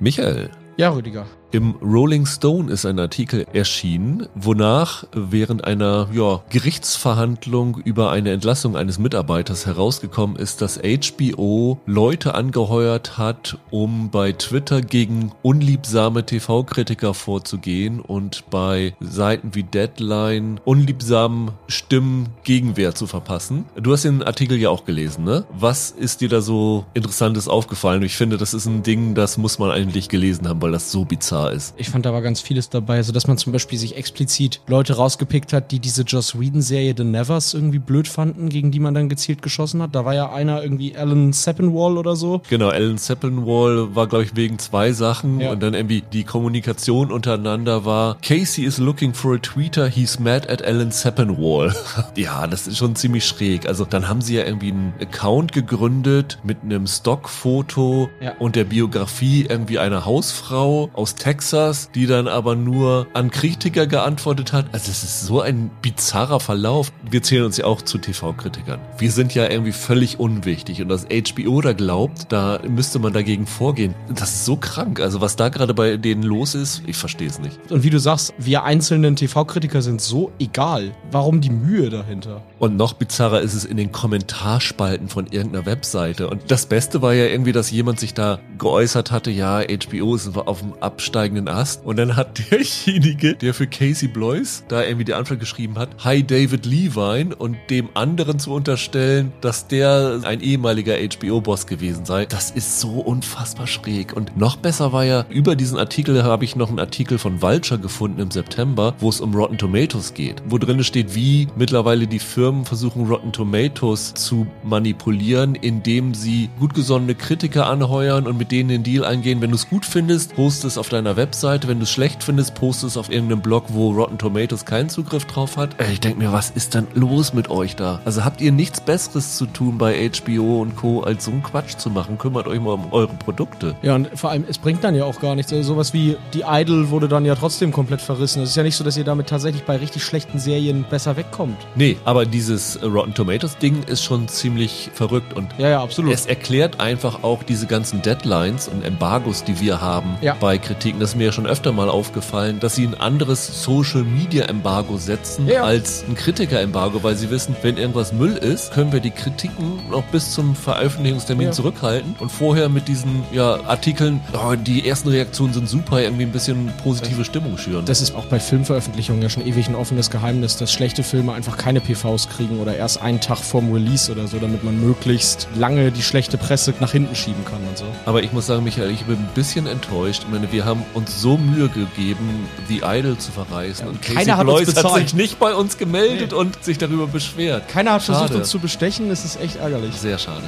Michael. 0.00 0.50
Ja, 0.76 0.90
Rüdiger. 0.90 1.26
Im 1.50 1.76
Rolling 1.76 2.26
Stone 2.26 2.70
ist 2.70 2.84
ein 2.84 2.98
Artikel 2.98 3.46
erschienen, 3.54 4.26
wonach 4.34 5.04
während 5.14 5.64
einer 5.64 6.08
ja, 6.12 6.42
Gerichtsverhandlung 6.50 7.78
über 7.84 8.10
eine 8.10 8.32
Entlassung 8.32 8.76
eines 8.76 8.98
Mitarbeiters 8.98 9.64
herausgekommen 9.64 10.36
ist, 10.36 10.60
dass 10.60 10.78
HBO 10.78 11.80
Leute 11.86 12.34
angeheuert 12.34 13.16
hat, 13.16 13.56
um 13.70 14.10
bei 14.10 14.32
Twitter 14.32 14.82
gegen 14.82 15.32
unliebsame 15.40 16.26
TV-Kritiker 16.26 17.14
vorzugehen 17.14 18.00
und 18.00 18.50
bei 18.50 18.94
Seiten 19.00 19.54
wie 19.54 19.62
Deadline 19.62 20.60
unliebsamen 20.66 21.52
Stimmen 21.66 22.28
Gegenwehr 22.44 22.94
zu 22.94 23.06
verpassen. 23.06 23.64
Du 23.74 23.92
hast 23.92 24.04
den 24.04 24.22
Artikel 24.22 24.58
ja 24.58 24.68
auch 24.68 24.84
gelesen, 24.84 25.24
ne? 25.24 25.46
Was 25.58 25.92
ist 25.92 26.20
dir 26.20 26.28
da 26.28 26.42
so 26.42 26.84
Interessantes 26.92 27.48
aufgefallen? 27.48 28.02
Ich 28.02 28.18
finde, 28.18 28.36
das 28.36 28.52
ist 28.52 28.66
ein 28.66 28.82
Ding, 28.82 29.14
das 29.14 29.38
muss 29.38 29.58
man 29.58 29.70
eigentlich 29.70 30.10
gelesen 30.10 30.46
haben, 30.46 30.60
weil 30.60 30.72
das 30.72 30.92
so 30.92 31.06
bizarr 31.06 31.37
bizarr 31.38 31.52
ist. 31.52 31.74
Ich 31.76 31.90
fand 31.90 32.06
da 32.06 32.12
war 32.12 32.22
ganz 32.22 32.40
vieles 32.40 32.68
dabei, 32.68 32.94
so 32.94 32.98
also, 32.98 33.12
dass 33.12 33.26
man 33.26 33.38
zum 33.38 33.52
Beispiel 33.52 33.78
sich 33.78 33.96
explizit 33.96 34.60
Leute 34.66 34.96
rausgepickt 34.96 35.52
hat, 35.52 35.70
die 35.70 35.78
diese 35.78 36.02
Joss 36.02 36.38
Whedon-Serie 36.38 36.94
The 36.96 37.04
Nevers 37.04 37.54
irgendwie 37.54 37.78
blöd 37.78 38.08
fanden, 38.08 38.48
gegen 38.48 38.70
die 38.70 38.80
man 38.80 38.94
dann 38.94 39.08
gezielt 39.08 39.42
geschossen 39.42 39.82
hat. 39.82 39.94
Da 39.94 40.04
war 40.04 40.14
ja 40.14 40.32
einer 40.32 40.62
irgendwie 40.62 40.96
Alan 40.96 41.32
Seppenwall 41.32 41.96
oder 41.96 42.16
so. 42.16 42.42
Genau, 42.48 42.68
Alan 42.68 42.98
Seppenwall 42.98 43.94
war, 43.94 44.06
glaube 44.06 44.24
ich, 44.24 44.36
wegen 44.36 44.58
zwei 44.58 44.92
Sachen 44.92 45.40
ja. 45.40 45.50
und 45.50 45.62
dann 45.62 45.74
irgendwie 45.74 46.02
die 46.12 46.24
Kommunikation 46.24 47.12
untereinander 47.12 47.84
war, 47.84 48.18
Casey 48.20 48.64
is 48.64 48.78
looking 48.78 49.14
for 49.14 49.34
a 49.34 49.38
tweeter, 49.38 49.88
he's 49.88 50.18
mad 50.18 50.48
at 50.50 50.62
Alan 50.62 50.90
Seppenwall. 50.90 51.74
ja, 52.16 52.46
das 52.46 52.66
ist 52.66 52.78
schon 52.78 52.96
ziemlich 52.96 53.24
schräg. 53.24 53.66
Also 53.66 53.84
dann 53.84 54.08
haben 54.08 54.20
sie 54.20 54.36
ja 54.36 54.44
irgendwie 54.44 54.72
einen 54.72 54.92
Account 55.00 55.52
gegründet 55.52 56.38
mit 56.42 56.58
einem 56.62 56.86
Stockfoto 56.86 58.10
ja. 58.20 58.32
und 58.38 58.56
der 58.56 58.64
Biografie 58.64 59.46
irgendwie 59.48 59.78
einer 59.78 60.04
Hausfrau 60.04 60.90
aus 60.92 61.14
Texas 61.14 61.27
Texas, 61.28 61.90
die 61.94 62.06
dann 62.06 62.26
aber 62.26 62.56
nur 62.56 63.06
an 63.12 63.30
Kritiker 63.30 63.86
geantwortet 63.86 64.54
hat. 64.54 64.64
Also 64.72 64.90
es 64.90 65.04
ist 65.04 65.26
so 65.26 65.42
ein 65.42 65.70
bizarrer 65.82 66.40
Verlauf. 66.40 66.90
Wir 67.10 67.22
zählen 67.22 67.44
uns 67.44 67.58
ja 67.58 67.66
auch 67.66 67.82
zu 67.82 67.98
TV-Kritikern. 67.98 68.80
Wir 68.96 69.12
sind 69.12 69.34
ja 69.34 69.46
irgendwie 69.46 69.72
völlig 69.72 70.18
unwichtig 70.18 70.80
und 70.80 70.88
dass 70.88 71.04
HBO 71.04 71.60
da 71.60 71.74
glaubt, 71.74 72.32
da 72.32 72.60
müsste 72.66 72.98
man 72.98 73.12
dagegen 73.12 73.46
vorgehen. 73.46 73.94
Das 74.08 74.30
ist 74.30 74.46
so 74.46 74.56
krank. 74.56 75.00
Also 75.00 75.20
was 75.20 75.36
da 75.36 75.50
gerade 75.50 75.74
bei 75.74 75.98
denen 75.98 76.22
los 76.22 76.54
ist, 76.54 76.82
ich 76.86 76.96
verstehe 76.96 77.28
es 77.28 77.38
nicht. 77.38 77.58
Und 77.70 77.82
wie 77.82 77.90
du 77.90 78.00
sagst, 78.00 78.32
wir 78.38 78.64
einzelnen 78.64 79.14
TV-Kritiker 79.14 79.82
sind 79.82 80.00
so 80.00 80.32
egal. 80.38 80.92
Warum 81.10 81.42
die 81.42 81.50
Mühe 81.50 81.90
dahinter? 81.90 82.40
Und 82.58 82.78
noch 82.78 82.94
bizarrer 82.94 83.42
ist 83.42 83.52
es 83.52 83.66
in 83.66 83.76
den 83.76 83.92
Kommentarspalten 83.92 85.08
von 85.08 85.26
irgendeiner 85.26 85.66
Webseite. 85.66 86.30
Und 86.30 86.50
das 86.50 86.64
Beste 86.64 87.02
war 87.02 87.12
ja 87.12 87.26
irgendwie, 87.26 87.52
dass 87.52 87.70
jemand 87.70 88.00
sich 88.00 88.14
da 88.14 88.38
geäußert 88.56 89.10
hatte, 89.10 89.30
ja, 89.30 89.60
HBO 89.60 90.14
ist 90.14 90.34
auf 90.34 90.60
dem 90.60 90.72
absteigenden 91.18 91.48
Ast. 91.48 91.84
Und 91.84 91.96
dann 91.96 92.16
hat 92.16 92.50
derjenige, 92.50 93.34
der 93.34 93.54
für 93.54 93.66
Casey 93.66 94.08
Blois 94.08 94.62
da 94.68 94.82
irgendwie 94.82 95.04
die 95.04 95.14
Antwort 95.14 95.40
geschrieben 95.40 95.78
hat, 95.78 95.90
Hi 96.04 96.22
David 96.22 96.64
Levine 96.64 97.34
und 97.34 97.56
dem 97.70 97.88
anderen 97.94 98.38
zu 98.38 98.52
unterstellen, 98.52 99.32
dass 99.40 99.66
der 99.66 100.20
ein 100.24 100.40
ehemaliger 100.40 100.94
HBO-Boss 100.96 101.66
gewesen 101.66 102.04
sei, 102.04 102.26
das 102.26 102.50
ist 102.50 102.80
so 102.80 103.00
unfassbar 103.00 103.66
schräg. 103.66 104.16
Und 104.16 104.36
noch 104.36 104.56
besser 104.56 104.92
war 104.92 105.04
ja, 105.04 105.24
über 105.28 105.56
diesen 105.56 105.78
Artikel 105.78 106.22
habe 106.22 106.44
ich 106.44 106.56
noch 106.56 106.68
einen 106.68 106.78
Artikel 106.78 107.18
von 107.18 107.42
Vulture 107.42 107.80
gefunden 107.80 108.20
im 108.20 108.30
September, 108.30 108.94
wo 109.00 109.08
es 109.08 109.20
um 109.20 109.34
Rotten 109.34 109.58
Tomatoes 109.58 110.14
geht, 110.14 110.42
wo 110.46 110.58
drin 110.58 110.82
steht, 110.84 111.14
wie 111.14 111.48
mittlerweile 111.56 112.06
die 112.06 112.18
Firmen 112.18 112.64
versuchen 112.64 113.06
Rotten 113.06 113.32
Tomatoes 113.32 114.14
zu 114.14 114.46
manipulieren, 114.62 115.54
indem 115.56 116.14
sie 116.14 116.48
gut 116.58 116.74
gesonnene 116.74 117.14
Kritiker 117.14 117.66
anheuern 117.66 118.26
und 118.26 118.38
mit 118.38 118.52
denen 118.52 118.68
den 118.68 118.82
Deal 118.82 119.04
eingehen. 119.04 119.40
Wenn 119.40 119.50
du 119.50 119.56
es 119.56 119.68
gut 119.68 119.84
findest, 119.84 120.34
post 120.36 120.64
es 120.64 120.78
auf 120.78 120.88
deiner 120.88 121.07
Webseite. 121.16 121.68
Wenn 121.68 121.78
du 121.78 121.84
es 121.84 121.90
schlecht 121.90 122.24
findest, 122.24 122.54
post 122.54 122.82
es 122.84 122.96
auf 122.96 123.10
irgendeinem 123.10 123.42
Blog, 123.42 123.64
wo 123.68 123.90
Rotten 123.90 124.18
Tomatoes 124.18 124.64
keinen 124.64 124.88
Zugriff 124.88 125.26
drauf 125.26 125.56
hat. 125.56 125.76
Ich 125.92 126.00
denke 126.00 126.18
mir, 126.18 126.32
was 126.32 126.50
ist 126.50 126.74
denn 126.74 126.86
los 126.94 127.34
mit 127.34 127.50
euch 127.50 127.76
da? 127.76 128.00
Also 128.06 128.24
habt 128.24 128.40
ihr 128.40 128.50
nichts 128.50 128.80
Besseres 128.80 129.36
zu 129.36 129.46
tun 129.46 129.76
bei 129.76 130.10
HBO 130.10 130.62
und 130.62 130.76
Co. 130.76 131.02
als 131.02 131.26
so 131.26 131.30
einen 131.30 131.42
Quatsch 131.42 131.76
zu 131.76 131.90
machen? 131.90 132.16
Kümmert 132.16 132.46
euch 132.46 132.60
mal 132.60 132.72
um 132.72 132.92
eure 132.92 133.14
Produkte. 133.14 133.76
Ja, 133.82 133.94
und 133.94 134.08
vor 134.14 134.30
allem, 134.30 134.44
es 134.48 134.58
bringt 134.58 134.82
dann 134.84 134.94
ja 134.94 135.04
auch 135.04 135.20
gar 135.20 135.34
nichts. 135.34 135.52
Also 135.52 135.74
sowas 135.74 135.92
wie 135.92 136.16
die 136.32 136.44
Idol 136.46 136.88
wurde 136.88 137.08
dann 137.08 137.26
ja 137.26 137.34
trotzdem 137.34 137.72
komplett 137.72 138.00
verrissen. 138.00 138.42
Es 138.42 138.50
ist 138.50 138.56
ja 138.56 138.62
nicht 138.62 138.76
so, 138.76 138.84
dass 138.84 138.96
ihr 138.96 139.04
damit 139.04 139.28
tatsächlich 139.28 139.64
bei 139.64 139.76
richtig 139.76 140.02
schlechten 140.02 140.38
Serien 140.38 140.84
besser 140.88 141.16
wegkommt. 141.16 141.58
Nee, 141.74 141.98
aber 142.04 142.24
die 142.24 142.38
dieses 142.38 142.80
Rotten 142.84 143.14
Tomatoes 143.14 143.58
Ding 143.58 143.82
ist 143.82 144.04
schon 144.04 144.28
ziemlich 144.28 144.90
verrückt 144.94 145.34
und 145.34 145.48
ja, 145.58 145.70
ja, 145.70 145.82
absolut. 145.82 146.12
es 146.14 146.24
erklärt 146.24 146.78
einfach 146.78 147.24
auch 147.24 147.42
diese 147.42 147.66
ganzen 147.66 148.00
Deadlines 148.00 148.68
und 148.68 148.84
Embargos, 148.84 149.42
die 149.42 149.58
wir 149.58 149.80
haben 149.80 150.16
ja. 150.20 150.36
bei 150.38 150.56
Kritiken. 150.56 150.97
Das 150.98 151.10
ist 151.10 151.16
mir 151.16 151.24
ja 151.24 151.32
schon 151.32 151.46
öfter 151.46 151.72
mal 151.72 151.88
aufgefallen, 151.88 152.60
dass 152.60 152.74
sie 152.74 152.86
ein 152.86 152.94
anderes 152.94 153.62
Social 153.62 154.02
Media 154.02 154.44
Embargo 154.46 154.98
setzen 154.98 155.46
ja. 155.46 155.62
als 155.62 156.04
ein 156.08 156.14
Kritiker 156.14 156.60
Embargo, 156.60 157.02
weil 157.02 157.16
sie 157.16 157.30
wissen, 157.30 157.56
wenn 157.62 157.76
irgendwas 157.76 158.12
Müll 158.12 158.36
ist, 158.36 158.72
können 158.72 158.92
wir 158.92 159.00
die 159.00 159.10
Kritiken 159.10 159.80
noch 159.90 160.04
bis 160.04 160.32
zum 160.32 160.54
Veröffentlichungstermin 160.54 161.46
ja. 161.46 161.52
zurückhalten 161.52 162.16
und 162.18 162.30
vorher 162.30 162.68
mit 162.68 162.88
diesen 162.88 163.22
ja, 163.32 163.60
Artikeln, 163.64 164.20
oh, 164.32 164.54
die 164.54 164.88
ersten 164.88 165.08
Reaktionen 165.08 165.52
sind 165.52 165.68
super, 165.68 166.00
irgendwie 166.02 166.24
ein 166.24 166.32
bisschen 166.32 166.72
positive 166.82 167.24
Stimmung 167.24 167.58
schüren. 167.58 167.84
Das 167.84 168.00
ist 168.00 168.14
auch 168.14 168.26
bei 168.26 168.40
Filmveröffentlichungen 168.40 169.22
ja 169.22 169.28
schon 169.28 169.46
ewig 169.46 169.68
ein 169.68 169.74
offenes 169.74 170.10
Geheimnis, 170.10 170.56
dass 170.56 170.72
schlechte 170.72 171.02
Filme 171.02 171.32
einfach 171.32 171.56
keine 171.56 171.80
PVs 171.80 172.28
kriegen 172.28 172.60
oder 172.60 172.76
erst 172.76 173.02
einen 173.02 173.20
Tag 173.20 173.38
vorm 173.38 173.72
Release 173.72 174.10
oder 174.10 174.26
so, 174.26 174.38
damit 174.38 174.64
man 174.64 174.80
möglichst 174.80 175.48
lange 175.56 175.92
die 175.92 176.02
schlechte 176.02 176.38
Presse 176.38 176.74
nach 176.80 176.92
hinten 176.92 177.14
schieben 177.14 177.44
kann 177.44 177.60
und 177.68 177.78
so. 177.78 177.84
Aber 178.06 178.22
ich 178.22 178.32
muss 178.32 178.46
sagen, 178.46 178.64
Michael, 178.64 178.90
ich 178.90 179.04
bin 179.04 179.16
ein 179.16 179.28
bisschen 179.34 179.66
enttäuscht. 179.66 180.22
Ich 180.24 180.32
meine, 180.32 180.50
wir 180.52 180.64
haben 180.64 180.84
uns 180.94 181.20
so 181.20 181.36
Mühe 181.36 181.68
gegeben, 181.68 182.48
The 182.68 182.82
Idol 182.84 183.16
zu 183.18 183.32
verreißen 183.32 183.86
ja, 183.86 183.90
und 183.90 184.02
Casey 184.02 184.16
keiner 184.16 184.36
hat, 184.36 184.44
Blois 184.44 184.66
hat 184.66 184.94
sich 184.94 185.14
nicht 185.14 185.38
bei 185.38 185.54
uns 185.54 185.78
gemeldet 185.78 186.32
nee. 186.32 186.38
und 186.38 186.62
sich 186.64 186.78
darüber 186.78 187.06
beschwert. 187.06 187.68
Keiner 187.68 187.92
hat 187.92 188.02
schade. 188.02 188.18
versucht, 188.18 188.38
uns 188.38 188.48
zu 188.48 188.58
bestechen. 188.58 189.08
Das 189.08 189.24
ist 189.24 189.40
echt 189.40 189.56
ärgerlich. 189.56 189.94
Sehr 189.94 190.18
schade. 190.18 190.44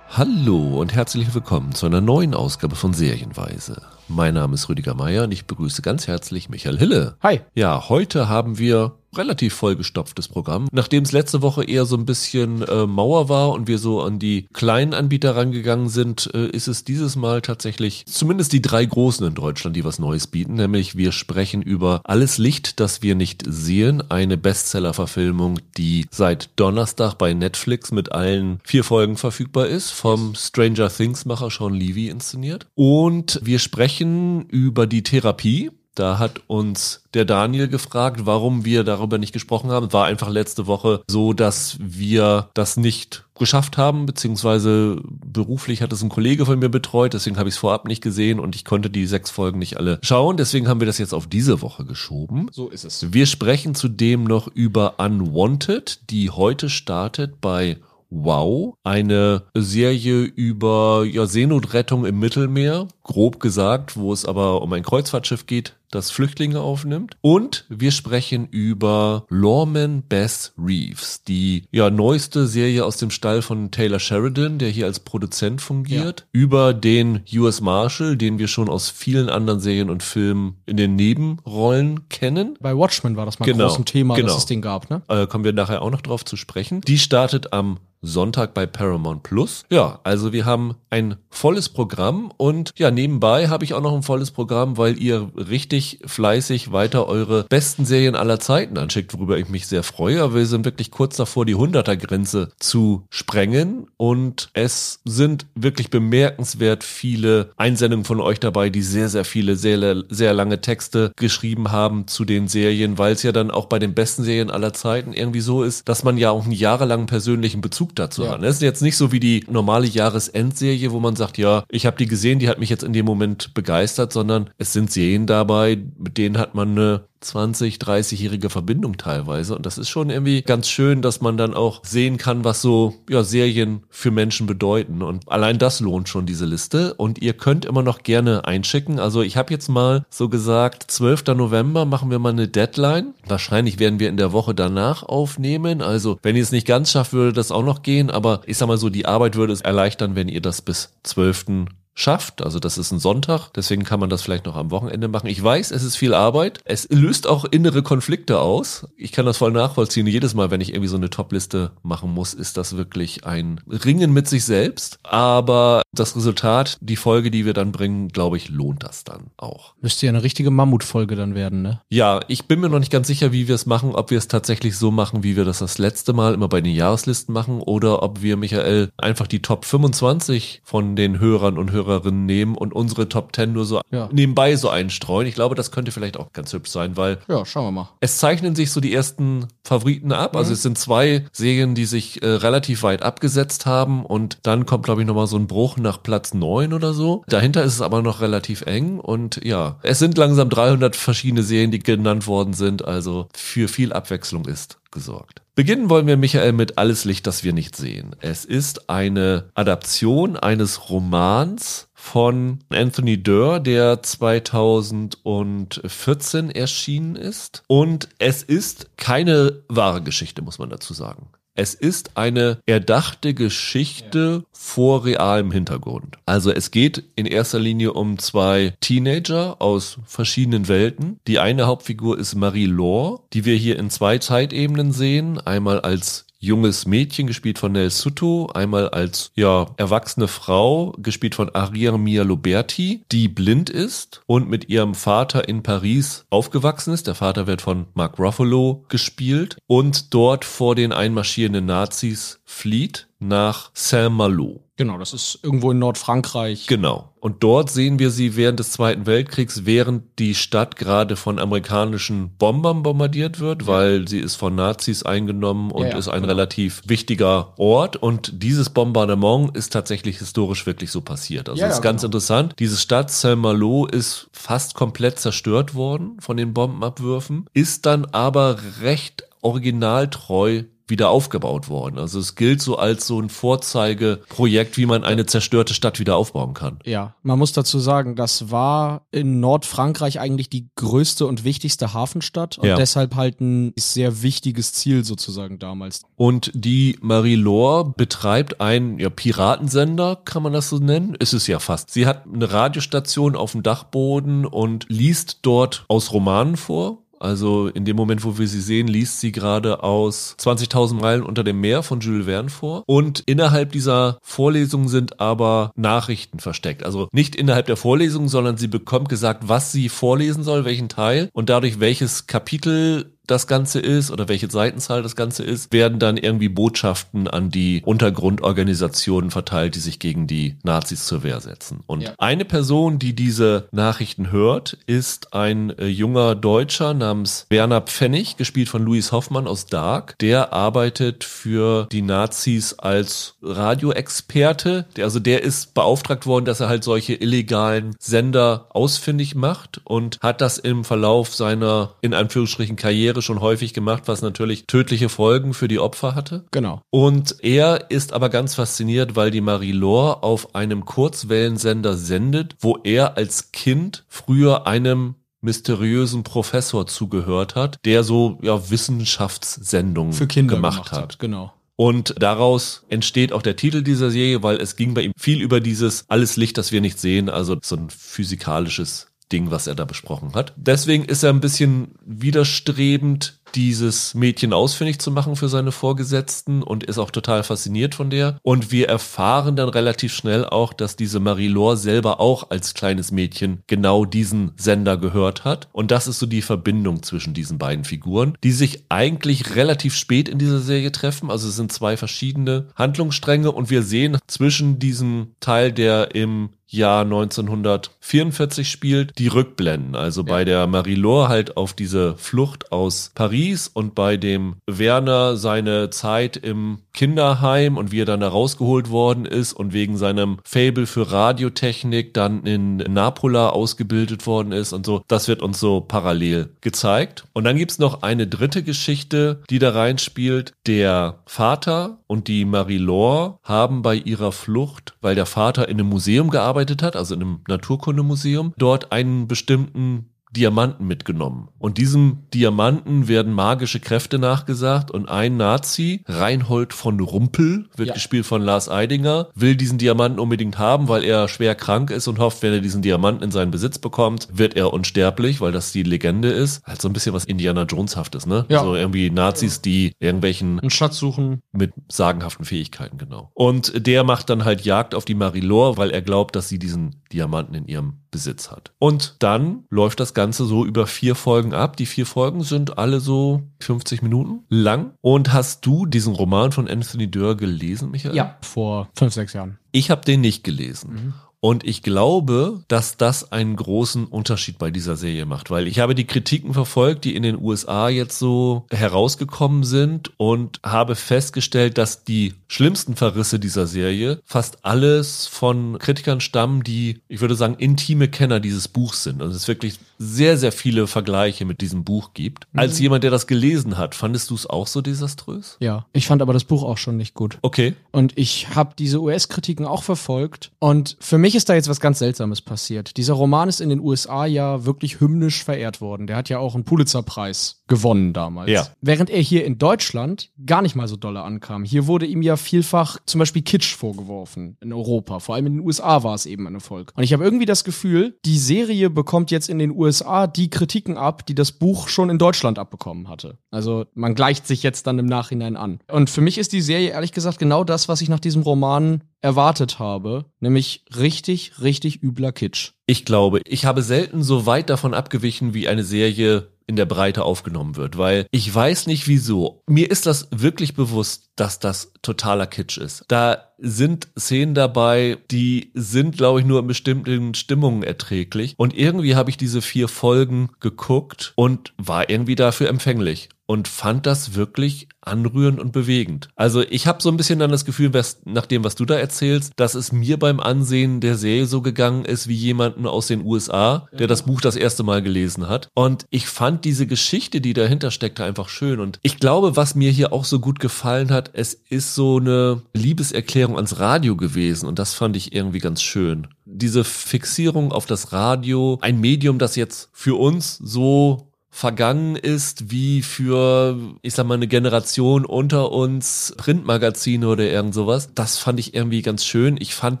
Hallo 0.14 0.78
und 0.78 0.94
herzlich 0.94 1.34
willkommen 1.34 1.72
zu 1.72 1.86
einer 1.86 2.02
neuen 2.02 2.34
Ausgabe 2.34 2.76
von 2.76 2.92
Serienweise. 2.92 3.80
Mein 4.08 4.34
Name 4.34 4.54
ist 4.54 4.68
Rüdiger 4.68 4.92
Meier 4.92 5.24
und 5.24 5.32
ich 5.32 5.46
begrüße 5.46 5.80
ganz 5.80 6.06
herzlich 6.06 6.50
Michael 6.50 6.78
Hille. 6.78 7.16
Hi. 7.22 7.40
Ja, 7.54 7.88
heute 7.88 8.28
haben 8.28 8.58
wir 8.58 8.92
relativ 9.16 9.54
vollgestopftes 9.54 10.28
Programm. 10.28 10.68
Nachdem 10.72 11.04
es 11.04 11.12
letzte 11.12 11.42
Woche 11.42 11.64
eher 11.64 11.84
so 11.84 11.96
ein 11.96 12.06
bisschen 12.06 12.62
äh, 12.62 12.86
Mauer 12.86 13.28
war 13.28 13.50
und 13.50 13.68
wir 13.68 13.78
so 13.78 14.00
an 14.00 14.18
die 14.18 14.46
kleinen 14.52 14.94
Anbieter 14.94 15.36
rangegangen 15.36 15.88
sind, 15.88 16.30
äh, 16.34 16.46
ist 16.48 16.68
es 16.68 16.84
dieses 16.84 17.16
Mal 17.16 17.42
tatsächlich 17.42 18.04
zumindest 18.06 18.52
die 18.52 18.62
drei 18.62 18.84
großen 18.84 19.26
in 19.26 19.34
Deutschland, 19.34 19.76
die 19.76 19.84
was 19.84 19.98
Neues 19.98 20.26
bieten. 20.26 20.54
Nämlich 20.54 20.96
wir 20.96 21.12
sprechen 21.12 21.62
über 21.62 22.00
Alles 22.04 22.38
Licht, 22.38 22.80
das 22.80 23.02
wir 23.02 23.14
nicht 23.14 23.44
sehen. 23.46 24.02
Eine 24.10 24.36
Bestseller-Verfilmung, 24.36 25.58
die 25.76 26.06
seit 26.10 26.50
Donnerstag 26.56 27.14
bei 27.14 27.34
Netflix 27.34 27.92
mit 27.92 28.12
allen 28.12 28.60
vier 28.64 28.84
Folgen 28.84 29.16
verfügbar 29.16 29.66
ist, 29.66 29.90
vom 29.90 30.34
Stranger 30.34 30.88
Things-Macher 30.88 31.50
Sean 31.50 31.74
Levy 31.74 32.08
inszeniert. 32.08 32.66
Und 32.74 33.40
wir 33.42 33.58
sprechen 33.58 34.46
über 34.46 34.86
die 34.86 35.02
Therapie 35.02 35.70
da 35.94 36.18
hat 36.18 36.40
uns 36.46 37.04
der 37.14 37.24
Daniel 37.24 37.68
gefragt, 37.68 38.24
warum 38.24 38.64
wir 38.64 38.84
darüber 38.84 39.18
nicht 39.18 39.32
gesprochen 39.32 39.70
haben. 39.70 39.92
War 39.92 40.06
einfach 40.06 40.30
letzte 40.30 40.66
Woche 40.66 41.02
so, 41.06 41.32
dass 41.32 41.76
wir 41.80 42.48
das 42.54 42.76
nicht 42.76 43.24
geschafft 43.38 43.76
haben, 43.76 44.06
beziehungsweise 44.06 45.00
beruflich 45.04 45.82
hat 45.82 45.92
es 45.92 46.02
ein 46.02 46.08
Kollege 46.08 46.46
von 46.46 46.58
mir 46.58 46.68
betreut, 46.68 47.12
deswegen 47.12 47.38
habe 47.38 47.48
ich 47.48 47.56
es 47.56 47.58
vorab 47.58 47.86
nicht 47.86 48.02
gesehen 48.02 48.38
und 48.38 48.54
ich 48.54 48.64
konnte 48.64 48.88
die 48.88 49.06
sechs 49.06 49.30
Folgen 49.30 49.58
nicht 49.58 49.78
alle 49.78 49.98
schauen. 50.02 50.36
Deswegen 50.36 50.68
haben 50.68 50.80
wir 50.80 50.86
das 50.86 50.98
jetzt 50.98 51.12
auf 51.12 51.26
diese 51.26 51.60
Woche 51.60 51.84
geschoben. 51.84 52.48
So 52.52 52.68
ist 52.68 52.84
es. 52.84 53.12
Wir 53.12 53.26
sprechen 53.26 53.74
zudem 53.74 54.24
noch 54.24 54.48
über 54.48 54.98
Unwanted, 54.98 56.10
die 56.10 56.30
heute 56.30 56.70
startet 56.70 57.40
bei 57.40 57.78
Wow, 58.14 58.74
eine 58.84 59.44
Serie 59.54 60.24
über 60.24 61.04
ja, 61.10 61.24
Seenotrettung 61.24 62.04
im 62.04 62.18
Mittelmeer, 62.18 62.88
grob 63.04 63.40
gesagt, 63.40 63.96
wo 63.96 64.12
es 64.12 64.26
aber 64.26 64.60
um 64.60 64.70
ein 64.74 64.82
Kreuzfahrtschiff 64.82 65.46
geht, 65.46 65.76
das 65.92 66.10
Flüchtlinge 66.10 66.60
aufnimmt. 66.60 67.16
Und 67.20 67.66
wir 67.68 67.92
sprechen 67.92 68.48
über 68.48 69.26
Lawman 69.28 70.02
Bess 70.02 70.52
Reeves, 70.58 71.22
die 71.22 71.64
ja 71.70 71.90
neueste 71.90 72.46
Serie 72.46 72.84
aus 72.84 72.96
dem 72.96 73.10
Stall 73.10 73.42
von 73.42 73.70
Taylor 73.70 74.00
Sheridan, 74.00 74.58
der 74.58 74.70
hier 74.70 74.86
als 74.86 75.00
Produzent 75.00 75.60
fungiert, 75.60 76.20
ja. 76.20 76.26
über 76.40 76.74
den 76.74 77.20
US 77.34 77.60
Marshal, 77.60 78.16
den 78.16 78.38
wir 78.38 78.48
schon 78.48 78.68
aus 78.68 78.90
vielen 78.90 79.28
anderen 79.28 79.60
Serien 79.60 79.90
und 79.90 80.02
Filmen 80.02 80.56
in 80.66 80.76
den 80.76 80.96
Nebenrollen 80.96 82.08
kennen. 82.08 82.56
Bei 82.60 82.76
Watchmen 82.76 83.16
war 83.16 83.26
das 83.26 83.38
mal 83.38 83.46
genau, 83.46 83.74
ein 83.74 83.84
Thema, 83.84 84.16
genau. 84.16 84.28
dass 84.28 84.38
es 84.38 84.46
den 84.46 84.62
gab, 84.62 84.90
ne? 84.90 85.02
Äh, 85.08 85.26
kommen 85.26 85.44
wir 85.44 85.52
nachher 85.52 85.82
auch 85.82 85.90
noch 85.90 86.02
drauf 86.02 86.24
zu 86.24 86.36
sprechen. 86.36 86.80
Die 86.80 86.98
startet 86.98 87.52
am 87.52 87.78
Sonntag 88.02 88.52
bei 88.52 88.66
Paramount 88.66 89.22
Plus. 89.22 89.64
Ja, 89.70 90.00
also 90.02 90.32
wir 90.32 90.44
haben 90.44 90.74
ein 90.90 91.16
volles 91.30 91.68
Programm 91.68 92.32
und 92.36 92.72
ja, 92.76 92.90
nebenbei 92.90 93.48
habe 93.48 93.64
ich 93.64 93.74
auch 93.74 93.80
noch 93.80 93.94
ein 93.94 94.02
volles 94.02 94.32
Programm, 94.32 94.76
weil 94.76 95.00
ihr 95.00 95.30
richtig 95.36 96.00
fleißig 96.04 96.72
weiter 96.72 97.06
eure 97.06 97.44
besten 97.44 97.84
Serien 97.84 98.16
aller 98.16 98.40
Zeiten 98.40 98.76
anschickt, 98.76 99.14
worüber 99.14 99.38
ich 99.38 99.48
mich 99.48 99.66
sehr 99.68 99.84
freue. 99.84 100.22
Aber 100.22 100.34
wir 100.34 100.46
sind 100.46 100.64
wirklich 100.64 100.90
kurz 100.90 101.16
davor, 101.16 101.46
die 101.46 101.54
100er 101.54 101.96
Grenze 101.96 102.50
zu 102.58 103.04
sprengen 103.08 103.86
und 103.96 104.50
es 104.52 105.00
sind 105.04 105.46
wirklich 105.54 105.88
bemerkenswert 105.88 106.84
viele 106.84 107.52
Einsendungen 107.56 108.04
von 108.04 108.20
euch 108.20 108.40
dabei, 108.40 108.68
die 108.68 108.82
sehr, 108.82 109.08
sehr 109.08 109.24
viele, 109.24 109.56
sehr, 109.56 110.02
sehr 110.08 110.34
lange 110.34 110.60
Texte 110.60 111.12
geschrieben 111.16 111.70
haben 111.70 112.08
zu 112.08 112.24
den 112.24 112.48
Serien, 112.48 112.98
weil 112.98 113.12
es 113.12 113.22
ja 113.22 113.32
dann 113.32 113.50
auch 113.50 113.66
bei 113.66 113.78
den 113.78 113.94
besten 113.94 114.24
Serien 114.24 114.50
aller 114.50 114.72
Zeiten 114.72 115.12
irgendwie 115.12 115.40
so 115.40 115.62
ist, 115.62 115.88
dass 115.88 116.02
man 116.02 116.18
ja 116.18 116.30
auch 116.30 116.42
einen 116.42 116.52
jahrelangen 116.52 117.06
persönlichen 117.06 117.60
Bezug 117.60 117.91
dazu 117.94 118.24
ja. 118.24 118.32
hat. 118.32 118.42
Es 118.42 118.56
ist 118.56 118.62
jetzt 118.62 118.82
nicht 118.82 118.96
so 118.96 119.12
wie 119.12 119.20
die 119.20 119.44
normale 119.48 119.86
Jahresendserie, 119.86 120.92
wo 120.92 121.00
man 121.00 121.16
sagt, 121.16 121.38
ja, 121.38 121.64
ich 121.68 121.86
habe 121.86 121.96
die 121.96 122.06
gesehen, 122.06 122.38
die 122.38 122.48
hat 122.48 122.58
mich 122.58 122.70
jetzt 122.70 122.84
in 122.84 122.92
dem 122.92 123.06
Moment 123.06 123.54
begeistert, 123.54 124.12
sondern 124.12 124.50
es 124.58 124.72
sind 124.72 124.90
Serien 124.90 125.26
dabei, 125.26 125.78
mit 125.98 126.18
denen 126.18 126.38
hat 126.38 126.54
man 126.54 126.72
eine 126.72 127.04
20, 127.22 127.76
30-jährige 127.76 128.50
Verbindung 128.50 128.96
teilweise. 128.96 129.56
Und 129.56 129.66
das 129.66 129.78
ist 129.78 129.88
schon 129.88 130.10
irgendwie 130.10 130.42
ganz 130.42 130.68
schön, 130.68 131.02
dass 131.02 131.20
man 131.20 131.36
dann 131.36 131.54
auch 131.54 131.84
sehen 131.84 132.18
kann, 132.18 132.44
was 132.44 132.62
so 132.62 132.94
ja, 133.08 133.22
Serien 133.22 133.84
für 133.88 134.10
Menschen 134.10 134.46
bedeuten. 134.46 135.02
Und 135.02 135.30
allein 135.30 135.58
das 135.58 135.80
lohnt 135.80 136.08
schon 136.08 136.26
diese 136.26 136.46
Liste. 136.46 136.94
Und 136.94 137.22
ihr 137.22 137.32
könnt 137.32 137.64
immer 137.64 137.82
noch 137.82 138.02
gerne 138.02 138.44
einschicken. 138.44 138.98
Also 138.98 139.22
ich 139.22 139.36
habe 139.36 139.52
jetzt 139.52 139.68
mal 139.68 140.04
so 140.10 140.28
gesagt, 140.28 140.84
12. 140.90 141.24
November 141.36 141.84
machen 141.84 142.10
wir 142.10 142.18
mal 142.18 142.32
eine 142.32 142.48
Deadline. 142.48 143.14
Wahrscheinlich 143.26 143.78
werden 143.78 144.00
wir 144.00 144.08
in 144.08 144.16
der 144.16 144.32
Woche 144.32 144.54
danach 144.54 145.02
aufnehmen. 145.02 145.82
Also 145.82 146.18
wenn 146.22 146.36
ihr 146.36 146.42
es 146.42 146.52
nicht 146.52 146.66
ganz 146.66 146.92
schafft, 146.92 147.12
würde 147.12 147.32
das 147.32 147.50
auch 147.50 147.64
noch 147.64 147.82
gehen. 147.82 148.10
Aber 148.10 148.42
ich 148.46 148.58
sag 148.58 148.68
mal 148.68 148.78
so, 148.78 148.90
die 148.90 149.06
Arbeit 149.06 149.36
würde 149.36 149.52
es 149.52 149.60
erleichtern, 149.60 150.14
wenn 150.14 150.28
ihr 150.28 150.40
das 150.40 150.62
bis 150.62 150.92
12 151.04 151.46
schafft. 151.94 152.42
Also 152.42 152.58
das 152.58 152.78
ist 152.78 152.92
ein 152.92 152.98
Sonntag, 152.98 153.50
deswegen 153.54 153.84
kann 153.84 154.00
man 154.00 154.10
das 154.10 154.22
vielleicht 154.22 154.46
noch 154.46 154.56
am 154.56 154.70
Wochenende 154.70 155.08
machen. 155.08 155.26
Ich 155.26 155.42
weiß, 155.42 155.70
es 155.70 155.82
ist 155.82 155.96
viel 155.96 156.14
Arbeit. 156.14 156.60
Es 156.64 156.88
löst 156.90 157.26
auch 157.26 157.44
innere 157.44 157.82
Konflikte 157.82 158.40
aus. 158.40 158.86
Ich 158.96 159.12
kann 159.12 159.26
das 159.26 159.38
voll 159.38 159.52
nachvollziehen. 159.52 160.06
Jedes 160.06 160.34
Mal, 160.34 160.50
wenn 160.50 160.60
ich 160.60 160.70
irgendwie 160.70 160.88
so 160.88 160.96
eine 160.96 161.10
Top-Liste 161.10 161.72
machen 161.82 162.12
muss, 162.12 162.34
ist 162.34 162.56
das 162.56 162.76
wirklich 162.76 163.26
ein 163.26 163.60
Ringen 163.68 164.12
mit 164.12 164.28
sich 164.28 164.44
selbst. 164.44 164.98
Aber 165.02 165.82
das 165.92 166.16
Resultat, 166.16 166.78
die 166.80 166.96
Folge, 166.96 167.30
die 167.30 167.44
wir 167.44 167.52
dann 167.52 167.72
bringen, 167.72 168.08
glaube 168.08 168.36
ich, 168.36 168.48
lohnt 168.48 168.82
das 168.82 169.04
dann 169.04 169.30
auch. 169.36 169.74
Müsste 169.80 170.06
ja 170.06 170.12
eine 170.12 170.22
richtige 170.22 170.50
Mammutfolge 170.50 171.16
dann 171.16 171.34
werden, 171.34 171.62
ne? 171.62 171.82
Ja, 171.90 172.20
ich 172.28 172.46
bin 172.46 172.60
mir 172.60 172.70
noch 172.70 172.78
nicht 172.78 172.92
ganz 172.92 173.06
sicher, 173.06 173.32
wie 173.32 173.48
wir 173.48 173.54
es 173.54 173.66
machen, 173.66 173.94
ob 173.94 174.10
wir 174.10 174.18
es 174.18 174.28
tatsächlich 174.28 174.78
so 174.78 174.90
machen, 174.90 175.22
wie 175.22 175.36
wir 175.36 175.44
das 175.44 175.58
das 175.58 175.78
letzte 175.78 176.12
Mal 176.12 176.34
immer 176.34 176.48
bei 176.48 176.60
den 176.60 176.74
Jahreslisten 176.74 177.34
machen 177.34 177.60
oder 177.60 178.02
ob 178.02 178.22
wir, 178.22 178.36
Michael, 178.36 178.90
einfach 178.96 179.26
die 179.26 179.42
Top 179.42 179.64
25 179.64 180.62
von 180.64 180.96
den 180.96 181.20
Hörern 181.20 181.58
und 181.58 181.70
Hörern 181.70 181.81
Hörerinnen 181.84 182.26
nehmen 182.26 182.56
und 182.56 182.72
unsere 182.72 183.08
Top 183.08 183.34
10 183.34 183.52
nur 183.52 183.64
so 183.64 183.80
ja. 183.90 184.08
nebenbei 184.12 184.56
so 184.56 184.68
einstreuen. 184.68 185.26
Ich 185.26 185.34
glaube, 185.34 185.54
das 185.54 185.70
könnte 185.70 185.92
vielleicht 185.92 186.16
auch 186.16 186.32
ganz 186.32 186.52
hübsch 186.52 186.70
sein, 186.70 186.96
weil 186.96 187.18
ja, 187.28 187.44
schauen 187.44 187.66
wir 187.66 187.72
mal. 187.72 187.88
Es 188.00 188.18
zeichnen 188.18 188.54
sich 188.54 188.70
so 188.70 188.80
die 188.80 188.94
ersten 188.94 189.46
Favoriten 189.64 190.12
ab. 190.12 190.36
Also 190.36 190.50
mhm. 190.50 190.52
Also 190.52 190.54
es 190.54 190.62
sind 190.62 190.76
zwei 190.76 191.24
Serien, 191.32 191.74
die 191.74 191.84
sich 191.84 192.22
äh, 192.22 192.26
relativ 192.26 192.82
weit 192.82 193.02
abgesetzt 193.02 193.64
haben 193.64 194.04
und 194.04 194.38
dann 194.42 194.66
kommt, 194.66 194.84
glaube 194.84 195.00
ich, 195.00 195.06
nochmal 195.06 195.26
so 195.26 195.36
ein 195.36 195.46
Bruch 195.46 195.76
nach 195.76 196.02
Platz 196.02 196.34
9 196.34 196.72
oder 196.72 196.92
so. 196.92 197.24
Dahinter 197.28 197.62
ist 197.62 197.74
es 197.74 197.80
aber 197.80 198.02
noch 198.02 198.20
relativ 198.20 198.62
eng 198.62 198.98
und 198.98 199.40
ja, 199.44 199.78
es 199.82 199.98
sind 199.98 200.18
langsam 200.18 200.50
300 200.50 200.96
verschiedene 200.96 201.42
Serien, 201.42 201.70
die 201.70 201.78
genannt 201.78 202.26
worden 202.26 202.54
sind. 202.54 202.84
Also 202.84 203.28
für 203.34 203.68
viel 203.68 203.92
Abwechslung 203.92 204.44
ist 204.46 204.78
gesorgt. 204.90 205.41
Beginnen 205.54 205.90
wollen 205.90 206.06
wir, 206.06 206.16
Michael, 206.16 206.54
mit 206.54 206.78
Alles 206.78 207.04
Licht, 207.04 207.26
das 207.26 207.44
wir 207.44 207.52
nicht 207.52 207.76
sehen. 207.76 208.16
Es 208.20 208.46
ist 208.46 208.88
eine 208.88 209.50
Adaption 209.52 210.38
eines 210.38 210.88
Romans 210.88 211.90
von 211.92 212.60
Anthony 212.70 213.22
Durr, 213.22 213.60
der 213.60 214.02
2014 214.02 216.50
erschienen 216.50 217.16
ist. 217.16 217.64
Und 217.66 218.08
es 218.18 218.42
ist 218.42 218.96
keine 218.96 219.62
wahre 219.68 220.02
Geschichte, 220.02 220.40
muss 220.40 220.58
man 220.58 220.70
dazu 220.70 220.94
sagen. 220.94 221.28
Es 221.54 221.74
ist 221.74 222.16
eine 222.16 222.60
erdachte 222.64 223.34
Geschichte 223.34 224.42
ja. 224.42 224.48
vor 224.52 225.04
realem 225.04 225.52
Hintergrund. 225.52 226.16
Also 226.24 226.50
es 226.50 226.70
geht 226.70 227.04
in 227.14 227.26
erster 227.26 227.58
Linie 227.58 227.92
um 227.92 228.18
zwei 228.18 228.74
Teenager 228.80 229.60
aus 229.60 229.98
verschiedenen 230.06 230.68
Welten. 230.68 231.20
Die 231.26 231.38
eine 231.38 231.66
Hauptfigur 231.66 232.18
ist 232.18 232.34
Marie 232.34 232.66
Lore, 232.66 233.20
die 233.34 233.44
wir 233.44 233.56
hier 233.56 233.78
in 233.78 233.90
zwei 233.90 234.16
Zeitebenen 234.16 234.92
sehen. 234.92 235.38
Einmal 235.38 235.80
als 235.80 236.26
junges 236.42 236.86
Mädchen, 236.86 237.26
gespielt 237.26 237.58
von 237.58 237.72
Nel 237.72 237.90
Sutto, 237.90 238.50
einmal 238.52 238.88
als 238.88 239.30
ja 239.34 239.66
erwachsene 239.76 240.28
Frau, 240.28 240.92
gespielt 240.98 241.34
von 241.34 241.54
Aria 241.54 241.96
Mia 241.96 242.24
Loberti, 242.24 243.02
die 243.12 243.28
blind 243.28 243.70
ist 243.70 244.22
und 244.26 244.50
mit 244.50 244.68
ihrem 244.68 244.94
Vater 244.94 245.48
in 245.48 245.62
Paris 245.62 246.26
aufgewachsen 246.30 246.92
ist. 246.92 247.06
Der 247.06 247.14
Vater 247.14 247.46
wird 247.46 247.62
von 247.62 247.86
Mark 247.94 248.18
Ruffalo 248.18 248.84
gespielt 248.88 249.56
und 249.66 250.12
dort 250.12 250.44
vor 250.44 250.74
den 250.74 250.92
einmarschierenden 250.92 251.66
Nazis 251.66 252.40
flieht 252.44 253.08
nach 253.20 253.70
Saint-Malo. 253.72 254.64
Genau, 254.82 254.98
das 254.98 255.12
ist 255.12 255.38
irgendwo 255.44 255.70
in 255.70 255.78
Nordfrankreich. 255.78 256.66
Genau. 256.66 257.12
Und 257.20 257.44
dort 257.44 257.70
sehen 257.70 258.00
wir 258.00 258.10
sie 258.10 258.34
während 258.34 258.58
des 258.58 258.72
Zweiten 258.72 259.06
Weltkriegs, 259.06 259.64
während 259.64 260.18
die 260.18 260.34
Stadt 260.34 260.74
gerade 260.74 261.14
von 261.14 261.38
amerikanischen 261.38 262.36
Bombern 262.36 262.82
bombardiert 262.82 263.38
wird, 263.38 263.62
ja. 263.62 263.68
weil 263.68 264.08
sie 264.08 264.18
ist 264.18 264.34
von 264.34 264.56
Nazis 264.56 265.04
eingenommen 265.04 265.70
und 265.70 265.84
ja, 265.84 265.90
ja, 265.90 265.98
ist 265.98 266.08
ein 266.08 266.22
genau. 266.22 266.32
relativ 266.32 266.82
wichtiger 266.84 267.56
Ort. 267.60 267.94
Und 267.94 268.42
dieses 268.42 268.70
Bombardement 268.70 269.56
ist 269.56 269.72
tatsächlich 269.72 270.18
historisch 270.18 270.66
wirklich 270.66 270.90
so 270.90 271.00
passiert. 271.00 271.48
Also 271.48 271.62
das 271.62 271.74
ist 271.74 271.82
ganz 271.82 272.00
genau. 272.00 272.08
interessant. 272.08 272.56
Diese 272.58 272.76
Stadt 272.76 273.12
Saint-Malo 273.12 273.86
ist 273.86 274.28
fast 274.32 274.74
komplett 274.74 275.20
zerstört 275.20 275.76
worden 275.76 276.16
von 276.18 276.36
den 276.36 276.52
Bombenabwürfen, 276.52 277.46
ist 277.54 277.86
dann 277.86 278.04
aber 278.06 278.56
recht 278.80 279.22
originaltreu 279.42 280.64
wieder 280.92 281.10
aufgebaut 281.10 281.68
worden. 281.68 281.98
Also 281.98 282.20
es 282.20 282.36
gilt 282.36 282.62
so 282.62 282.76
als 282.76 283.06
so 283.06 283.20
ein 283.20 283.28
Vorzeigeprojekt, 283.28 284.76
wie 284.76 284.86
man 284.86 285.02
eine 285.02 285.26
zerstörte 285.26 285.74
Stadt 285.74 285.98
wieder 285.98 286.16
aufbauen 286.16 286.54
kann. 286.54 286.78
Ja, 286.84 287.16
man 287.22 287.38
muss 287.38 287.52
dazu 287.52 287.80
sagen, 287.80 288.14
das 288.14 288.52
war 288.52 289.06
in 289.10 289.40
Nordfrankreich 289.40 290.20
eigentlich 290.20 290.50
die 290.50 290.68
größte 290.76 291.26
und 291.26 291.44
wichtigste 291.44 291.94
Hafenstadt 291.94 292.58
und 292.58 292.68
ja. 292.68 292.76
deshalb 292.76 293.16
halt 293.16 293.40
ein 293.40 293.72
sehr 293.76 294.22
wichtiges 294.22 294.74
Ziel 294.74 295.04
sozusagen 295.04 295.58
damals. 295.58 296.02
Und 296.16 296.50
die 296.54 296.98
Marie-Laure 297.00 297.94
betreibt 297.96 298.60
einen 298.60 298.98
ja, 298.98 299.10
Piratensender, 299.10 300.20
kann 300.24 300.42
man 300.42 300.52
das 300.52 300.68
so 300.68 300.76
nennen? 300.76 301.14
Ist 301.14 301.32
es 301.32 301.46
ja 301.46 301.58
fast. 301.58 301.90
Sie 301.90 302.06
hat 302.06 302.26
eine 302.32 302.52
Radiostation 302.52 303.34
auf 303.34 303.52
dem 303.52 303.62
Dachboden 303.62 304.44
und 304.44 304.86
liest 304.88 305.38
dort 305.42 305.86
aus 305.88 306.12
Romanen 306.12 306.56
vor 306.56 307.01
also 307.22 307.68
in 307.68 307.84
dem 307.84 307.96
Moment, 307.96 308.24
wo 308.24 308.38
wir 308.38 308.48
sie 308.48 308.60
sehen, 308.60 308.88
liest 308.88 309.20
sie 309.20 309.32
gerade 309.32 309.82
aus 309.82 310.36
20.000 310.38 310.94
Meilen 310.94 311.22
unter 311.22 311.44
dem 311.44 311.60
Meer 311.60 311.82
von 311.82 312.00
Jules 312.00 312.26
Verne 312.26 312.48
vor. 312.48 312.82
Und 312.86 313.22
innerhalb 313.26 313.72
dieser 313.72 314.18
Vorlesung 314.22 314.88
sind 314.88 315.20
aber 315.20 315.72
Nachrichten 315.76 316.40
versteckt. 316.40 316.84
Also 316.84 317.08
nicht 317.12 317.36
innerhalb 317.36 317.66
der 317.66 317.76
Vorlesung, 317.76 318.28
sondern 318.28 318.56
sie 318.56 318.68
bekommt 318.68 319.08
gesagt, 319.08 319.48
was 319.48 319.72
sie 319.72 319.88
vorlesen 319.88 320.42
soll, 320.42 320.64
welchen 320.64 320.88
Teil 320.88 321.30
und 321.32 321.48
dadurch 321.48 321.80
welches 321.80 322.26
Kapitel 322.26 323.12
das 323.26 323.46
Ganze 323.46 323.80
ist 323.80 324.10
oder 324.10 324.28
welche 324.28 324.50
Seitenzahl 324.50 325.02
das 325.02 325.16
Ganze 325.16 325.44
ist, 325.44 325.72
werden 325.72 325.98
dann 325.98 326.16
irgendwie 326.16 326.48
Botschaften 326.48 327.28
an 327.28 327.50
die 327.50 327.82
Untergrundorganisationen 327.84 329.30
verteilt, 329.30 329.74
die 329.74 329.80
sich 329.80 329.98
gegen 329.98 330.26
die 330.26 330.56
Nazis 330.62 331.06
zur 331.06 331.22
Wehr 331.22 331.40
setzen. 331.40 331.80
Und 331.86 332.02
ja. 332.02 332.14
eine 332.18 332.44
Person, 332.44 332.98
die 332.98 333.14
diese 333.14 333.68
Nachrichten 333.70 334.30
hört, 334.30 334.78
ist 334.86 335.34
ein 335.34 335.70
äh, 335.78 335.86
junger 335.86 336.34
Deutscher 336.34 336.94
namens 336.94 337.46
Werner 337.48 337.80
Pfennig, 337.80 338.36
gespielt 338.36 338.68
von 338.68 338.82
Louis 338.82 339.12
Hoffmann 339.12 339.46
aus 339.46 339.66
Dark. 339.66 340.18
Der 340.18 340.52
arbeitet 340.52 341.24
für 341.24 341.86
die 341.92 342.02
Nazis 342.02 342.74
als 342.74 343.34
Radioexperte. 343.42 344.86
Der, 344.96 345.04
also 345.04 345.20
der 345.20 345.42
ist 345.42 345.74
beauftragt 345.74 346.26
worden, 346.26 346.44
dass 346.44 346.60
er 346.60 346.68
halt 346.68 346.84
solche 346.84 347.14
illegalen 347.14 347.94
Sender 347.98 348.66
ausfindig 348.70 349.34
macht 349.34 349.80
und 349.84 350.18
hat 350.20 350.40
das 350.40 350.58
im 350.58 350.84
Verlauf 350.84 351.34
seiner 351.34 351.94
in 352.00 352.14
Anführungsstrichen 352.14 352.76
Karriere 352.76 353.11
schon 353.20 353.40
häufig 353.40 353.74
gemacht, 353.74 354.04
was 354.06 354.22
natürlich 354.22 354.66
tödliche 354.66 355.08
Folgen 355.08 355.52
für 355.52 355.68
die 355.68 355.78
Opfer 355.78 356.14
hatte. 356.14 356.44
Genau. 356.52 356.80
Und 356.90 357.36
er 357.42 357.90
ist 357.90 358.12
aber 358.12 358.30
ganz 358.30 358.54
fasziniert, 358.54 359.16
weil 359.16 359.30
die 359.30 359.40
Marie-Laure 359.42 360.22
auf 360.22 360.54
einem 360.54 360.86
Kurzwellensender 360.86 361.96
sendet, 361.96 362.56
wo 362.60 362.78
er 362.84 363.18
als 363.18 363.52
Kind 363.52 364.04
früher 364.08 364.66
einem 364.66 365.16
mysteriösen 365.42 366.22
Professor 366.22 366.86
zugehört 366.86 367.56
hat, 367.56 367.78
der 367.84 368.04
so 368.04 368.38
ja 368.42 368.70
Wissenschaftssendungen 368.70 370.12
für 370.12 370.26
Kinder 370.26 370.54
gemacht, 370.54 370.76
gemacht 370.76 370.92
hat. 370.92 371.02
hat. 371.02 371.18
Genau. 371.18 371.52
Und 371.76 372.14
daraus 372.18 372.84
entsteht 372.90 373.32
auch 373.32 373.42
der 373.42 373.56
Titel 373.56 373.82
dieser 373.82 374.10
Serie, 374.10 374.42
weil 374.42 374.60
es 374.60 374.76
ging 374.76 374.94
bei 374.94 375.02
ihm 375.02 375.12
viel 375.18 375.40
über 375.40 375.60
dieses 375.60 376.04
alles 376.08 376.36
Licht, 376.36 376.58
das 376.58 376.70
wir 376.70 376.80
nicht 376.80 377.00
sehen, 377.00 377.28
also 377.28 377.56
so 377.60 377.76
ein 377.76 377.90
physikalisches 377.90 379.08
Ding, 379.32 379.50
was 379.50 379.66
er 379.66 379.74
da 379.74 379.84
besprochen 379.84 380.34
hat. 380.34 380.52
Deswegen 380.56 381.04
ist 381.04 381.22
er 381.22 381.30
ein 381.30 381.40
bisschen 381.40 381.92
widerstrebend 382.04 383.40
dieses 383.54 384.14
Mädchen 384.14 384.52
ausfindig 384.52 384.98
zu 384.98 385.10
machen 385.10 385.36
für 385.36 385.48
seine 385.48 385.72
Vorgesetzten 385.72 386.62
und 386.62 386.84
ist 386.84 386.98
auch 386.98 387.10
total 387.10 387.42
fasziniert 387.42 387.94
von 387.94 388.10
der. 388.10 388.38
Und 388.42 388.72
wir 388.72 388.88
erfahren 388.88 389.56
dann 389.56 389.68
relativ 389.68 390.14
schnell 390.14 390.44
auch, 390.44 390.72
dass 390.72 390.96
diese 390.96 391.20
Marie-Laure 391.20 391.76
selber 391.76 392.20
auch 392.20 392.50
als 392.50 392.74
kleines 392.74 393.12
Mädchen 393.12 393.62
genau 393.66 394.04
diesen 394.04 394.52
Sender 394.56 394.96
gehört 394.96 395.44
hat. 395.44 395.68
Und 395.72 395.90
das 395.90 396.06
ist 396.06 396.18
so 396.18 396.26
die 396.26 396.42
Verbindung 396.42 397.02
zwischen 397.02 397.34
diesen 397.34 397.58
beiden 397.58 397.84
Figuren, 397.84 398.36
die 398.42 398.52
sich 398.52 398.84
eigentlich 398.88 399.54
relativ 399.54 399.94
spät 399.94 400.28
in 400.28 400.38
dieser 400.38 400.60
Serie 400.60 400.92
treffen. 400.92 401.30
Also 401.30 401.48
es 401.48 401.56
sind 401.56 401.72
zwei 401.72 401.96
verschiedene 401.96 402.68
Handlungsstränge 402.74 403.52
und 403.52 403.70
wir 403.70 403.82
sehen 403.82 404.18
zwischen 404.26 404.78
diesem 404.78 405.34
Teil, 405.40 405.72
der 405.72 406.14
im 406.14 406.50
Jahr 406.72 407.02
1944 407.02 408.70
spielt, 408.70 409.18
die 409.18 409.28
Rückblenden. 409.28 409.94
Also 409.94 410.22
ja. 410.22 410.28
bei 410.28 410.44
der 410.44 410.66
Marie-Laure 410.66 411.28
halt 411.28 411.56
auf 411.56 411.72
diese 411.74 412.16
Flucht 412.16 412.72
aus 412.72 413.12
Paris 413.14 413.68
und 413.68 413.94
bei 413.94 414.16
dem 414.16 414.56
Werner 414.66 415.36
seine 415.36 415.90
Zeit 415.90 416.36
im 416.36 416.78
Kinderheim 416.92 417.76
und 417.76 417.92
wie 417.92 418.00
er 418.00 418.06
dann 418.06 418.20
da 418.20 418.28
rausgeholt 418.28 418.90
worden 418.90 419.24
ist 419.24 419.52
und 419.52 419.72
wegen 419.72 419.96
seinem 419.96 420.38
Fable 420.44 420.86
für 420.86 421.10
Radiotechnik 421.10 422.14
dann 422.14 422.44
in 422.44 422.76
Napola 422.76 423.50
ausgebildet 423.50 424.26
worden 424.26 424.52
ist 424.52 424.72
und 424.72 424.86
so. 424.86 425.02
Das 425.08 425.28
wird 425.28 425.42
uns 425.42 425.58
so 425.60 425.80
parallel 425.80 426.50
gezeigt. 426.60 427.24
Und 427.32 427.44
dann 427.44 427.56
gibt's 427.56 427.78
noch 427.78 428.02
eine 428.02 428.26
dritte 428.26 428.62
Geschichte, 428.62 429.42
die 429.50 429.58
da 429.58 429.70
reinspielt. 429.70 430.52
Der 430.66 431.18
Vater 431.26 431.98
und 432.06 432.28
die 432.28 432.44
Marie-Laure 432.44 433.38
haben 433.42 433.82
bei 433.82 433.96
ihrer 433.96 434.32
Flucht, 434.32 434.94
weil 435.00 435.14
der 435.14 435.26
Vater 435.26 435.68
in 435.68 435.78
einem 435.78 435.88
Museum 435.88 436.30
gearbeitet 436.30 436.52
gearbeitet 436.52 436.82
hat, 436.82 436.96
also 436.96 437.14
in 437.14 437.22
einem 437.22 437.40
Naturkundemuseum, 437.48 438.54
dort 438.56 438.92
einen 438.92 439.28
bestimmten 439.28 440.10
Diamanten 440.32 440.86
mitgenommen. 440.86 441.48
Und 441.58 441.78
diesem 441.78 442.24
Diamanten 442.32 443.06
werden 443.06 443.32
magische 443.32 443.80
Kräfte 443.80 444.18
nachgesagt 444.18 444.90
und 444.90 445.08
ein 445.08 445.36
Nazi, 445.36 446.04
Reinhold 446.06 446.72
von 446.72 447.00
Rumpel, 447.00 447.68
wird 447.76 447.88
ja. 447.88 447.94
gespielt 447.94 448.24
von 448.24 448.40
Lars 448.40 448.70
Eidinger, 448.70 449.28
will 449.34 449.56
diesen 449.56 449.78
Diamanten 449.78 450.18
unbedingt 450.18 450.58
haben, 450.58 450.88
weil 450.88 451.04
er 451.04 451.28
schwer 451.28 451.54
krank 451.54 451.90
ist 451.90 452.08
und 452.08 452.18
hofft, 452.18 452.42
wenn 452.42 452.52
er 452.52 452.60
diesen 452.60 452.82
Diamanten 452.82 453.22
in 453.22 453.30
seinen 453.30 453.50
Besitz 453.50 453.78
bekommt, 453.78 454.28
wird 454.32 454.56
er 454.56 454.72
unsterblich, 454.72 455.40
weil 455.40 455.52
das 455.52 455.72
die 455.72 455.82
Legende 455.82 456.30
ist. 456.30 456.64
Halt 456.66 456.80
so 456.80 456.88
ein 456.88 456.94
bisschen 456.94 457.12
was 457.12 457.26
Indiana 457.26 457.64
Joneshaftes, 457.64 458.26
ne? 458.26 458.46
Ja. 458.48 458.62
So 458.62 458.74
irgendwie 458.74 459.10
Nazis, 459.10 459.60
die 459.60 459.92
irgendwelchen 460.00 460.60
einen 460.60 460.70
Schatz 460.70 460.98
suchen 460.98 461.42
mit 461.52 461.72
sagenhaften 461.88 462.46
Fähigkeiten, 462.46 462.96
genau. 462.96 463.30
Und 463.34 463.86
der 463.86 464.04
macht 464.04 464.30
dann 464.30 464.44
halt 464.44 464.62
Jagd 464.62 464.94
auf 464.94 465.04
die 465.04 465.14
Marie-Laure, 465.14 465.76
weil 465.76 465.90
er 465.90 466.02
glaubt, 466.02 466.34
dass 466.36 466.48
sie 466.48 466.58
diesen 466.58 467.02
Diamanten 467.12 467.54
in 467.54 467.66
ihrem 467.66 468.01
Besitz 468.12 468.52
hat. 468.52 468.70
Und 468.78 469.16
dann 469.18 469.64
läuft 469.70 469.98
das 469.98 470.14
Ganze 470.14 470.44
so 470.44 470.64
über 470.64 470.86
vier 470.86 471.16
Folgen 471.16 471.52
ab. 471.52 471.76
Die 471.76 471.86
vier 471.86 472.06
Folgen 472.06 472.44
sind 472.44 472.78
alle 472.78 473.00
so 473.00 473.42
50 473.58 474.02
Minuten 474.02 474.44
lang. 474.48 474.92
Und 475.00 475.32
hast 475.32 475.66
du 475.66 475.86
diesen 475.86 476.14
Roman 476.14 476.52
von 476.52 476.68
Anthony 476.68 477.10
Dörr 477.10 477.36
gelesen, 477.36 477.90
Michael? 477.90 478.14
Ja, 478.14 478.36
vor 478.42 478.88
fünf, 478.94 479.12
sechs 479.14 479.32
Jahren. 479.32 479.58
Ich 479.72 479.90
habe 479.90 480.04
den 480.04 480.20
nicht 480.20 480.44
gelesen. 480.44 480.92
Mhm. 480.92 481.14
Und 481.44 481.64
ich 481.64 481.82
glaube, 481.82 482.62
dass 482.68 482.96
das 482.96 483.32
einen 483.32 483.56
großen 483.56 484.06
Unterschied 484.06 484.58
bei 484.58 484.70
dieser 484.70 484.94
Serie 484.94 485.26
macht, 485.26 485.50
weil 485.50 485.66
ich 485.66 485.80
habe 485.80 485.96
die 485.96 486.06
Kritiken 486.06 486.54
verfolgt, 486.54 487.04
die 487.04 487.16
in 487.16 487.24
den 487.24 487.36
USA 487.36 487.88
jetzt 487.88 488.16
so 488.20 488.64
herausgekommen 488.70 489.64
sind 489.64 490.12
und 490.18 490.60
habe 490.62 490.94
festgestellt, 490.94 491.78
dass 491.78 492.04
die 492.04 492.34
schlimmsten 492.46 492.94
Verrisse 492.94 493.40
dieser 493.40 493.66
Serie 493.66 494.20
fast 494.24 494.64
alles 494.64 495.26
von 495.26 495.80
Kritikern 495.80 496.20
stammen, 496.20 496.62
die, 496.62 497.00
ich 497.08 497.20
würde 497.20 497.34
sagen, 497.34 497.56
intime 497.58 498.06
Kenner 498.06 498.38
dieses 498.38 498.68
Buchs 498.68 499.02
sind. 499.02 499.20
Und 499.20 499.30
es 499.32 499.48
wirklich 499.48 499.80
sehr, 499.98 500.36
sehr 500.36 500.52
viele 500.52 500.86
Vergleiche 500.86 501.44
mit 501.44 501.60
diesem 501.60 501.82
Buch 501.82 502.12
gibt. 502.14 502.46
Mhm. 502.52 502.60
Als 502.60 502.78
jemand, 502.78 503.02
der 503.02 503.10
das 503.10 503.26
gelesen 503.26 503.78
hat, 503.78 503.96
fandest 503.96 504.30
du 504.30 504.36
es 504.36 504.48
auch 504.48 504.68
so 504.68 504.80
desaströs? 504.80 505.56
Ja, 505.60 505.86
ich 505.92 506.06
fand 506.06 506.22
aber 506.22 506.32
das 506.32 506.44
Buch 506.44 506.62
auch 506.62 506.78
schon 506.78 506.96
nicht 506.96 507.14
gut. 507.14 507.38
Okay. 507.42 507.74
Und 507.90 508.16
ich 508.16 508.54
habe 508.54 508.74
diese 508.78 509.00
US-Kritiken 509.00 509.66
auch 509.66 509.82
verfolgt 509.82 510.52
und 510.60 510.96
für 511.00 511.18
mich 511.18 511.31
mich 511.32 511.38
ist 511.38 511.48
da 511.48 511.54
jetzt 511.54 511.70
was 511.70 511.80
ganz 511.80 511.98
Seltsames 511.98 512.42
passiert. 512.42 512.98
Dieser 512.98 513.14
Roman 513.14 513.48
ist 513.48 513.62
in 513.62 513.70
den 513.70 513.80
USA 513.80 514.26
ja 514.26 514.66
wirklich 514.66 515.00
hymnisch 515.00 515.42
verehrt 515.42 515.80
worden. 515.80 516.06
Der 516.06 516.14
hat 516.16 516.28
ja 516.28 516.38
auch 516.38 516.54
einen 516.54 516.64
Pulitzer-Preis 516.64 517.62
gewonnen 517.68 518.12
damals. 518.12 518.50
Ja. 518.50 518.66
Während 518.82 519.08
er 519.08 519.22
hier 519.22 519.46
in 519.46 519.56
Deutschland 519.56 520.30
gar 520.44 520.60
nicht 520.60 520.76
mal 520.76 520.88
so 520.88 520.96
dolle 520.96 521.22
ankam. 521.22 521.64
Hier 521.64 521.86
wurde 521.86 522.04
ihm 522.04 522.20
ja 522.20 522.36
vielfach 522.36 522.98
zum 523.06 523.18
Beispiel 523.18 523.40
Kitsch 523.40 523.74
vorgeworfen 523.74 524.58
in 524.60 524.74
Europa. 524.74 525.20
Vor 525.20 525.34
allem 525.34 525.46
in 525.46 525.52
den 525.54 525.66
USA 525.66 526.02
war 526.02 526.14
es 526.14 526.26
eben 526.26 526.46
ein 526.46 526.54
Erfolg. 526.54 526.92
Und 526.94 527.02
ich 527.02 527.14
habe 527.14 527.24
irgendwie 527.24 527.46
das 527.46 527.64
Gefühl, 527.64 528.18
die 528.26 528.36
Serie 528.36 528.90
bekommt 528.90 529.30
jetzt 529.30 529.48
in 529.48 529.58
den 529.58 529.70
USA 529.70 530.26
die 530.26 530.50
Kritiken 530.50 530.98
ab, 530.98 531.24
die 531.24 531.34
das 531.34 531.52
Buch 531.52 531.88
schon 531.88 532.10
in 532.10 532.18
Deutschland 532.18 532.58
abbekommen 532.58 533.08
hatte. 533.08 533.38
Also 533.50 533.86
man 533.94 534.14
gleicht 534.14 534.46
sich 534.46 534.62
jetzt 534.62 534.86
dann 534.86 534.98
im 534.98 535.06
Nachhinein 535.06 535.56
an. 535.56 535.80
Und 535.90 536.10
für 536.10 536.20
mich 536.20 536.36
ist 536.36 536.52
die 536.52 536.60
Serie 536.60 536.90
ehrlich 536.90 537.12
gesagt 537.12 537.38
genau 537.38 537.64
das, 537.64 537.88
was 537.88 538.02
ich 538.02 538.10
nach 538.10 538.20
diesem 538.20 538.42
Roman 538.42 539.02
erwartet 539.22 539.78
habe, 539.78 540.26
nämlich 540.40 540.84
richtig, 540.96 541.52
richtig 541.62 542.02
übler 542.02 542.32
Kitsch. 542.32 542.72
Ich 542.86 543.04
glaube, 543.04 543.40
ich 543.46 543.64
habe 543.64 543.82
selten 543.82 544.22
so 544.22 544.46
weit 544.46 544.68
davon 544.68 544.92
abgewichen, 544.92 545.54
wie 545.54 545.68
eine 545.68 545.84
Serie 545.84 546.48
in 546.66 546.76
der 546.76 546.86
Breite 546.86 547.24
aufgenommen 547.24 547.76
wird, 547.76 547.98
weil 547.98 548.26
ich 548.30 548.52
weiß 548.52 548.86
nicht 548.86 549.08
wieso. 549.08 549.62
Mir 549.68 549.90
ist 549.90 550.06
das 550.06 550.28
wirklich 550.30 550.74
bewusst, 550.74 551.30
dass 551.36 551.58
das 551.58 551.92
totaler 552.02 552.46
Kitsch 552.46 552.78
ist. 552.78 553.04
Da 553.08 553.48
sind 553.58 554.08
Szenen 554.18 554.54
dabei, 554.54 555.18
die 555.30 555.70
sind, 555.74 556.16
glaube 556.16 556.40
ich, 556.40 556.46
nur 556.46 556.60
in 556.60 556.66
bestimmten 556.66 557.34
Stimmungen 557.34 557.82
erträglich. 557.82 558.54
Und 558.56 558.76
irgendwie 558.76 559.16
habe 559.16 559.30
ich 559.30 559.36
diese 559.36 559.62
vier 559.62 559.88
Folgen 559.88 560.50
geguckt 560.60 561.32
und 561.36 561.72
war 561.78 562.10
irgendwie 562.10 562.36
dafür 562.36 562.68
empfänglich 562.68 563.28
und 563.52 563.68
fand 563.68 564.06
das 564.06 564.34
wirklich 564.34 564.88
anrührend 565.02 565.60
und 565.60 565.72
bewegend. 565.72 566.30
Also 566.36 566.62
ich 566.62 566.86
habe 566.86 567.02
so 567.02 567.10
ein 567.10 567.18
bisschen 567.18 567.38
dann 567.38 567.50
das 567.50 567.66
Gefühl, 567.66 567.92
was, 567.92 568.22
nach 568.24 568.46
dem, 568.46 568.64
was 568.64 568.76
du 568.76 568.86
da 568.86 568.94
erzählst, 568.94 569.52
dass 569.56 569.74
es 569.74 569.92
mir 569.92 570.18
beim 570.18 570.40
Ansehen 570.40 571.00
der 571.00 571.18
Serie 571.18 571.44
so 571.44 571.60
gegangen 571.60 572.06
ist 572.06 572.28
wie 572.28 572.34
jemanden 572.34 572.86
aus 572.86 573.08
den 573.08 573.26
USA, 573.26 573.88
der 573.92 574.06
das 574.06 574.22
Buch 574.22 574.40
das 574.40 574.56
erste 574.56 574.84
Mal 574.84 575.02
gelesen 575.02 575.50
hat. 575.50 575.68
Und 575.74 576.06
ich 576.08 576.28
fand 576.28 576.64
diese 576.64 576.86
Geschichte, 576.86 577.42
die 577.42 577.52
dahinter 577.52 577.90
steckte, 577.90 578.24
einfach 578.24 578.48
schön. 578.48 578.80
Und 578.80 579.00
ich 579.02 579.18
glaube, 579.18 579.54
was 579.54 579.74
mir 579.74 579.90
hier 579.90 580.14
auch 580.14 580.24
so 580.24 580.40
gut 580.40 580.58
gefallen 580.58 581.10
hat, 581.10 581.30
es 581.34 581.52
ist 581.52 581.94
so 581.94 582.16
eine 582.16 582.62
Liebeserklärung 582.72 583.56
ans 583.56 583.80
Radio 583.80 584.16
gewesen. 584.16 584.66
Und 584.66 584.78
das 584.78 584.94
fand 584.94 585.14
ich 585.14 585.34
irgendwie 585.34 585.58
ganz 585.58 585.82
schön. 585.82 586.28
Diese 586.46 586.84
Fixierung 586.84 587.70
auf 587.70 587.84
das 587.84 588.14
Radio, 588.14 588.78
ein 588.80 588.98
Medium, 588.98 589.38
das 589.38 589.56
jetzt 589.56 589.90
für 589.92 590.18
uns 590.18 590.56
so 590.56 591.31
vergangen 591.54 592.16
ist 592.16 592.70
wie 592.70 593.02
für, 593.02 593.78
ich 594.00 594.14
sag 594.14 594.26
mal, 594.26 594.34
eine 594.34 594.48
Generation 594.48 595.26
unter 595.26 595.70
uns 595.70 596.34
Printmagazine 596.38 597.28
oder 597.28 597.44
irgend 597.44 597.74
sowas. 597.74 598.08
Das 598.14 598.38
fand 598.38 598.58
ich 598.58 598.74
irgendwie 598.74 599.02
ganz 599.02 599.26
schön. 599.26 599.58
Ich 599.60 599.74
fand 599.74 600.00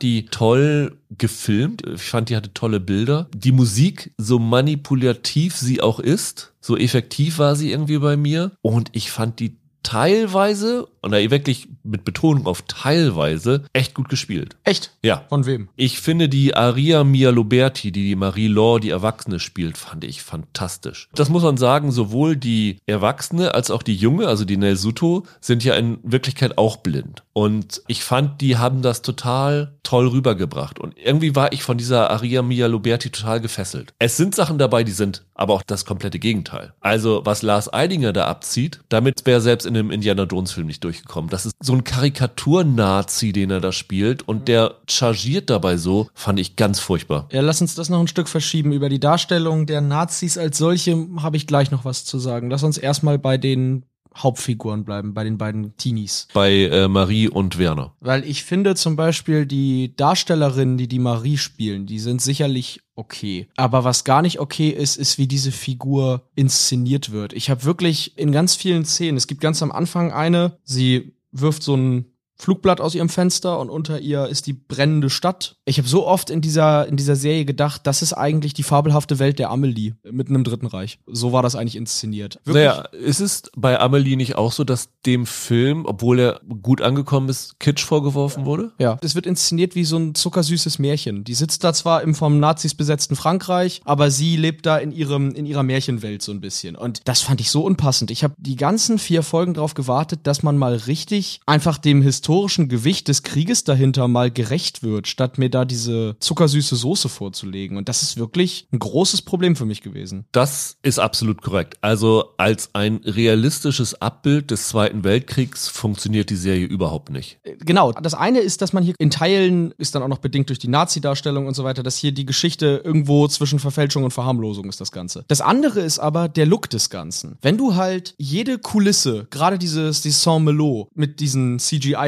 die 0.00 0.24
toll 0.24 0.96
gefilmt. 1.18 1.86
Ich 1.86 2.04
fand, 2.04 2.30
die 2.30 2.36
hatte 2.36 2.54
tolle 2.54 2.80
Bilder. 2.80 3.28
Die 3.36 3.52
Musik, 3.52 4.14
so 4.16 4.38
manipulativ 4.38 5.54
sie 5.54 5.82
auch 5.82 6.00
ist, 6.00 6.54
so 6.62 6.76
effektiv 6.76 7.38
war 7.38 7.54
sie 7.54 7.70
irgendwie 7.70 7.98
bei 7.98 8.16
mir. 8.16 8.52
Und 8.62 8.88
ich 8.92 9.10
fand 9.10 9.38
die 9.38 9.58
teilweise, 9.82 10.88
und 11.02 11.10
da 11.10 11.18
wirklich 11.18 11.68
mit 11.82 12.04
Betonung 12.04 12.46
auf 12.46 12.62
teilweise, 12.62 13.64
echt 13.72 13.94
gut 13.94 14.08
gespielt. 14.08 14.56
Echt? 14.64 14.92
Ja. 15.02 15.24
Von 15.28 15.46
wem? 15.46 15.68
Ich 15.76 16.00
finde 16.00 16.28
die 16.28 16.54
Aria 16.54 17.04
Mia 17.04 17.30
Loberti, 17.30 17.92
die 17.92 18.04
die 18.04 18.16
Marie 18.16 18.48
Law, 18.48 18.78
die 18.78 18.90
Erwachsene 18.90 19.40
spielt, 19.40 19.76
fand 19.76 20.04
ich 20.04 20.22
fantastisch. 20.22 21.08
Das 21.14 21.28
muss 21.28 21.42
man 21.42 21.56
sagen, 21.56 21.90
sowohl 21.90 22.36
die 22.36 22.78
Erwachsene 22.86 23.54
als 23.54 23.70
auch 23.70 23.82
die 23.82 23.96
Junge, 23.96 24.28
also 24.28 24.44
die 24.44 24.56
Nel 24.56 24.76
Suto, 24.76 25.24
sind 25.40 25.64
ja 25.64 25.74
in 25.74 25.98
Wirklichkeit 26.02 26.56
auch 26.56 26.78
blind. 26.78 27.24
Und 27.32 27.82
ich 27.88 28.04
fand, 28.04 28.40
die 28.40 28.56
haben 28.56 28.82
das 28.82 29.02
total 29.02 29.74
toll 29.82 30.08
rübergebracht. 30.08 30.78
Und 30.78 30.94
irgendwie 30.96 31.34
war 31.34 31.52
ich 31.52 31.62
von 31.62 31.78
dieser 31.78 32.10
Aria 32.10 32.42
Mia 32.42 32.66
Loberti 32.66 33.10
total 33.10 33.40
gefesselt. 33.40 33.94
Es 33.98 34.16
sind 34.16 34.34
Sachen 34.34 34.58
dabei, 34.58 34.84
die 34.84 34.92
sind 34.92 35.24
aber 35.34 35.54
auch 35.54 35.62
das 35.62 35.84
komplette 35.84 36.18
Gegenteil. 36.18 36.72
Also, 36.80 37.22
was 37.24 37.42
Lars 37.42 37.72
Eidinger 37.72 38.12
da 38.12 38.26
abzieht, 38.26 38.80
damit 38.88 39.26
wäre 39.26 39.40
selbst 39.40 39.66
in 39.66 39.76
einem 39.76 39.90
Indiana 39.90 40.24
Jones 40.24 40.52
Film 40.52 40.68
nicht 40.68 40.84
durchgekommen. 40.92 41.30
Das 41.30 41.46
ist 41.46 41.54
so 41.60 41.72
ein 41.72 41.84
Karikatur-Nazi, 41.84 43.32
den 43.32 43.50
er 43.50 43.60
da 43.60 43.72
spielt 43.72 44.26
und 44.28 44.48
der 44.48 44.76
chargiert 44.88 45.50
dabei 45.50 45.76
so, 45.76 46.08
fand 46.14 46.38
ich 46.38 46.56
ganz 46.56 46.80
furchtbar. 46.80 47.28
Ja, 47.32 47.40
lass 47.40 47.60
uns 47.60 47.74
das 47.74 47.88
noch 47.88 48.00
ein 48.00 48.08
Stück 48.08 48.28
verschieben. 48.28 48.72
Über 48.72 48.88
die 48.88 49.00
Darstellung 49.00 49.66
der 49.66 49.80
Nazis 49.80 50.38
als 50.38 50.58
solche 50.58 51.06
habe 51.18 51.36
ich 51.36 51.46
gleich 51.46 51.70
noch 51.70 51.84
was 51.84 52.04
zu 52.04 52.18
sagen. 52.18 52.50
Lass 52.50 52.62
uns 52.62 52.78
erstmal 52.78 53.18
bei 53.18 53.38
den 53.38 53.84
Hauptfiguren 54.16 54.84
bleiben, 54.84 55.14
bei 55.14 55.24
den 55.24 55.38
beiden 55.38 55.76
Teenies. 55.76 56.28
Bei 56.32 56.52
äh, 56.52 56.88
Marie 56.88 57.28
und 57.28 57.58
Werner. 57.58 57.94
Weil 58.00 58.24
ich 58.24 58.44
finde 58.44 58.74
zum 58.74 58.96
Beispiel 58.96 59.46
die 59.46 59.94
Darstellerinnen, 59.96 60.76
die 60.76 60.88
die 60.88 60.98
Marie 60.98 61.38
spielen, 61.38 61.86
die 61.86 61.98
sind 61.98 62.20
sicherlich 62.20 62.80
okay. 62.94 63.48
Aber 63.56 63.84
was 63.84 64.04
gar 64.04 64.22
nicht 64.22 64.40
okay 64.40 64.68
ist, 64.68 64.96
ist, 64.96 65.18
wie 65.18 65.26
diese 65.26 65.52
Figur 65.52 66.22
inszeniert 66.34 67.12
wird. 67.12 67.32
Ich 67.32 67.50
habe 67.50 67.64
wirklich 67.64 68.18
in 68.18 68.32
ganz 68.32 68.54
vielen 68.54 68.84
Szenen, 68.84 69.16
es 69.16 69.26
gibt 69.26 69.40
ganz 69.40 69.62
am 69.62 69.72
Anfang 69.72 70.12
eine, 70.12 70.58
sie 70.64 71.14
wirft 71.32 71.62
so 71.62 71.74
einen 71.74 72.11
Flugblatt 72.42 72.80
aus 72.80 72.96
ihrem 72.96 73.08
Fenster 73.08 73.60
und 73.60 73.70
unter 73.70 74.00
ihr 74.00 74.26
ist 74.26 74.48
die 74.48 74.52
brennende 74.52 75.10
Stadt. 75.10 75.54
Ich 75.64 75.78
habe 75.78 75.86
so 75.86 76.04
oft 76.04 76.28
in 76.28 76.40
dieser, 76.40 76.88
in 76.88 76.96
dieser 76.96 77.14
Serie 77.14 77.44
gedacht, 77.44 77.82
das 77.84 78.02
ist 78.02 78.14
eigentlich 78.14 78.52
die 78.52 78.64
fabelhafte 78.64 79.20
Welt 79.20 79.38
der 79.38 79.50
Amelie 79.50 79.94
mitten 80.10 80.34
im 80.34 80.42
Dritten 80.42 80.66
Reich. 80.66 80.98
So 81.06 81.32
war 81.32 81.44
das 81.44 81.54
eigentlich 81.54 81.76
inszeniert. 81.76 82.40
Wirklich? 82.44 82.66
Naja, 82.66 82.82
ist 82.90 83.20
es 83.20 83.44
bei 83.56 83.78
Amelie 83.78 84.16
nicht 84.16 84.34
auch 84.34 84.50
so, 84.50 84.64
dass 84.64 84.88
dem 85.06 85.24
Film, 85.24 85.86
obwohl 85.86 86.18
er 86.18 86.40
gut 86.62 86.82
angekommen 86.82 87.28
ist, 87.28 87.60
Kitsch 87.60 87.84
vorgeworfen 87.84 88.44
wurde? 88.44 88.72
Ja, 88.80 88.98
es 89.02 89.14
wird 89.14 89.26
inszeniert 89.26 89.76
wie 89.76 89.84
so 89.84 89.96
ein 89.96 90.16
zuckersüßes 90.16 90.80
Märchen. 90.80 91.22
Die 91.22 91.34
sitzt 91.34 91.62
da 91.62 91.72
zwar 91.72 92.02
im 92.02 92.16
vom 92.16 92.40
Nazis 92.40 92.74
besetzten 92.74 93.14
Frankreich, 93.14 93.82
aber 93.84 94.10
sie 94.10 94.36
lebt 94.36 94.66
da 94.66 94.78
in 94.78 94.90
ihrem 94.90 95.30
in 95.30 95.46
ihrer 95.46 95.62
Märchenwelt 95.62 96.22
so 96.22 96.32
ein 96.32 96.40
bisschen 96.40 96.74
und 96.74 97.02
das 97.04 97.20
fand 97.20 97.40
ich 97.40 97.52
so 97.52 97.64
unpassend. 97.64 98.10
Ich 98.10 98.24
habe 98.24 98.34
die 98.36 98.56
ganzen 98.56 98.98
vier 98.98 99.22
Folgen 99.22 99.54
darauf 99.54 99.74
gewartet, 99.74 100.20
dass 100.24 100.42
man 100.42 100.58
mal 100.58 100.74
richtig 100.74 101.40
einfach 101.46 101.78
dem 101.78 102.02
historischen 102.02 102.31
Gewicht 102.68 103.08
des 103.08 103.22
Krieges 103.22 103.64
dahinter 103.64 104.08
mal 104.08 104.30
gerecht 104.30 104.82
wird, 104.82 105.06
statt 105.06 105.38
mir 105.38 105.50
da 105.50 105.64
diese 105.64 106.16
zuckersüße 106.20 106.76
Soße 106.76 107.08
vorzulegen 107.08 107.76
und 107.76 107.88
das 107.88 108.02
ist 108.02 108.16
wirklich 108.16 108.66
ein 108.72 108.78
großes 108.78 109.22
Problem 109.22 109.56
für 109.56 109.66
mich 109.66 109.82
gewesen. 109.82 110.24
Das 110.32 110.76
ist 110.82 110.98
absolut 110.98 111.42
korrekt. 111.42 111.76
Also 111.80 112.30
als 112.38 112.70
ein 112.72 113.00
realistisches 113.04 114.00
Abbild 114.00 114.50
des 114.50 114.68
Zweiten 114.68 115.04
Weltkriegs 115.04 115.68
funktioniert 115.68 116.30
die 116.30 116.36
Serie 116.36 116.66
überhaupt 116.66 117.10
nicht. 117.10 117.38
Genau. 117.60 117.92
Das 117.92 118.14
eine 118.14 118.40
ist, 118.40 118.62
dass 118.62 118.72
man 118.72 118.82
hier 118.82 118.94
in 118.98 119.10
Teilen, 119.10 119.72
ist 119.78 119.94
dann 119.94 120.02
auch 120.02 120.08
noch 120.08 120.18
bedingt 120.18 120.48
durch 120.48 120.58
die 120.58 120.68
Nazi-Darstellung 120.68 121.46
und 121.46 121.54
so 121.54 121.64
weiter, 121.64 121.82
dass 121.82 121.96
hier 121.96 122.12
die 122.12 122.26
Geschichte 122.26 122.82
irgendwo 122.84 123.28
zwischen 123.28 123.58
Verfälschung 123.58 124.04
und 124.04 124.12
Verharmlosung 124.12 124.68
ist 124.68 124.80
das 124.80 124.92
Ganze. 124.92 125.24
Das 125.28 125.40
andere 125.40 125.80
ist 125.80 125.98
aber 125.98 126.28
der 126.28 126.46
Look 126.46 126.70
des 126.70 126.90
Ganzen. 126.90 127.36
Wenn 127.42 127.56
du 127.56 127.74
halt 127.74 128.14
jede 128.18 128.58
Kulisse, 128.58 129.26
gerade 129.30 129.58
dieses, 129.58 130.00
dieses 130.00 130.22
Saint-Malo 130.22 130.88
mit 130.94 131.20
diesen 131.20 131.58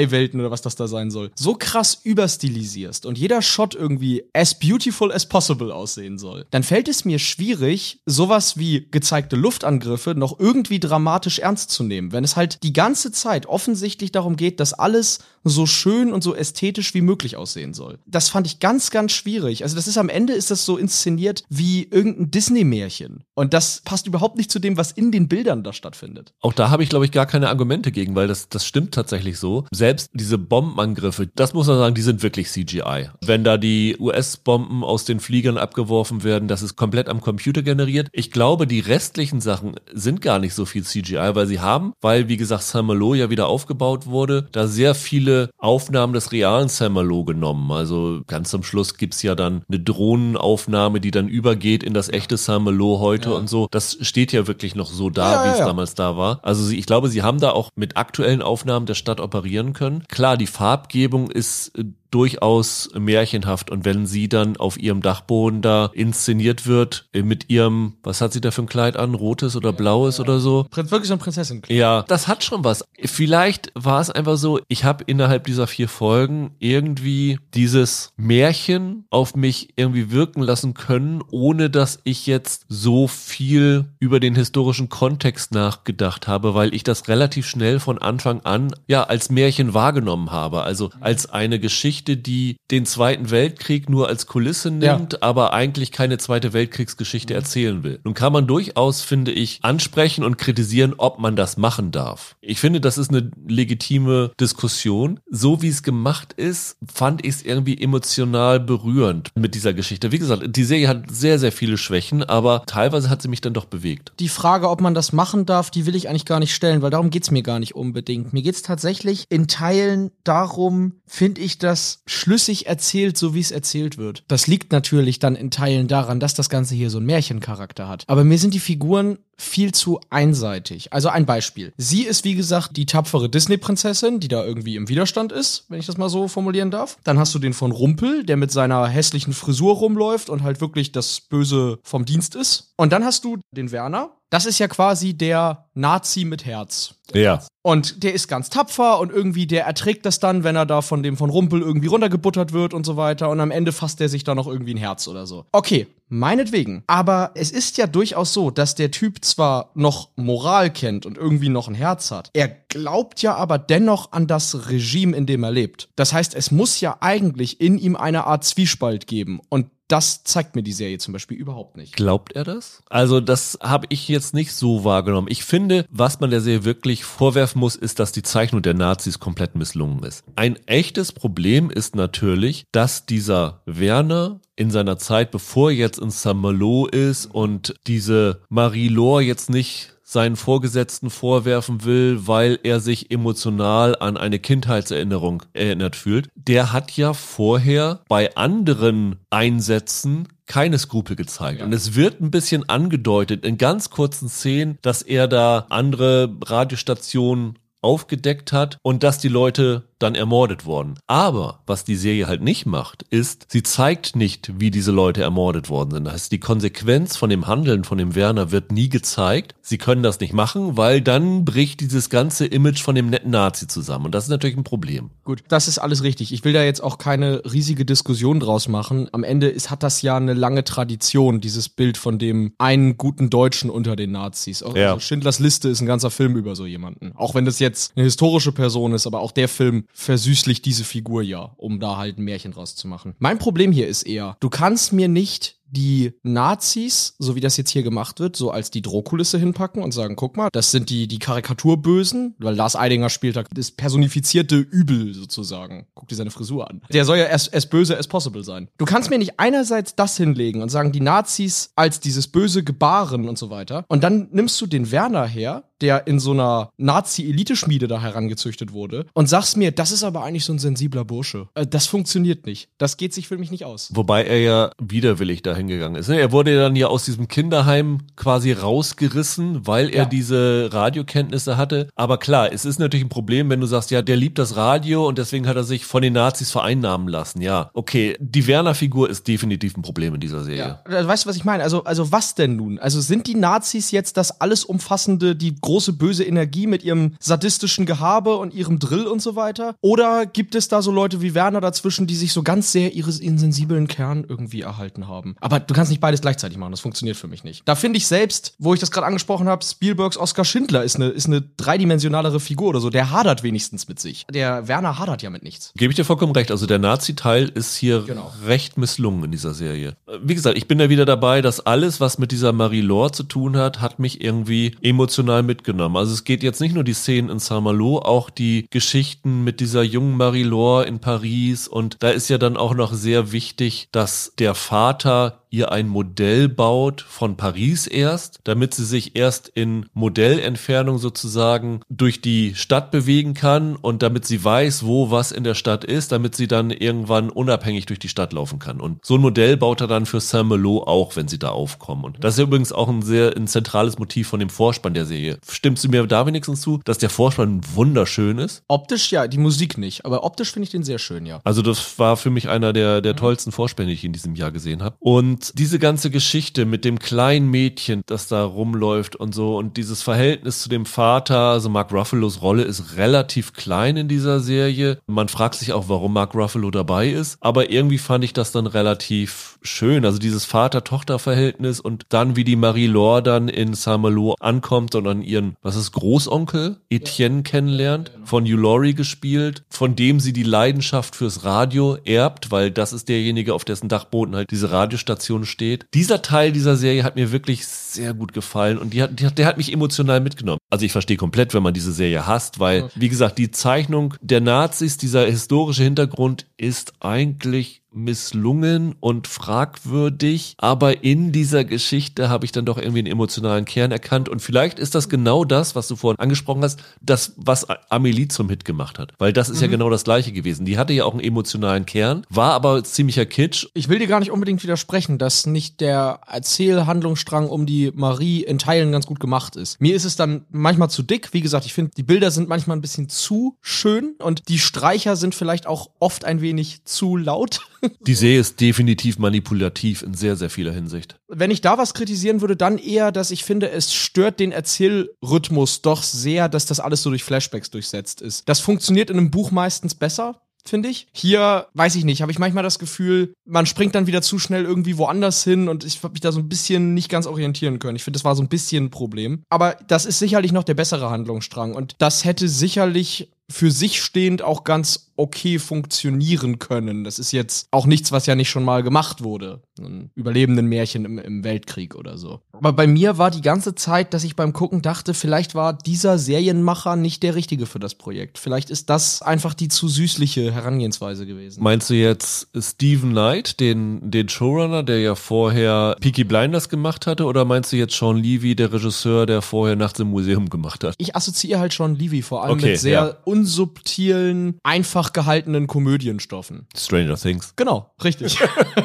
CGI-Welten 0.04 0.40
oder 0.40 0.50
was 0.50 0.62
das 0.62 0.76
da 0.76 0.86
sein 0.86 1.10
soll, 1.10 1.30
so 1.34 1.54
krass 1.54 1.98
überstilisierst 2.02 3.06
und 3.06 3.18
jeder 3.18 3.42
Shot 3.42 3.74
irgendwie 3.74 4.24
as 4.32 4.58
beautiful 4.58 5.12
as 5.12 5.28
possible 5.28 5.72
aussehen 5.72 6.18
soll, 6.18 6.46
dann 6.50 6.62
fällt 6.62 6.88
es 6.88 7.04
mir 7.04 7.18
schwierig, 7.18 8.00
sowas 8.06 8.56
wie 8.56 8.88
gezeigte 8.90 9.36
Luftangriffe 9.36 10.14
noch 10.14 10.38
irgendwie 10.38 10.80
dramatisch 10.80 11.38
ernst 11.38 11.70
zu 11.70 11.82
nehmen. 11.82 12.12
Wenn 12.12 12.24
es 12.24 12.36
halt 12.36 12.62
die 12.62 12.72
ganze 12.72 13.12
Zeit 13.12 13.46
offensichtlich 13.46 14.12
darum 14.12 14.36
geht, 14.36 14.60
dass 14.60 14.74
alles 14.74 15.20
so 15.44 15.66
schön 15.66 16.12
und 16.12 16.22
so 16.22 16.34
ästhetisch 16.34 16.94
wie 16.94 17.02
möglich 17.02 17.36
aussehen 17.36 17.74
soll. 17.74 17.98
Das 18.06 18.30
fand 18.30 18.46
ich 18.46 18.60
ganz, 18.60 18.90
ganz 18.90 19.12
schwierig. 19.12 19.62
Also 19.62 19.76
das 19.76 19.86
ist 19.86 19.98
am 19.98 20.08
Ende 20.08 20.32
ist 20.32 20.50
das 20.50 20.64
so 20.64 20.78
inszeniert 20.78 21.44
wie 21.48 21.84
irgendein 21.90 22.30
Disney-Märchen. 22.30 23.24
Und 23.34 23.52
das 23.52 23.82
passt 23.84 24.06
überhaupt 24.06 24.36
nicht 24.36 24.50
zu 24.50 24.58
dem, 24.58 24.76
was 24.76 24.92
in 24.92 25.12
den 25.12 25.28
Bildern 25.28 25.62
da 25.62 25.72
stattfindet. 25.72 26.32
Auch 26.40 26.52
da 26.52 26.70
habe 26.70 26.82
ich, 26.82 26.88
glaube 26.88 27.04
ich, 27.04 27.12
gar 27.12 27.26
keine 27.26 27.48
Argumente 27.48 27.92
gegen, 27.92 28.14
weil 28.14 28.26
das, 28.26 28.48
das 28.48 28.66
stimmt 28.66 28.94
tatsächlich 28.94 29.38
so. 29.38 29.66
Selbst 29.70 30.10
diese 30.14 30.38
Bombenangriffe, 30.38 31.26
das 31.26 31.52
muss 31.52 31.66
man 31.66 31.78
sagen, 31.78 31.94
die 31.94 32.02
sind 32.02 32.22
wirklich 32.22 32.48
CGI. 32.48 33.10
Wenn 33.24 33.44
da 33.44 33.58
die 33.58 33.96
US-Bomben 33.98 34.82
aus 34.82 35.04
den 35.04 35.20
Fliegern 35.20 35.58
abgeworfen 35.58 36.24
werden, 36.24 36.48
das 36.48 36.62
ist 36.62 36.76
komplett 36.76 37.08
am 37.08 37.20
Computer 37.20 37.62
generiert. 37.62 38.08
Ich 38.12 38.30
glaube, 38.30 38.66
die 38.66 38.80
restlichen 38.80 39.40
Sachen 39.40 39.74
sind 39.92 40.22
gar 40.22 40.38
nicht 40.38 40.54
so 40.54 40.64
viel 40.64 40.84
CGI, 40.84 41.34
weil 41.34 41.46
sie 41.46 41.60
haben, 41.60 41.92
weil, 42.00 42.28
wie 42.28 42.36
gesagt, 42.36 42.62
Saint-Malo 42.62 43.14
ja 43.14 43.30
wieder 43.30 43.48
aufgebaut 43.48 44.06
wurde, 44.06 44.48
da 44.52 44.66
sehr 44.66 44.94
viele 44.94 45.33
viele 45.34 45.50
Aufnahmen 45.58 46.12
des 46.12 46.32
realen 46.32 46.68
Saint-Malo 46.68 47.24
genommen. 47.24 47.70
Also 47.72 48.22
ganz 48.26 48.50
zum 48.50 48.62
Schluss 48.62 48.96
gibt's 48.96 49.22
ja 49.22 49.34
dann 49.34 49.62
eine 49.68 49.80
Drohnenaufnahme, 49.80 51.00
die 51.00 51.10
dann 51.10 51.28
übergeht 51.28 51.82
in 51.82 51.94
das 51.94 52.08
echte 52.08 52.36
Saint-Malo 52.36 53.00
heute 53.00 53.30
ja. 53.30 53.36
und 53.36 53.48
so. 53.48 53.66
Das 53.70 53.98
steht 54.00 54.32
ja 54.32 54.46
wirklich 54.46 54.74
noch 54.74 54.90
so 54.90 55.10
da, 55.10 55.32
ja, 55.32 55.44
wie 55.44 55.58
es 55.58 55.64
damals 55.64 55.94
da 55.94 56.16
war. 56.16 56.40
Also 56.42 56.62
sie, 56.64 56.78
ich 56.78 56.86
glaube, 56.86 57.08
sie 57.08 57.22
haben 57.22 57.40
da 57.40 57.50
auch 57.50 57.70
mit 57.74 57.96
aktuellen 57.96 58.42
Aufnahmen 58.42 58.86
der 58.86 58.94
Stadt 58.94 59.20
operieren 59.20 59.72
können. 59.72 60.04
Klar, 60.08 60.36
die 60.36 60.46
Farbgebung 60.46 61.30
ist 61.30 61.76
äh, 61.78 61.84
durchaus 62.14 62.90
märchenhaft. 62.96 63.70
Und 63.70 63.84
wenn 63.84 64.06
sie 64.06 64.28
dann 64.28 64.56
auf 64.56 64.78
ihrem 64.78 65.02
Dachboden 65.02 65.62
da 65.62 65.90
inszeniert 65.92 66.66
wird, 66.66 67.08
äh, 67.12 67.22
mit 67.22 67.50
ihrem, 67.50 67.94
was 68.02 68.20
hat 68.20 68.32
sie 68.32 68.40
da 68.40 68.52
für 68.52 68.62
ein 68.62 68.68
Kleid 68.68 68.96
an? 68.96 69.14
Rotes 69.14 69.56
oder 69.56 69.72
blaues 69.72 70.20
oder 70.20 70.38
so? 70.38 70.66
Wirklich 70.72 71.08
so 71.08 71.14
ein 71.14 71.18
Prinzessin. 71.18 71.62
Ja, 71.68 72.04
das 72.06 72.28
hat 72.28 72.44
schon 72.44 72.62
was. 72.62 72.84
Vielleicht 73.02 73.72
war 73.74 74.00
es 74.00 74.10
einfach 74.10 74.36
so, 74.36 74.60
ich 74.68 74.84
habe 74.84 75.04
innerhalb 75.06 75.44
dieser 75.44 75.66
vier 75.66 75.88
Folgen 75.88 76.52
irgendwie 76.60 77.38
dieses 77.54 78.12
Märchen 78.16 79.04
auf 79.10 79.34
mich 79.34 79.70
irgendwie 79.76 80.10
wirken 80.10 80.42
lassen 80.42 80.74
können, 80.74 81.22
ohne 81.30 81.70
dass 81.70 81.98
ich 82.04 82.26
jetzt 82.26 82.66
so 82.68 83.08
viel 83.08 83.86
über 83.98 84.20
den 84.20 84.34
historischen 84.34 84.88
Kontext 84.88 85.52
nachgedacht 85.52 86.28
habe, 86.28 86.54
weil 86.54 86.74
ich 86.74 86.84
das 86.84 87.08
relativ 87.08 87.46
schnell 87.46 87.80
von 87.80 87.98
Anfang 87.98 88.40
an 88.42 88.72
ja 88.86 89.04
als 89.04 89.30
Märchen 89.30 89.74
wahrgenommen 89.74 90.30
habe. 90.30 90.62
Also 90.62 90.90
als 91.00 91.26
eine 91.26 91.58
Geschichte, 91.58 92.03
Geschichte, 92.04 92.16
die 92.16 92.56
den 92.70 92.86
Zweiten 92.86 93.30
Weltkrieg 93.30 93.88
nur 93.88 94.08
als 94.08 94.26
Kulisse 94.26 94.70
nimmt, 94.70 95.14
ja. 95.14 95.18
aber 95.20 95.52
eigentlich 95.52 95.90
keine 95.90 96.18
Zweite 96.18 96.52
Weltkriegsgeschichte 96.52 97.32
mhm. 97.32 97.38
erzählen 97.38 97.82
will. 97.82 98.00
Nun 98.04 98.14
kann 98.14 98.32
man 98.32 98.46
durchaus, 98.46 99.02
finde 99.02 99.32
ich, 99.32 99.60
ansprechen 99.62 100.24
und 100.24 100.38
kritisieren, 100.38 100.94
ob 100.96 101.18
man 101.18 101.36
das 101.36 101.56
machen 101.56 101.90
darf. 101.90 102.36
Ich 102.40 102.60
finde, 102.60 102.80
das 102.80 102.98
ist 102.98 103.10
eine 103.10 103.30
legitime 103.46 104.32
Diskussion. 104.38 105.20
So 105.30 105.62
wie 105.62 105.68
es 105.68 105.82
gemacht 105.82 106.32
ist, 106.34 106.76
fand 106.92 107.24
ich 107.24 107.36
es 107.36 107.42
irgendwie 107.42 107.80
emotional 107.80 108.60
berührend 108.60 109.30
mit 109.34 109.54
dieser 109.54 109.72
Geschichte. 109.72 110.12
Wie 110.12 110.18
gesagt, 110.18 110.44
die 110.46 110.64
Serie 110.64 110.88
hat 110.88 111.10
sehr, 111.10 111.38
sehr 111.38 111.52
viele 111.52 111.78
Schwächen, 111.78 112.22
aber 112.22 112.64
teilweise 112.66 113.08
hat 113.10 113.22
sie 113.22 113.28
mich 113.28 113.40
dann 113.40 113.54
doch 113.54 113.66
bewegt. 113.66 114.12
Die 114.20 114.28
Frage, 114.28 114.68
ob 114.68 114.80
man 114.80 114.94
das 114.94 115.12
machen 115.12 115.46
darf, 115.46 115.70
die 115.70 115.86
will 115.86 115.94
ich 115.94 116.08
eigentlich 116.08 116.26
gar 116.26 116.40
nicht 116.40 116.54
stellen, 116.54 116.82
weil 116.82 116.90
darum 116.90 117.10
geht 117.10 117.24
es 117.24 117.30
mir 117.30 117.42
gar 117.42 117.58
nicht 117.58 117.74
unbedingt. 117.74 118.32
Mir 118.32 118.42
geht 118.42 118.54
es 118.54 118.62
tatsächlich 118.62 119.26
in 119.28 119.48
Teilen 119.48 120.10
darum, 120.24 120.94
finde 121.06 121.40
ich 121.40 121.58
das 121.58 121.93
schlüssig 122.06 122.66
erzählt, 122.66 123.16
so 123.16 123.34
wie 123.34 123.40
es 123.40 123.50
erzählt 123.50 123.98
wird. 123.98 124.24
Das 124.28 124.46
liegt 124.46 124.72
natürlich 124.72 125.18
dann 125.18 125.36
in 125.36 125.50
Teilen 125.50 125.88
daran, 125.88 126.20
dass 126.20 126.34
das 126.34 126.48
Ganze 126.48 126.74
hier 126.74 126.90
so 126.90 126.98
einen 126.98 127.06
Märchencharakter 127.06 127.88
hat. 127.88 128.04
Aber 128.06 128.24
mir 128.24 128.38
sind 128.38 128.54
die 128.54 128.60
Figuren 128.60 129.18
viel 129.36 129.72
zu 129.72 130.00
einseitig. 130.10 130.92
Also 130.92 131.08
ein 131.08 131.26
Beispiel. 131.26 131.72
Sie 131.76 132.02
ist, 132.02 132.24
wie 132.24 132.34
gesagt, 132.34 132.76
die 132.76 132.86
tapfere 132.86 133.28
Disney-Prinzessin, 133.28 134.20
die 134.20 134.28
da 134.28 134.44
irgendwie 134.44 134.76
im 134.76 134.88
Widerstand 134.88 135.32
ist, 135.32 135.64
wenn 135.68 135.80
ich 135.80 135.86
das 135.86 135.96
mal 135.96 136.08
so 136.08 136.28
formulieren 136.28 136.70
darf. 136.70 136.98
Dann 137.04 137.18
hast 137.18 137.34
du 137.34 137.38
den 137.38 137.52
von 137.52 137.72
Rumpel, 137.72 138.24
der 138.24 138.36
mit 138.36 138.50
seiner 138.50 138.86
hässlichen 138.86 139.32
Frisur 139.32 139.76
rumläuft 139.76 140.30
und 140.30 140.42
halt 140.42 140.60
wirklich 140.60 140.92
das 140.92 141.20
Böse 141.20 141.78
vom 141.82 142.04
Dienst 142.04 142.34
ist. 142.34 142.72
Und 142.76 142.92
dann 142.92 143.04
hast 143.04 143.24
du 143.24 143.38
den 143.52 143.72
Werner. 143.72 144.10
Das 144.30 144.46
ist 144.46 144.58
ja 144.58 144.66
quasi 144.66 145.14
der 145.14 145.68
Nazi 145.74 146.24
mit 146.24 146.44
Herz. 146.44 146.94
Ja. 147.12 147.40
Und 147.62 148.02
der 148.02 148.14
ist 148.14 148.28
ganz 148.28 148.50
tapfer 148.50 148.98
und 148.98 149.12
irgendwie 149.12 149.46
der 149.46 149.64
erträgt 149.64 150.04
das 150.06 150.18
dann, 150.18 150.44
wenn 150.44 150.56
er 150.56 150.66
da 150.66 150.82
von 150.82 151.02
dem 151.02 151.16
von 151.16 151.30
Rumpel 151.30 151.62
irgendwie 151.62 151.86
runtergebuttert 151.86 152.52
wird 152.52 152.74
und 152.74 152.84
so 152.84 152.96
weiter. 152.96 153.30
Und 153.30 153.40
am 153.40 153.50
Ende 153.50 153.72
fasst 153.72 154.00
er 154.00 154.08
sich 154.08 154.24
da 154.24 154.34
noch 154.34 154.46
irgendwie 154.46 154.74
ein 154.74 154.78
Herz 154.78 155.06
oder 155.06 155.26
so. 155.26 155.46
Okay, 155.52 155.86
meinetwegen. 156.08 156.82
Aber 156.86 157.30
es 157.34 157.50
ist 157.50 157.78
ja 157.78 157.86
durchaus 157.86 158.32
so, 158.32 158.50
dass 158.50 158.74
der 158.74 158.90
Typ 158.90 159.23
zwar 159.24 159.70
noch 159.74 160.10
Moral 160.16 160.70
kennt 160.70 161.06
und 161.06 161.16
irgendwie 161.16 161.48
noch 161.48 161.68
ein 161.68 161.74
Herz 161.74 162.10
hat. 162.10 162.30
Er 162.32 162.48
glaubt 162.48 163.22
ja 163.22 163.34
aber 163.34 163.58
dennoch 163.58 164.12
an 164.12 164.26
das 164.26 164.68
Regime, 164.68 165.16
in 165.16 165.26
dem 165.26 165.42
er 165.42 165.50
lebt. 165.50 165.88
Das 165.96 166.12
heißt, 166.12 166.34
es 166.34 166.50
muss 166.50 166.80
ja 166.80 166.98
eigentlich 167.00 167.60
in 167.60 167.78
ihm 167.78 167.96
eine 167.96 168.26
Art 168.26 168.44
Zwiespalt 168.44 169.06
geben. 169.06 169.40
Und 169.48 169.66
das 169.94 170.24
zeigt 170.24 170.56
mir 170.56 170.64
die 170.64 170.72
Serie 170.72 170.98
zum 170.98 171.12
Beispiel 171.12 171.36
überhaupt 171.36 171.76
nicht. 171.76 171.94
Glaubt 171.94 172.32
er 172.32 172.42
das? 172.42 172.82
Also 172.90 173.20
das 173.20 173.56
habe 173.62 173.86
ich 173.90 174.08
jetzt 174.08 174.34
nicht 174.34 174.52
so 174.52 174.82
wahrgenommen. 174.82 175.28
Ich 175.30 175.44
finde, 175.44 175.86
was 175.88 176.18
man 176.18 176.30
der 176.30 176.40
Serie 176.40 176.64
wirklich 176.64 177.04
vorwerfen 177.04 177.60
muss, 177.60 177.76
ist, 177.76 178.00
dass 178.00 178.10
die 178.10 178.24
Zeichnung 178.24 178.60
der 178.60 178.74
Nazis 178.74 179.20
komplett 179.20 179.54
misslungen 179.54 180.02
ist. 180.02 180.24
Ein 180.34 180.56
echtes 180.66 181.12
Problem 181.12 181.70
ist 181.70 181.94
natürlich, 181.94 182.64
dass 182.72 183.06
dieser 183.06 183.62
Werner 183.66 184.40
in 184.56 184.72
seiner 184.72 184.98
Zeit, 184.98 185.30
bevor 185.30 185.70
er 185.70 185.76
jetzt 185.76 186.00
in 186.00 186.10
Saint-Malo 186.10 186.86
ist 186.86 187.26
und 187.26 187.76
diese 187.86 188.42
Marie-Laure 188.48 189.22
jetzt 189.22 189.48
nicht 189.48 189.93
seinen 190.04 190.36
Vorgesetzten 190.36 191.08
vorwerfen 191.10 191.84
will, 191.84 192.26
weil 192.26 192.58
er 192.62 192.78
sich 192.78 193.10
emotional 193.10 193.96
an 193.96 194.16
eine 194.16 194.38
Kindheitserinnerung 194.38 195.42
erinnert 195.54 195.96
fühlt. 195.96 196.28
Der 196.36 196.72
hat 196.72 196.92
ja 196.92 197.14
vorher 197.14 198.04
bei 198.08 198.36
anderen 198.36 199.16
Einsätzen 199.30 200.28
keine 200.46 200.78
Skrupel 200.78 201.16
gezeigt. 201.16 201.60
Ja. 201.60 201.64
Und 201.64 201.72
es 201.72 201.94
wird 201.94 202.20
ein 202.20 202.30
bisschen 202.30 202.68
angedeutet 202.68 203.46
in 203.46 203.56
ganz 203.56 203.88
kurzen 203.88 204.28
Szenen, 204.28 204.78
dass 204.82 205.00
er 205.00 205.26
da 205.26 205.66
andere 205.70 206.36
Radiostationen 206.44 207.58
aufgedeckt 207.80 208.52
hat 208.52 208.78
und 208.82 209.02
dass 209.02 209.18
die 209.18 209.28
Leute 209.28 209.84
dann 210.04 210.14
ermordet 210.14 210.66
worden. 210.66 210.94
Aber 211.06 211.60
was 211.66 211.84
die 211.84 211.96
Serie 211.96 212.26
halt 212.26 212.42
nicht 212.42 212.66
macht, 212.66 213.02
ist, 213.10 213.46
sie 213.48 213.62
zeigt 213.62 214.16
nicht, 214.16 214.60
wie 214.60 214.70
diese 214.70 214.92
Leute 214.92 215.22
ermordet 215.22 215.68
worden 215.68 215.90
sind. 215.90 216.04
Das 216.04 216.14
heißt, 216.14 216.32
die 216.32 216.40
Konsequenz 216.40 217.16
von 217.16 217.30
dem 217.30 217.46
Handeln 217.46 217.84
von 217.84 217.98
dem 217.98 218.14
Werner 218.14 218.52
wird 218.52 218.70
nie 218.70 218.88
gezeigt. 218.88 219.54
Sie 219.62 219.78
können 219.78 220.02
das 220.02 220.20
nicht 220.20 220.32
machen, 220.32 220.76
weil 220.76 221.00
dann 221.00 221.44
bricht 221.44 221.80
dieses 221.80 222.10
ganze 222.10 222.46
Image 222.46 222.82
von 222.82 222.94
dem 222.94 223.10
netten 223.10 223.30
Nazi 223.30 223.66
zusammen. 223.66 224.06
Und 224.06 224.14
das 224.14 224.24
ist 224.24 224.30
natürlich 224.30 224.56
ein 224.56 224.64
Problem. 224.64 225.10
Gut, 225.24 225.42
das 225.48 225.68
ist 225.68 225.78
alles 225.78 226.02
richtig. 226.02 226.32
Ich 226.32 226.44
will 226.44 226.52
da 226.52 226.62
jetzt 226.62 226.82
auch 226.82 226.98
keine 226.98 227.42
riesige 227.50 227.84
Diskussion 227.84 228.40
draus 228.40 228.68
machen. 228.68 229.08
Am 229.12 229.24
Ende 229.24 229.48
ist, 229.48 229.70
hat 229.70 229.82
das 229.82 230.02
ja 230.02 230.16
eine 230.16 230.34
lange 230.34 230.64
Tradition, 230.64 231.40
dieses 231.40 231.68
Bild 231.68 231.96
von 231.96 232.18
dem 232.18 232.52
einen 232.58 232.98
guten 232.98 233.30
Deutschen 233.30 233.70
unter 233.70 233.96
den 233.96 234.12
Nazis. 234.12 234.62
Also 234.62 234.76
ja. 234.76 235.00
Schindlers 235.00 235.38
Liste 235.38 235.68
ist 235.68 235.80
ein 235.80 235.86
ganzer 235.86 236.10
Film 236.10 236.36
über 236.36 236.54
so 236.54 236.66
jemanden. 236.66 237.12
Auch 237.14 237.34
wenn 237.34 237.44
das 237.44 237.58
jetzt 237.58 237.92
eine 237.96 238.04
historische 238.04 238.52
Person 238.52 238.92
ist, 238.92 239.06
aber 239.06 239.20
auch 239.20 239.32
der 239.32 239.48
Film 239.48 239.84
versüßlicht 239.94 240.64
diese 240.64 240.84
Figur 240.84 241.22
ja, 241.22 241.54
um 241.56 241.80
da 241.80 241.96
halt 241.96 242.18
ein 242.18 242.24
Märchen 242.24 242.52
draus 242.52 242.76
zu 242.76 242.88
machen. 242.88 243.14
Mein 243.18 243.38
Problem 243.38 243.72
hier 243.72 243.88
ist 243.88 244.02
eher, 244.02 244.36
du 244.40 244.50
kannst 244.50 244.92
mir 244.92 245.08
nicht 245.08 245.56
die 245.74 246.12
Nazis, 246.22 247.14
so 247.18 247.34
wie 247.34 247.40
das 247.40 247.56
jetzt 247.56 247.70
hier 247.70 247.82
gemacht 247.82 248.20
wird, 248.20 248.36
so 248.36 248.50
als 248.50 248.70
die 248.70 248.82
Drohkulisse 248.82 249.38
hinpacken 249.38 249.82
und 249.82 249.92
sagen, 249.92 250.16
guck 250.16 250.36
mal, 250.36 250.48
das 250.52 250.70
sind 250.70 250.88
die, 250.88 251.08
die 251.08 251.18
Karikaturbösen, 251.18 252.34
weil 252.38 252.54
Lars 252.54 252.76
Eidinger 252.76 253.10
spielt 253.10 253.36
da 253.36 253.44
das 253.52 253.72
personifizierte 253.72 254.56
Übel 254.56 255.14
sozusagen. 255.14 255.86
Guck 255.94 256.08
dir 256.08 256.16
seine 256.16 256.30
Frisur 256.30 256.70
an. 256.70 256.82
Der 256.92 257.04
soll 257.04 257.18
ja 257.18 257.26
as, 257.26 257.52
as 257.52 257.68
böse 257.68 257.98
as 257.98 258.06
possible 258.06 258.44
sein. 258.44 258.68
Du 258.78 258.84
kannst 258.84 259.10
mir 259.10 259.18
nicht 259.18 259.38
einerseits 259.40 259.96
das 259.96 260.16
hinlegen 260.16 260.62
und 260.62 260.68
sagen, 260.68 260.92
die 260.92 261.00
Nazis 261.00 261.72
als 261.74 262.00
dieses 262.00 262.28
böse 262.28 262.62
Gebaren 262.62 263.28
und 263.28 263.38
so 263.38 263.50
weiter. 263.50 263.84
Und 263.88 264.04
dann 264.04 264.28
nimmst 264.30 264.60
du 264.60 264.66
den 264.66 264.90
Werner 264.90 265.26
her, 265.26 265.64
der 265.84 266.06
in 266.06 266.18
so 266.18 266.30
einer 266.30 266.70
Nazi-Eliteschmiede 266.78 267.88
da 267.88 268.00
herangezüchtet 268.00 268.72
wurde 268.72 269.04
und 269.12 269.28
sagst 269.28 269.58
mir, 269.58 269.70
das 269.70 269.92
ist 269.92 270.02
aber 270.02 270.24
eigentlich 270.24 270.46
so 270.46 270.54
ein 270.54 270.58
sensibler 270.58 271.04
Bursche. 271.04 271.48
Äh, 271.54 271.66
das 271.66 271.86
funktioniert 271.86 272.46
nicht. 272.46 272.70
Das 272.78 272.96
geht 272.96 273.12
sich 273.12 273.28
für 273.28 273.36
mich 273.36 273.50
nicht 273.50 273.66
aus. 273.66 273.90
Wobei 273.92 274.24
er 274.24 274.40
ja 274.40 274.70
widerwillig 274.80 275.42
dahin 275.42 275.68
gegangen 275.68 275.96
ist. 275.96 276.08
Ne? 276.08 276.18
Er 276.18 276.32
wurde 276.32 276.56
dann 276.56 276.74
ja 276.74 276.86
aus 276.86 277.04
diesem 277.04 277.28
Kinderheim 277.28 277.98
quasi 278.16 278.52
rausgerissen, 278.52 279.66
weil 279.66 279.90
er 279.90 280.04
ja. 280.04 280.04
diese 280.06 280.70
Radiokenntnisse 280.72 281.58
hatte. 281.58 281.88
Aber 281.94 282.16
klar, 282.16 282.50
es 282.50 282.64
ist 282.64 282.78
natürlich 282.78 283.04
ein 283.04 283.10
Problem, 283.10 283.50
wenn 283.50 283.60
du 283.60 283.66
sagst, 283.66 283.90
ja, 283.90 284.00
der 284.00 284.16
liebt 284.16 284.38
das 284.38 284.56
Radio 284.56 285.06
und 285.06 285.18
deswegen 285.18 285.46
hat 285.46 285.56
er 285.56 285.64
sich 285.64 285.84
von 285.84 286.00
den 286.00 286.14
Nazis 286.14 286.50
vereinnahmen 286.50 287.08
lassen. 287.08 287.42
Ja, 287.42 287.68
okay. 287.74 288.16
Die 288.20 288.46
Werner-Figur 288.46 289.10
ist 289.10 289.28
definitiv 289.28 289.76
ein 289.76 289.82
Problem 289.82 290.14
in 290.14 290.20
dieser 290.20 290.44
Serie. 290.44 290.78
Ja. 290.88 291.06
Weißt 291.06 291.26
du, 291.26 291.28
was 291.28 291.36
ich 291.36 291.44
meine? 291.44 291.62
Also, 291.62 291.84
also 291.84 292.10
was 292.10 292.34
denn 292.34 292.56
nun? 292.56 292.78
Also 292.78 293.02
sind 293.02 293.26
die 293.26 293.34
Nazis 293.34 293.90
jetzt 293.90 294.16
das 294.16 294.40
alles 294.40 294.64
umfassende, 294.64 295.36
die 295.36 295.54
große 295.54 295.73
böse 295.92 296.24
Energie 296.24 296.66
mit 296.66 296.82
ihrem 296.82 297.16
sadistischen 297.20 297.86
Gehabe 297.86 298.36
und 298.36 298.54
ihrem 298.54 298.78
Drill 298.78 299.06
und 299.06 299.22
so 299.22 299.36
weiter? 299.36 299.74
Oder 299.80 300.26
gibt 300.26 300.54
es 300.54 300.68
da 300.68 300.82
so 300.82 300.90
Leute 300.90 301.20
wie 301.20 301.34
Werner 301.34 301.60
dazwischen, 301.60 302.06
die 302.06 302.16
sich 302.16 302.32
so 302.32 302.42
ganz 302.42 302.72
sehr 302.72 302.92
ihres 302.92 303.20
insensiblen 303.20 303.88
Kern 303.88 304.24
irgendwie 304.28 304.62
erhalten 304.62 305.08
haben? 305.08 305.36
Aber 305.40 305.60
du 305.60 305.74
kannst 305.74 305.90
nicht 305.90 306.00
beides 306.00 306.20
gleichzeitig 306.20 306.58
machen, 306.58 306.70
das 306.70 306.80
funktioniert 306.80 307.16
für 307.16 307.28
mich 307.28 307.44
nicht. 307.44 307.62
Da 307.66 307.74
finde 307.74 307.98
ich 307.98 308.06
selbst, 308.06 308.54
wo 308.58 308.74
ich 308.74 308.80
das 308.80 308.90
gerade 308.90 309.06
angesprochen 309.06 309.48
habe, 309.48 309.64
Spielbergs 309.64 310.16
Oskar 310.16 310.44
Schindler 310.44 310.84
ist 310.84 310.96
eine, 310.96 311.08
ist 311.08 311.26
eine 311.26 311.42
dreidimensionalere 311.42 312.40
Figur 312.40 312.68
oder 312.68 312.80
so. 312.80 312.90
Der 312.90 313.10
hadert 313.10 313.42
wenigstens 313.42 313.88
mit 313.88 314.00
sich. 314.00 314.26
Der 314.30 314.68
Werner 314.68 314.98
hadert 314.98 315.22
ja 315.22 315.30
mit 315.30 315.42
nichts. 315.42 315.72
Gebe 315.76 315.90
ich 315.90 315.96
dir 315.96 316.04
vollkommen 316.04 316.32
recht. 316.32 316.50
Also 316.50 316.66
der 316.66 316.78
Nazi-Teil 316.78 317.48
ist 317.48 317.76
hier 317.76 318.02
genau. 318.02 318.32
recht 318.46 318.76
misslungen 318.76 319.24
in 319.24 319.30
dieser 319.30 319.54
Serie. 319.54 319.96
Wie 320.22 320.34
gesagt, 320.34 320.56
ich 320.56 320.68
bin 320.68 320.78
da 320.78 320.88
wieder 320.88 321.04
dabei, 321.04 321.42
dass 321.42 321.60
alles, 321.60 322.00
was 322.00 322.18
mit 322.18 322.32
dieser 322.32 322.52
Marie-Laure 322.52 323.12
zu 323.12 323.22
tun 323.24 323.56
hat, 323.56 323.80
hat 323.80 323.98
mich 323.98 324.22
irgendwie 324.22 324.76
emotional 324.82 325.42
mitgenommen. 325.54 325.96
Also 325.96 326.12
es 326.12 326.24
geht 326.24 326.42
jetzt 326.42 326.60
nicht 326.60 326.74
nur 326.74 326.84
die 326.84 326.94
Szenen 326.94 327.30
in 327.30 327.38
Saint-Malo, 327.38 327.98
auch 327.98 328.28
die 328.28 328.66
Geschichten 328.70 329.44
mit 329.44 329.60
dieser 329.60 329.82
jungen 329.82 330.16
Marie-Laure 330.16 330.84
in 330.84 330.98
Paris 330.98 331.68
und 331.68 331.96
da 332.00 332.10
ist 332.10 332.28
ja 332.28 332.38
dann 332.38 332.56
auch 332.56 332.74
noch 332.74 332.92
sehr 332.92 333.30
wichtig, 333.32 333.88
dass 333.92 334.32
der 334.38 334.54
Vater 334.54 335.44
ihr 335.54 335.70
ein 335.70 335.88
Modell 335.88 336.48
baut 336.48 337.00
von 337.00 337.36
Paris 337.36 337.86
erst, 337.86 338.40
damit 338.44 338.74
sie 338.74 338.84
sich 338.84 339.14
erst 339.16 339.48
in 339.48 339.86
Modellentfernung 339.94 340.98
sozusagen 340.98 341.80
durch 341.88 342.20
die 342.20 342.56
Stadt 342.56 342.90
bewegen 342.90 343.34
kann 343.34 343.76
und 343.76 344.02
damit 344.02 344.26
sie 344.26 344.42
weiß, 344.42 344.84
wo 344.84 345.12
was 345.12 345.30
in 345.30 345.44
der 345.44 345.54
Stadt 345.54 345.84
ist, 345.84 346.10
damit 346.10 346.34
sie 346.34 346.48
dann 346.48 346.70
irgendwann 346.70 347.30
unabhängig 347.30 347.86
durch 347.86 348.00
die 348.00 348.08
Stadt 348.08 348.32
laufen 348.32 348.58
kann. 348.58 348.80
Und 348.80 349.04
so 349.04 349.14
ein 349.14 349.20
Modell 349.20 349.56
baut 349.56 349.80
er 349.80 349.86
dann 349.86 350.06
für 350.06 350.20
Saint-Malo 350.20 350.82
auch, 350.82 351.14
wenn 351.14 351.28
sie 351.28 351.38
da 351.38 351.50
aufkommen. 351.50 352.04
Und 352.04 352.24
das 352.24 352.34
ist 352.34 352.38
ja 352.38 352.44
übrigens 352.44 352.72
auch 352.72 352.88
ein 352.88 353.02
sehr 353.02 353.36
ein 353.36 353.46
zentrales 353.46 353.98
Motiv 353.98 354.26
von 354.26 354.40
dem 354.40 354.50
Vorspann 354.50 354.94
der 354.94 355.06
Serie. 355.06 355.38
Stimmst 355.48 355.84
du 355.84 355.88
mir 355.88 356.06
da 356.06 356.26
wenigstens 356.26 356.60
zu, 356.60 356.80
dass 356.84 356.98
der 356.98 357.10
Vorspann 357.10 357.60
wunderschön 357.74 358.38
ist? 358.38 358.62
Optisch 358.68 359.12
ja, 359.12 359.26
die 359.26 359.38
Musik 359.38 359.78
nicht, 359.78 360.04
aber 360.04 360.24
optisch 360.24 360.52
finde 360.52 360.64
ich 360.64 360.70
den 360.70 360.82
sehr 360.82 360.98
schön, 360.98 361.26
ja. 361.26 361.40
Also 361.44 361.62
das 361.62 361.98
war 361.98 362.16
für 362.16 362.30
mich 362.30 362.48
einer 362.48 362.72
der, 362.72 363.00
der 363.00 363.16
tollsten 363.16 363.52
Vorspänne, 363.52 363.88
die 363.88 363.94
ich 363.94 364.04
in 364.04 364.12
diesem 364.12 364.34
Jahr 364.34 364.50
gesehen 364.50 364.82
habe. 364.82 364.96
Und 365.00 365.58
diese 365.58 365.78
ganze 365.78 366.10
Geschichte 366.10 366.64
mit 366.64 366.84
dem 366.84 366.98
kleinen 366.98 367.50
Mädchen, 367.50 368.02
das 368.06 368.28
da 368.28 368.44
rumläuft 368.44 369.16
und 369.16 369.34
so 369.34 369.56
und 369.56 369.76
dieses 369.76 370.02
Verhältnis 370.02 370.62
zu 370.62 370.68
dem 370.68 370.86
Vater, 370.86 371.38
also 371.38 371.68
Mark 371.68 371.92
Ruffalos 371.92 372.42
Rolle 372.42 372.62
ist 372.62 372.96
relativ 372.96 373.52
klein 373.52 373.96
in 373.96 374.08
dieser 374.08 374.40
Serie. 374.40 374.98
Man 375.06 375.28
fragt 375.28 375.56
sich 375.56 375.72
auch, 375.72 375.88
warum 375.88 376.12
Mark 376.12 376.34
Ruffalo 376.34 376.70
dabei 376.70 377.08
ist, 377.08 377.38
aber 377.40 377.70
irgendwie 377.70 377.98
fand 377.98 378.24
ich 378.24 378.32
das 378.32 378.52
dann 378.52 378.66
relativ 378.66 379.58
schön. 379.62 380.04
Also 380.04 380.18
dieses 380.18 380.44
Vater-Tochter-Verhältnis 380.44 381.80
und 381.80 382.06
dann 382.08 382.36
wie 382.36 382.44
die 382.44 382.56
Marie-Laure 382.56 383.22
dann 383.22 383.48
in 383.48 383.74
Saint-Malo 383.74 384.34
ankommt 384.40 384.94
und 384.94 385.04
dann 385.04 385.22
ihren, 385.34 385.56
was 385.62 385.76
ist, 385.76 385.92
Großonkel 385.92 386.78
Etienne 386.88 387.42
kennenlernt, 387.42 388.12
von 388.24 388.44
Hugh 388.44 388.56
Laurie 388.60 388.94
gespielt, 388.94 389.64
von 389.68 389.94
dem 389.96 390.20
sie 390.20 390.32
die 390.32 390.42
Leidenschaft 390.42 391.14
fürs 391.14 391.44
Radio 391.44 391.96
erbt, 392.04 392.50
weil 392.50 392.70
das 392.70 392.92
ist 392.92 393.08
derjenige, 393.08 393.54
auf 393.54 393.64
dessen 393.64 393.88
Dachboden 393.88 394.34
halt 394.34 394.50
diese 394.50 394.70
Radiostation 394.70 395.44
steht. 395.44 395.86
Dieser 395.92 396.22
Teil 396.22 396.52
dieser 396.52 396.76
Serie 396.76 397.04
hat 397.04 397.16
mir 397.16 397.32
wirklich 397.32 397.66
sehr 397.66 398.14
gut 398.14 398.32
gefallen 398.32 398.78
und 398.78 398.94
die 398.94 399.02
hat, 399.02 399.20
die 399.20 399.26
hat, 399.26 399.38
der 399.38 399.46
hat 399.46 399.58
mich 399.58 399.72
emotional 399.72 400.20
mitgenommen. 400.20 400.58
Also 400.70 400.86
ich 400.86 400.92
verstehe 400.92 401.16
komplett, 401.16 401.54
wenn 401.54 401.62
man 401.62 401.74
diese 401.74 401.92
Serie 401.92 402.26
hasst, 402.26 402.60
weil, 402.60 402.88
wie 402.94 403.08
gesagt, 403.08 403.38
die 403.38 403.50
Zeichnung 403.50 404.14
der 404.20 404.40
Nazis, 404.40 404.96
dieser 404.96 405.26
historische 405.26 405.82
Hintergrund 405.82 406.46
ist 406.56 406.94
eigentlich 407.00 407.82
misslungen 407.94 408.94
und 409.00 409.26
fragwürdig, 409.26 410.54
aber 410.58 411.04
in 411.04 411.32
dieser 411.32 411.64
Geschichte 411.64 412.28
habe 412.28 412.44
ich 412.44 412.52
dann 412.52 412.64
doch 412.64 412.78
irgendwie 412.78 413.00
einen 413.00 413.12
emotionalen 413.12 413.64
Kern 413.64 413.92
erkannt 413.92 414.28
und 414.28 414.40
vielleicht 414.40 414.78
ist 414.78 414.94
das 414.94 415.08
genau 415.08 415.44
das, 415.44 415.74
was 415.74 415.88
du 415.88 415.96
vorhin 415.96 416.18
angesprochen 416.18 416.62
hast, 416.62 416.82
das, 417.00 417.32
was 417.36 417.66
Amelie 417.90 418.28
zum 418.28 418.48
Hit 418.48 418.64
gemacht 418.64 418.98
hat, 418.98 419.12
weil 419.18 419.32
das 419.32 419.48
ist 419.48 419.58
mhm. 419.58 419.62
ja 419.62 419.68
genau 419.68 419.90
das 419.90 420.04
gleiche 420.04 420.32
gewesen. 420.32 420.66
Die 420.66 420.78
hatte 420.78 420.92
ja 420.92 421.04
auch 421.04 421.12
einen 421.12 421.24
emotionalen 421.24 421.86
Kern, 421.86 422.26
war 422.30 422.52
aber 422.52 422.84
ziemlicher 422.84 423.26
Kitsch. 423.26 423.66
Ich 423.74 423.88
will 423.88 423.98
dir 423.98 424.06
gar 424.06 424.20
nicht 424.20 424.30
unbedingt 424.30 424.62
widersprechen, 424.62 425.18
dass 425.18 425.46
nicht 425.46 425.80
der 425.80 426.20
Erzählhandlungsstrang 426.26 427.48
um 427.48 427.66
die 427.66 427.92
Marie 427.94 428.42
in 428.42 428.58
Teilen 428.58 428.92
ganz 428.92 429.06
gut 429.06 429.20
gemacht 429.20 429.56
ist. 429.56 429.80
Mir 429.80 429.94
ist 429.94 430.04
es 430.04 430.16
dann 430.16 430.44
manchmal 430.50 430.90
zu 430.90 431.02
dick, 431.02 431.32
wie 431.32 431.40
gesagt, 431.40 431.66
ich 431.66 431.74
finde, 431.74 431.92
die 431.96 432.02
Bilder 432.02 432.30
sind 432.30 432.48
manchmal 432.48 432.76
ein 432.76 432.80
bisschen 432.80 433.08
zu 433.08 433.56
schön 433.60 434.14
und 434.18 434.48
die 434.48 434.58
Streicher 434.58 435.16
sind 435.16 435.34
vielleicht 435.34 435.66
auch 435.66 435.90
oft 435.98 436.24
ein 436.24 436.40
wenig 436.40 436.84
zu 436.84 437.16
laut. 437.16 437.60
Die 438.06 438.14
Serie 438.14 438.40
ist 438.40 438.60
definitiv 438.60 439.18
manipulativ 439.18 440.02
in 440.02 440.14
sehr, 440.14 440.36
sehr 440.36 440.50
vieler 440.50 440.72
Hinsicht. 440.72 441.16
Wenn 441.28 441.50
ich 441.50 441.60
da 441.60 441.78
was 441.78 441.94
kritisieren 441.94 442.40
würde, 442.40 442.56
dann 442.56 442.78
eher, 442.78 443.12
dass 443.12 443.30
ich 443.30 443.44
finde, 443.44 443.70
es 443.70 443.94
stört 443.94 444.40
den 444.40 444.52
Erzählrhythmus 444.52 445.82
doch 445.82 446.02
sehr, 446.02 446.48
dass 446.48 446.66
das 446.66 446.80
alles 446.80 447.02
so 447.02 447.10
durch 447.10 447.24
Flashbacks 447.24 447.70
durchsetzt 447.70 448.20
ist. 448.20 448.48
Das 448.48 448.60
funktioniert 448.60 449.10
in 449.10 449.18
einem 449.18 449.30
Buch 449.30 449.50
meistens 449.50 449.94
besser 449.94 450.40
finde 450.66 450.88
ich. 450.88 451.06
Hier, 451.12 451.66
weiß 451.74 451.94
ich 451.96 452.04
nicht, 452.04 452.22
habe 452.22 452.32
ich 452.32 452.38
manchmal 452.38 452.62
das 452.62 452.78
Gefühl, 452.78 453.34
man 453.44 453.66
springt 453.66 453.94
dann 453.94 454.06
wieder 454.06 454.22
zu 454.22 454.38
schnell 454.38 454.64
irgendwie 454.64 454.96
woanders 454.96 455.44
hin 455.44 455.68
und 455.68 455.84
ich 455.84 456.02
habe 456.02 456.12
mich 456.12 456.20
da 456.20 456.32
so 456.32 456.40
ein 456.40 456.48
bisschen 456.48 456.94
nicht 456.94 457.10
ganz 457.10 457.26
orientieren 457.26 457.78
können. 457.78 457.96
Ich 457.96 458.04
finde, 458.04 458.18
das 458.18 458.24
war 458.24 458.34
so 458.34 458.42
ein 458.42 458.48
bisschen 458.48 458.86
ein 458.86 458.90
Problem. 458.90 459.42
Aber 459.50 459.76
das 459.86 460.06
ist 460.06 460.18
sicherlich 460.18 460.52
noch 460.52 460.64
der 460.64 460.74
bessere 460.74 461.10
Handlungsstrang 461.10 461.74
und 461.74 461.96
das 461.98 462.24
hätte 462.24 462.48
sicherlich 462.48 463.30
für 463.50 463.70
sich 463.70 464.02
stehend 464.02 464.42
auch 464.42 464.64
ganz 464.64 465.12
okay 465.16 465.58
funktionieren 465.58 466.58
können. 466.58 467.04
Das 467.04 467.18
ist 467.18 467.30
jetzt 467.30 467.68
auch 467.70 467.86
nichts, 467.86 468.10
was 468.10 468.26
ja 468.26 468.34
nicht 468.34 468.50
schon 468.50 468.64
mal 468.64 468.82
gemacht 468.82 469.22
wurde. 469.22 469.62
Ein 469.78 470.10
überlebenden 470.14 470.66
Märchen 470.66 471.04
im, 471.04 471.18
im, 471.18 471.44
Weltkrieg 471.44 471.94
oder 471.94 472.18
so. 472.18 472.40
Aber 472.52 472.72
bei 472.72 472.86
mir 472.86 473.18
war 473.18 473.30
die 473.30 473.40
ganze 473.40 473.74
Zeit, 473.74 474.12
dass 474.12 474.24
ich 474.24 474.34
beim 474.34 474.52
Gucken 474.52 474.82
dachte, 474.82 475.14
vielleicht 475.14 475.54
war 475.54 475.72
dieser 475.72 476.18
Serienmacher 476.18 476.96
nicht 476.96 477.22
der 477.22 477.34
Richtige 477.34 477.66
für 477.66 477.78
das 477.78 477.94
Projekt. 477.94 478.38
Vielleicht 478.38 478.70
ist 478.70 478.90
das 478.90 479.22
einfach 479.22 479.54
die 479.54 479.68
zu 479.68 479.88
süßliche 479.88 480.52
Herangehensweise 480.52 481.26
gewesen. 481.26 481.62
Meinst 481.62 481.90
du 481.90 481.94
jetzt 481.94 482.48
Stephen 482.56 483.10
Knight, 483.10 483.60
den, 483.60 484.10
den 484.10 484.28
Showrunner, 484.28 484.82
der 484.82 485.00
ja 485.00 485.14
vorher 485.14 485.96
Peaky 486.00 486.24
Blinders 486.24 486.68
gemacht 486.68 487.06
hatte, 487.06 487.24
oder 487.24 487.44
meinst 487.44 487.72
du 487.72 487.76
jetzt 487.76 487.96
Sean 487.96 488.16
Levy, 488.16 488.56
der 488.56 488.72
Regisseur, 488.72 489.26
der 489.26 489.42
vorher 489.42 489.76
Nachts 489.76 490.00
im 490.00 490.08
Museum 490.08 490.50
gemacht 490.50 490.82
hat? 490.82 490.94
Ich 490.98 491.14
assoziiere 491.14 491.60
halt 491.60 491.72
Sean 491.72 491.94
Levy 491.94 492.22
vor 492.22 492.42
allem 492.42 492.54
okay, 492.54 492.72
mit 492.72 492.80
sehr 492.80 492.92
ja 492.92 493.16
unsubtilen, 493.34 494.58
einfach 494.62 495.12
gehaltenen 495.12 495.66
Komödienstoffen. 495.66 496.66
Stranger 496.76 497.16
Things. 497.16 497.54
Genau, 497.56 497.90
richtig. 498.02 498.38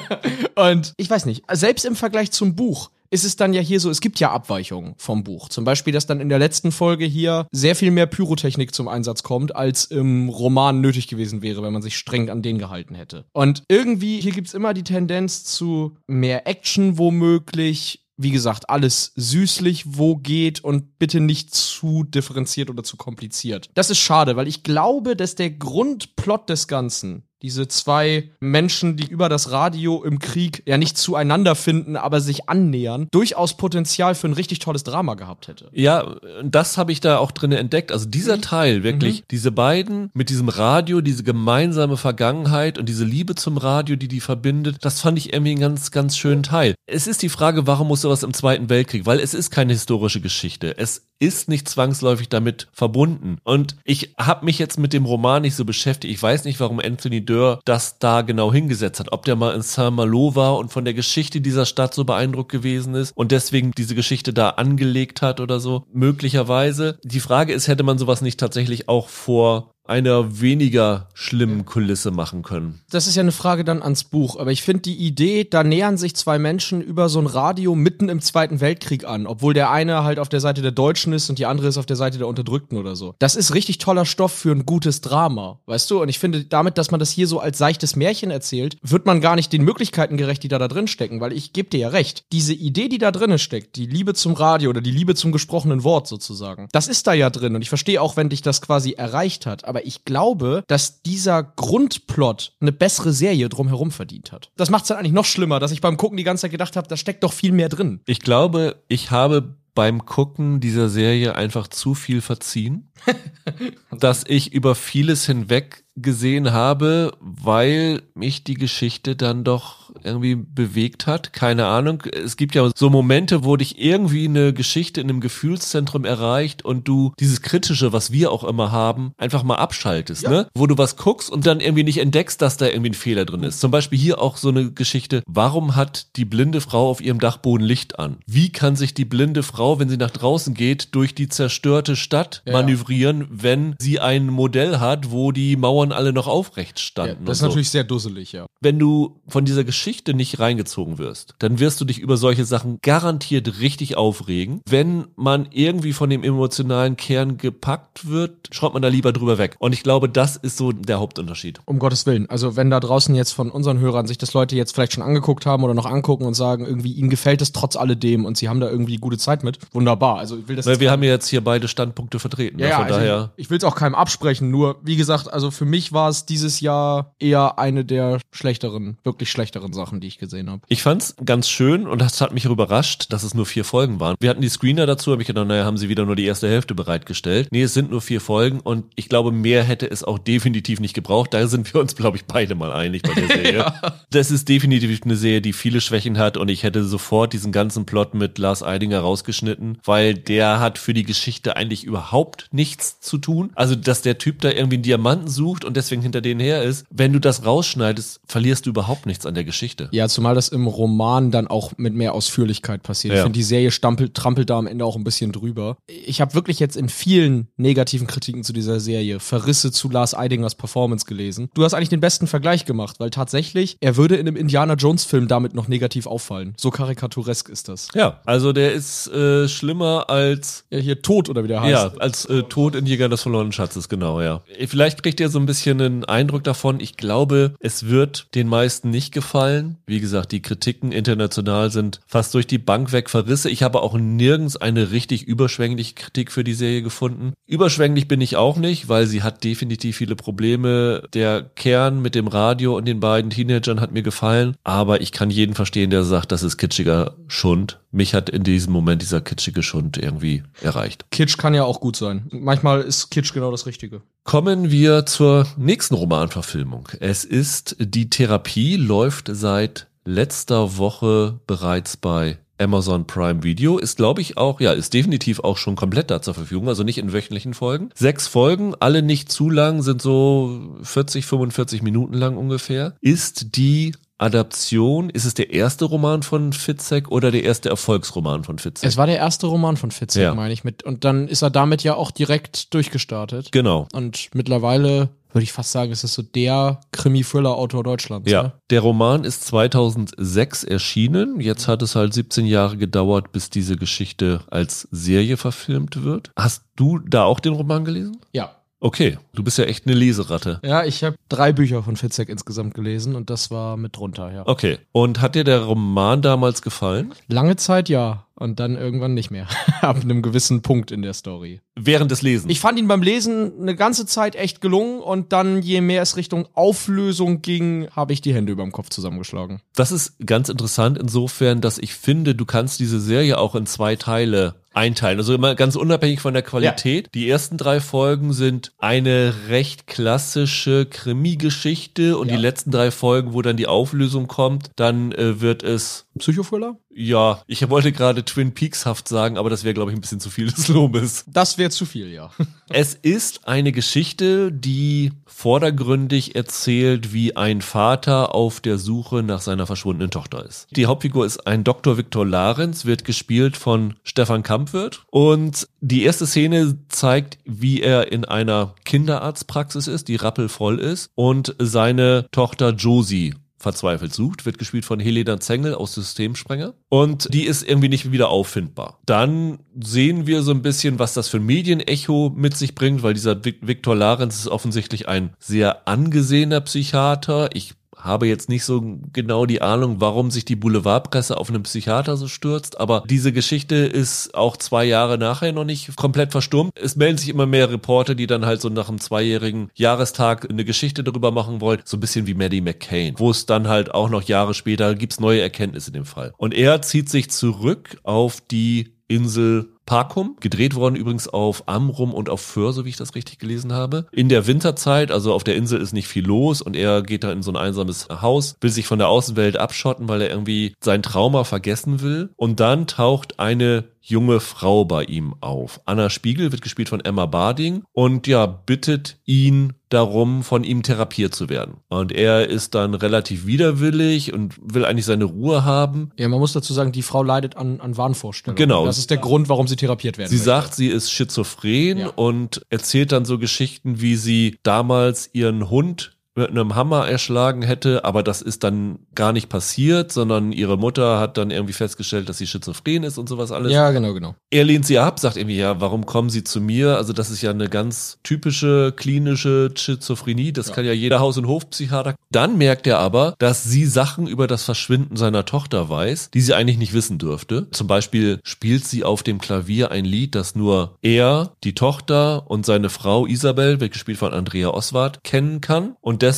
und 0.55 0.93
ich 0.97 1.09
weiß 1.09 1.25
nicht, 1.25 1.43
selbst 1.51 1.85
im 1.85 1.95
Vergleich 1.95 2.31
zum 2.31 2.55
Buch 2.55 2.89
ist 3.11 3.23
es 3.23 3.35
dann 3.35 3.53
ja 3.53 3.61
hier 3.61 3.79
so, 3.79 3.89
es 3.89 4.01
gibt 4.01 4.19
ja 4.19 4.31
Abweichungen 4.31 4.93
vom 4.97 5.23
Buch. 5.23 5.49
Zum 5.49 5.65
Beispiel, 5.65 5.93
dass 5.93 6.05
dann 6.05 6.19
in 6.19 6.29
der 6.29 6.37
letzten 6.37 6.71
Folge 6.71 7.05
hier 7.05 7.47
sehr 7.51 7.75
viel 7.75 7.91
mehr 7.91 8.05
Pyrotechnik 8.05 8.73
zum 8.73 8.87
Einsatz 8.87 9.23
kommt, 9.23 9.55
als 9.55 9.85
im 9.85 10.29
Roman 10.29 10.81
nötig 10.81 11.07
gewesen 11.07 11.41
wäre, 11.41 11.63
wenn 11.63 11.73
man 11.73 11.81
sich 11.81 11.97
streng 11.97 12.29
an 12.29 12.41
den 12.41 12.59
gehalten 12.59 12.93
hätte. 12.93 13.25
Und 13.33 13.63
irgendwie, 13.67 14.21
hier 14.21 14.31
gibt's 14.31 14.53
immer 14.53 14.73
die 14.73 14.83
Tendenz 14.83 15.43
zu 15.43 15.97
mehr 16.07 16.45
Action 16.47 16.97
womöglich, 16.99 18.05
wie 18.21 18.31
gesagt, 18.31 18.69
alles 18.69 19.13
süßlich, 19.15 19.97
wo 19.97 20.17
geht 20.17 20.61
und 20.61 20.99
bitte 20.99 21.21
nicht 21.21 21.55
zu 21.55 22.03
differenziert 22.03 22.69
oder 22.69 22.83
zu 22.83 22.97
kompliziert. 22.97 23.69
Das 23.75 23.89
ist 23.89 23.99
schade, 23.99 24.35
weil 24.35 24.49
ich 24.49 24.63
glaube, 24.63 25.15
dass 25.15 25.35
der 25.35 25.51
Grundplot 25.51 26.49
des 26.49 26.67
Ganzen 26.67 27.28
Diese 27.41 27.67
zwei 27.67 28.29
Menschen, 28.39 28.97
die 28.97 29.07
über 29.07 29.29
das 29.29 29.51
Radio 29.51 30.03
im 30.03 30.19
Krieg 30.19 30.63
ja 30.65 30.77
nicht 30.77 30.97
zueinander 30.97 31.55
finden, 31.55 31.95
aber 31.95 32.19
sich 32.19 32.49
annähern, 32.49 33.07
durchaus 33.11 33.55
Potenzial 33.55 34.15
für 34.15 34.27
ein 34.27 34.33
richtig 34.33 34.59
tolles 34.59 34.83
Drama 34.83 35.13
gehabt 35.13 35.47
hätte. 35.47 35.69
Ja, 35.71 36.17
das 36.43 36.77
habe 36.77 36.91
ich 36.91 36.99
da 36.99 37.17
auch 37.17 37.31
drin 37.31 37.51
entdeckt. 37.51 37.91
Also 37.91 38.07
dieser 38.07 38.37
mhm. 38.37 38.41
Teil, 38.41 38.83
wirklich, 38.83 39.21
mhm. 39.21 39.25
diese 39.31 39.51
beiden 39.51 40.09
mit 40.13 40.29
diesem 40.29 40.49
Radio, 40.49 41.01
diese 41.01 41.23
gemeinsame 41.23 41.97
Vergangenheit 41.97 42.77
und 42.77 42.87
diese 42.89 43.05
Liebe 43.05 43.35
zum 43.35 43.57
Radio, 43.57 43.95
die 43.95 44.07
die 44.07 44.19
verbindet, 44.19 44.77
das 44.81 45.01
fand 45.01 45.17
ich 45.17 45.33
irgendwie 45.33 45.51
einen 45.51 45.61
ganz, 45.61 45.91
ganz 45.91 46.17
schönen 46.17 46.43
Teil. 46.43 46.75
Es 46.87 47.07
ist 47.07 47.21
die 47.21 47.29
Frage, 47.29 47.67
warum 47.67 47.87
muss 47.87 48.01
sowas 48.01 48.23
im 48.23 48.33
Zweiten 48.33 48.69
Weltkrieg? 48.69 49.05
Weil 49.05 49.19
es 49.19 49.33
ist 49.33 49.49
keine 49.49 49.73
historische 49.73 50.21
Geschichte. 50.21 50.77
Es 50.77 51.09
ist 51.19 51.49
nicht 51.49 51.67
zwangsläufig 51.67 52.29
damit 52.29 52.67
verbunden. 52.71 53.37
Und 53.43 53.75
ich 53.83 54.15
habe 54.17 54.45
mich 54.45 54.57
jetzt 54.57 54.79
mit 54.79 54.93
dem 54.93 55.05
Roman 55.05 55.41
nicht 55.41 55.55
so 55.55 55.65
beschäftigt. 55.65 56.13
Ich 56.13 56.21
weiß 56.21 56.45
nicht, 56.45 56.59
warum 56.59 56.79
Anthony 56.79 57.23
Dörr 57.29 57.59
das 57.65 57.99
da 57.99 58.21
genau 58.21 58.51
hingesetzt 58.51 58.99
hat. 58.99 59.11
Ob 59.11 59.25
der 59.25 59.35
mal 59.35 59.53
in 59.55 59.61
Saint-Malo 59.61 60.35
war 60.35 60.57
und 60.57 60.71
von 60.71 60.85
der 60.85 60.93
Geschichte 60.93 61.41
dieser 61.41 61.65
Stadt 61.65 61.93
so 61.93 62.03
beeindruckt 62.03 62.51
gewesen 62.51 62.95
ist 62.95 63.15
und 63.15 63.31
deswegen 63.31 63.71
diese 63.77 63.95
Geschichte 63.95 64.33
da 64.33 64.49
angelegt 64.51 65.21
hat 65.21 65.39
oder 65.39 65.59
so. 65.59 65.83
Möglicherweise. 65.93 66.99
Die 67.03 67.19
Frage 67.19 67.53
ist, 67.53 67.67
hätte 67.67 67.83
man 67.83 67.97
sowas 67.97 68.21
nicht 68.21 68.39
tatsächlich 68.39 68.89
auch 68.89 69.07
vor 69.07 69.71
einer 69.89 70.39
weniger 70.39 71.07
schlimmen 71.13 71.65
Kulisse 71.65 72.11
machen 72.11 72.43
können. 72.43 72.79
Das 72.91 73.07
ist 73.07 73.15
ja 73.15 73.21
eine 73.21 73.31
Frage 73.31 73.63
dann 73.63 73.81
ans 73.81 74.03
Buch, 74.03 74.37
aber 74.39 74.51
ich 74.51 74.61
finde 74.61 74.83
die 74.83 74.95
Idee, 74.95 75.43
da 75.43 75.63
nähern 75.63 75.97
sich 75.97 76.15
zwei 76.15 76.37
Menschen 76.37 76.81
über 76.81 77.09
so 77.09 77.19
ein 77.19 77.25
Radio 77.25 77.75
mitten 77.75 78.07
im 78.07 78.21
Zweiten 78.21 78.61
Weltkrieg 78.61 79.05
an, 79.05 79.25
obwohl 79.25 79.53
der 79.53 79.71
eine 79.71 80.03
halt 80.03 80.19
auf 80.19 80.29
der 80.29 80.39
Seite 80.39 80.61
der 80.61 80.71
Deutschen 80.71 81.11
ist 81.11 81.29
und 81.29 81.39
die 81.39 81.47
andere 81.47 81.67
ist 81.67 81.77
auf 81.77 81.87
der 81.87 81.95
Seite 81.95 82.19
der 82.19 82.27
Unterdrückten 82.27 82.77
oder 82.77 82.95
so. 82.95 83.15
Das 83.19 83.35
ist 83.35 83.53
richtig 83.55 83.79
toller 83.79 84.05
Stoff 84.05 84.31
für 84.31 84.51
ein 84.51 84.65
gutes 84.65 85.01
Drama, 85.01 85.59
weißt 85.65 85.89
du? 85.89 86.01
Und 86.01 86.09
ich 86.09 86.19
finde, 86.19 86.45
damit, 86.45 86.77
dass 86.77 86.91
man 86.91 86.99
das 86.99 87.09
hier 87.09 87.27
so 87.27 87.39
als 87.39 87.57
seichtes 87.57 87.95
Märchen 87.95 88.29
erzählt, 88.29 88.77
wird 88.83 89.07
man 89.07 89.21
gar 89.21 89.35
nicht 89.35 89.51
den 89.51 89.63
Möglichkeiten 89.63 90.17
gerecht, 90.17 90.43
die 90.43 90.47
da, 90.49 90.59
da 90.59 90.67
drin 90.67 90.87
stecken, 90.87 91.19
weil 91.19 91.33
ich 91.33 91.51
gebe 91.51 91.69
dir 91.69 91.79
ja 91.79 91.89
recht. 91.89 92.25
Diese 92.31 92.53
Idee, 92.53 92.89
die 92.89 92.99
da 92.99 93.11
drin 93.11 93.37
steckt, 93.39 93.75
die 93.75 93.87
Liebe 93.87 94.13
zum 94.13 94.33
Radio 94.33 94.69
oder 94.69 94.81
die 94.81 94.91
Liebe 94.91 95.15
zum 95.15 95.31
gesprochenen 95.31 95.83
Wort 95.83 96.07
sozusagen, 96.07 96.67
das 96.71 96.87
ist 96.87 97.07
da 97.07 97.13
ja 97.13 97.29
drin 97.29 97.55
und 97.55 97.63
ich 97.63 97.69
verstehe 97.69 98.01
auch, 98.01 98.17
wenn 98.17 98.29
dich 98.29 98.43
das 98.43 98.61
quasi 98.61 98.91
erreicht 98.91 99.45
hat, 99.45 99.65
aber 99.65 99.78
aber 99.79 99.87
ich 99.87 100.03
glaube, 100.03 100.63
dass 100.67 101.01
dieser 101.03 101.41
Grundplot 101.41 102.53
eine 102.59 102.71
bessere 102.71 103.13
Serie 103.13 103.47
drumherum 103.47 103.91
verdient 103.91 104.31
hat. 104.31 104.51
Das 104.57 104.69
macht 104.69 104.83
es 104.83 104.89
dann 104.89 104.97
eigentlich 104.97 105.13
noch 105.13 105.25
schlimmer, 105.25 105.59
dass 105.59 105.71
ich 105.71 105.79
beim 105.79 105.95
Gucken 105.95 106.17
die 106.17 106.23
ganze 106.23 106.41
Zeit 106.41 106.51
gedacht 106.51 106.75
habe, 106.75 106.87
da 106.87 106.97
steckt 106.97 107.23
doch 107.23 107.31
viel 107.31 107.53
mehr 107.53 107.69
drin. 107.69 108.01
Ich 108.05 108.19
glaube, 108.19 108.83
ich 108.89 109.11
habe 109.11 109.55
beim 109.75 110.05
Gucken 110.05 110.59
dieser 110.59 110.89
Serie 110.89 111.35
einfach 111.35 111.69
zu 111.69 111.93
viel 111.93 112.19
verziehen, 112.19 112.91
dass 113.97 114.25
ich 114.27 114.51
über 114.51 114.75
vieles 114.75 115.25
hinweg 115.25 115.85
gesehen 115.95 116.51
habe, 116.51 117.13
weil 117.21 118.01
mich 118.13 118.43
die 118.43 118.55
Geschichte 118.55 119.15
dann 119.15 119.45
doch 119.45 119.88
irgendwie 120.03 120.35
bewegt 120.35 121.07
hat. 121.07 121.33
Keine 121.33 121.65
Ahnung. 121.65 122.03
Es 122.03 122.37
gibt 122.37 122.55
ja 122.55 122.69
so 122.75 122.89
Momente, 122.89 123.43
wo 123.43 123.57
dich 123.57 123.79
irgendwie 123.79 124.25
eine 124.25 124.53
Geschichte 124.53 125.01
in 125.01 125.09
einem 125.09 125.21
Gefühlszentrum 125.21 126.05
erreicht 126.05 126.63
und 126.63 126.87
du 126.87 127.13
dieses 127.19 127.41
Kritische, 127.41 127.93
was 127.93 128.11
wir 128.11 128.31
auch 128.31 128.43
immer 128.43 128.71
haben, 128.71 129.13
einfach 129.17 129.43
mal 129.43 129.55
abschaltest, 129.55 130.23
ja. 130.23 130.29
ne? 130.29 130.47
Wo 130.53 130.67
du 130.67 130.77
was 130.77 130.95
guckst 130.95 131.29
und 131.29 131.45
dann 131.45 131.59
irgendwie 131.59 131.83
nicht 131.83 131.99
entdeckst, 131.99 132.41
dass 132.41 132.57
da 132.57 132.67
irgendwie 132.67 132.91
ein 132.91 132.95
Fehler 132.95 133.25
drin 133.25 133.43
ist. 133.43 133.59
Zum 133.59 133.71
Beispiel 133.71 133.99
hier 133.99 134.21
auch 134.21 134.37
so 134.37 134.49
eine 134.49 134.71
Geschichte. 134.71 135.23
Warum 135.27 135.75
hat 135.75 136.15
die 136.15 136.25
blinde 136.25 136.61
Frau 136.61 136.89
auf 136.89 137.01
ihrem 137.01 137.19
Dachboden 137.19 137.65
Licht 137.65 137.99
an? 137.99 138.17
Wie 138.25 138.51
kann 138.51 138.75
sich 138.75 138.93
die 138.93 139.05
blinde 139.05 139.43
Frau, 139.43 139.79
wenn 139.79 139.89
sie 139.89 139.97
nach 139.97 140.11
draußen 140.11 140.53
geht, 140.53 140.95
durch 140.95 141.15
die 141.15 141.29
zerstörte 141.29 141.95
Stadt 141.95 142.41
ja. 142.45 142.53
manövrieren, 142.53 143.27
wenn 143.29 143.75
sie 143.79 143.99
ein 143.99 144.27
Modell 144.27 144.79
hat, 144.79 145.11
wo 145.11 145.31
die 145.31 145.55
Mauern 145.55 145.91
alle 145.91 146.13
noch 146.13 146.27
aufrecht 146.27 146.79
standen? 146.79 147.21
Ja, 147.21 147.25
das 147.25 147.37
ist 147.37 147.41
so. 147.41 147.47
natürlich 147.47 147.69
sehr 147.69 147.83
dusselig, 147.83 148.31
ja. 148.31 148.45
Wenn 148.61 148.79
du 148.79 149.21
von 149.27 149.45
dieser 149.45 149.63
Geschichte 149.63 149.88
nicht 150.13 150.39
reingezogen 150.39 150.97
wirst, 150.97 151.35
dann 151.39 151.59
wirst 151.59 151.81
du 151.81 151.85
dich 151.85 151.99
über 151.99 152.17
solche 152.17 152.45
Sachen 152.45 152.79
garantiert 152.81 153.59
richtig 153.59 153.97
aufregen. 153.97 154.61
Wenn 154.67 155.07
man 155.15 155.47
irgendwie 155.51 155.93
von 155.93 156.09
dem 156.09 156.23
emotionalen 156.23 156.95
Kern 156.97 157.37
gepackt 157.37 158.09
wird, 158.09 158.49
schaut 158.51 158.73
man 158.73 158.81
da 158.81 158.87
lieber 158.87 159.11
drüber 159.13 159.37
weg. 159.37 159.55
Und 159.59 159.73
ich 159.73 159.83
glaube, 159.83 160.09
das 160.09 160.35
ist 160.35 160.57
so 160.57 160.71
der 160.71 160.99
Hauptunterschied. 160.99 161.59
Um 161.65 161.79
Gottes 161.79 162.05
Willen. 162.05 162.29
Also 162.29 162.55
wenn 162.55 162.69
da 162.69 162.79
draußen 162.79 163.13
jetzt 163.15 163.31
von 163.33 163.51
unseren 163.51 163.79
Hörern 163.79 164.07
sich 164.07 164.17
das 164.17 164.33
Leute 164.33 164.55
jetzt 164.55 164.73
vielleicht 164.73 164.93
schon 164.93 165.03
angeguckt 165.03 165.45
haben 165.45 165.63
oder 165.63 165.73
noch 165.73 165.85
angucken 165.85 166.25
und 166.25 166.33
sagen, 166.33 166.65
irgendwie 166.65 166.93
ihnen 166.93 167.09
gefällt 167.09 167.41
es 167.41 167.51
trotz 167.51 167.75
alledem 167.75 168.25
und 168.25 168.37
sie 168.37 168.49
haben 168.49 168.59
da 168.59 168.69
irgendwie 168.69 168.97
gute 168.97 169.17
Zeit 169.17 169.43
mit, 169.43 169.59
wunderbar. 169.73 170.17
Also 170.17 170.37
ich 170.37 170.47
will 170.47 170.55
das. 170.55 170.65
Weil 170.65 170.79
wir 170.79 170.91
haben 170.91 171.03
ja 171.03 171.09
jetzt 171.09 171.27
hier 171.27 171.43
beide 171.43 171.67
Standpunkte 171.67 172.19
vertreten. 172.19 172.59
Ja, 172.59 172.65
ne? 172.65 172.71
ja 172.71 172.79
also 172.79 172.95
daher. 172.95 173.31
Ich, 173.35 173.45
ich 173.45 173.49
will 173.49 173.57
es 173.57 173.63
auch 173.63 173.75
keinem 173.75 173.95
absprechen. 173.95 174.51
Nur 174.51 174.77
wie 174.83 174.95
gesagt, 174.95 175.31
also 175.31 175.51
für 175.51 175.65
mich 175.65 175.93
war 175.93 176.09
es 176.09 176.25
dieses 176.25 176.59
Jahr 176.59 177.13
eher 177.19 177.59
eine 177.59 177.85
der 177.85 178.19
schlechteren, 178.31 178.97
wirklich 179.03 179.31
schlechteren 179.31 179.68
Sachen, 179.73 179.99
die 179.99 180.07
ich 180.07 180.17
gesehen 180.17 180.49
habe. 180.49 180.61
Ich 180.67 180.81
fand's 180.83 181.15
ganz 181.23 181.49
schön 181.49 181.87
und 181.87 181.99
das 181.99 182.21
hat 182.21 182.33
mich 182.33 182.45
überrascht, 182.45 183.11
dass 183.13 183.23
es 183.23 183.33
nur 183.33 183.45
vier 183.45 183.63
Folgen 183.63 183.99
waren. 183.99 184.15
Wir 184.19 184.29
hatten 184.29 184.41
die 184.41 184.49
Screener 184.49 184.85
dazu, 184.85 185.11
habe 185.11 185.21
ich 185.21 185.27
gedacht, 185.27 185.47
naja, 185.47 185.65
haben 185.65 185.77
sie 185.77 185.89
wieder 185.89 186.05
nur 186.05 186.15
die 186.15 186.25
erste 186.25 186.47
Hälfte 186.49 186.75
bereitgestellt. 186.75 187.49
Nee, 187.51 187.63
es 187.63 187.73
sind 187.73 187.91
nur 187.91 188.01
vier 188.01 188.21
Folgen 188.21 188.59
und 188.59 188.85
ich 188.95 189.09
glaube, 189.09 189.31
mehr 189.31 189.63
hätte 189.63 189.89
es 189.89 190.03
auch 190.03 190.19
definitiv 190.19 190.79
nicht 190.79 190.93
gebraucht. 190.93 191.33
Da 191.33 191.47
sind 191.47 191.73
wir 191.73 191.79
uns, 191.81 191.95
glaube 191.95 192.17
ich, 192.17 192.25
beide 192.25 192.55
mal 192.55 192.71
einig 192.71 193.03
bei 193.03 193.13
der 193.13 193.27
Serie. 193.27 193.53
ja. 193.57 193.81
Das 194.11 194.31
ist 194.31 194.49
definitiv 194.49 195.01
eine 195.03 195.15
Serie, 195.15 195.41
die 195.41 195.53
viele 195.53 195.81
Schwächen 195.81 196.17
hat 196.17 196.37
und 196.37 196.49
ich 196.49 196.63
hätte 196.63 196.83
sofort 196.83 197.33
diesen 197.33 197.51
ganzen 197.51 197.85
Plot 197.85 198.13
mit 198.13 198.37
Lars 198.37 198.63
Eidinger 198.63 198.99
rausgeschnitten, 199.01 199.77
weil 199.85 200.13
der 200.15 200.59
hat 200.59 200.77
für 200.77 200.93
die 200.93 201.03
Geschichte 201.03 201.55
eigentlich 201.55 201.83
überhaupt 201.83 202.47
nichts 202.51 202.99
zu 202.99 203.17
tun. 203.17 203.51
Also, 203.55 203.75
dass 203.75 204.01
der 204.01 204.17
Typ 204.17 204.41
da 204.41 204.49
irgendwie 204.49 204.77
einen 204.77 204.83
Diamanten 204.83 205.27
sucht 205.27 205.65
und 205.65 205.77
deswegen 205.77 206.01
hinter 206.01 206.21
denen 206.21 206.39
her 206.39 206.63
ist, 206.63 206.85
wenn 206.89 207.13
du 207.13 207.19
das 207.19 207.45
rausschneidest, 207.45 208.21
verlierst 208.25 208.65
du 208.65 208.71
überhaupt 208.71 209.05
nichts 209.05 209.25
an 209.25 209.33
der 209.35 209.43
Geschichte. 209.43 209.58
Ja, 209.91 210.07
zumal 210.07 210.35
das 210.35 210.49
im 210.49 210.67
Roman 210.67 211.31
dann 211.31 211.47
auch 211.47 211.73
mit 211.77 211.93
mehr 211.93 212.13
Ausführlichkeit 212.13 212.83
passiert. 212.83 213.13
Ja. 213.13 213.19
Ich 213.19 213.23
finde, 213.23 213.37
die 213.37 213.43
Serie 213.43 213.71
stampelt, 213.71 214.13
trampelt 214.13 214.49
da 214.49 214.57
am 214.57 214.67
Ende 214.67 214.85
auch 214.85 214.95
ein 214.95 215.03
bisschen 215.03 215.31
drüber. 215.31 215.77
Ich 215.87 216.21
habe 216.21 216.33
wirklich 216.33 216.59
jetzt 216.59 216.77
in 216.77 216.89
vielen 216.89 217.47
negativen 217.57 218.07
Kritiken 218.07 218.43
zu 218.43 218.53
dieser 218.53 218.79
Serie 218.79 219.19
Verrisse 219.19 219.71
zu 219.71 219.89
Lars 219.89 220.13
Eidingers 220.13 220.55
Performance 220.55 221.05
gelesen. 221.05 221.49
Du 221.53 221.63
hast 221.63 221.73
eigentlich 221.73 221.89
den 221.89 221.99
besten 221.99 222.27
Vergleich 222.27 222.65
gemacht, 222.65 222.99
weil 222.99 223.09
tatsächlich, 223.09 223.77
er 223.81 223.97
würde 223.97 224.15
in 224.15 224.27
einem 224.27 224.35
Indiana 224.35 224.73
Jones 224.75 225.03
Film 225.05 225.27
damit 225.27 225.53
noch 225.53 225.67
negativ 225.67 226.07
auffallen. 226.07 226.53
So 226.57 226.71
karikaturesk 226.71 227.49
ist 227.49 227.69
das. 227.69 227.89
Ja, 227.93 228.21
also 228.25 228.53
der 228.53 228.73
ist 228.73 229.07
äh, 229.07 229.47
schlimmer 229.47 230.09
als 230.09 230.65
ja, 230.69 230.79
hier 230.79 231.01
Tod 231.01 231.29
oder 231.29 231.43
wie 231.43 231.47
der 231.47 231.61
heißt. 231.61 231.71
Ja, 231.71 231.91
als 231.99 232.25
äh, 232.25 232.43
Tod 232.43 232.75
in 232.75 232.85
Jäger 232.85 233.09
des 233.09 233.21
verlorenen 233.21 233.51
Schatzes, 233.51 233.89
genau, 233.89 234.21
ja. 234.21 234.41
Vielleicht 234.67 235.03
kriegt 235.03 235.19
ihr 235.19 235.29
so 235.29 235.39
ein 235.39 235.45
bisschen 235.45 235.81
einen 235.81 236.05
Eindruck 236.05 236.43
davon. 236.43 236.79
Ich 236.79 236.97
glaube, 236.97 237.53
es 237.59 237.87
wird 237.87 238.27
den 238.35 238.47
meisten 238.47 238.89
nicht 238.89 239.13
gefallen. 239.13 239.48
Wie 239.85 239.99
gesagt, 239.99 240.31
die 240.31 240.41
Kritiken 240.41 240.91
international 240.91 241.71
sind 241.71 241.99
fast 242.07 242.33
durch 242.33 242.47
die 242.47 242.57
Bank 242.57 242.91
weg 242.91 243.09
Verrisse. 243.09 243.49
Ich 243.49 243.63
habe 243.63 243.81
auch 243.81 243.97
nirgends 243.97 244.57
eine 244.57 244.91
richtig 244.91 245.23
überschwängliche 245.23 245.95
Kritik 245.95 246.31
für 246.31 246.43
die 246.43 246.53
Serie 246.53 246.81
gefunden. 246.81 247.33
Überschwänglich 247.47 248.07
bin 248.07 248.21
ich 248.21 248.35
auch 248.35 248.57
nicht, 248.57 248.89
weil 248.89 249.05
sie 249.07 249.23
hat 249.23 249.43
definitiv 249.43 249.97
viele 249.97 250.15
Probleme. 250.15 251.03
Der 251.13 251.43
Kern 251.43 252.01
mit 252.01 252.15
dem 252.15 252.27
Radio 252.27 252.77
und 252.77 252.85
den 252.85 252.99
beiden 252.99 253.31
Teenagern 253.31 253.81
hat 253.81 253.91
mir 253.91 254.03
gefallen, 254.03 254.55
aber 254.63 255.01
ich 255.01 255.11
kann 255.11 255.29
jeden 255.29 255.55
verstehen, 255.55 255.89
der 255.89 256.03
sagt, 256.03 256.31
das 256.31 256.43
ist 256.43 256.57
kitschiger 256.57 257.15
Schund. 257.27 257.79
Mich 257.91 258.13
hat 258.13 258.29
in 258.29 258.43
diesem 258.43 258.71
Moment 258.71 259.01
dieser 259.01 259.21
kitschige 259.21 259.63
Schund 259.63 259.97
irgendwie 259.97 260.43
erreicht. 260.61 261.05
Kitsch 261.11 261.37
kann 261.37 261.53
ja 261.53 261.63
auch 261.63 261.79
gut 261.79 261.95
sein. 261.95 262.27
Manchmal 262.31 262.81
ist 262.81 263.09
Kitsch 263.09 263.33
genau 263.33 263.51
das 263.51 263.65
Richtige. 263.65 264.01
Kommen 264.23 264.69
wir 264.69 265.05
zur 265.05 265.47
nächsten 265.57 265.95
Romanverfilmung. 265.95 266.89
Es 266.99 267.25
ist 267.25 267.77
Die 267.79 268.09
Therapie 268.09 268.75
läuft 268.75 269.29
seit 269.31 269.87
letzter 270.05 270.77
Woche 270.77 271.39
bereits 271.47 271.97
bei 271.97 272.37
Amazon 272.59 273.07
Prime 273.07 273.41
Video 273.41 273.77
ist, 273.77 273.97
glaube 273.97 274.21
ich, 274.21 274.37
auch, 274.37 274.59
ja, 274.59 274.73
ist 274.73 274.93
definitiv 274.93 275.39
auch 275.39 275.57
schon 275.57 275.75
komplett 275.75 276.11
da 276.11 276.21
zur 276.21 276.33
Verfügung, 276.33 276.67
also 276.67 276.83
nicht 276.83 276.97
in 276.97 277.13
wöchentlichen 277.13 277.53
Folgen. 277.53 277.89
Sechs 277.95 278.27
Folgen, 278.27 278.75
alle 278.79 279.01
nicht 279.01 279.31
zu 279.31 279.49
lang, 279.49 279.81
sind 279.81 280.01
so 280.01 280.77
40, 280.83 281.25
45 281.25 281.81
Minuten 281.81 282.15
lang 282.15 282.37
ungefähr. 282.37 282.95
Ist 282.99 283.55
die 283.55 283.93
Adaption, 284.19 285.09
ist 285.09 285.25
es 285.25 285.33
der 285.33 285.51
erste 285.51 285.85
Roman 285.85 286.23
von 286.23 286.53
Fitzek 286.53 287.09
oder 287.09 287.31
der 287.31 287.43
erste 287.43 287.69
Erfolgsroman 287.69 288.43
von 288.43 288.59
Fitzek? 288.59 288.87
Es 288.87 288.97
war 288.97 289.07
der 289.07 289.17
erste 289.17 289.47
Roman 289.47 289.77
von 289.77 289.91
Fitzek, 289.91 290.23
ja. 290.23 290.35
meine 290.35 290.53
ich. 290.53 290.63
Mit, 290.63 290.83
und 290.83 291.05
dann 291.05 291.27
ist 291.27 291.41
er 291.41 291.49
damit 291.49 291.83
ja 291.83 291.95
auch 291.95 292.11
direkt 292.11 292.73
durchgestartet. 292.73 293.51
Genau. 293.51 293.87
Und 293.93 294.29
mittlerweile 294.33 295.09
würde 295.31 295.43
ich 295.43 295.53
fast 295.53 295.71
sagen, 295.71 295.91
ist 295.91 296.03
es 296.03 296.13
so 296.13 296.21
der 296.21 296.81
Krimi-Thriller-Autor 296.91 297.83
Deutschlands. 297.83 298.29
Ja, 298.29 298.43
ne? 298.43 298.53
der 298.71 298.81
Roman 298.81 299.23
ist 299.23 299.45
2006 299.45 300.63
erschienen. 300.63 301.39
Jetzt 301.39 301.67
hat 301.67 301.81
es 301.81 301.95
halt 301.95 302.13
17 302.13 302.45
Jahre 302.45 302.77
gedauert, 302.77 303.31
bis 303.31 303.49
diese 303.49 303.77
Geschichte 303.77 304.41
als 304.49 304.87
Serie 304.91 305.37
verfilmt 305.37 306.03
wird. 306.03 306.31
Hast 306.35 306.63
du 306.75 306.99
da 306.99 307.25
auch 307.25 307.39
den 307.39 307.53
Roman 307.53 307.85
gelesen? 307.85 308.17
Ja. 308.33 308.55
Okay, 308.81 309.17
du 309.33 309.43
bist 309.43 309.57
ja 309.57 309.65
echt 309.65 309.85
eine 309.85 309.95
Leseratte. 309.95 310.61
Ja, 310.63 310.85
ich 310.85 311.03
habe 311.03 311.17
drei 311.27 311.51
Bücher 311.51 311.83
von 311.83 311.97
Fitzek 311.97 312.29
insgesamt 312.29 312.73
gelesen 312.73 313.15
und 313.15 313.29
das 313.29 313.51
war 313.51 313.75
mit 313.75 313.97
drunter, 313.97 314.31
ja. 314.31 314.43
Okay, 314.47 314.77
und 314.93 315.19
hat 315.19 315.35
dir 315.35 315.43
der 315.43 315.63
Roman 315.63 316.21
damals 316.21 316.61
gefallen? 316.61 317.13
Lange 317.27 317.57
Zeit 317.57 317.89
ja. 317.89 318.25
Und 318.39 318.59
dann 318.59 318.75
irgendwann 318.75 319.13
nicht 319.13 319.31
mehr. 319.31 319.47
Ab 319.81 320.01
einem 320.01 320.21
gewissen 320.21 320.61
Punkt 320.61 320.91
in 320.91 321.01
der 321.01 321.13
Story. 321.13 321.61
Während 321.75 322.11
des 322.11 322.21
Lesens. 322.21 322.51
Ich 322.51 322.59
fand 322.59 322.79
ihn 322.79 322.87
beim 322.87 323.01
Lesen 323.01 323.53
eine 323.61 323.75
ganze 323.75 324.05
Zeit 324.05 324.35
echt 324.35 324.61
gelungen 324.61 324.99
und 324.99 325.31
dann, 325.31 325.61
je 325.61 325.81
mehr 325.81 326.01
es 326.01 326.17
Richtung 326.17 326.47
Auflösung 326.53 327.41
ging, 327.41 327.87
habe 327.91 328.13
ich 328.13 328.21
die 328.21 328.33
Hände 328.33 328.51
über 328.51 328.63
dem 328.63 328.71
Kopf 328.71 328.89
zusammengeschlagen. 328.89 329.61
Das 329.75 329.91
ist 329.91 330.15
ganz 330.25 330.49
interessant 330.49 330.97
insofern, 330.97 331.61
dass 331.61 331.77
ich 331.77 331.93
finde, 331.93 332.35
du 332.35 332.45
kannst 332.45 332.79
diese 332.79 332.99
Serie 332.99 333.37
auch 333.37 333.55
in 333.55 333.65
zwei 333.65 333.95
Teile 333.95 334.55
einteilen. 334.73 335.19
Also 335.19 335.33
immer 335.33 335.55
ganz 335.55 335.75
unabhängig 335.75 336.21
von 336.21 336.33
der 336.33 336.43
Qualität. 336.43 337.07
Ja. 337.07 337.11
Die 337.13 337.29
ersten 337.29 337.57
drei 337.57 337.79
Folgen 337.79 338.33
sind 338.33 338.71
eine 338.77 339.33
recht 339.49 339.87
klassische 339.87 340.85
Krimi-Geschichte 340.85 342.17
und 342.17 342.29
ja. 342.29 342.35
die 342.35 342.41
letzten 342.41 342.71
drei 342.71 342.91
Folgen, 342.91 343.33
wo 343.33 343.41
dann 343.41 343.57
die 343.57 343.67
Auflösung 343.67 344.27
kommt, 344.27 344.71
dann 344.75 345.11
äh, 345.11 345.41
wird 345.41 345.63
es 345.63 346.05
Psychothriller? 346.19 346.77
Ja, 346.93 347.41
ich 347.47 347.67
wollte 347.69 347.91
gerade 347.91 348.23
Twin 348.23 348.53
Peaks-haft 348.53 349.07
sagen, 349.07 349.37
aber 349.37 349.49
das 349.49 349.63
wäre, 349.63 349.73
glaube 349.73 349.91
ich, 349.91 349.97
ein 349.97 350.01
bisschen 350.01 350.19
zu 350.19 350.29
viel 350.29 350.51
des 350.51 350.67
Lobes. 350.67 351.25
Das 351.27 351.57
wäre 351.57 351.69
zu 351.69 351.85
viel, 351.85 352.09
ja. 352.09 352.29
es 352.69 352.93
ist 352.93 353.47
eine 353.47 353.71
Geschichte, 353.71 354.51
die 354.51 355.11
vordergründig 355.25 356.35
erzählt, 356.35 357.13
wie 357.13 357.35
ein 357.35 357.61
Vater 357.61 358.35
auf 358.35 358.59
der 358.59 358.77
Suche 358.77 359.23
nach 359.23 359.41
seiner 359.41 359.65
verschwundenen 359.65 360.11
Tochter 360.11 360.45
ist. 360.45 360.67
Die 360.71 360.85
Hauptfigur 360.85 361.25
ist 361.25 361.47
ein 361.47 361.63
Dr. 361.63 361.97
Viktor 361.97 362.25
Larenz, 362.25 362.85
wird 362.85 363.05
gespielt 363.05 363.57
von 363.57 363.95
Stefan 364.03 364.43
Kampwirt. 364.43 365.03
Und 365.11 365.67
die 365.81 366.03
erste 366.03 366.27
Szene 366.27 366.77
zeigt, 366.89 367.39
wie 367.45 367.81
er 367.81 368.11
in 368.11 368.25
einer 368.25 368.75
Kinderarztpraxis 368.85 369.87
ist, 369.87 370.07
die 370.07 370.17
rappelvoll 370.17 370.79
ist, 370.79 371.11
und 371.15 371.55
seine 371.59 372.27
Tochter 372.31 372.71
Josie 372.71 373.33
verzweifelt 373.59 374.13
sucht, 374.13 374.45
wird 374.45 374.57
gespielt 374.57 374.85
von 374.85 374.99
Helena 374.99 375.39
Zengel 375.39 375.75
aus 375.75 375.93
Systemsprenger 375.93 376.73
und 376.87 377.33
die 377.33 377.45
ist 377.45 377.67
irgendwie 377.67 377.89
nicht 377.89 378.11
wieder 378.11 378.29
auffindbar. 378.29 378.99
Dann 379.05 379.59
sehen 379.79 380.25
wir 380.25 380.41
so 380.41 380.51
ein 380.51 380.61
bisschen, 380.61 380.97
was 380.97 381.13
das 381.13 381.27
für 381.27 381.37
ein 381.37 381.45
Medienecho 381.45 382.31
mit 382.35 382.55
sich 382.55 382.73
bringt, 382.73 383.03
weil 383.03 383.13
dieser 383.13 383.43
Viktor 383.43 383.95
Larenz 383.95 384.37
ist 384.37 384.47
offensichtlich 384.47 385.07
ein 385.07 385.35
sehr 385.39 385.87
angesehener 385.87 386.61
Psychiater. 386.61 387.49
Ich 387.53 387.73
habe 387.99 388.27
jetzt 388.27 388.49
nicht 388.49 388.63
so 388.63 388.81
genau 389.13 389.45
die 389.45 389.61
Ahnung, 389.61 389.97
warum 389.99 390.31
sich 390.31 390.45
die 390.45 390.55
Boulevardpresse 390.55 391.37
auf 391.37 391.49
einen 391.49 391.63
Psychiater 391.63 392.17
so 392.17 392.27
stürzt, 392.27 392.79
aber 392.79 393.03
diese 393.07 393.31
Geschichte 393.31 393.75
ist 393.75 394.33
auch 394.33 394.57
zwei 394.57 394.85
Jahre 394.85 395.17
nachher 395.17 395.51
noch 395.51 395.65
nicht 395.65 395.95
komplett 395.95 396.31
verstummt. 396.31 396.71
Es 396.75 396.95
melden 396.95 397.17
sich 397.17 397.29
immer 397.29 397.45
mehr 397.45 397.69
Reporter, 397.69 398.15
die 398.15 398.27
dann 398.27 398.45
halt 398.45 398.61
so 398.61 398.69
nach 398.69 398.89
einem 398.89 398.99
zweijährigen 398.99 399.69
Jahrestag 399.75 400.49
eine 400.49 400.65
Geschichte 400.65 401.03
darüber 401.03 401.31
machen 401.31 401.61
wollen, 401.61 401.81
so 401.85 401.97
ein 401.97 401.99
bisschen 401.99 402.27
wie 402.27 402.33
Maddie 402.33 402.61
McCain, 402.61 403.15
wo 403.17 403.31
es 403.31 403.45
dann 403.45 403.67
halt 403.67 403.93
auch 403.93 404.09
noch 404.09 404.23
Jahre 404.23 404.53
später 404.53 404.95
gibt's 404.95 405.19
neue 405.19 405.41
Erkenntnisse 405.41 405.89
in 405.89 405.93
dem 405.93 406.05
Fall. 406.05 406.33
Und 406.37 406.53
er 406.53 406.81
zieht 406.81 407.09
sich 407.09 407.29
zurück 407.29 407.97
auf 408.03 408.41
die 408.41 408.93
Insel 409.09 409.69
Parkum, 409.89 410.35
gedreht 410.39 410.75
worden 410.75 410.95
übrigens 410.95 411.27
auf 411.27 411.63
Amrum 411.67 412.13
und 412.13 412.29
auf 412.29 412.41
Föhr, 412.41 412.73
so 412.73 412.85
wie 412.85 412.89
ich 412.89 412.95
das 412.95 413.15
richtig 413.15 413.39
gelesen 413.39 413.73
habe. 413.73 414.05
In 414.11 414.29
der 414.29 414.45
Winterzeit, 414.45 415.09
also 415.09 415.33
auf 415.33 415.43
der 415.43 415.55
Insel 415.55 415.81
ist 415.81 415.93
nicht 415.93 416.07
viel 416.07 416.23
los 416.23 416.61
und 416.61 416.75
er 416.75 417.01
geht 417.01 417.23
da 417.23 417.31
in 417.31 417.41
so 417.41 417.51
ein 417.51 417.57
einsames 417.57 418.07
Haus, 418.07 418.55
will 418.61 418.69
sich 418.69 418.85
von 418.85 418.99
der 418.99 419.07
Außenwelt 419.07 419.57
abschotten, 419.57 420.07
weil 420.07 420.21
er 420.21 420.29
irgendwie 420.29 420.75
sein 420.79 421.01
Trauma 421.01 421.43
vergessen 421.43 422.01
will. 422.01 422.29
Und 422.35 422.59
dann 422.59 422.85
taucht 422.85 423.39
eine 423.39 423.85
junge 424.01 424.39
Frau 424.39 424.85
bei 424.85 425.03
ihm 425.03 425.35
auf. 425.41 425.81
Anna 425.85 426.09
Spiegel 426.09 426.51
wird 426.51 426.61
gespielt 426.61 426.89
von 426.89 426.99
Emma 427.01 427.25
Barding 427.25 427.83
und 427.91 428.27
ja, 428.27 428.45
bittet 428.45 429.17
ihn 429.25 429.73
darum, 429.89 430.43
von 430.43 430.63
ihm 430.63 430.83
therapiert 430.83 431.33
zu 431.33 431.49
werden. 431.49 431.77
Und 431.89 432.11
er 432.11 432.47
ist 432.47 432.75
dann 432.75 432.93
relativ 432.93 433.45
widerwillig 433.45 434.33
und 434.33 434.55
will 434.61 434.85
eigentlich 434.85 435.05
seine 435.05 435.25
Ruhe 435.25 435.65
haben. 435.65 436.11
Ja, 436.17 436.27
man 436.29 436.39
muss 436.39 436.53
dazu 436.53 436.73
sagen, 436.73 436.91
die 436.91 437.01
Frau 437.01 437.23
leidet 437.23 437.57
an, 437.57 437.81
an 437.81 437.97
Wahnvorstellungen. 437.97 438.57
Genau. 438.57 438.85
Das 438.85 438.97
ist 438.97 439.09
der 439.09 439.17
Grund, 439.17 439.49
warum 439.49 439.67
sie 439.67 439.75
therapiert 439.75 440.17
werden. 440.17 440.29
Sie 440.29 440.35
möchte. 440.35 440.45
sagt, 440.45 440.75
sie 440.75 440.87
ist 440.87 441.11
schizophren 441.11 441.97
ja. 441.97 442.07
und 442.09 442.61
erzählt 442.69 443.11
dann 443.11 443.25
so 443.25 443.39
Geschichten, 443.39 443.99
wie 444.01 444.15
sie 444.15 444.57
damals 444.63 445.29
ihren 445.33 445.69
Hund 445.69 446.18
mit 446.39 446.49
einem 446.49 446.75
Hammer 446.75 447.07
erschlagen 447.07 447.61
hätte, 447.61 448.05
aber 448.05 448.23
das 448.23 448.41
ist 448.41 448.63
dann 448.63 448.99
gar 449.15 449.33
nicht 449.33 449.49
passiert, 449.49 450.11
sondern 450.11 450.51
ihre 450.51 450.77
Mutter 450.77 451.19
hat 451.19 451.37
dann 451.37 451.51
irgendwie 451.51 451.73
festgestellt, 451.73 452.29
dass 452.29 452.37
sie 452.37 452.47
schizophren 452.47 453.03
ist 453.03 453.17
und 453.17 453.29
sowas 453.29 453.51
alles. 453.51 453.71
Ja, 453.71 453.91
genau, 453.91 454.13
genau. 454.13 454.35
Er 454.49 454.63
lehnt 454.63 454.85
sie 454.85 454.99
ab, 454.99 455.19
sagt 455.19 455.37
irgendwie, 455.37 455.57
ja, 455.57 455.79
warum 455.81 456.05
kommen 456.05 456.29
sie 456.29 456.43
zu 456.43 456.61
mir? 456.61 456.97
Also 456.97 457.13
das 457.13 457.29
ist 457.29 457.41
ja 457.41 457.51
eine 457.51 457.69
ganz 457.69 458.17
typische 458.23 458.93
klinische 458.95 459.71
Schizophrenie, 459.75 460.53
das 460.53 460.69
ja. 460.69 460.75
kann 460.75 460.85
ja 460.85 460.93
jeder 460.93 461.19
Haus- 461.19 461.37
und 461.37 461.47
Hofpsychiater. 461.47 462.15
Dann 462.31 462.57
merkt 462.57 462.87
er 462.87 462.99
aber, 462.99 463.35
dass 463.39 463.63
sie 463.63 463.85
Sachen 463.85 464.27
über 464.27 464.47
das 464.47 464.63
Verschwinden 464.63 465.17
seiner 465.17 465.45
Tochter 465.45 465.89
weiß, 465.89 466.31
die 466.31 466.41
sie 466.41 466.53
eigentlich 466.53 466.77
nicht 466.77 466.93
wissen 466.93 467.17
dürfte. 467.17 467.67
Zum 467.71 467.87
Beispiel 467.87 468.39
spielt 468.43 468.85
sie 468.85 469.03
auf 469.03 469.23
dem 469.23 469.39
Klavier 469.39 469.91
ein 469.91 470.05
Lied, 470.05 470.35
das 470.35 470.55
nur 470.55 470.97
er, 471.01 471.51
die 471.63 471.75
Tochter 471.75 472.49
und 472.49 472.65
seine 472.65 472.89
Frau 472.89 473.25
Isabel, 473.25 473.79
wird 473.79 473.93
gespielt 473.93 474.17
von 474.17 474.33
Andrea 474.33 474.69
Oswald, 474.69 475.23
kennen 475.23 475.61
kann 475.61 475.95
und 476.01 476.21
deswegen 476.21 476.28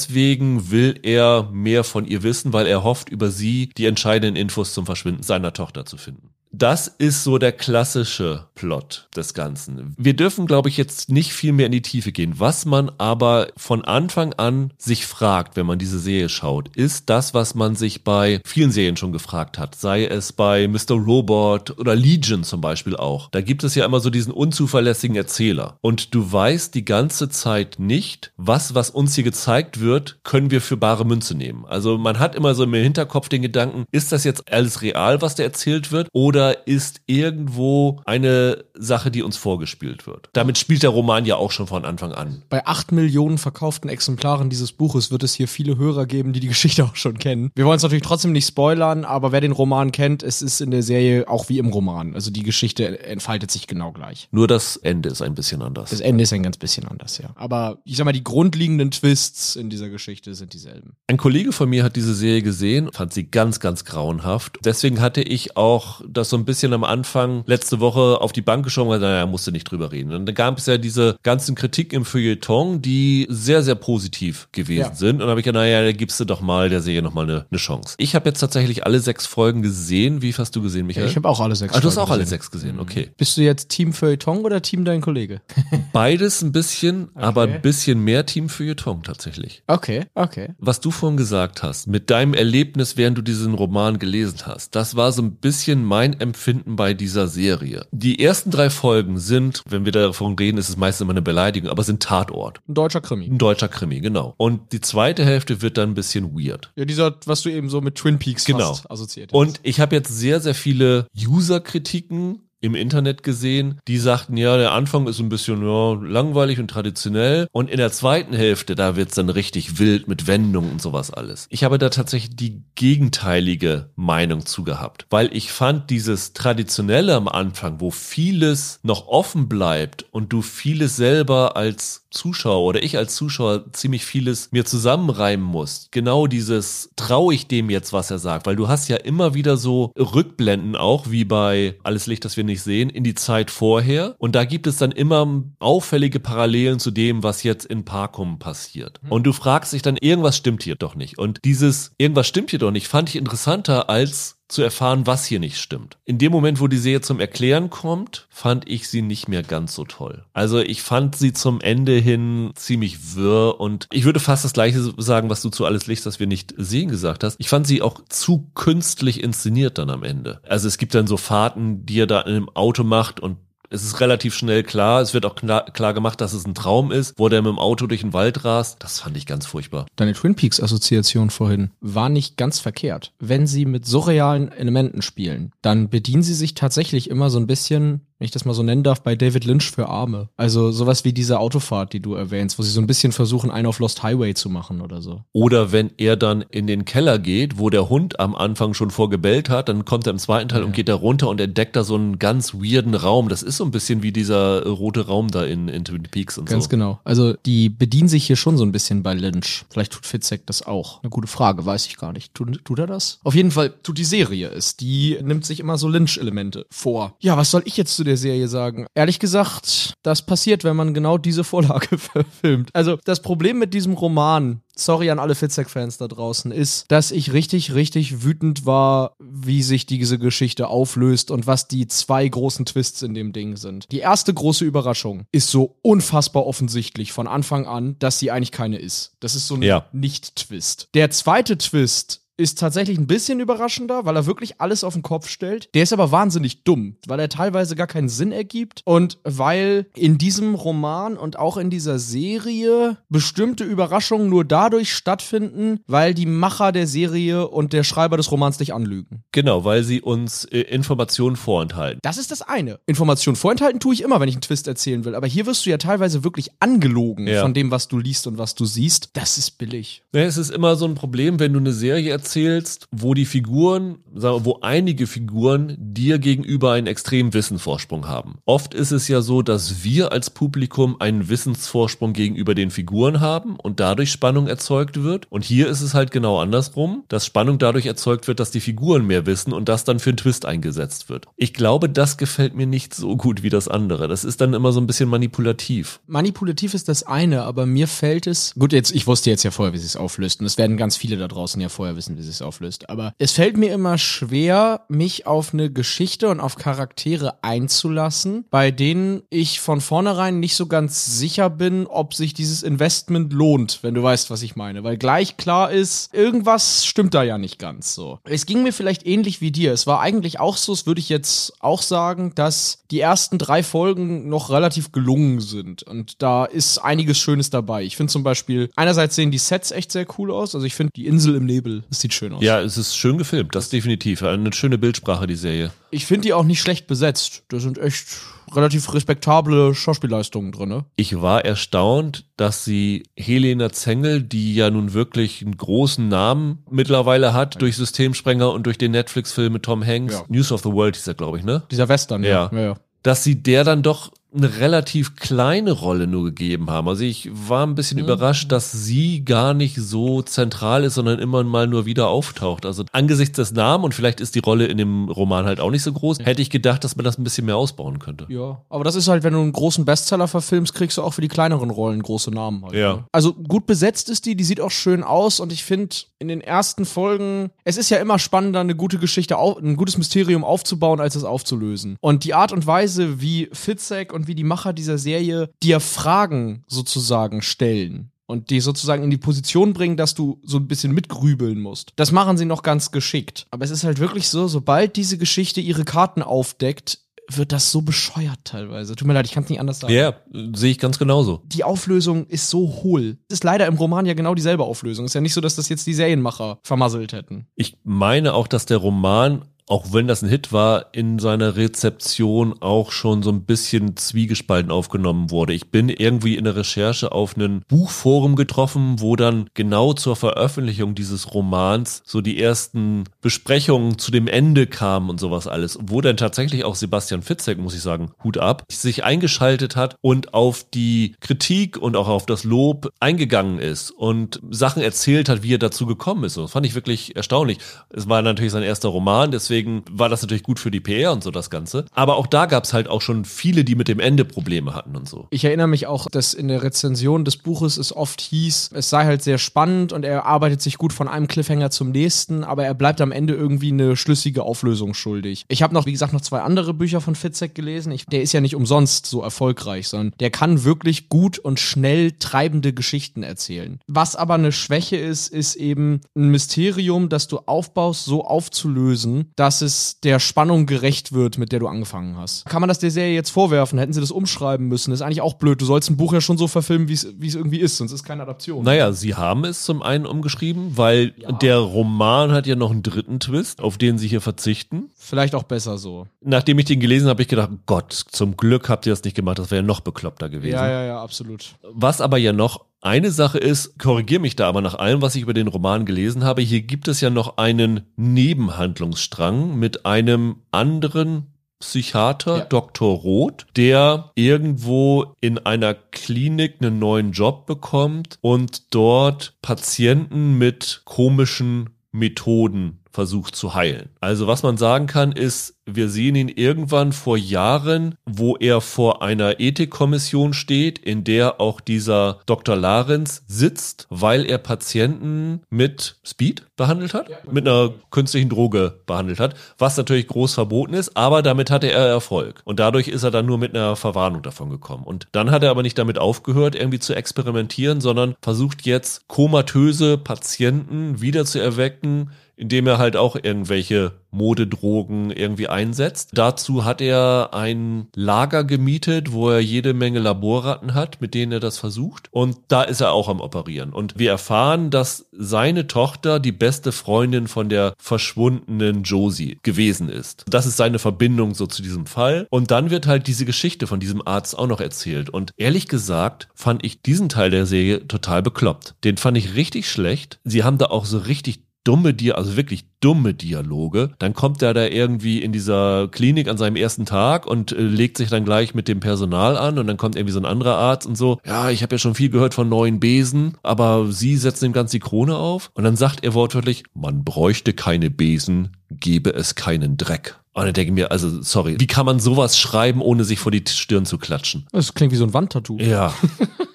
will 0.72 1.00
er 1.04 1.50
mehr 1.52 1.84
von 1.84 2.06
ihr 2.06 2.24
wissen, 2.24 2.54
weil 2.54 2.68
er 2.68 2.84
hofft, 2.84 3.10
über 3.10 3.30
sie 3.30 3.70
die 3.78 3.86
entscheidenden 3.86 4.36
Infos 4.36 4.74
zum 4.74 4.86
Verschwinden 4.86 5.24
seiner 5.24 5.54
Tochter 5.54 5.86
zu 5.86 5.98
finden. 5.98 6.30
Das 6.54 6.88
ist 6.88 7.24
so 7.24 7.38
der 7.38 7.54
klassische 7.54 8.48
Plot 8.56 9.08
des 9.16 9.34
Ganzen. 9.34 9.96
Wir 9.98 10.14
dürfen, 10.14 10.48
glaube 10.48 10.68
ich, 10.68 10.76
jetzt 10.76 11.10
nicht 11.10 11.32
viel 11.32 11.54
mehr 11.54 11.68
in 11.68 11.72
die 11.72 11.82
Tiefe 11.82 12.12
gehen. 12.12 12.34
Was 12.38 12.66
man 12.66 12.92
aber 12.98 13.48
von 13.56 13.86
Anfang 13.86 14.34
an 14.34 14.74
sich 14.78 15.06
fragt, 15.06 15.56
wenn 15.56 15.66
man 15.66 15.80
diese 15.80 15.98
Serie 15.98 16.28
schaut, 16.28 16.76
ist 16.76 17.10
das, 17.10 17.34
was 17.34 17.56
man 17.56 17.76
sich 17.76 18.04
bei 18.04 18.42
vielen 18.46 18.72
Serien 18.72 18.98
schon 18.98 19.14
gefragt 19.14 19.58
hat. 19.58 19.76
Sei 19.76 20.06
es 20.06 20.34
bei 20.34 20.68
Mr. 20.68 20.96
Robot 20.96 21.80
oder 21.80 21.96
Legion 21.96 22.44
zum 22.44 22.60
Beispiel 22.60 22.98
auch. 22.98 23.30
Da 23.32 23.40
gibt 23.40 23.64
es 23.64 23.76
ja 23.76 23.86
immer 23.86 24.02
so 24.02 24.10
diesen 24.10 24.34
unzuverlässigen 24.34 25.16
Erzähler. 25.16 25.78
Und 25.80 26.14
du 26.14 26.32
weißt 26.32 26.76
die 26.76 26.86
ganze 26.86 27.30
Zeit 27.30 27.78
nicht, 27.80 28.34
was, 28.36 28.76
was 28.76 28.90
uns 28.90 29.16
hier 29.16 29.24
gezeigt 29.24 29.80
wird, 29.80 30.20
können 30.24 30.52
wir 30.52 30.60
für 30.60 30.76
bare 30.76 31.06
Münze 31.06 31.34
nehmen. 31.34 31.66
Also 31.66 31.98
man 31.98 32.20
hat 32.20 32.36
immer 32.36 32.56
so 32.56 32.64
im 32.64 32.74
Hinterkopf 32.74 33.30
den 33.30 33.42
Gedanken, 33.42 33.86
ist 33.92 34.12
das 34.12 34.26
jetzt 34.26 34.52
alles 34.52 34.82
real, 34.82 35.22
was 35.22 35.36
da 35.36 35.44
erzählt 35.44 35.94
wird? 35.94 36.10
Oder 36.12 36.41
oder 36.42 36.66
ist 36.68 37.02
irgendwo 37.06 38.02
eine 38.06 38.66
Sache, 38.74 39.12
die 39.12 39.22
uns 39.22 39.38
vorgespielt 39.38 40.08
wird. 40.08 40.30
Damit 40.34 40.58
spielt 40.58 40.82
der 40.82 40.90
Roman 40.90 41.24
ja 41.26 41.36
auch 41.36 41.52
schon 41.52 41.68
von 41.68 41.86
Anfang 41.86 42.14
an. 42.14 42.42
Bei 42.50 42.66
acht 42.66 42.92
Millionen 42.92 43.38
verkauften 43.38 43.90
Exemplaren 43.90 44.50
dieses 44.50 44.72
Buches 44.72 45.12
wird 45.12 45.22
es 45.22 45.36
hier 45.36 45.48
viele 45.48 45.78
Hörer 45.78 46.08
geben, 46.08 46.34
die 46.34 46.40
die 46.40 46.48
Geschichte 46.48 46.84
auch 46.84 46.96
schon 46.96 47.20
kennen. 47.20 47.52
Wir 47.54 47.66
wollen 47.66 47.78
es 47.78 47.84
natürlich 47.84 48.04
trotzdem 48.04 48.32
nicht 48.32 48.48
spoilern, 48.48 49.06
aber 49.06 49.32
wer 49.32 49.40
den 49.40 49.52
Roman 49.52 49.92
kennt, 49.92 50.24
es 50.24 50.42
ist 50.42 50.62
in 50.62 50.72
der 50.72 50.82
Serie 50.82 51.28
auch 51.28 51.48
wie 51.48 51.60
im 51.60 51.68
Roman. 51.68 52.16
Also 52.16 52.32
die 52.32 52.42
Geschichte 52.42 53.00
entfaltet 53.06 53.52
sich 53.52 53.68
genau 53.68 53.92
gleich. 53.92 54.28
Nur 54.32 54.48
das 54.48 54.78
Ende 54.78 55.10
ist 55.10 55.22
ein 55.22 55.36
bisschen 55.36 55.62
anders. 55.62 55.92
Das 55.92 56.00
Ende 56.00 56.24
ist 56.24 56.34
ein 56.34 56.42
ganz 56.42 56.58
bisschen 56.58 56.88
anders, 56.88 57.20
ja. 57.20 57.30
Aber 57.36 57.82
ich 57.86 57.98
sag 57.98 58.06
mal, 58.06 58.14
die 58.14 58.24
grundlegenden 58.24 58.90
Twists 58.90 59.56
in 59.56 59.70
dieser 59.70 59.90
Geschichte 59.90 60.34
sind 60.34 60.54
dieselben. 60.54 60.96
Ein 61.06 61.18
Kollege 61.18 61.52
von 61.52 61.70
mir 61.70 61.84
hat 61.84 61.96
diese 61.96 62.16
Serie 62.16 62.42
gesehen, 62.42 62.90
fand 62.92 63.14
sie 63.14 63.30
ganz, 63.30 63.60
ganz 63.60 63.86
grauenhaft. 63.86 64.58
Deswegen 64.66 65.02
hatte 65.02 65.22
ich 65.22 65.56
auch 65.56 66.02
das 66.08 66.31
so 66.32 66.38
ein 66.38 66.46
bisschen 66.46 66.74
am 66.74 66.84
Anfang 66.84 67.44
letzte 67.46 67.80
Woche 67.80 68.20
auf 68.20 68.32
die 68.32 68.42
Bank 68.42 68.64
geschoben, 68.64 68.90
weil 68.90 69.00
naja, 69.00 69.28
musste 69.28 69.52
nicht 69.52 69.66
drüber 69.66 69.92
reden. 69.92 70.14
Und 70.14 70.26
dann 70.26 70.34
gab 70.34 70.58
es 70.58 70.66
ja 70.66 70.80
diese 70.80 71.18
ganzen 71.22 71.54
Kritik 71.54 71.94
im 71.94 72.06
Feuilleton, 72.06 72.82
die 72.82 73.28
sehr, 73.30 73.62
sehr 73.62 73.76
positiv 73.76 74.48
gewesen 74.52 74.80
ja. 74.80 74.96
sind. 74.96 75.22
Und 75.22 75.30
habe 75.30 75.40
ich 75.40 75.46
ja, 75.46 75.52
naja, 75.52 75.84
da 75.84 75.92
gibst 75.92 76.20
du 76.20 76.26
doch 76.26 76.42
mal 76.42 76.70
der 76.70 76.82
Serie 76.82 77.04
nochmal 77.04 77.26
eine, 77.26 77.46
eine 77.52 77.58
Chance. 77.60 77.96
Ich 78.00 78.16
habe 78.16 78.30
jetzt 78.30 78.40
tatsächlich 78.40 78.86
alle 78.86 79.00
sechs 79.00 79.28
Folgen 79.28 79.62
gesehen. 79.62 80.22
Wie 80.22 80.34
hast 80.34 80.56
du 80.56 80.62
gesehen, 80.62 80.88
Michael? 80.88 81.06
Ja, 81.06 81.12
ich 81.12 81.16
habe 81.16 81.30
auch 81.30 81.40
alle 81.40 81.56
sechs. 81.56 81.76
Ah, 81.76 81.80
du 81.80 81.88
hast 81.88 81.98
auch 81.98 82.06
gesehen. 82.06 82.14
alle 82.14 82.26
sechs 82.26 82.50
gesehen, 82.50 82.80
okay. 82.80 83.08
Mhm. 83.08 83.14
Bist 83.18 83.38
du 83.38 83.42
jetzt 83.42 83.70
Team 83.70 83.94
Feuilleton 83.94 84.40
oder 84.40 84.62
Team 84.62 84.86
dein 84.86 85.02
Kollege? 85.02 85.42
Beides 85.94 86.42
ein 86.42 86.52
bisschen, 86.52 87.10
okay. 87.14 87.24
aber 87.24 87.44
ein 87.44 87.62
bisschen 87.62 88.04
mehr 88.04 88.26
Team 88.26 88.50
Feuilleton 88.50 89.04
tatsächlich. 89.04 89.64
Okay, 89.68 90.06
okay. 90.16 90.50
Was 90.58 90.80
du 90.80 90.92
vorhin 90.92 91.18
gesagt 91.18 91.62
hast, 91.62 91.88
mit 91.88 92.10
deinem 92.10 92.34
Erlebnis, 92.34 92.98
während 92.98 93.18
du 93.18 93.22
diesen 93.22 93.54
Roman 93.54 94.00
gelesen 94.00 94.40
hast, 94.46 94.76
das 94.76 94.96
war 94.96 95.12
so 95.12 95.22
ein 95.22 95.36
bisschen 95.36 95.84
mein 95.84 96.20
Empfinden 96.22 96.76
bei 96.76 96.94
dieser 96.94 97.28
Serie. 97.28 97.86
Die 97.92 98.24
ersten 98.24 98.52
drei 98.52 98.70
Folgen 98.70 99.18
sind, 99.18 99.62
wenn 99.68 99.86
wir 99.86 99.92
davon 99.92 100.36
reden, 100.36 100.58
ist 100.58 100.70
es 100.70 100.78
meistens 100.78 101.02
immer 101.02 101.12
eine 101.12 101.22
Beleidigung, 101.22 101.70
aber 101.70 101.84
sind 101.84 102.02
Tatort. 102.02 102.60
Ein 102.68 102.76
deutscher 102.76 103.02
Krimi. 103.02 103.26
Ein 103.26 103.38
deutscher 103.38 103.68
Krimi, 103.68 104.00
genau. 104.00 104.34
Und 104.38 104.72
die 104.72 104.82
zweite 104.82 105.26
Hälfte 105.26 105.62
wird 105.62 105.78
dann 105.78 105.92
ein 105.92 105.96
bisschen 105.96 106.34
weird. 106.34 106.72
Ja, 106.76 106.86
dieser, 106.86 107.18
was 107.26 107.42
du 107.42 107.50
eben 107.50 107.70
so 107.70 107.82
mit 107.82 107.96
Twin 107.96 108.20
Peaks 108.20 108.46
genau. 108.46 108.78
assoziiert 108.88 109.32
hast. 109.32 109.38
Und 109.38 109.60
ich 109.64 109.80
habe 109.80 109.96
jetzt 109.96 110.10
sehr, 110.10 110.40
sehr 110.40 110.56
viele 110.56 111.08
User-Kritiken 111.18 112.40
im 112.62 112.76
Internet 112.76 113.24
gesehen, 113.24 113.80
die 113.88 113.98
sagten, 113.98 114.38
ja, 114.38 114.56
der 114.56 114.72
Anfang 114.72 115.08
ist 115.08 115.20
ein 115.20 115.30
bisschen 115.30 115.62
ja, 115.64 115.94
langweilig 115.94 116.60
und 116.60 116.70
traditionell 116.70 117.48
und 117.52 117.70
in 117.70 117.78
der 117.78 117.92
zweiten 117.92 118.34
Hälfte, 118.34 118.76
da 118.76 118.96
wird's 118.96 119.16
dann 119.16 119.30
richtig 119.30 119.80
wild 119.80 120.08
mit 120.08 120.28
Wendungen 120.28 120.72
und 120.72 120.82
sowas 120.82 121.12
alles. 121.12 121.48
Ich 121.50 121.64
habe 121.64 121.78
da 121.78 121.90
tatsächlich 121.90 122.36
die 122.36 122.64
gegenteilige 122.76 123.90
Meinung 123.96 124.46
zugehabt, 124.46 125.08
weil 125.10 125.36
ich 125.36 125.52
fand 125.52 125.90
dieses 125.90 126.34
Traditionelle 126.34 127.16
am 127.16 127.28
Anfang, 127.28 127.82
wo 127.82 127.92
vieles 127.92 128.80
noch 128.84 129.08
offen 129.08 129.50
bleibt 129.50 130.06
und 130.12 130.32
du 130.32 130.42
vieles 130.42 130.96
selber 130.96 131.58
als 131.58 132.08
Zuschauer 132.12 132.62
oder 132.62 132.84
ich 132.84 132.98
als 132.98 133.16
Zuschauer 133.16 133.72
ziemlich 133.74 134.06
vieles 134.06 134.50
mir 134.52 134.66
zusammenreimen 134.66 135.46
muss. 135.46 135.88
Genau 135.92 136.28
dieses, 136.28 136.92
traue 136.96 137.34
ich 137.34 137.48
dem 137.48 137.70
jetzt, 137.70 137.94
was 137.94 138.12
er 138.12 138.20
sagt, 138.20 138.46
weil 138.46 138.56
du 138.56 138.68
hast 138.68 138.88
ja 138.90 138.98
immer 138.98 139.34
wieder 139.34 139.58
so 139.58 139.94
Rückblenden 139.98 140.76
auch, 140.76 141.10
wie 141.10 141.24
bei 141.24 141.78
Alles 141.84 142.08
Licht, 142.08 142.26
das 142.26 142.38
wir 142.38 142.44
nicht 142.52 142.62
sehen, 142.62 142.90
in 142.90 143.04
die 143.04 143.16
Zeit 143.16 143.50
vorher. 143.50 144.16
Und 144.18 144.36
da 144.36 144.46
gibt 144.46 144.68
es 144.68 144.78
dann 144.78 144.92
immer 144.92 145.44
auffällige 145.60 146.20
Parallelen 146.20 146.80
zu 146.80 146.92
dem, 146.92 147.24
was 147.24 147.44
jetzt 147.44 147.66
in 147.66 147.86
Parkum 147.86 148.40
passiert. 148.40 149.00
Mhm. 149.04 149.12
Und 149.12 149.24
du 149.24 149.34
fragst 149.34 149.74
dich 149.74 149.82
dann, 149.82 149.98
irgendwas 149.98 150.38
stimmt 150.38 150.64
hier 150.64 150.76
doch 150.76 150.96
nicht. 150.96 151.18
Und 151.18 151.40
dieses, 151.44 151.94
irgendwas 151.98 152.28
stimmt 152.28 152.52
hier 152.52 152.60
doch 152.60 152.72
nicht, 152.72 152.88
fand 152.88 153.10
ich 153.10 153.16
interessanter 153.16 153.90
als 153.90 154.41
zu 154.52 154.62
erfahren, 154.62 155.08
was 155.08 155.26
hier 155.26 155.40
nicht 155.40 155.58
stimmt. 155.58 155.98
In 156.06 156.18
dem 156.18 156.32
Moment, 156.32 156.60
wo 156.60 156.68
die 156.68 156.78
Serie 156.78 157.02
zum 157.02 157.20
Erklären 157.20 157.70
kommt, 157.70 158.28
fand 158.30 158.70
ich 158.70 158.90
sie 158.90 159.02
nicht 159.02 159.28
mehr 159.28 159.44
ganz 159.44 159.74
so 159.74 159.86
toll. 159.86 160.26
Also 160.34 160.60
ich 160.60 160.82
fand 160.82 161.16
sie 161.16 161.34
zum 161.34 161.62
Ende 161.62 161.94
hin 161.98 162.52
ziemlich 162.56 163.16
wirr 163.16 163.60
und 163.60 163.88
ich 163.92 164.04
würde 164.04 164.20
fast 164.20 164.46
das 164.46 164.54
gleiche 164.54 164.82
sagen, 164.98 165.30
was 165.30 165.42
du 165.42 165.50
zu 165.50 165.66
alles 165.66 165.88
Licht, 165.88 166.06
das 166.06 166.20
wir 166.20 166.28
nicht 166.28 166.54
sehen 166.58 166.90
gesagt 166.90 167.24
hast. 167.24 167.36
Ich 167.40 167.50
fand 167.50 167.66
sie 167.66 167.82
auch 167.82 168.02
zu 168.10 168.50
künstlich 168.54 169.24
inszeniert 169.24 169.78
dann 169.78 169.90
am 169.90 170.04
Ende. 170.04 170.42
Also 170.48 170.68
es 170.68 170.78
gibt 170.78 170.94
dann 170.94 171.08
so 171.08 171.18
Fahrten, 171.18 171.86
die 171.86 172.00
er 172.00 172.08
da 172.08 172.22
in 172.22 172.36
einem 172.36 172.50
Auto 172.50 172.84
macht 172.84 173.20
und 173.20 173.38
es 173.72 173.84
ist 173.84 174.02
relativ 174.02 174.36
schnell 174.36 174.64
klar. 174.64 175.02
Es 175.02 175.14
wird 175.14 175.26
auch 175.26 175.36
klar, 175.36 175.94
gemacht, 175.94 176.22
dass 176.22 176.34
es 176.34 176.46
ein 176.46 176.54
Traum 176.54 176.92
ist, 176.92 177.14
wo 177.18 177.30
der 177.30 177.42
mit 177.42 177.50
dem 177.50 177.60
Auto 177.60 177.88
durch 177.88 178.02
den 178.02 178.14
Wald 178.14 178.44
rast. 178.44 178.84
Das 178.84 179.00
fand 179.00 179.18
ich 179.18 179.26
ganz 179.26 179.46
furchtbar. 179.46 179.88
Deine 179.96 180.14
Twin 180.14 180.36
Peaks 180.36 180.62
Assoziation 180.62 181.30
vorhin 181.30 181.72
war 181.80 182.10
nicht 182.10 182.38
ganz 182.38 182.60
verkehrt. 182.60 183.14
Wenn 183.20 183.48
sie 183.48 183.66
mit 183.66 183.86
surrealen 183.86 184.52
Elementen 184.52 185.02
spielen, 185.02 185.54
dann 185.62 185.90
bedienen 185.90 186.22
sie 186.22 186.34
sich 186.34 186.54
tatsächlich 186.54 187.10
immer 187.10 187.30
so 187.30 187.40
ein 187.40 187.48
bisschen 187.48 188.02
wenn 188.22 188.26
ich 188.26 188.32
das 188.32 188.46
mal 188.46 188.54
so 188.54 188.62
nennen 188.62 188.84
darf, 188.84 189.02
bei 189.02 189.16
David 189.16 189.46
Lynch 189.46 189.72
für 189.72 189.90
Arme. 189.90 190.30
Also 190.38 190.72
sowas 190.72 191.04
wie 191.04 191.12
diese 191.12 191.40
Autofahrt, 191.40 191.92
die 191.92 192.02
du 192.02 192.14
erwähnst, 192.14 192.60
wo 192.60 192.62
sie 192.62 192.70
so 192.70 192.80
ein 192.80 192.86
bisschen 192.86 193.14
versuchen, 193.14 193.50
einen 193.50 193.66
auf 193.66 193.80
Lost 193.80 194.04
Highway 194.04 194.36
zu 194.36 194.48
machen 194.48 194.82
oder 194.82 195.02
so. 195.02 195.24
Oder 195.34 195.72
wenn 195.72 195.90
er 195.98 196.18
dann 196.18 196.46
in 196.52 196.68
den 196.68 196.86
Keller 196.86 197.18
geht, 197.18 197.58
wo 197.58 197.72
der 197.72 197.90
Hund 197.90 198.20
am 198.20 198.36
Anfang 198.36 198.76
schon 198.76 198.92
vorgebellt 198.92 199.50
hat, 199.50 199.70
dann 199.70 199.86
kommt 199.86 200.06
er 200.06 200.12
im 200.12 200.20
zweiten 200.20 200.50
Teil 200.50 200.60
ja. 200.60 200.68
und 200.68 200.74
geht 200.74 200.88
da 200.88 200.94
runter 200.94 201.30
und 201.30 201.42
entdeckt 201.42 201.76
da 201.76 201.84
so 201.84 201.96
einen 201.96 202.20
ganz 202.20 202.54
weirden 202.54 202.94
Raum. 202.94 203.28
Das 203.28 203.42
ist 203.42 203.58
so 203.58 203.66
ein 203.66 203.72
bisschen 203.72 204.04
wie 204.04 204.12
dieser 204.12 204.68
rote 204.68 205.08
Raum 205.08 205.30
da 205.30 205.44
in, 205.44 205.68
in 205.68 205.84
Twin 205.84 206.04
Peaks 206.04 206.38
und 206.38 206.46
ganz 206.46 206.66
so. 206.66 206.70
Ganz 206.70 206.70
genau. 206.70 207.00
Also 207.04 207.34
die 207.48 207.70
bedienen 207.70 208.08
sich 208.08 208.28
hier 208.28 208.36
schon 208.36 208.56
so 208.56 208.64
ein 208.64 208.72
bisschen 208.72 209.02
bei 209.02 209.16
Lynch. 209.16 209.66
Vielleicht 209.72 209.94
tut 209.94 210.06
Fitzek 210.06 210.46
das 210.46 210.62
auch. 210.62 211.02
Eine 211.02 211.10
gute 211.10 211.28
Frage, 211.28 211.66
weiß 211.66 211.88
ich 211.88 211.98
gar 211.98 212.14
nicht. 212.14 212.36
Tut, 212.36 212.64
tut 212.66 212.78
er 212.78 212.86
das? 212.86 213.18
Auf 213.24 213.34
jeden 213.34 213.50
Fall 213.50 213.74
tut 213.82 213.98
die 213.98 214.04
Serie 214.04 214.50
es. 214.50 214.78
Die 214.78 215.18
nimmt 215.24 215.44
sich 215.44 215.60
immer 215.60 215.80
so 215.80 215.88
Lynch-Elemente 215.88 216.68
vor. 216.70 217.16
Ja, 217.20 217.36
was 217.36 217.50
soll 217.50 217.64
ich 217.66 217.78
jetzt 217.78 217.96
zu 217.96 218.04
der 218.12 218.18
Serie 218.18 218.48
sagen? 218.48 218.86
Ehrlich 218.94 219.20
gesagt, 219.20 219.94
das 220.04 220.26
passiert, 220.26 220.64
wenn 220.64 220.76
man 220.76 220.94
genau 220.94 221.18
diese 221.18 221.44
Vorlage 221.52 221.98
verfilmt. 221.98 222.70
Also 222.74 222.98
das 223.06 223.22
Problem 223.22 223.58
mit 223.58 223.74
diesem 223.74 223.94
Roman, 223.94 224.62
sorry 224.76 225.10
an 225.10 225.20
alle 225.20 225.36
Fitzek-Fans 225.36 225.98
da 225.98 226.08
draußen, 226.08 226.52
ist, 226.52 226.86
dass 226.90 227.12
ich 227.12 227.32
richtig, 227.32 227.74
richtig 227.74 228.24
wütend 228.24 228.66
war, 228.66 229.16
wie 229.20 229.64
sich 229.64 229.86
diese 229.86 230.20
Geschichte 230.20 230.68
auflöst 230.68 231.32
und 231.32 231.48
was 231.48 231.68
die 231.68 231.88
zwei 231.88 232.28
großen 232.28 232.66
Twists 232.66 233.02
in 233.02 233.14
dem 233.14 233.32
Ding 233.32 233.56
sind. 233.56 233.86
Die 233.92 234.00
erste 234.00 234.34
große 234.34 234.66
Überraschung 234.66 235.24
ist 235.32 235.50
so 235.50 235.78
unfassbar 235.82 236.46
offensichtlich 236.46 237.14
von 237.14 237.28
Anfang 237.28 237.66
an, 237.66 237.96
dass 238.00 238.20
sie 238.20 238.32
eigentlich 238.32 238.52
keine 238.52 238.78
ist. 238.78 239.14
Das 239.22 239.36
ist 239.36 239.48
so 239.48 239.56
ein 239.56 239.62
ja. 239.62 239.86
Nicht-Twist. 239.94 240.90
Der 240.94 241.12
zweite 241.12 241.58
Twist 241.58 242.22
ist 242.42 242.60
tatsächlich 242.60 242.98
ein 242.98 243.08
bisschen 243.08 243.40
überraschender, 243.40 244.06
weil 244.06 244.16
er 244.16 244.26
wirklich 244.26 244.60
alles 244.60 244.84
auf 244.84 244.94
den 244.94 245.04
Kopf 245.04 245.30
stellt. 245.30 245.70
Der 245.74 245.84
ist 245.84 245.94
aber 245.94 246.12
wahnsinnig 246.12 246.64
dumm, 246.64 246.96
weil 247.08 247.20
er 247.20 247.30
teilweise 247.30 247.76
gar 247.76 247.88
keinen 247.88 248.10
Sinn 248.10 248.32
ergibt 248.32 248.82
und 248.86 249.20
weil 249.24 249.86
in 249.96 250.18
diesem 250.18 250.56
Roman 250.56 251.18
und 251.18 251.38
auch 251.38 251.58
in 251.58 251.70
dieser 251.70 252.00
Serie 252.00 252.98
bestimmte 253.10 253.64
Überraschungen 253.64 254.30
nur 254.30 254.44
dadurch 254.44 254.94
stattfinden, 254.94 255.80
weil 255.88 256.14
die 256.14 256.26
Macher 256.26 256.72
der 256.72 256.88
Serie 256.88 257.48
und 257.48 257.74
der 257.74 257.84
Schreiber 257.84 258.18
des 258.18 258.32
Romans 258.32 258.58
dich 258.58 258.74
anlügen. 258.74 259.24
Genau, 259.32 259.64
weil 259.64 259.84
sie 259.84 260.02
uns 260.02 260.46
äh, 260.46 260.62
Informationen 260.62 261.36
vorenthalten. 261.36 262.00
Das 262.02 262.18
ist 262.18 262.32
das 262.32 262.42
eine. 262.42 262.80
Informationen 262.88 263.36
vorenthalten 263.36 263.80
tue 263.80 263.94
ich 263.94 264.02
immer, 264.02 264.20
wenn 264.20 264.30
ich 264.30 264.36
einen 264.36 264.42
Twist 264.42 264.68
erzählen 264.68 265.06
will, 265.06 265.16
aber 265.16 265.28
hier 265.28 265.46
wirst 265.46 265.66
du 265.66 265.70
ja 265.70 265.78
teilweise 265.78 266.24
wirklich 266.24 266.50
angelogen 266.60 267.28
ja. 267.28 267.42
von 267.42 267.54
dem, 267.54 267.72
was 267.72 267.88
du 267.88 268.00
liest 268.00 268.28
und 268.28 268.38
was 268.38 268.56
du 268.56 268.66
siehst. 268.66 269.12
Das 269.14 269.38
ist 269.38 269.58
billig. 269.58 270.04
Ja, 270.14 270.22
es 270.22 270.38
ist 270.38 270.50
immer 270.50 270.76
so 270.76 270.86
ein 270.86 270.96
Problem, 270.96 271.40
wenn 271.40 271.54
du 271.54 271.60
eine 271.60 271.74
Serie 271.74 272.12
erzählst, 272.12 272.31
erzählst, 272.32 272.88
wo 272.92 273.14
die 273.14 273.26
Figuren, 273.26 273.98
wo 274.14 274.60
einige 274.62 275.06
Figuren 275.06 275.76
dir 275.78 276.18
gegenüber 276.18 276.72
einen 276.72 276.88
extremen 276.88 277.34
Wissensvorsprung 277.34 278.08
haben. 278.08 278.38
Oft 278.46 278.74
ist 278.74 278.92
es 278.92 279.10
ja 279.10 279.22
so, 279.22 279.42
dass 279.42 279.84
wir 279.84 280.14
als 280.14 280.30
Publikum 280.30 280.96
einen 281.00 281.28
Wissensvorsprung 281.28 282.14
gegenüber 282.14 282.56
den 282.56 282.72
Figuren 282.72 283.20
haben 283.20 283.58
und 283.58 283.82
dadurch 283.82 284.12
Spannung 284.12 284.48
erzeugt 284.48 285.04
wird. 285.04 285.28
Und 285.30 285.44
hier 285.44 285.68
ist 285.68 285.82
es 285.82 285.94
halt 285.94 286.12
genau 286.12 286.40
andersrum, 286.40 287.04
dass 287.10 287.26
Spannung 287.26 287.58
dadurch 287.58 287.86
erzeugt 287.86 288.30
wird, 288.30 288.40
dass 288.40 288.52
die 288.52 288.62
Figuren 288.62 289.06
mehr 289.06 289.26
wissen 289.26 289.52
und 289.52 289.68
das 289.68 289.84
dann 289.84 290.00
für 290.00 290.12
einen 290.12 290.18
Twist 290.18 290.46
eingesetzt 290.46 291.10
wird. 291.10 291.26
Ich 291.36 291.54
glaube, 291.54 291.90
das 291.90 292.16
gefällt 292.16 292.56
mir 292.56 292.66
nicht 292.66 292.96
so 292.96 293.18
gut 293.18 293.44
wie 293.44 293.50
das 293.50 293.68
andere. 293.68 294.08
Das 294.08 294.24
ist 294.24 294.40
dann 294.40 294.54
immer 294.54 294.72
so 294.72 294.80
ein 294.80 294.88
bisschen 294.88 295.10
manipulativ. 295.10 296.00
Manipulativ 296.08 296.74
ist 296.76 296.88
das 296.88 297.04
eine, 297.04 297.44
aber 297.44 297.66
mir 297.66 297.90
fällt 297.90 298.26
es. 298.26 298.54
Gut, 298.58 298.72
jetzt, 298.72 298.96
ich 298.96 299.06
wusste 299.06 299.30
jetzt 299.30 299.44
ja 299.44 299.52
vorher, 299.52 299.74
wie 299.74 299.80
sie 299.80 299.86
es 299.86 299.98
auflöst. 299.98 300.40
Und 300.40 300.46
es 300.46 300.58
werden 300.58 300.78
ganz 300.78 300.96
viele 300.96 301.18
da 301.18 301.28
draußen 301.28 301.60
ja 301.60 301.68
vorher 301.68 301.98
wissen, 301.98 302.21
wie 302.22 302.26
sie 302.26 302.30
es 302.30 302.42
auflöst. 302.42 302.90
Aber 302.90 303.14
es 303.18 303.32
fällt 303.32 303.58
mir 303.58 303.74
immer 303.74 303.98
schwer, 303.98 304.86
mich 304.88 305.26
auf 305.26 305.54
eine 305.54 305.72
Geschichte 305.72 306.30
und 306.30 306.40
auf 306.40 306.56
Charaktere 306.56 307.44
einzulassen, 307.44 308.46
bei 308.50 308.70
denen 308.70 309.24
ich 309.30 309.60
von 309.60 309.82
vornherein 309.82 310.40
nicht 310.40 310.56
so 310.56 310.68
ganz 310.68 311.18
sicher 311.18 311.50
bin, 311.50 311.88
ob 311.88 312.14
sich 312.14 312.34
dieses 312.34 312.62
Investment 312.64 313.34
lohnt, 313.34 313.80
wenn 313.82 313.96
du 313.96 314.04
weißt, 314.04 314.30
was 314.30 314.44
ich 314.44 314.56
meine. 314.56 314.84
Weil 314.84 314.98
gleich 314.98 315.38
klar 315.38 315.72
ist, 315.72 316.14
irgendwas 316.14 316.86
stimmt 316.86 317.14
da 317.14 317.24
ja 317.24 317.38
nicht 317.38 317.58
ganz 317.58 317.96
so. 317.96 318.20
Es 318.24 318.46
ging 318.46 318.64
mir 318.64 318.74
vielleicht 318.74 319.06
ähnlich 319.06 319.42
wie 319.42 319.52
dir. 319.52 319.74
Es 319.74 319.88
war 319.88 320.00
eigentlich 320.00 320.40
auch 320.40 320.58
so, 320.58 320.74
das 320.74 320.86
würde 320.86 321.00
ich 321.00 321.10
jetzt 321.10 321.54
auch 321.60 321.82
sagen, 321.82 322.34
dass 322.36 322.84
die 322.92 323.00
ersten 323.00 323.38
drei 323.38 323.64
Folgen 323.64 324.30
noch 324.30 324.50
relativ 324.50 324.92
gelungen 324.92 325.40
sind. 325.40 325.84
Und 325.84 326.22
da 326.22 326.46
ist 326.46 326.78
einiges 326.78 327.18
Schönes 327.18 327.50
dabei. 327.50 327.84
Ich 327.84 327.98
finde 327.98 328.12
zum 328.12 328.24
Beispiel, 328.24 328.70
einerseits 328.76 329.16
sehen 329.16 329.32
die 329.32 329.38
Sets 329.38 329.72
echt 329.72 329.92
sehr 329.92 330.06
cool 330.18 330.32
aus. 330.32 330.54
Also 330.54 330.68
ich 330.68 330.76
finde 330.76 330.92
die 330.96 331.08
Insel 331.08 331.36
im 331.36 331.46
Nebel 331.46 331.84
ist 331.90 332.01
sieht 332.02 332.14
schön 332.14 332.34
aus. 332.34 332.44
Ja, 332.44 332.60
es 332.62 332.78
ist 332.78 332.96
schön 332.96 333.18
gefilmt, 333.18 333.56
das 333.56 333.70
definitiv. 333.70 334.24
Eine 334.24 334.52
schöne 334.54 334.78
Bildsprache, 334.78 335.28
die 335.28 335.36
Serie. 335.36 335.72
Ich 335.92 336.06
finde 336.06 336.28
die 336.28 336.34
auch 336.34 336.44
nicht 336.44 336.62
schlecht 336.62 336.88
besetzt. 336.88 337.44
Da 337.50 337.60
sind 337.60 337.78
echt 337.78 338.06
relativ 338.54 338.94
respektable 338.94 339.74
Schauspielleistungen 339.74 340.52
drin. 340.52 340.70
Ne? 340.70 340.86
Ich 340.96 341.22
war 341.22 341.46
erstaunt, 341.46 342.26
dass 342.36 342.66
sie 342.66 343.04
Helena 343.16 343.72
Zengel, 343.72 344.22
die 344.22 344.56
ja 344.56 344.70
nun 344.70 344.94
wirklich 344.94 345.42
einen 345.42 345.56
großen 345.56 346.08
Namen 346.08 346.66
mittlerweile 346.70 347.34
hat, 347.34 347.62
durch 347.62 347.78
Systemsprenger 347.78 348.52
und 348.52 348.66
durch 348.66 348.78
den 348.78 348.92
Netflix-Film 348.92 349.54
mit 349.54 349.64
Tom 349.64 349.86
Hanks, 349.86 350.16
ja. 350.16 350.26
News 350.28 350.52
of 350.52 350.62
the 350.62 350.72
World 350.72 350.96
hieß 350.96 351.08
er, 351.08 351.14
glaube 351.14 351.38
ich, 351.38 351.46
ne? 351.46 351.64
Dieser 351.72 351.88
Western, 351.88 352.24
ja. 352.24 352.50
ja. 352.52 352.60
ja 352.60 352.76
dass 353.04 353.24
sie 353.24 353.42
der 353.42 353.64
dann 353.64 353.84
doch 353.84 354.12
eine 354.34 354.60
relativ 354.60 355.16
kleine 355.16 355.72
Rolle 355.72 356.08
nur 356.08 356.24
gegeben 356.24 356.70
haben. 356.70 356.88
Also 356.88 357.04
ich 357.04 357.30
war 357.34 357.66
ein 357.66 357.76
bisschen 357.76 357.98
mhm. 357.98 358.06
überrascht, 358.06 358.52
dass 358.52 358.72
sie 358.72 359.26
gar 359.26 359.54
nicht 359.54 359.76
so 359.76 360.22
zentral 360.22 360.86
ist, 360.86 360.96
sondern 360.96 361.20
immer 361.20 361.44
mal 361.44 361.68
nur 361.68 361.86
wieder 361.86 362.08
auftaucht. 362.08 362.66
Also 362.66 362.86
angesichts 362.94 363.36
des 363.36 363.52
Namen 363.52 363.84
und 363.84 363.94
vielleicht 363.94 364.22
ist 364.22 364.36
die 364.36 364.40
Rolle 364.40 364.66
in 364.68 364.78
dem 364.78 365.10
Roman 365.10 365.46
halt 365.46 365.60
auch 365.60 365.70
nicht 365.70 365.84
so 365.84 365.92
groß, 365.92 366.20
hätte 366.20 366.42
ich 366.42 366.50
gedacht, 366.50 366.84
dass 366.84 366.96
man 366.96 367.04
das 367.04 367.18
ein 367.18 367.24
bisschen 367.24 367.46
mehr 367.46 367.58
ausbauen 367.58 368.00
könnte. 368.00 368.26
Ja, 368.30 368.62
aber 368.70 368.86
das 368.86 368.96
ist 368.96 369.10
halt, 369.10 369.24
wenn 369.24 369.34
du 369.34 369.40
einen 369.40 369.52
großen 369.52 369.84
Bestseller 369.84 370.28
verfilmst, 370.28 370.74
kriegst 370.74 370.98
du 370.98 371.02
auch 371.02 371.14
für 371.14 371.22
die 371.22 371.28
kleineren 371.28 371.70
Rollen 371.70 372.02
große 372.02 372.32
Namen 372.32 372.64
halt. 372.64 372.74
Ja. 372.74 372.96
Ne? 372.96 373.04
Also 373.12 373.34
gut 373.34 373.66
besetzt 373.66 374.10
ist 374.10 374.26
die, 374.26 374.36
die 374.36 374.44
sieht 374.46 374.62
auch 374.62 374.72
schön 374.72 375.04
aus 375.04 375.42
und 375.42 375.52
ich 375.52 375.66
finde 375.66 375.96
in 376.20 376.28
den 376.28 376.40
ersten 376.40 376.86
Folgen, 376.86 377.50
es 377.64 377.78
ist 377.78 377.90
ja 377.90 377.98
immer 377.98 378.20
spannender, 378.20 378.60
eine 378.60 378.76
gute 378.76 379.00
Geschichte, 379.00 379.38
ein 379.38 379.76
gutes 379.76 379.98
Mysterium 379.98 380.44
aufzubauen, 380.44 381.00
als 381.00 381.16
es 381.16 381.24
aufzulösen. 381.24 381.98
Und 382.00 382.24
die 382.24 382.34
Art 382.34 382.52
und 382.52 382.68
Weise, 382.68 383.22
wie 383.22 383.50
Fitzek 383.52 384.14
und 384.14 384.21
und 384.22 384.28
wie 384.28 384.36
die 384.36 384.44
Macher 384.44 384.72
dieser 384.72 385.00
Serie 385.00 385.50
dir 385.64 385.80
Fragen 385.80 386.64
sozusagen 386.68 387.42
stellen 387.42 388.12
und 388.28 388.52
die 388.52 388.62
sozusagen 388.62 389.04
in 389.04 389.10
die 389.10 389.18
Position 389.18 389.74
bringen, 389.74 389.98
dass 389.98 390.14
du 390.14 390.40
so 390.44 390.58
ein 390.58 390.68
bisschen 390.68 390.94
mitgrübeln 390.94 391.60
musst. 391.60 391.94
Das 391.96 392.12
machen 392.12 392.38
sie 392.38 392.46
noch 392.46 392.62
ganz 392.62 392.92
geschickt. 392.92 393.48
Aber 393.50 393.66
es 393.66 393.72
ist 393.72 393.84
halt 393.84 394.00
wirklich 394.00 394.30
so, 394.30 394.48
sobald 394.48 394.96
diese 394.96 395.18
Geschichte 395.18 395.60
ihre 395.60 395.86
Karten 395.86 396.22
aufdeckt, 396.22 397.00
wird 397.30 397.52
das 397.52 397.72
so 397.72 397.82
bescheuert 397.82 398.40
teilweise. 398.44 398.96
Tut 398.96 399.08
mir 399.08 399.14
leid, 399.14 399.26
ich 399.26 399.32
kann 399.32 399.44
es 399.44 399.50
nicht 399.50 399.60
anders 399.60 399.80
sagen. 399.80 399.94
Ja, 399.94 400.14
sehe 400.54 400.72
ich 400.72 400.78
ganz 400.78 401.00
genauso. 401.00 401.42
Die 401.46 401.64
Auflösung 401.64 402.28
ist 402.28 402.50
so 402.50 402.68
hohl. 402.84 403.18
Es 403.28 403.36
ist 403.36 403.44
leider 403.44 403.66
im 403.66 403.76
Roman 403.76 404.06
ja 404.06 404.14
genau 404.14 404.36
dieselbe 404.36 404.66
Auflösung. 404.66 405.06
Ist 405.06 405.16
ja 405.16 405.22
nicht 405.22 405.34
so, 405.34 405.42
dass 405.42 405.56
das 405.56 405.70
jetzt 405.70 405.88
die 405.88 405.94
Serienmacher 405.94 406.60
vermasselt 406.64 407.14
hätten. 407.14 407.48
Ich 407.56 407.78
meine 407.84 408.34
auch, 408.34 408.48
dass 408.48 408.66
der 408.66 408.78
Roman 408.78 409.46
auch 409.72 409.94
wenn 409.94 410.06
das 410.06 410.22
ein 410.22 410.28
Hit 410.28 410.52
war, 410.52 410.88
in 410.92 411.18
seiner 411.18 411.56
Rezeption 411.56 412.62
auch 412.62 412.92
schon 412.92 413.24
so 413.24 413.32
ein 413.32 413.46
bisschen 413.46 413.96
zwiegespalten 413.96 414.70
aufgenommen 414.70 415.32
wurde. 415.32 415.54
Ich 415.54 415.72
bin 415.72 415.88
irgendwie 415.88 416.36
in 416.36 416.44
der 416.44 416.58
Recherche 416.58 417.14
auf 417.14 417.38
ein 417.38 417.62
Buchforum 417.70 418.36
getroffen, 418.36 419.00
wo 419.00 419.16
dann 419.16 419.50
genau 419.54 419.94
zur 419.94 420.18
Veröffentlichung 420.18 420.94
dieses 420.94 421.34
Romans 421.34 422.04
so 422.06 422.20
die 422.20 422.42
ersten 422.42 423.06
Besprechungen 423.22 423.98
zu 423.98 424.12
dem 424.12 424.28
Ende 424.28 424.68
kamen 424.68 425.10
und 425.10 425.22
sowas 425.22 425.48
alles, 425.48 425.80
wo 425.82 426.02
dann 426.02 426.18
tatsächlich 426.18 426.66
auch 426.66 426.76
Sebastian 426.76 427.22
Fitzek, 427.22 427.58
muss 427.58 427.74
ich 427.74 427.82
sagen, 427.82 428.12
Hut 428.26 428.38
ab, 428.38 428.66
sich 428.70 429.06
eingeschaltet 429.06 429.78
hat 429.78 429.96
und 430.02 430.34
auf 430.34 430.66
die 430.70 431.16
Kritik 431.22 431.78
und 431.78 431.96
auch 431.96 432.10
auf 432.10 432.26
das 432.26 432.44
Lob 432.44 432.92
eingegangen 433.00 433.58
ist 433.58 433.92
und 433.92 434.42
Sachen 434.50 434.84
erzählt 434.84 435.30
hat, 435.30 435.44
wie 435.44 435.54
er 435.54 435.60
dazu 435.60 435.86
gekommen 435.86 436.26
ist. 436.26 436.36
das 436.36 436.52
fand 436.52 436.66
ich 436.66 436.76
wirklich 436.76 437.16
erstaunlich. 437.16 437.60
Es 437.90 438.10
war 438.10 438.22
natürlich 438.22 438.52
sein 438.52 438.64
erster 438.64 438.90
Roman, 438.90 439.32
deswegen 439.32 439.61
war 439.90 440.10
das 440.10 440.22
natürlich 440.22 440.44
gut 440.44 440.60
für 440.60 440.72
die 440.72 440.80
PR 440.80 441.12
und 441.12 441.24
so 441.24 441.32
das 441.32 441.50
Ganze. 441.50 441.86
Aber 441.92 442.18
auch 442.18 442.28
da 442.28 442.46
gab 442.46 442.64
es 442.64 442.74
halt 442.74 442.88
auch 442.88 443.02
schon 443.02 443.26
viele, 443.26 443.64
die 443.64 443.76
mit 443.76 443.88
dem 443.88 444.00
Ende 444.00 444.26
Probleme 444.26 444.74
hatten 444.74 444.96
und 444.96 445.08
so. 445.08 445.28
Ich 445.30 445.46
erinnere 445.46 445.68
mich 445.68 445.88
auch, 445.88 446.08
dass 446.12 446.34
in 446.34 446.48
der 446.48 446.64
Rezension 446.64 447.26
des 447.26 447.38
Buches 447.38 447.78
es 447.78 447.96
oft 447.96 448.22
hieß, 448.22 448.72
es 448.74 448.90
sei 448.90 449.06
halt 449.06 449.24
sehr 449.24 449.38
spannend 449.38 449.94
und 449.94 450.04
er 450.06 450.26
arbeitet 450.26 450.62
sich 450.62 450.78
gut 450.78 450.94
von 450.94 451.08
einem 451.08 451.28
Cliffhanger 451.28 451.72
zum 451.72 451.92
nächsten, 451.92 452.44
aber 452.44 452.66
er 452.66 452.74
bleibt 452.74 453.02
am 453.02 453.12
Ende 453.12 453.34
irgendwie 453.34 453.72
eine 453.72 453.96
schlüssige 453.96 454.44
Auflösung 454.44 454.94
schuldig. 454.94 455.46
Ich 455.48 455.64
habe 455.64 455.74
noch, 455.74 455.86
wie 455.86 455.92
gesagt, 455.92 456.14
noch 456.14 456.22
zwei 456.22 456.42
andere 456.42 456.74
Bücher 456.74 457.02
von 457.02 457.16
Fitzek 457.16 457.56
gelesen. 457.56 457.92
Ich, 457.92 458.06
der 458.06 458.22
ist 458.22 458.34
ja 458.34 458.42
nicht 458.42 458.56
umsonst 458.56 459.06
so 459.06 459.22
erfolgreich, 459.22 459.88
sondern 459.88 460.14
der 460.20 460.32
kann 460.32 460.64
wirklich 460.64 461.10
gut 461.10 461.40
und 461.40 461.60
schnell 461.60 462.12
treibende 462.14 462.74
Geschichten 462.74 463.24
erzählen. 463.24 463.80
Was 463.88 464.16
aber 464.16 464.36
eine 464.36 464.52
Schwäche 464.52 464.98
ist, 464.98 465.28
ist 465.28 465.56
eben 465.56 466.02
ein 466.16 466.30
Mysterium, 466.30 467.10
das 467.10 467.28
du 467.28 467.40
aufbaust, 467.40 468.06
so 468.06 468.24
aufzulösen, 468.24 469.32
dass 469.36 469.51
es 469.60 470.00
der 470.02 470.20
Spannung 470.20 470.68
gerecht 470.68 471.12
wird, 471.12 471.38
mit 471.38 471.52
der 471.52 471.60
du 471.60 471.68
angefangen 471.68 472.16
hast. 472.16 472.46
Kann 472.46 472.62
man 472.62 472.70
das 472.70 472.80
der 472.80 472.92
Serie 472.92 473.14
jetzt 473.14 473.32
vorwerfen? 473.32 473.80
Hätten 473.80 473.92
sie 473.92 474.00
das 474.00 474.12
umschreiben 474.12 474.68
müssen? 474.68 474.92
Das 474.92 475.00
ist 475.00 475.06
eigentlich 475.06 475.22
auch 475.22 475.34
blöd. 475.34 475.60
Du 475.60 475.66
sollst 475.66 475.90
ein 475.90 475.98
Buch 475.98 476.14
ja 476.14 476.22
schon 476.22 476.38
so 476.38 476.48
verfilmen, 476.48 476.88
wie 476.88 476.94
es 476.94 477.04
irgendwie 477.36 477.60
ist, 477.60 477.78
sonst 477.78 477.92
ist 477.92 478.04
keine 478.04 478.24
Adaption. 478.24 478.64
Naja, 478.64 478.94
sie 478.94 479.16
haben 479.16 479.44
es 479.46 479.64
zum 479.64 479.82
einen 479.82 480.06
umgeschrieben, 480.06 480.78
weil 480.78 481.14
ja. 481.18 481.32
der 481.32 481.58
Roman 481.58 482.32
hat 482.32 482.48
ja 482.48 482.56
noch 482.56 482.72
einen 482.72 482.84
dritten 482.84 483.20
Twist, 483.20 483.62
auf 483.62 483.78
den 483.78 483.98
sie 483.98 484.08
hier 484.08 484.22
verzichten. 484.22 484.92
Vielleicht 484.96 485.34
auch 485.34 485.44
besser 485.44 485.78
so. 485.78 486.08
Nachdem 486.22 486.60
ich 486.60 486.66
den 486.66 486.80
gelesen 486.80 487.10
habe, 487.10 487.12
habe 487.12 487.24
ich 487.24 487.28
gedacht, 487.28 487.50
Gott, 487.66 487.94
zum 487.94 488.38
Glück 488.38 488.70
habt 488.70 488.86
ihr 488.86 488.92
das 488.92 489.04
nicht 489.04 489.16
gemacht, 489.16 489.40
das 489.40 489.52
wäre 489.52 489.62
ja 489.62 489.68
noch 489.68 489.82
bekloppter 489.82 490.30
gewesen. 490.30 490.54
Ja, 490.54 490.70
ja, 490.70 490.84
ja, 490.84 491.02
absolut. 491.02 491.56
Was 491.72 492.02
aber 492.02 492.18
ja 492.18 492.34
noch 492.34 492.66
eine 492.82 493.12
Sache 493.12 493.38
ist, 493.38 493.78
korrigier 493.80 494.20
mich 494.20 494.36
da 494.36 494.50
aber 494.50 494.62
nach 494.62 494.76
allem, 494.76 495.02
was 495.02 495.16
ich 495.16 495.22
über 495.22 495.34
den 495.34 495.48
Roman 495.48 495.86
gelesen 495.86 496.24
habe, 496.24 496.42
hier 496.42 496.62
gibt 496.62 496.88
es 496.88 497.00
ja 497.00 497.10
noch 497.10 497.38
einen 497.38 497.82
Nebenhandlungsstrang 497.96 499.58
mit 499.58 499.86
einem 499.86 500.38
anderen 500.52 501.28
Psychiater, 501.60 502.40
ja. 502.40 502.46
Dr. 502.46 502.98
Roth, 502.98 503.46
der 503.56 504.12
irgendwo 504.16 505.14
in 505.22 505.38
einer 505.38 505.76
Klinik 505.76 506.56
einen 506.60 506.80
neuen 506.80 507.12
Job 507.12 507.46
bekommt 507.46 508.18
und 508.22 508.74
dort 508.74 509.36
Patienten 509.44 510.40
mit 510.40 510.82
komischen 510.86 511.70
Methoden 511.92 512.81
versucht 512.92 513.36
zu 513.36 513.54
heilen. 513.54 513.90
Also 514.00 514.28
was 514.28 514.44
man 514.44 514.58
sagen 514.58 514.88
kann, 514.88 515.12
ist, 515.12 515.56
wir 515.66 515.90
sehen 515.90 516.16
ihn 516.16 516.28
irgendwann 516.28 516.92
vor 516.92 517.18
Jahren, 517.18 517.96
wo 518.06 518.36
er 518.36 518.62
vor 518.62 519.02
einer 519.02 519.40
Ethikkommission 519.40 520.34
steht, 520.34 520.80
in 520.80 521.04
der 521.04 521.40
auch 521.40 521.62
dieser 521.62 522.20
Dr. 522.26 522.56
Larenz 522.56 523.24
sitzt, 523.28 523.88
weil 523.90 524.26
er 524.26 524.38
Patienten 524.38 525.42
mit 525.50 525.98
Speed 526.06 526.48
behandelt 526.58 526.94
hat, 526.94 527.32
mit 527.32 527.48
einer 527.48 527.72
künstlichen 527.92 528.30
Droge 528.30 528.82
behandelt 528.86 529.20
hat, 529.20 529.36
was 529.58 529.78
natürlich 529.78 530.08
groß 530.08 530.34
verboten 530.34 530.74
ist, 530.74 530.98
aber 530.98 531.22
damit 531.22 531.52
hatte 531.52 531.72
er 531.72 531.86
Erfolg. 531.88 532.42
Und 532.44 532.60
dadurch 532.60 532.88
ist 532.88 533.04
er 533.04 533.12
dann 533.12 533.26
nur 533.26 533.38
mit 533.38 533.56
einer 533.56 533.76
Verwarnung 533.76 534.24
davon 534.24 534.50
gekommen. 534.50 534.84
Und 534.84 535.08
dann 535.12 535.32
hat 535.32 535.44
er 535.44 535.52
aber 535.52 535.64
nicht 535.64 535.78
damit 535.78 535.98
aufgehört, 535.98 536.56
irgendwie 536.56 536.80
zu 536.80 536.94
experimentieren, 536.94 537.82
sondern 537.82 538.16
versucht 538.22 538.64
jetzt 538.64 539.08
komatöse 539.08 539.98
Patienten 539.98 541.02
wieder 541.02 541.26
zu 541.26 541.40
erwecken, 541.40 542.12
indem 542.42 542.66
er 542.66 542.80
halt 542.80 542.98
auch 542.98 543.16
irgendwelche 543.16 543.92
Modedrogen 544.10 545.12
irgendwie 545.12 545.48
einsetzt. 545.48 546.10
Dazu 546.14 546.66
hat 546.66 546.82
er 546.82 547.30
ein 547.34 547.88
Lager 547.96 548.44
gemietet, 548.44 549.12
wo 549.12 549.30
er 549.30 549.40
jede 549.40 549.76
Menge 549.76 550.00
Laborratten 550.00 550.74
hat, 550.74 551.00
mit 551.02 551.14
denen 551.14 551.34
er 551.34 551.40
das 551.40 551.60
versucht. 551.60 552.10
Und 552.12 552.38
da 552.48 552.64
ist 552.64 552.82
er 552.82 552.94
auch 552.94 553.10
am 553.10 553.22
Operieren. 553.22 553.72
Und 553.72 554.00
wir 554.00 554.10
erfahren, 554.10 554.72
dass 554.72 555.08
seine 555.12 555.68
Tochter 555.68 556.20
die 556.20 556.32
beste 556.32 556.72
Freundin 556.72 557.28
von 557.28 557.48
der 557.48 557.76
verschwundenen 557.78 558.84
Josie 558.84 559.38
gewesen 559.44 559.88
ist. 559.88 560.26
Das 560.28 560.48
ist 560.48 560.58
seine 560.58 560.80
Verbindung 560.80 561.36
so 561.36 561.46
zu 561.46 561.62
diesem 561.62 561.86
Fall. 561.86 562.26
Und 562.32 562.50
dann 562.50 562.72
wird 562.72 562.88
halt 562.88 563.06
diese 563.06 563.26
Geschichte 563.26 563.68
von 563.68 563.80
diesem 563.80 564.06
Arzt 564.06 564.38
auch 564.38 564.48
noch 564.48 564.62
erzählt. 564.62 565.12
Und 565.12 565.32
ehrlich 565.38 565.68
gesagt 565.68 566.28
fand 566.34 566.66
ich 566.66 566.82
diesen 566.82 567.08
Teil 567.08 567.30
der 567.30 567.46
Serie 567.46 567.88
total 567.88 568.24
bekloppt. 568.24 568.74
Den 568.84 568.98
fand 568.98 569.16
ich 569.16 569.36
richtig 569.36 569.70
schlecht. 569.70 570.20
Sie 570.24 570.44
haben 570.44 570.58
da 570.58 570.66
auch 570.66 570.86
so 570.86 570.98
richtig 570.98 571.44
dumme 571.64 571.94
Dia, 571.94 572.16
also 572.16 572.38
wirklich 572.38 572.66
dumme 572.80 573.14
Dialoge. 573.14 573.92
Dann 574.00 574.14
kommt 574.14 574.42
er 574.42 574.54
da 574.54 574.66
irgendwie 574.66 575.20
in 575.22 575.32
dieser 575.32 575.88
Klinik 575.88 576.28
an 576.28 576.38
seinem 576.38 576.56
ersten 576.56 576.86
Tag 576.86 577.28
und 577.28 577.52
äh, 577.52 577.62
legt 577.62 577.98
sich 577.98 578.10
dann 578.10 578.26
gleich 578.26 578.54
mit 578.56 578.68
dem 578.68 578.80
Personal 578.80 579.38
an 579.38 579.60
und 579.60 579.68
dann 579.68 579.78
kommt 579.78 579.96
irgendwie 579.96 580.14
so 580.14 580.20
ein 580.20 580.26
anderer 580.26 580.58
Arzt 580.58 580.88
und 580.88 580.96
so, 580.96 581.20
ja, 581.26 581.50
ich 581.50 581.64
habe 581.64 581.76
ja 581.76 581.80
schon 581.80 581.96
viel 581.96 582.10
gehört 582.10 582.34
von 582.34 582.50
neuen 582.50 582.80
Besen, 582.80 583.38
aber 583.44 583.92
sie 583.92 584.18
setzen 584.18 584.46
dem 584.46 584.54
ganz 584.54 584.72
die 584.72 584.80
Krone 584.80 585.16
auf 585.16 585.52
und 585.54 585.64
dann 585.64 585.76
sagt 585.76 586.04
er 586.04 586.14
wortwörtlich, 586.14 586.64
man 586.74 587.04
bräuchte 587.04 587.54
keine 587.54 587.90
Besen, 587.90 588.58
gebe 588.70 589.14
es 589.14 589.36
keinen 589.36 589.78
Dreck. 589.78 590.21
Und 590.34 590.46
dann 590.46 590.54
denke 590.54 590.72
ich 590.72 590.76
mir, 590.76 590.92
also 590.92 591.22
sorry, 591.22 591.58
wie 591.60 591.68
kann 591.68 591.86
man 591.86 592.00
sowas 592.00 592.38
schreiben, 592.38 592.82
ohne 592.82 593.04
sich 593.04 593.20
vor 593.20 593.32
die 593.32 593.44
Stirn 593.48 593.86
zu 593.86 593.98
klatschen? 593.98 594.48
Das 594.52 594.74
klingt 594.74 594.94
wie 594.94 594.98
so 594.98 595.04
ein 595.04 595.14
Wandtattoo. 595.14 595.58
Ja. 595.58 595.94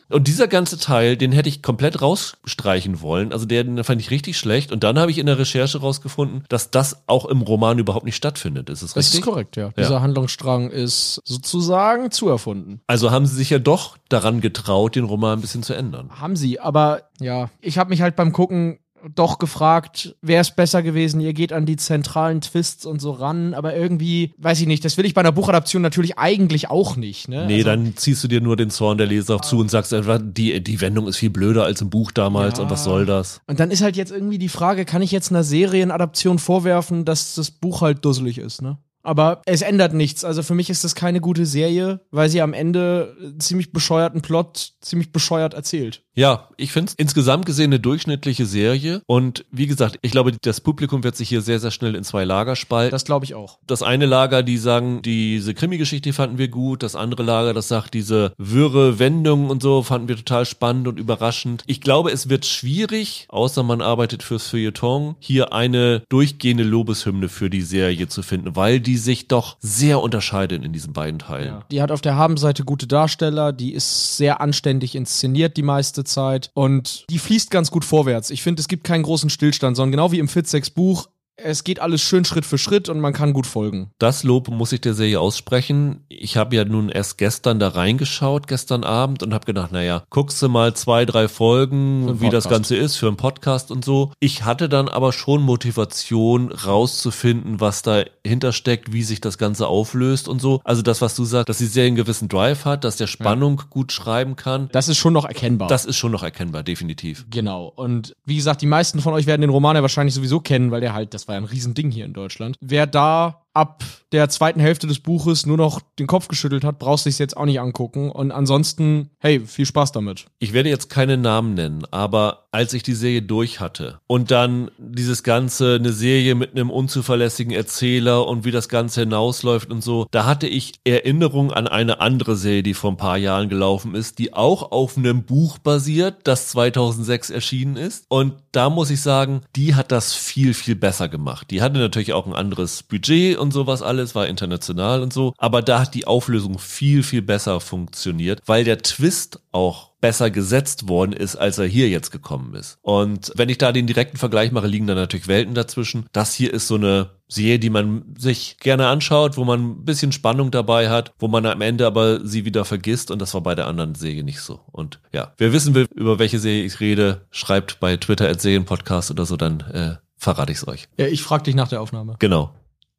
Und 0.09 0.29
dieser 0.29 0.47
ganze 0.47 0.79
Teil, 0.79 1.17
den 1.17 1.33
hätte 1.33 1.49
ich 1.49 1.63
komplett 1.63 2.01
rausstreichen 2.01 3.01
wollen. 3.01 3.33
Also 3.33 3.45
den 3.45 3.83
fand 3.83 4.01
ich 4.01 4.11
richtig 4.11 4.39
schlecht. 4.39 4.71
Und 4.71 4.85
dann 4.85 4.99
habe 4.99 5.11
ich 5.11 5.19
in 5.19 5.27
der 5.27 5.39
Recherche 5.39 5.81
rausgefunden, 5.81 6.45
dass 6.49 6.71
das 6.71 7.03
auch 7.09 7.25
im 7.25 7.43
Roman 7.43 7.79
überhaupt 7.79 8.05
nicht 8.05 8.17
stattfindet. 8.17 8.71
Ist 8.71 8.83
es 8.83 8.97
richtig? 8.97 9.13
Das 9.13 9.15
ist 9.15 9.25
korrekt, 9.25 9.57
ja. 9.57 9.67
ja. 9.67 9.73
Dieser 9.77 10.03
Handlungsstrang 10.03 10.71
ist 10.71 11.21
sozusagen 11.25 12.13
zu 12.13 12.29
erfunden. 12.29 12.81
Also 12.87 13.11
haben 13.11 13.27
sie 13.27 13.35
sich 13.35 13.51
ja 13.51 13.59
doch 13.59 13.97
daran 14.09 14.41
getraut, 14.41 14.95
den 14.95 15.05
Roman 15.05 15.39
ein 15.39 15.41
bisschen 15.41 15.65
zu 15.65 15.75
ändern. 15.75 16.11
Haben 16.21 16.37
sie, 16.37 16.61
aber 16.61 17.03
ja, 17.19 17.51
ich 17.61 17.79
habe 17.79 17.91
mich 17.91 18.01
halt 18.01 18.15
beim 18.15 18.33
Gucken 18.33 18.79
doch 19.15 19.39
gefragt, 19.39 20.17
wäre 20.23 20.41
es 20.41 20.51
besser 20.51 20.83
gewesen, 20.83 21.21
ihr 21.21 21.33
geht 21.33 21.53
an 21.53 21.67
die 21.67 21.77
zentralen 21.77 22.41
Twists 22.41 22.87
und 22.87 23.01
so 23.01 23.13
ran, 23.13 23.55
aber 23.55 23.77
irgendwie, 23.77 24.35
weiß 24.39 24.61
ich 24.61 24.67
nicht, 24.67 24.85
das 24.85 24.97
will 24.97 25.07
ich 25.07 25.15
bei 25.15 25.21
einer 25.21 25.33
Buchadaption 25.33 25.83
natürlich 25.83 26.19
eigentlich 26.19 26.71
auch 26.71 26.97
nicht. 26.97 27.29
Ne? 27.29 27.47
Nee, 27.47 27.57
also, 27.57 27.65
dann 27.67 27.97
ziehst 27.97 28.25
du 28.25 28.29
dir 28.29 28.41
nur 28.41 28.57
den 28.57 28.71
Zorn 28.71 28.99
der 28.99 29.07
Leser 29.07 29.41
zu 29.41 29.59
und 29.59 29.71
sagst 29.71 29.93
einfach, 29.93 30.21
die, 30.23 30.63
die 30.63 30.81
Wendung 30.81 31.07
ist 31.07 31.17
viel 31.17 31.31
blöder 31.31 31.65
als 31.65 31.81
im 31.81 31.91
Buch 31.91 32.11
damals 32.11 32.59
ja. 32.59 32.65
und 32.65 32.71
was 32.71 32.85
soll 32.85 33.07
das? 33.07 33.41
Und 33.47 33.61
dann 33.61 33.71
ist 33.71 33.83
halt 33.83 33.97
jetzt 33.97 34.13
irgendwie 34.13 34.39
die 34.39 34.49
Frage, 34.49 34.85
kann 34.85 35.03
ich 35.03 35.13
jetzt 35.13 35.31
einer 35.31 35.45
Serienadaption 35.45 36.39
vorwerfen, 36.39 37.05
dass 37.05 37.35
das 37.35 37.51
Buch 37.51 37.83
halt 37.83 38.05
dusselig 38.05 38.39
ist, 38.39 38.63
ne? 38.63 38.79
Aber 39.07 39.43
es 39.47 39.63
ändert 39.63 39.95
nichts. 39.95 40.25
Also 40.25 40.43
für 40.43 40.57
mich 40.57 40.69
ist 40.69 40.83
das 40.83 40.97
keine 40.97 41.21
gute 41.21 41.47
Serie, 41.47 42.01
weil 42.11 42.29
sie 42.29 42.43
am 42.43 42.53
Ende 42.53 43.17
ziemlich 43.39 43.71
bescheuerten 43.71 44.21
Plot 44.21 44.73
ziemlich 44.81 45.13
bescheuert 45.13 45.55
erzählt. 45.55 46.03
Ja, 46.17 46.49
ich 46.57 46.73
finde 46.73 46.89
es 46.89 46.95
insgesamt 46.95 47.45
gesehen 47.45 47.67
eine 47.67 47.79
durchschnittliche 47.79 48.47
Serie. 48.47 49.03
Und 49.07 49.45
wie 49.51 49.67
gesagt, 49.67 49.99
ich 50.01 50.13
glaube, 50.13 50.33
das 50.33 50.63
Publikum 50.63 51.05
wird 51.05 51.15
sich 51.15 51.29
hier 51.29 51.43
sehr, 51.43 51.61
sehr 51.61 51.71
schnell 51.71 51.95
in 51.95 52.05
zwei 52.05 52.25
Lager 52.25 52.57
spalten. 52.57 52.91
Das 52.91 53.05
glaube 53.05 53.27
ich 53.27 53.35
auch. 53.35 53.59
Das 53.67 53.83
eine 53.83 54.07
Lager, 54.07 54.43
die 54.43 54.57
sagen, 54.57 55.03
diese 55.03 55.53
Krimi-Geschichte 55.53 56.15
fanden 56.15 56.39
wir 56.39 56.49
gut. 56.49 56.83
Das 56.83 56.97
andere 56.97 57.23
Lager, 57.23 57.53
das 57.53 57.69
sagt, 57.69 57.93
diese 57.93 58.33
wirre 58.39 58.99
Wendung 58.99 59.51
und 59.51 59.63
so 59.63 59.83
fanden 59.83 60.09
wir 60.09 60.17
total 60.17 60.47
spannend 60.47 60.89
und 60.89 60.99
überraschend. 60.99 61.63
Ich 61.67 61.83
glaube, 61.83 62.11
es 62.11 62.31
wird 62.31 62.47
schwierig, 62.47 63.27
außer 63.29 63.63
man 63.63 63.83
arbeitet 63.83 64.23
fürs 64.23 64.49
Feuilleton, 64.49 65.17
hier 65.19 65.53
eine 65.53 66.03
durchgehende 66.09 66.65
Lobeshymne 66.65 67.29
für 67.29 67.51
die 67.51 67.61
Serie 67.61 68.09
zu 68.09 68.23
finden, 68.23 68.57
weil 68.57 68.81
die 68.81 68.97
sich 68.97 69.29
doch 69.29 69.59
sehr 69.61 70.01
unterscheiden 70.01 70.63
in 70.63 70.73
diesen 70.73 70.95
beiden 70.95 71.19
Teilen. 71.19 71.47
Ja. 71.47 71.65
Die 71.71 71.83
hat 71.83 71.93
auf 71.93 72.01
der 72.01 72.17
Habenseite 72.17 72.65
gute 72.65 72.87
Darsteller, 72.87 73.53
die 73.53 73.75
ist 73.75 74.17
sehr 74.17 74.41
anständig 74.41 74.95
inszeniert 74.95 75.59
die 75.59 75.63
meiste 75.63 76.06
Zeit 76.07 76.51
und 76.55 77.05
die 77.11 77.19
fließt 77.19 77.51
ganz 77.51 77.71
gut 77.71 77.85
vorwärts. 77.85 78.31
Ich 78.31 78.43
finde, 78.43 78.61
es 78.61 78.69
gibt 78.69 78.85
keinen 78.85 79.03
großen 79.03 79.31
Stillstand, 79.31 79.77
sondern 79.77 79.93
genau 79.93 80.13
wie 80.13 80.19
im 80.19 80.29
Fitzex 80.29 80.71
Buch 80.71 81.09
es 81.37 81.65
geht 81.65 81.81
alles 81.81 82.01
schön 82.01 82.25
Schritt 82.25 82.47
für 82.47 82.59
Schritt 82.59 82.89
und 82.89 83.01
man 83.01 83.13
kann 83.13 83.33
gut 83.33 83.47
folgen. 83.47 83.91
Das 83.99 84.23
Lob 84.23 84.49
muss 84.49 84.73
ich 84.73 84.81
der 84.81 84.95
Serie 84.95 85.21
aussprechen. 85.21 86.05
Ich 86.09 86.37
habe 86.37 86.57
ja 86.57 86.65
nun 86.65 86.89
erst 86.89 87.19
gestern 87.19 87.59
da 87.59 87.69
reingeschaut, 87.69 88.47
gestern 88.47 88.85
Abend, 88.85 89.23
und 89.23 89.35
habe 89.35 89.45
gedacht, 89.45 89.71
naja, 89.71 90.05
guckst 90.09 90.41
du 90.41 90.49
mal 90.49 90.75
zwei, 90.75 91.05
drei 91.05 91.29
Folgen, 91.29 92.21
wie 92.21 92.31
das 92.31 92.49
Ganze 92.49 92.77
ist 92.77 92.97
für 92.97 93.09
einen 93.09 93.17
Podcast 93.17 93.71
und 93.71 93.85
so. 93.85 94.13
Ich 94.19 94.45
hatte 94.45 94.69
dann 94.69 94.89
aber 94.89 95.13
schon 95.13 95.43
Motivation 95.43 96.51
rauszufinden, 96.51 97.61
was 97.61 97.83
dahinter 97.83 98.53
steckt, 98.53 98.93
wie 98.93 99.03
sich 99.03 99.21
das 99.21 99.37
Ganze 99.37 99.67
auflöst 99.67 100.29
und 100.29 100.41
so. 100.41 100.61
Also 100.65 100.81
das, 100.81 101.03
was 101.03 101.15
du 101.15 101.25
sagst, 101.25 101.49
dass 101.49 101.59
die 101.59 101.67
Serie 101.67 101.89
einen 101.89 101.97
gewissen 101.97 102.29
Drive 102.29 102.65
hat, 102.65 102.85
dass 102.85 102.97
der 102.97 103.07
Spannung 103.07 103.59
ja. 103.59 103.67
gut 103.69 103.93
schreiben 103.93 104.37
kann. 104.37 104.69
Das 104.73 104.89
ist 104.89 104.97
schon 104.97 105.13
noch 105.13 105.27
erkennbar. 105.27 105.69
Das 105.69 105.85
ist 105.85 105.97
schon 105.97 106.13
noch 106.13 106.23
erkennbar, 106.23 106.63
definitiv. 106.63 107.27
Genau. 107.31 107.73
Und 107.77 108.17
wie 108.25 108.37
gesagt, 108.37 108.63
die 108.63 108.67
meisten 108.67 109.01
von 109.01 109.13
euch 109.13 109.27
werden 109.27 109.43
den 109.43 109.51
Roman 109.51 109.77
ja 109.77 109.83
wahrscheinlich 109.83 110.15
sowieso 110.15 110.41
kennen, 110.41 110.71
weil 110.71 110.81
der 110.81 110.95
halt 110.95 111.13
das 111.13 111.26
war 111.27 111.35
ja 111.35 111.41
ein 111.41 111.45
Riesending 111.45 111.91
hier 111.91 112.05
in 112.05 112.13
Deutschland. 112.13 112.57
Wer 112.61 112.87
da 112.87 113.46
ab 113.57 113.83
der 114.13 114.29
zweiten 114.29 114.61
Hälfte 114.61 114.87
des 114.87 115.01
Buches 115.01 115.47
nur 115.47 115.57
noch 115.57 115.81
den 115.99 116.07
Kopf 116.07 116.29
geschüttelt 116.29 116.65
hat, 116.65 116.79
brauchst 116.79 117.07
du 117.07 117.11
es 117.11 117.19
jetzt 117.19 117.37
auch 117.37 117.45
nicht 117.45 117.61
angucken. 117.61 118.11
Und 118.11 118.31
ansonsten, 118.31 119.11
hey, 119.19 119.41
viel 119.41 119.67
Spaß 119.67 119.93
damit. 119.93 120.27
Ich 120.39 120.53
werde 120.53 120.69
jetzt 120.69 120.89
keine 120.89 121.17
Namen 121.17 121.55
nennen, 121.55 121.85
aber 121.91 122.47
als 122.53 122.73
ich 122.73 122.83
die 122.83 122.95
Serie 122.95 123.23
durch 123.23 123.61
hatte 123.61 124.01
und 124.07 124.31
dann 124.31 124.71
dieses 124.79 125.23
Ganze, 125.23 125.75
eine 125.75 125.93
Serie 125.93 126.35
mit 126.35 126.53
einem 126.53 126.71
unzuverlässigen 126.71 127.53
Erzähler 127.53 128.27
und 128.27 128.45
wie 128.45 128.51
das 128.51 128.69
Ganze 128.69 129.01
hinausläuft 129.01 129.71
und 129.71 129.83
so, 129.83 130.07
da 130.11 130.25
hatte 130.25 130.47
ich 130.47 130.75
Erinnerung 130.85 131.53
an 131.53 131.69
eine 131.69 132.01
andere 132.01 132.37
Serie, 132.37 132.63
die 132.63 132.75
vor 132.75 132.93
ein 132.93 132.97
paar 132.97 133.19
Jahren 133.19 133.49
gelaufen 133.49 133.95
ist, 133.95 134.19
die 134.19 134.33
auch 134.33 134.71
auf 134.73 134.97
einem 134.97 135.25
Buch 135.25 135.59
basiert, 135.59 136.21
das 136.25 136.49
2006 136.49 137.31
erschienen 137.31 137.77
ist. 137.77 138.07
Und 138.09 138.35
da 138.53 138.71
muss 138.71 138.89
ich 138.91 139.03
sagen, 139.03 139.43
die 139.55 139.75
hat 139.75 139.93
das 139.93 140.15
viel, 140.15 140.55
viel 140.55 140.77
besser 140.77 141.09
gemacht. 141.09 141.51
Die 141.51 141.61
hatte 141.61 141.79
natürlich 141.79 142.15
auch 142.15 142.27
ein 142.27 142.33
anderes 142.33 142.83
Budget 142.83 143.37
und 143.37 143.46
sowas 143.51 143.83
alles, 143.83 144.15
war 144.15 144.27
international 144.27 145.03
und 145.03 145.13
so. 145.13 145.35
Aber 145.39 145.63
da 145.63 145.81
hat 145.81 145.95
die 145.95 146.07
Auflösung 146.07 146.59
viel, 146.59 147.03
viel 147.03 147.23
besser 147.23 147.61
funktioniert, 147.61 148.43
weil 148.47 148.65
der 148.65 148.79
Twist 148.79 149.41
auch 149.53 149.93
besser 150.01 150.31
gesetzt 150.31 150.89
worden 150.89 151.13
ist, 151.13 151.37
als 151.37 151.59
er 151.59 151.67
hier 151.67 151.89
jetzt 151.89 152.11
gekommen 152.11 152.55
ist. 152.55 152.79
Und 152.83 153.33
wenn 153.35 153.49
ich 153.49 153.59
da 153.59 153.73
den 153.73 153.87
direkten 153.87 154.19
Vergleich 154.19 154.53
mache, 154.53 154.67
liegen 154.67 154.87
da 154.87 154.95
natürlich 154.95 155.27
Welten 155.27 155.55
dazwischen. 155.55 156.07
Das 156.13 156.35
hier 156.35 156.53
ist 156.53 156.69
so 156.69 156.77
eine 156.77 157.11
Serie, 157.29 157.59
die 157.59 157.71
man 157.71 158.15
sich 158.17 158.59
gerne 158.59 158.87
anschaut, 158.87 159.37
wo 159.37 159.45
man 159.45 159.61
ein 159.61 159.85
bisschen 159.85 160.13
Spannung 160.13 160.51
dabei 160.51 160.91
hat, 160.91 161.13
wo 161.19 161.29
man 161.29 161.45
am 161.47 161.61
Ende 161.61 161.87
aber 161.87 162.25
sie 162.25 162.45
wieder 162.45 162.65
vergisst 162.65 163.11
und 163.11 163.21
das 163.21 163.35
war 163.35 163.41
bei 163.41 163.55
der 163.55 163.67
anderen 163.67 163.95
Serie 163.95 164.23
nicht 164.23 164.41
so. 164.41 164.61
Und 164.71 165.01
ja, 165.13 165.33
wer 165.39 165.53
wissen 165.53 165.75
will, 165.75 165.87
über 165.95 166.19
welche 166.19 166.39
Serie 166.39 166.65
ich 166.65 166.79
rede, 166.79 167.23
schreibt 167.31 167.81
bei 167.81 167.97
Twitter 167.97 168.29
at 168.29 168.41
Serienpodcast 168.41 169.11
oder 169.11 169.27
so, 169.27 169.37
dann 169.37 169.61
äh, 169.61 169.97
verrate 170.17 170.53
ich 170.53 170.59
es 170.59 170.69
euch. 170.69 170.89
Ja, 170.99 171.07
ich 171.07 171.23
frage 171.23 171.45
dich 171.45 171.55
nach 171.55 171.69
der 171.69 171.81
Aufnahme. 171.81 172.17
Genau. 172.19 172.53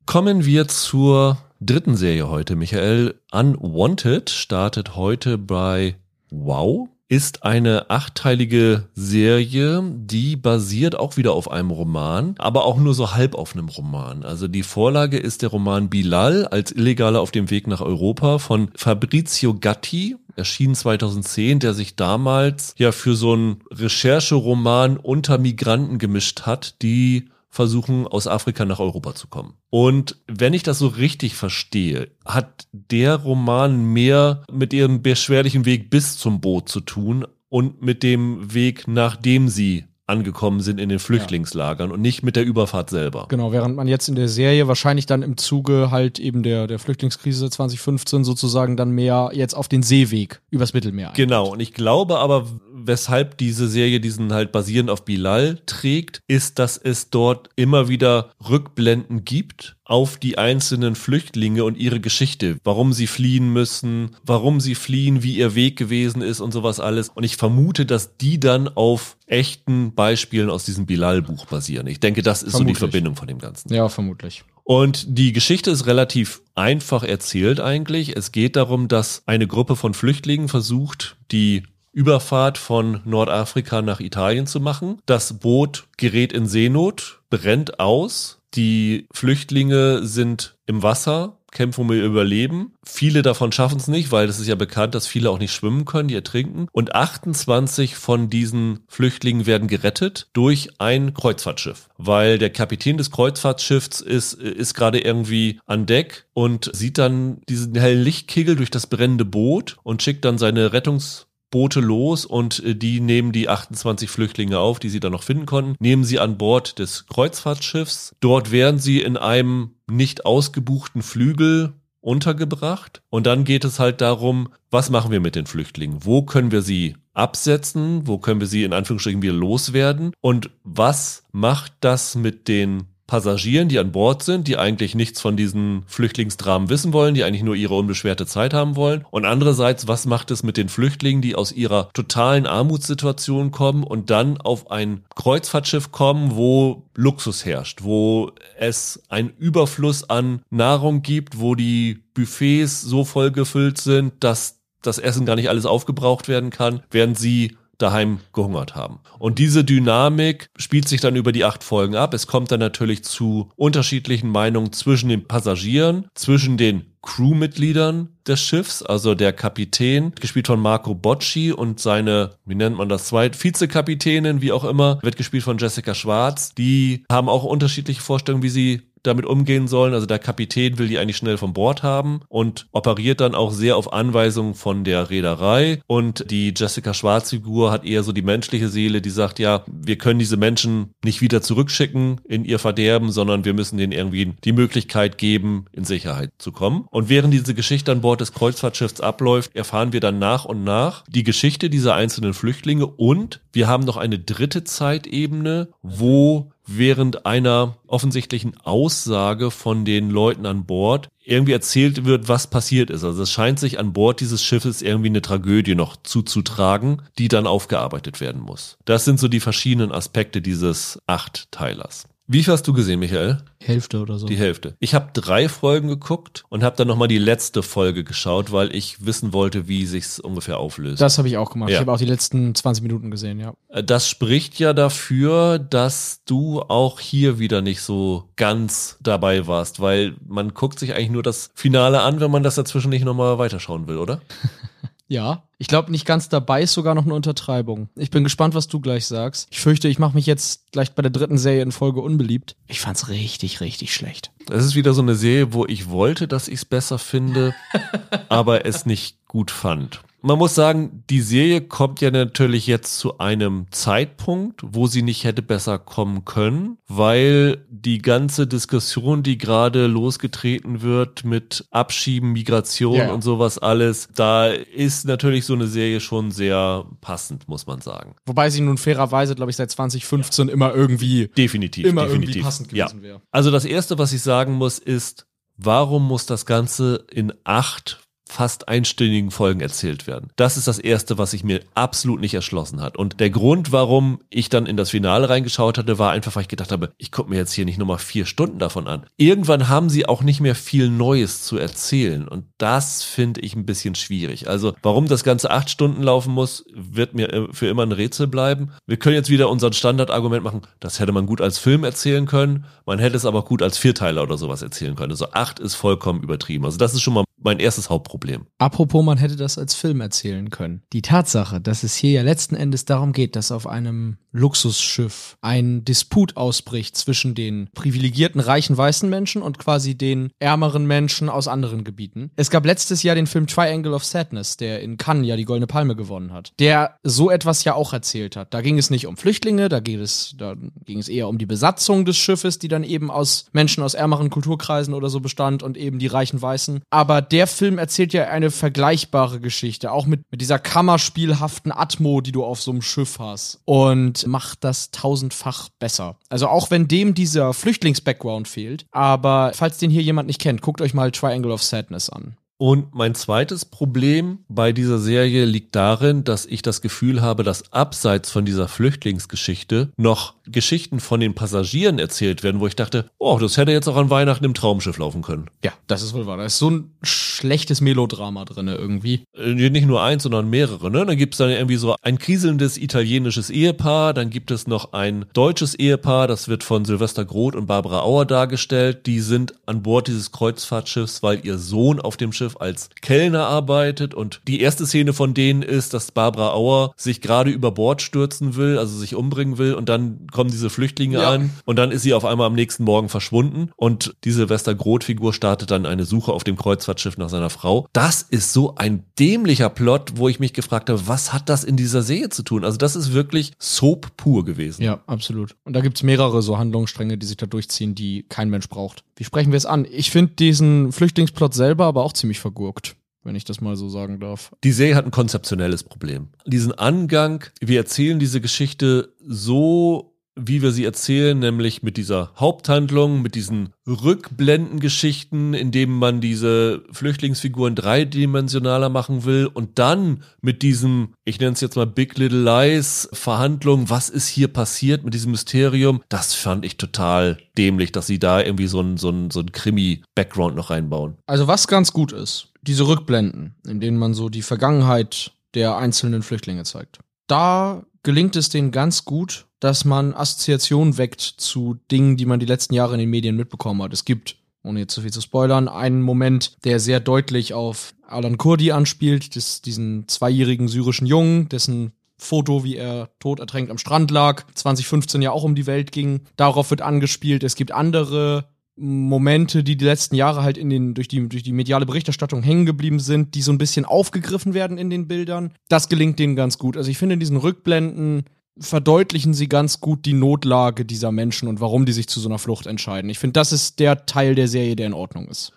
Kommen 0.08 0.46
wir 0.46 0.70
zur 0.70 1.38
dritten 1.60 1.98
Serie 1.98 2.30
heute, 2.30 2.56
Michael. 2.56 3.16
Unwanted 3.30 4.30
startet 4.30 4.96
heute 4.96 5.38
bei 5.38 5.98
Wow. 6.30 6.88
Ist 7.10 7.44
eine 7.44 7.90
achteilige 7.90 8.88
Serie, 8.96 9.84
die 9.84 10.38
basiert 10.38 10.98
auch 10.98 11.18
wieder 11.18 11.34
auf 11.34 11.52
einem 11.52 11.72
Roman, 11.72 12.36
aber 12.38 12.64
auch 12.64 12.78
nur 12.78 12.94
so 12.94 13.16
halb 13.16 13.36
auf 13.36 13.54
einem 13.54 13.68
Roman. 13.68 14.24
Also 14.24 14.48
die 14.48 14.64
Vorlage 14.64 15.18
ist 15.18 15.42
der 15.42 15.50
Roman 15.50 15.90
Bilal 15.90 16.48
als 16.48 16.72
Illegaler 16.72 17.20
auf 17.20 17.32
dem 17.32 17.50
Weg 17.50 17.68
nach 17.68 17.82
Europa 17.82 18.40
von 18.40 18.70
Fabrizio 18.76 19.60
Gatti, 19.60 20.16
erschien 20.38 20.74
2010, 20.74 21.60
der 21.60 21.74
sich 21.74 21.98
damals 21.98 22.74
ja 22.78 22.94
für 22.94 23.14
so 23.14 23.34
einen 23.34 23.58
Rechercheroman 23.72 24.96
unter 24.96 25.38
Migranten 25.38 25.98
gemischt 25.98 26.44
hat, 26.44 26.82
die 26.82 27.26
versuchen, 27.58 28.08
aus 28.08 28.28
Afrika 28.28 28.64
nach 28.64 28.80
Europa 28.80 29.16
zu 29.16 29.28
kommen. 29.28 29.56
Und 29.70 30.22
wenn 30.28 30.54
ich 30.54 30.64
das 30.64 30.80
so 30.80 30.88
richtig 30.88 31.36
verstehe, 31.36 32.12
hat 32.24 32.68
der 32.72 33.16
Roman 33.16 33.84
mehr 33.84 34.44
mit 34.52 34.72
ihrem 34.72 35.02
beschwerlichen 35.02 35.66
Weg 35.66 35.90
bis 35.90 36.18
zum 36.18 36.40
Boot 36.40 36.70
zu 36.70 36.80
tun 36.80 37.26
und 37.50 37.82
mit 37.82 38.04
dem 38.04 38.54
Weg, 38.54 38.88
nachdem 38.88 39.50
sie 39.50 39.86
angekommen 40.08 40.62
sind 40.62 40.80
in 40.80 40.88
den 40.88 41.00
Flüchtlingslagern 41.00 41.90
ja. 41.90 41.94
und 41.94 42.02
nicht 42.02 42.24
mit 42.24 42.38
der 42.38 42.46
Überfahrt 42.46 42.90
selber. 42.90 43.26
Genau, 43.28 43.52
während 43.52 43.76
man 43.76 43.90
jetzt 43.90 44.08
in 44.08 44.16
der 44.16 44.30
Serie 44.30 44.68
wahrscheinlich 44.68 45.06
dann 45.06 45.22
im 45.22 45.36
Zuge 45.36 45.92
halt 45.92 46.18
eben 46.18 46.44
der, 46.44 46.68
der 46.68 46.80
Flüchtlingskrise 46.80 47.50
2015 47.50 48.24
sozusagen 48.24 48.78
dann 48.78 48.92
mehr 48.92 49.32
jetzt 49.34 49.54
auf 49.54 49.68
den 49.68 49.84
Seeweg 49.84 50.42
übers 50.50 50.74
Mittelmeer. 50.74 51.10
Eingeht. 51.10 51.28
Genau, 51.28 51.50
und 51.50 51.60
ich 51.60 51.74
glaube 51.74 52.20
aber, 52.20 52.48
weshalb 52.88 53.38
diese 53.38 53.68
Serie 53.68 54.00
diesen 54.00 54.34
halt 54.34 54.52
basierend 54.52 54.90
auf 54.90 55.06
Bilal 55.06 55.60
trägt, 55.66 56.22
ist, 56.28 56.60
dass 56.60 56.78
es 56.78 57.10
dort 57.10 57.50
immer 57.56 57.88
wieder 57.88 58.32
Rückblenden 58.48 59.26
gibt 59.26 59.76
auf 59.84 60.18
die 60.18 60.38
einzelnen 60.38 60.96
Flüchtlinge 60.96 61.64
und 61.64 61.78
ihre 61.78 62.00
Geschichte, 62.00 62.58
warum 62.64 62.92
sie 62.94 63.08
fliehen 63.08 63.54
müssen, 63.54 64.16
warum 64.24 64.60
sie 64.60 64.76
fliehen, 64.76 65.24
wie 65.24 65.38
ihr 65.38 65.56
Weg 65.56 65.78
gewesen 65.78 66.22
ist 66.22 66.42
und 66.42 66.52
sowas 66.52 66.80
alles. 66.80 67.10
Und 67.10 67.24
ich 67.24 67.38
vermute, 67.38 67.86
dass 67.86 68.18
die 68.18 68.40
dann 68.40 68.68
auf 68.68 69.18
echten 69.28 69.94
Beispielen 69.94 70.50
aus 70.50 70.66
diesem 70.66 70.86
Bilal-Buch 70.86 71.46
basieren. 71.46 71.88
Ich 71.88 72.00
denke, 72.00 72.22
das 72.22 72.44
ist 72.44 72.52
vermutlich. 72.52 72.78
so 72.78 72.86
die 72.86 72.92
Verbindung 72.92 73.16
von 73.16 73.28
dem 73.28 73.40
Ganzen. 73.40 73.74
Ja, 73.74 73.88
vermutlich. 73.88 74.44
Und 74.64 75.06
die 75.18 75.32
Geschichte 75.32 75.72
ist 75.72 75.86
relativ 75.86 76.42
einfach 76.54 77.04
erzählt 77.04 77.62
eigentlich. 77.62 78.18
Es 78.18 78.34
geht 78.34 78.58
darum, 78.58 78.90
dass 78.90 79.24
eine 79.26 79.48
Gruppe 79.48 79.78
von 79.78 79.94
Flüchtlingen 79.94 80.50
versucht, 80.50 81.16
die 81.32 81.64
Überfahrt 81.98 82.60
von 82.60 83.02
Nordafrika 83.06 83.82
nach 83.82 84.00
Italien 84.00 84.46
zu 84.46 84.60
machen. 84.60 85.00
Das 85.08 85.40
Boot 85.40 85.88
gerät 85.98 86.32
in 86.32 86.46
Seenot, 86.46 87.22
brennt 87.32 87.80
aus 87.80 88.38
die 88.54 89.08
Flüchtlinge 89.14 90.06
sind 90.06 90.56
im 90.66 90.82
Wasser, 90.82 91.38
kämpfen 91.52 91.82
um 91.82 91.92
ihr 91.92 92.04
Überleben. 92.04 92.74
Viele 92.84 93.22
davon 93.22 93.52
schaffen 93.52 93.78
es 93.78 93.88
nicht, 93.88 94.12
weil 94.12 94.28
es 94.28 94.40
ist 94.40 94.48
ja 94.48 94.56
bekannt, 94.56 94.96
dass 94.96 95.08
viele 95.08 95.30
auch 95.30 95.40
nicht 95.40 95.54
schwimmen 95.54 95.86
können, 95.86 96.08
die 96.08 96.16
ertrinken. 96.16 96.68
Und 96.72 96.96
28 96.96 97.96
von 97.96 98.30
diesen 98.30 98.80
Flüchtlingen 98.88 99.46
werden 99.46 99.68
gerettet 99.68 100.28
durch 100.34 100.72
ein 100.80 101.14
Kreuzfahrtschiff, 101.14 101.90
weil 101.98 102.38
der 102.38 102.50
Kapitän 102.50 102.98
des 102.98 103.12
Kreuzfahrtschiffs 103.12 104.02
ist, 104.02 104.34
ist 104.34 104.74
gerade 104.74 105.00
irgendwie 105.00 105.60
an 105.66 105.86
Deck 105.86 106.26
und 106.34 106.70
sieht 106.74 106.98
dann 106.98 107.42
diesen 107.48 107.76
hellen 107.76 108.04
Lichtkegel 108.04 108.56
durch 108.56 108.72
das 108.72 108.88
brennende 108.88 109.26
Boot 109.26 109.78
und 109.84 110.04
schickt 110.04 110.26
dann 110.26 110.38
seine 110.38 110.74
Rettungs 110.74 111.27
Boote 111.50 111.80
los 111.80 112.26
und 112.26 112.64
äh, 112.64 112.76
die 112.76 113.00
nehmen 113.00 113.32
die 113.32 113.50
28 113.50 114.10
Flüchtlinge 114.10 114.60
auf, 114.60 114.80
die 114.80 114.90
sie 114.90 115.00
dann 115.00 115.12
noch 115.12 115.24
finden 115.24 115.46
konnten, 115.46 115.76
nehmen 115.80 116.04
sie 116.04 116.20
an 116.20 116.38
Bord 116.38 116.80
des 116.80 117.08
Kreuzfahrtschiffs. 117.08 118.16
Dort 118.20 118.52
werden 118.52 118.80
sie 118.80 119.02
in 119.02 119.18
einem 119.18 119.72
nicht 119.90 120.26
ausgebuchten 120.26 121.02
Flügel 121.02 121.74
untergebracht. 122.02 123.02
Und 123.10 123.28
dann 123.28 123.44
geht 123.44 123.66
es 123.66 123.80
halt 123.80 124.02
darum, 124.02 124.50
was 124.72 124.90
machen 124.90 125.12
wir 125.12 125.20
mit 125.20 125.36
den 125.36 125.46
Flüchtlingen? 125.46 126.06
Wo 126.06 126.22
können 126.22 126.52
wir 126.52 126.62
sie 126.62 126.96
absetzen? 127.14 128.08
Wo 128.08 128.18
können 128.18 128.40
wir 128.40 128.48
sie 128.48 128.64
in 128.64 128.74
Anführungsstrichen 128.74 129.22
wieder 129.22 129.34
loswerden? 129.34 130.14
Und 130.22 130.52
was 130.64 131.24
macht 131.32 131.74
das 131.82 132.16
mit 132.16 132.48
den 132.48 132.84
Passagieren, 133.08 133.70
die 133.70 133.80
an 133.80 133.94
Bord 133.94 134.22
sind, 134.22 134.48
die 134.48 134.58
eigentlich 134.58 134.94
nichts 134.94 135.22
von 135.22 135.38
diesen 135.38 135.84
Flüchtlingsdramen 135.88 136.70
wissen 136.70 136.92
wollen, 136.92 137.16
die 137.16 137.24
eigentlich 137.24 137.44
nur 137.44 137.56
ihre 137.56 137.76
unbeschwerte 137.76 138.26
Zeit 138.26 138.54
haben 138.54 138.76
wollen. 138.76 139.06
Und 139.10 139.26
andererseits, 139.26 139.88
was 139.88 140.06
macht 140.06 140.30
es 140.30 140.44
mit 140.44 140.58
den 140.58 140.68
Flüchtlingen, 140.68 141.22
die 141.22 141.36
aus 141.36 141.54
ihrer 141.54 141.90
totalen 141.94 142.46
Armutssituation 142.46 143.52
kommen 143.52 143.84
und 143.84 144.10
dann 144.10 144.38
auf 144.38 144.70
ein 144.72 145.06
Kreuzfahrtschiff 145.16 145.92
kommen, 145.92 146.36
wo 146.36 146.84
Luxus 146.96 147.46
herrscht, 147.46 147.84
wo 147.84 148.32
es 148.60 149.02
einen 149.08 149.30
Überfluss 149.30 150.10
an 150.10 150.42
Nahrung 150.50 151.02
gibt, 151.02 151.40
wo 151.40 151.56
die 151.56 152.04
Buffets 152.14 152.82
so 152.82 153.06
voll 153.06 153.32
gefüllt 153.32 153.78
sind, 153.78 154.14
dass 154.20 154.60
das 154.82 155.00
Essen 155.00 155.26
gar 155.26 155.36
nicht 155.36 155.50
alles 155.50 155.66
aufgebraucht 155.66 156.28
werden 156.28 156.50
kann, 156.50 156.84
während 156.92 157.18
sie 157.18 157.58
daheim 157.78 158.20
gehungert 158.34 158.76
haben. 158.76 159.00
Und 159.20 159.40
diese 159.40 159.64
Dynamik 159.64 160.50
spielt 160.58 160.88
sich 160.88 161.02
dann 161.02 161.16
über 161.16 161.32
die 161.32 161.46
acht 161.46 161.64
Folgen 161.64 161.96
ab. 161.96 162.14
Es 162.14 162.28
kommt 162.28 162.52
dann 162.52 162.60
natürlich 162.60 163.04
zu 163.04 163.50
unterschiedlichen 163.56 164.30
Meinungen 164.30 164.74
zwischen 164.74 165.10
den 165.10 165.28
Passagieren, 165.28 166.08
zwischen 166.16 166.58
den 166.58 166.94
Crewmitgliedern 167.08 168.10
des 168.28 168.42
Schiffs, 168.42 168.84
also 168.84 169.16
der 169.16 169.32
Kapitän, 169.32 170.12
gespielt 170.20 170.48
von 170.48 170.60
Marco 170.60 170.94
Bocci 170.94 171.54
und 171.54 171.80
seine, 171.80 172.32
wie 172.46 172.56
nennt 172.56 172.76
man 172.76 172.90
das, 172.90 173.06
zweit 173.06 173.42
Vizekapitänin, 173.42 174.42
wie 174.42 174.52
auch 174.52 174.66
immer, 174.66 175.00
wird 175.02 175.16
gespielt 175.16 175.44
von 175.44 175.58
Jessica 175.58 175.96
Schwarz. 175.96 176.54
Die 176.54 177.06
haben 177.10 177.30
auch 177.30 177.46
unterschiedliche 177.46 178.02
Vorstellungen, 178.02 178.44
wie 178.44 178.50
sie 178.50 178.82
damit 179.04 179.26
umgehen 179.26 179.68
sollen. 179.68 179.94
Also 179.94 180.06
der 180.06 180.20
Kapitän 180.20 180.78
will 180.78 180.88
die 180.88 180.98
eigentlich 180.98 181.18
schnell 181.18 181.38
von 181.38 181.54
Bord 181.54 181.84
haben 181.84 182.22
und 182.28 182.68
operiert 182.72 183.22
dann 183.22 183.36
auch 183.36 183.52
sehr 183.52 183.78
auf 183.78 183.94
Anweisung 183.94 184.56
von 184.56 184.84
der 184.84 185.10
Reederei. 185.10 185.82
Und 185.88 186.30
die 186.32 186.54
Jessica 186.56 186.94
Schwarz-Figur 186.94 187.72
hat 187.72 187.86
eher 187.86 188.04
so 188.04 188.12
die 188.12 188.22
menschliche 188.22 188.70
Seele, 188.70 189.02
die 189.02 189.10
sagt, 189.10 189.40
ja, 189.40 189.64
wir 189.68 189.98
können 189.98 190.20
diese 190.20 190.38
Menschen 190.38 190.94
nicht 191.04 191.22
wieder 191.22 191.42
zurückschicken 191.42 192.22
in 192.28 192.46
ihr 192.46 192.60
Verderben, 192.60 193.12
sondern 193.12 193.46
wir 193.46 193.54
müssen 193.54 193.78
denen 193.78 193.92
irgendwie 193.92 194.34
die 194.44 194.54
Möglichkeit 194.54 195.18
geben, 195.18 195.66
in 195.72 195.84
Sicherheit 195.84 196.32
zu 196.38 196.52
kommen. 196.52 196.86
Und 196.90 197.10
während 197.10 197.34
diese 197.34 197.54
Geschichte 197.54 197.92
an 197.92 198.02
Bord 198.02 198.22
des 198.22 198.34
Kreuzfahrtschiffs 198.34 199.02
abläuft, 199.02 199.56
erfahren 199.56 199.94
wir 199.94 200.00
dann 200.00 200.20
nach 200.20 200.46
und 200.46 200.64
nach 200.64 201.04
die 201.08 201.24
Geschichte 201.24 201.70
dieser 201.70 201.96
einzelnen 201.96 202.34
Flüchtlinge 202.34 202.86
und 202.86 203.42
wir 203.54 203.68
haben 203.68 203.86
noch 203.86 203.98
eine 203.98 204.20
dritte 204.20 204.64
Zeitebene, 204.64 205.70
wo 205.82 206.52
während 206.68 207.26
einer 207.26 207.78
offensichtlichen 207.88 208.56
Aussage 208.64 209.50
von 209.52 209.86
den 209.86 210.10
Leuten 210.10 210.46
an 210.46 210.66
Bord 210.66 211.10
irgendwie 211.24 211.54
erzählt 211.54 212.06
wird, 212.06 212.28
was 212.28 212.48
passiert 212.48 212.90
ist. 212.90 213.04
Also 213.04 213.24
es 213.24 213.32
scheint 213.32 213.60
sich 213.60 213.80
an 213.80 213.94
Bord 213.94 214.20
dieses 214.20 214.44
Schiffes 214.44 214.82
irgendwie 214.82 215.10
eine 215.10 215.22
Tragödie 215.22 215.76
noch 215.76 215.98
zuzutragen, 215.98 217.02
die 217.18 217.28
dann 217.28 217.48
aufgearbeitet 217.48 218.22
werden 218.22 218.42
muss. 218.42 218.78
Das 218.86 219.06
sind 219.06 219.20
so 219.20 219.28
die 219.28 219.40
verschiedenen 219.40 219.92
Aspekte 219.92 220.42
dieses 220.42 221.00
Achtteilers. 221.08 222.08
Wie 222.30 222.44
viel 222.44 222.52
hast 222.52 222.68
du 222.68 222.74
gesehen, 222.74 223.00
Michael? 223.00 223.38
Hälfte 223.64 224.02
oder 224.02 224.20
so. 224.20 224.28
Die 224.28 224.36
Hälfte. 224.36 224.76
Ich 224.80 224.94
habe 224.94 225.12
drei 225.14 225.48
Folgen 225.48 225.88
geguckt 225.88 226.44
und 226.50 226.62
habe 226.62 226.76
dann 226.76 226.90
nochmal 226.90 227.08
die 227.08 227.20
letzte 227.20 227.64
Folge 227.64 228.04
geschaut, 228.04 228.52
weil 228.52 228.76
ich 228.76 229.06
wissen 229.06 229.32
wollte, 229.32 229.70
wie 229.70 229.86
sich's 229.86 230.20
ungefähr 230.20 230.58
auflöst. 230.58 231.00
Das 231.00 231.18
habe 231.18 231.30
ich 231.30 231.38
auch 231.38 231.52
gemacht. 231.52 231.70
Ja. 231.70 231.76
Ich 231.76 231.80
habe 231.80 231.94
auch 231.94 231.98
die 231.98 232.06
letzten 232.06 232.54
20 232.54 232.84
Minuten 232.84 233.12
gesehen, 233.12 233.40
ja. 233.40 233.54
Äh, 233.70 233.82
das 233.82 234.10
spricht 234.10 234.60
ja 234.60 234.74
dafür, 234.74 235.58
dass 235.58 236.22
du 236.26 236.62
auch 236.62 237.00
hier 237.00 237.40
wieder 237.40 237.62
nicht 237.62 237.82
so 237.82 238.26
ganz 238.36 238.98
dabei 239.02 239.48
warst, 239.48 239.80
weil 239.80 240.16
man 240.28 240.54
guckt 240.54 240.80
sich 240.80 240.96
eigentlich 240.96 241.12
nur 241.12 241.24
das 241.24 241.50
Finale 241.56 242.02
an, 242.02 242.20
wenn 242.20 242.30
man 242.30 242.44
das 242.44 242.56
dazwischen 242.56 242.90
nicht 242.90 243.06
nochmal 243.06 243.38
weiterschauen 243.38 243.88
will, 243.88 243.98
oder? 243.98 244.20
Ja, 245.08 245.44
ich 245.58 245.68
glaube, 245.68 245.92
nicht 245.92 246.06
ganz 246.06 246.30
dabei 246.30 246.62
ist 246.62 246.74
sogar 246.74 246.94
noch 246.94 247.06
eine 247.06 247.14
Untertreibung. 247.14 247.90
Ich 247.96 248.12
bin 248.12 248.24
gespannt, 248.24 248.54
was 248.54 248.68
du 248.68 248.80
gleich 248.80 249.06
sagst. 249.06 249.48
Ich 249.52 249.60
fürchte, 249.60 249.88
ich 249.88 250.00
mache 250.00 250.16
mich 250.16 250.26
jetzt 250.26 250.72
gleich 250.72 250.94
bei 250.94 251.02
der 251.02 251.12
dritten 251.12 251.38
Serie 251.38 251.62
in 251.62 251.72
Folge 251.72 252.02
unbeliebt. 252.02 252.56
Ich 252.68 252.82
fand's 252.82 253.08
richtig, 253.08 253.62
richtig 253.62 253.94
schlecht. 253.94 254.32
Es 254.52 254.66
ist 254.66 254.76
wieder 254.76 254.94
so 254.94 255.02
eine 255.02 255.16
Serie, 255.16 255.54
wo 255.54 255.66
ich 255.66 255.90
wollte, 255.90 256.28
dass 256.28 256.48
ich 256.48 256.56
es 256.56 256.66
besser 256.66 257.00
finde, 257.00 257.56
aber 258.30 258.66
es 258.66 258.86
nicht 258.86 259.26
gut 259.28 259.50
fand. 259.50 260.02
Man 260.28 260.40
muss 260.40 260.56
sagen, 260.56 261.06
die 261.10 261.22
Serie 261.22 261.62
kommt 261.62 262.02
ja 262.02 262.12
natürlich 262.12 262.68
jetzt 262.68 263.00
zu 263.00 263.18
einem 263.18 263.68
Zeitpunkt, 263.72 264.60
wo 264.62 264.86
sie 264.86 265.02
nicht 265.02 265.24
hätte 265.24 265.42
besser 265.42 265.80
kommen 265.80 266.26
können, 266.26 266.80
weil 266.90 267.66
die 267.70 268.00
ganze 268.00 268.46
Diskussion, 268.46 269.24
die 269.24 269.38
gerade 269.38 269.88
losgetreten 269.88 270.82
wird 270.82 271.24
mit 271.24 271.66
Abschieben, 271.72 272.34
Migration 272.34 272.96
ja, 272.96 273.06
ja. 273.06 273.14
und 273.14 273.24
sowas 273.24 273.58
alles, 273.58 274.10
da 274.14 274.48
ist 274.48 275.06
natürlich 275.06 275.46
so 275.46 275.54
eine 275.54 275.68
Serie 275.68 276.02
schon 276.02 276.32
sehr 276.32 276.84
passend, 277.00 277.48
muss 277.48 277.66
man 277.66 277.80
sagen. 277.80 278.14
Wobei 278.26 278.50
sie 278.50 278.60
nun 278.60 278.78
fairerweise, 278.78 279.34
glaube 279.34 279.52
ich, 279.52 279.56
seit 279.56 279.72
2015 279.72 280.50
ja. 280.50 280.54
immer 280.54 280.76
irgendwie 280.76 281.30
definitiv 281.38 281.86
immer 281.86 282.04
definitiv. 282.04 282.36
irgendwie 282.36 282.44
passend 282.44 282.68
gewesen 282.68 283.02
wäre. 283.02 283.22
Also 283.32 283.50
das 283.50 283.64
erste, 283.64 283.98
was 283.98 284.12
ich 284.12 284.24
sagen 284.24 284.56
muss, 284.56 284.78
ist, 284.78 285.26
warum 285.56 286.06
muss 286.06 286.26
das 286.26 286.46
Ganze 286.46 287.06
in 287.10 287.32
acht 287.46 288.07
fast 288.32 288.68
einstündigen 288.68 289.32
Folgen 289.32 289.62
erzählt 289.62 290.08
werden. 290.08 290.30
Das 290.36 290.58
ist 290.58 290.68
das 290.68 290.80
erste, 290.80 291.18
was 291.18 291.32
sich 291.32 291.44
mir 291.44 291.62
absolut 291.76 292.22
nicht 292.22 292.34
erschlossen 292.34 292.82
hat. 292.82 292.98
Und 292.98 293.20
der 293.20 293.30
Grund, 293.30 293.72
warum 293.72 294.20
ich 294.30 294.50
dann 294.50 294.66
in 294.66 294.78
das 294.78 294.92
Finale 294.92 295.30
reingeschaut 295.30 295.78
hatte, 295.78 296.00
war 296.00 296.12
einfach, 296.12 296.36
weil 296.36 296.44
ich 296.44 296.48
gedacht 296.48 296.72
habe, 296.72 296.92
ich 296.98 297.12
gucke 297.12 297.30
mir 297.30 297.38
jetzt 297.38 297.54
hier 297.54 297.66
nicht 297.66 297.78
nochmal 297.78 298.00
vier 298.00 298.26
Stunden 298.26 298.60
davon 298.60 298.88
an. 298.88 299.06
Irgendwann 299.18 299.70
haben 299.70 299.90
sie 299.90 300.08
auch 300.08 300.22
nicht 300.22 300.40
mehr 300.40 300.56
viel 300.56 300.90
Neues 300.90 301.44
zu 301.44 301.58
erzählen. 301.58 302.28
Und 302.28 302.46
das 302.58 303.04
finde 303.04 303.42
ich 303.42 303.56
ein 303.56 303.66
bisschen 303.66 303.96
schwierig. 303.96 304.50
Also, 304.50 304.76
warum 304.82 305.08
das 305.08 305.24
Ganze 305.24 305.52
acht 305.52 305.70
Stunden 305.70 306.04
laufen 306.04 306.34
muss, 306.34 306.66
wird 306.74 307.14
mir 307.14 307.32
äh, 307.34 307.48
für 307.52 307.68
immer 307.68 307.84
ein 307.84 307.92
Rätsel 307.92 308.28
bleiben. 308.28 308.72
Wir 308.86 308.98
können 308.98 309.16
jetzt 309.16 309.30
wieder 309.30 309.50
unseren 309.50 309.74
Standardargument 309.74 310.44
machen, 310.44 310.62
das 310.80 311.00
hätte 311.00 311.12
man 311.12 311.26
gut 311.26 311.42
als 311.42 311.58
Film 311.58 311.84
erzählen 311.84 312.26
können. 312.26 312.66
Man 312.86 313.00
hätte 313.00 313.18
es 313.18 313.26
aber 313.26 313.44
gut 313.44 313.62
als 313.62 313.78
Vierteiler 313.78 314.24
oder 314.24 314.38
sowas 314.38 314.62
erzählen 314.62 314.96
können. 314.96 315.12
Also 315.12 315.32
acht 315.32 315.60
ist 315.60 315.76
vollkommen 315.76 316.24
übertrieben. 316.24 316.66
Also 316.66 316.78
das 316.78 316.94
ist 316.94 317.02
schon 317.02 317.14
mal 317.14 317.24
mein 317.38 317.60
erstes 317.60 317.90
Hauptproblem. 317.90 318.48
Apropos, 318.58 319.04
man 319.04 319.18
hätte 319.18 319.36
das 319.36 319.58
als 319.58 319.76
Film 319.76 320.02
erzählen 320.02 320.50
können. 320.50 320.82
Die 320.94 321.02
Tatsache, 321.02 321.62
dass 321.62 321.84
es 321.84 321.96
hier 321.96 322.12
ja 322.12 322.22
letzten 322.24 322.56
Endes 322.56 322.86
darum 322.86 323.14
geht, 323.14 323.36
dass 323.36 323.52
auf 323.52 323.68
einem 323.68 324.18
Luxusschiff 324.32 325.38
ein 325.42 325.84
Disput 325.84 326.38
ausbricht 326.38 326.96
zwischen 326.96 327.36
den 327.36 327.70
privilegierten 327.74 328.40
reichen 328.40 328.78
weißen 328.78 329.10
Menschen 329.10 329.42
und 329.42 329.58
quasi 329.58 329.96
den 329.96 330.32
ärmeren 330.40 330.86
Menschen 330.86 331.30
aus 331.30 331.48
anderen 331.48 331.84
Gebieten. 331.84 332.32
Es 332.36 332.50
gab 332.50 332.66
letztes 332.66 333.04
Jahr 333.04 333.16
den 333.16 333.28
Film 333.28 333.48
Triangle 333.48 333.94
of 333.94 334.04
Sadness, 334.04 334.58
der 334.58 334.82
in 334.82 334.98
Cannes 334.98 335.28
ja 335.28 335.36
die 335.36 335.46
Goldene 335.46 335.68
Palme 335.68 335.96
gewonnen 335.96 336.34
hat, 336.34 336.54
der 336.60 336.98
so 337.04 337.32
etwas 337.32 337.64
ja 337.64 337.74
auch 337.74 337.94
erzählt 337.94 338.36
hat. 338.36 338.54
Da 338.54 338.62
ging 338.62 338.78
es 338.78 338.90
nicht 338.90 339.08
um 339.08 339.18
Flüchtlinge, 339.18 339.70
da 339.70 339.80
ging 339.80 340.00
es, 340.00 340.36
da 340.38 340.56
ging 340.86 341.00
es 341.00 341.10
eher 341.10 341.28
um 341.28 341.38
die 341.38 341.46
Besatzung 341.46 342.06
des 342.06 342.18
Schiffes, 342.18 342.60
die 342.60 342.68
dann 342.68 342.84
eben 342.84 343.10
aus 343.10 343.46
Menschen 343.54 343.84
aus 343.84 343.96
ärmeren 343.96 344.30
Kulturkreisen 344.30 344.94
oder 344.94 345.10
so 345.10 345.20
bestand 345.20 345.64
und 345.64 345.78
eben 345.78 346.00
die 346.00 346.08
reichen 346.08 346.42
Weißen. 346.42 346.82
Aber 346.90 347.22
der 347.32 347.48
Film 347.48 347.78
erzählt 347.78 348.14
ja 348.14 348.26
eine 348.26 348.52
vergleichbare 348.52 349.40
Geschichte, 349.40 349.92
auch 349.92 350.06
mit, 350.06 350.22
mit 350.32 350.42
dieser 350.42 350.60
kammerspielhaften 350.60 351.72
Atmo, 351.72 352.22
die 352.22 352.32
du 352.32 352.44
auf 352.44 352.62
so 352.62 352.72
einem 352.72 352.82
Schiff 352.82 353.20
hast. 353.20 353.60
Und 353.66 354.26
macht 354.28 354.64
das 354.64 354.92
tausendfach 354.92 355.70
besser. 355.80 356.18
Also 356.30 356.48
auch 356.48 356.72
wenn 356.72 356.88
dem 356.88 357.14
dieser 357.14 357.54
Flüchtlings-Background 357.54 358.48
fehlt, 358.48 358.86
aber 358.92 359.52
falls 359.54 359.78
den 359.78 359.92
hier 359.92 360.02
jemand 360.02 360.28
nicht 360.28 360.42
kennt, 360.42 360.62
guckt 360.62 360.82
euch 360.82 360.94
mal 360.94 361.12
Triangle 361.12 361.52
of 361.52 361.64
Sadness 361.64 362.10
an. 362.10 362.38
Und 362.60 362.96
mein 362.96 363.14
zweites 363.14 363.66
Problem 363.66 364.40
bei 364.50 364.72
dieser 364.72 364.98
Serie 364.98 365.46
liegt 365.46 365.76
darin, 365.76 366.24
dass 366.24 366.48
ich 366.48 366.64
das 366.64 366.82
Gefühl 366.82 367.22
habe, 367.22 367.44
dass 367.44 367.72
abseits 367.72 368.32
von 368.32 368.46
dieser 368.46 368.68
Flüchtlingsgeschichte 368.68 369.92
noch 369.96 370.34
Geschichten 370.52 371.00
von 371.00 371.20
den 371.20 371.36
Passagieren 371.36 372.00
erzählt 372.00 372.44
werden, 372.44 372.60
wo 372.60 372.68
ich 372.68 372.76
dachte, 372.76 373.10
oh, 373.20 373.38
das 373.40 373.58
hätte 373.58 373.72
jetzt 373.72 373.88
auch 373.88 373.96
an 373.96 374.10
Weihnachten 374.10 374.46
im 374.46 374.56
Traumschiff 374.56 374.98
laufen 374.98 375.22
können. 375.22 375.50
Ja, 375.64 375.74
das 375.86 376.02
ist 376.02 376.14
wohl 376.14 376.26
wahr. 376.26 376.38
Da 376.38 376.46
ist 376.46 376.58
so 376.58 376.72
ein 376.72 376.92
schlechtes 377.04 377.80
Melodrama 377.82 378.46
drin 378.46 378.68
irgendwie. 378.68 379.24
Äh, 379.36 379.70
nicht 379.70 379.86
nur 379.86 380.02
eins, 380.02 380.24
sondern 380.24 380.50
mehrere. 380.50 380.90
Ne? 380.90 381.06
Dann 381.06 381.18
gibt 381.18 381.36
es 381.36 381.38
dann 381.38 381.52
irgendwie 381.52 381.76
so 381.76 381.96
ein 382.02 382.18
kriselndes 382.18 382.78
italienisches 382.78 383.50
Ehepaar, 383.50 384.14
dann 384.16 384.32
gibt 384.32 384.50
es 384.50 384.66
noch 384.66 384.94
ein 384.94 385.26
deutsches 385.34 385.76
Ehepaar, 385.76 386.28
das 386.28 386.48
wird 386.48 386.64
von 386.64 386.86
Silvester 386.86 387.24
Groth 387.24 387.56
und 387.56 387.68
Barbara 387.68 388.02
Auer 388.02 388.26
dargestellt. 388.26 389.06
Die 389.06 389.20
sind 389.20 389.54
an 389.68 389.84
Bord 389.84 390.08
dieses 390.08 390.32
Kreuzfahrtschiffs, 390.32 391.22
weil 391.22 391.46
ihr 391.46 391.58
Sohn 391.60 392.00
auf 392.00 392.18
dem 392.18 392.34
Schiff 392.34 392.48
Schiff 392.48 392.58
als 392.60 392.90
Kellner 393.02 393.48
arbeitet 393.48 394.14
und 394.14 394.42
die 394.48 394.62
erste 394.62 394.86
Szene 394.86 395.14
von 395.14 395.34
denen 395.34 395.62
ist, 395.62 395.94
dass 395.94 396.12
Barbara 396.12 396.54
Auer 396.54 396.94
sich 396.96 397.22
gerade 397.22 397.52
über 397.52 397.72
Bord 397.72 398.02
stürzen 398.02 398.56
will, 398.56 398.78
also 398.78 398.98
sich 398.98 399.16
umbringen 399.16 399.58
will 399.58 399.74
und 399.74 399.90
dann 399.90 400.28
kommen 400.38 400.52
diese 400.52 400.70
Flüchtlinge 400.70 401.18
ja. 401.18 401.32
an 401.32 401.50
und 401.66 401.78
dann 401.78 401.90
ist 401.90 402.04
sie 402.04 402.14
auf 402.14 402.24
einmal 402.24 402.46
am 402.46 402.54
nächsten 402.54 402.84
Morgen 402.84 403.10
verschwunden 403.10 403.72
und 403.76 404.14
diese 404.24 404.38
Silvester 404.38 404.76
Groth-Figur 404.76 405.34
startet 405.34 405.72
dann 405.72 405.88
eine 405.88 406.06
Suche 406.06 406.32
auf 406.32 406.44
dem 406.44 406.56
Kreuzfahrtschiff 406.58 407.18
nach 407.18 407.30
seiner 407.30 407.50
Frau. 407.50 407.88
Das 407.92 408.22
ist 408.22 408.54
so 408.54 408.76
ein 408.76 409.04
dämlicher 409.18 409.72
Plot, 409.72 410.12
wo 410.18 410.30
ich 410.30 410.40
mich 410.40 410.54
gefragt 410.54 410.92
habe, 410.92 411.08
was 411.08 411.34
hat 411.34 411.50
das 411.50 411.64
in 411.64 411.76
dieser 411.76 412.04
Serie 412.04 412.30
zu 412.30 412.44
tun? 412.44 412.64
Also 412.64 412.78
das 412.78 412.96
ist 412.96 413.14
wirklich 413.14 413.54
Soap 413.58 414.16
pur 414.16 414.46
gewesen. 414.46 414.84
Ja, 414.84 415.00
absolut. 415.08 415.56
Und 415.64 415.74
da 415.74 415.82
gibt's 415.82 416.04
mehrere 416.04 416.44
so 416.44 416.60
Handlungsstränge, 416.60 417.18
die 417.18 417.26
sich 417.26 417.38
da 417.38 417.48
durchziehen, 417.48 417.96
die 417.96 418.28
kein 418.30 418.52
Mensch 418.52 418.70
braucht. 418.70 419.04
Wie 419.16 419.24
sprechen 419.24 419.52
wir 419.52 419.58
es 419.58 419.66
an? 419.66 419.88
Ich 419.90 420.12
finde 420.12 420.34
diesen 420.34 420.92
Flüchtlingsplot 420.92 421.56
selber 421.56 421.86
aber 421.86 422.04
auch 422.04 422.14
ziemlich 422.14 422.40
vergurkt 422.40 422.96
wenn 423.28 423.36
ich 423.36 423.44
das 423.44 423.62
mal 423.62 423.76
so 423.76 423.90
sagen 423.90 424.20
darf. 424.20 424.52
Die 424.64 424.72
Serie 424.72 424.96
hat 424.96 425.06
ein 425.06 425.12
konzeptionelles 425.12 425.84
Problem. 425.84 426.30
Diesen 426.46 426.72
Angang, 426.72 427.44
wir 427.60 427.78
erzählen 427.78 428.18
diese 428.18 428.40
Geschichte 428.40 429.14
so 429.20 430.17
wie 430.38 430.62
wir 430.62 430.72
sie 430.72 430.86
erzählen, 430.86 431.38
nämlich 431.38 431.84
mit 431.84 431.98
dieser 431.98 432.32
Haupthandlung, 432.38 433.22
mit 433.22 433.36
diesen 433.36 433.70
Rückblendengeschichten, 433.88 435.54
in 435.54 435.72
denen 435.72 435.94
man 435.94 436.22
diese 436.22 436.84
Flüchtlingsfiguren 436.92 437.76
dreidimensionaler 437.76 438.90
machen 438.90 439.26
will 439.26 439.50
und 439.52 439.80
dann 439.80 440.24
mit 440.42 440.62
diesem, 440.62 441.14
ich 441.26 441.40
nenne 441.40 441.54
es 441.54 441.62
jetzt 441.62 441.76
mal 441.76 441.88
Big 441.88 442.18
Little 442.18 442.44
Lies 442.44 443.10
Verhandlung, 443.14 443.90
was 443.90 444.10
ist 444.10 444.28
hier 444.28 444.48
passiert 444.48 445.04
mit 445.04 445.14
diesem 445.14 445.32
Mysterium, 445.32 446.02
das 446.10 446.34
fand 446.34 446.66
ich 446.66 446.78
total 446.78 447.38
dämlich, 447.58 447.92
dass 447.92 448.08
sie 448.08 448.20
da 448.20 448.42
irgendwie 448.42 448.68
so 448.68 448.82
ein, 448.82 448.98
so 448.98 449.10
ein, 449.10 449.32
so 449.32 449.40
ein 449.40 449.52
Krimi-Background 449.52 450.56
noch 450.56 450.70
reinbauen. 450.70 451.18
Also 451.26 451.48
was 451.48 451.68
ganz 451.68 451.92
gut 451.92 452.12
ist, 452.12 452.50
diese 452.62 452.88
Rückblenden, 452.88 453.56
in 453.68 453.80
denen 453.80 453.98
man 453.98 454.14
so 454.14 454.30
die 454.30 454.42
Vergangenheit 454.42 455.32
der 455.54 455.78
einzelnen 455.78 456.22
Flüchtlinge 456.22 456.64
zeigt. 456.64 457.00
Da 457.28 457.84
gelingt 458.04 458.36
es 458.36 458.50
denen 458.50 458.72
ganz 458.72 459.06
gut, 459.06 459.48
dass 459.60 459.86
man 459.86 460.14
Assoziationen 460.14 460.98
weckt 460.98 461.22
zu 461.22 461.78
Dingen, 461.92 462.18
die 462.18 462.26
man 462.26 462.40
die 462.40 462.46
letzten 462.46 462.74
Jahre 462.74 462.94
in 462.94 463.00
den 463.00 463.10
Medien 463.10 463.36
mitbekommen 463.36 463.82
hat. 463.82 463.94
Es 463.94 464.06
gibt, 464.06 464.38
ohne 464.64 464.82
jetzt 464.82 464.94
zu 464.94 465.02
viel 465.02 465.12
zu 465.12 465.22
spoilern, 465.22 465.68
einen 465.68 466.02
Moment, 466.02 466.64
der 466.64 466.80
sehr 466.80 467.00
deutlich 467.00 467.54
auf 467.54 467.94
Alan 468.08 468.38
Kurdi 468.38 468.72
anspielt, 468.72 469.36
des, 469.36 469.62
diesen 469.62 470.08
zweijährigen 470.08 470.68
syrischen 470.68 471.08
Jungen, 471.08 471.50
dessen 471.50 471.94
Foto, 472.20 472.64
wie 472.64 472.78
er 472.78 473.10
tot 473.20 473.40
ertränkt 473.40 473.70
am 473.70 473.78
Strand 473.78 474.10
lag, 474.10 474.44
2015 474.56 475.22
ja 475.22 475.32
auch 475.32 475.44
um 475.44 475.56
die 475.56 475.68
Welt 475.68 475.92
ging. 475.92 476.22
Darauf 476.36 476.72
wird 476.72 476.82
angespielt. 476.82 477.44
Es 477.44 477.56
gibt 477.56 477.72
andere 477.72 478.50
Momente, 478.78 479.64
die 479.64 479.76
die 479.76 479.86
letzten 479.86 480.16
Jahre 480.16 480.44
halt 480.44 480.58
in 480.58 480.70
den, 480.70 480.94
durch 480.94 481.08
die, 481.08 481.28
durch 481.28 481.44
die 481.44 481.52
mediale 481.52 481.86
Berichterstattung 481.86 482.44
hängen 482.44 482.66
geblieben 482.66 483.00
sind, 483.00 483.34
die 483.34 483.42
so 483.42 483.52
ein 483.52 483.58
bisschen 483.58 483.86
aufgegriffen 483.86 484.54
werden 484.54 484.78
in 484.78 484.90
den 484.90 485.08
Bildern. 485.08 485.54
Das 485.68 485.90
gelingt 485.90 486.20
denen 486.20 486.36
ganz 486.36 486.58
gut. 486.58 486.78
Also 486.78 486.92
ich 486.92 486.98
finde 486.98 487.14
in 487.14 487.20
diesen 487.20 487.38
Rückblenden 487.38 488.26
verdeutlichen 488.60 489.34
sie 489.34 489.50
ganz 489.50 489.82
gut 489.82 490.06
die 490.06 490.14
Notlage 490.14 490.86
dieser 490.86 491.12
Menschen 491.12 491.48
und 491.48 491.60
warum 491.60 491.86
die 491.86 491.92
sich 491.92 492.08
zu 492.08 492.20
so 492.20 492.30
einer 492.30 492.40
Flucht 492.40 492.68
entscheiden. 492.68 493.10
Ich 493.10 493.20
finde, 493.20 493.34
das 493.34 493.52
ist 493.52 493.80
der 493.80 494.06
Teil 494.06 494.36
der 494.36 494.48
Serie, 494.48 494.76
der 494.76 494.88
in 494.88 494.94
Ordnung 494.94 495.28
ist. 495.28 495.54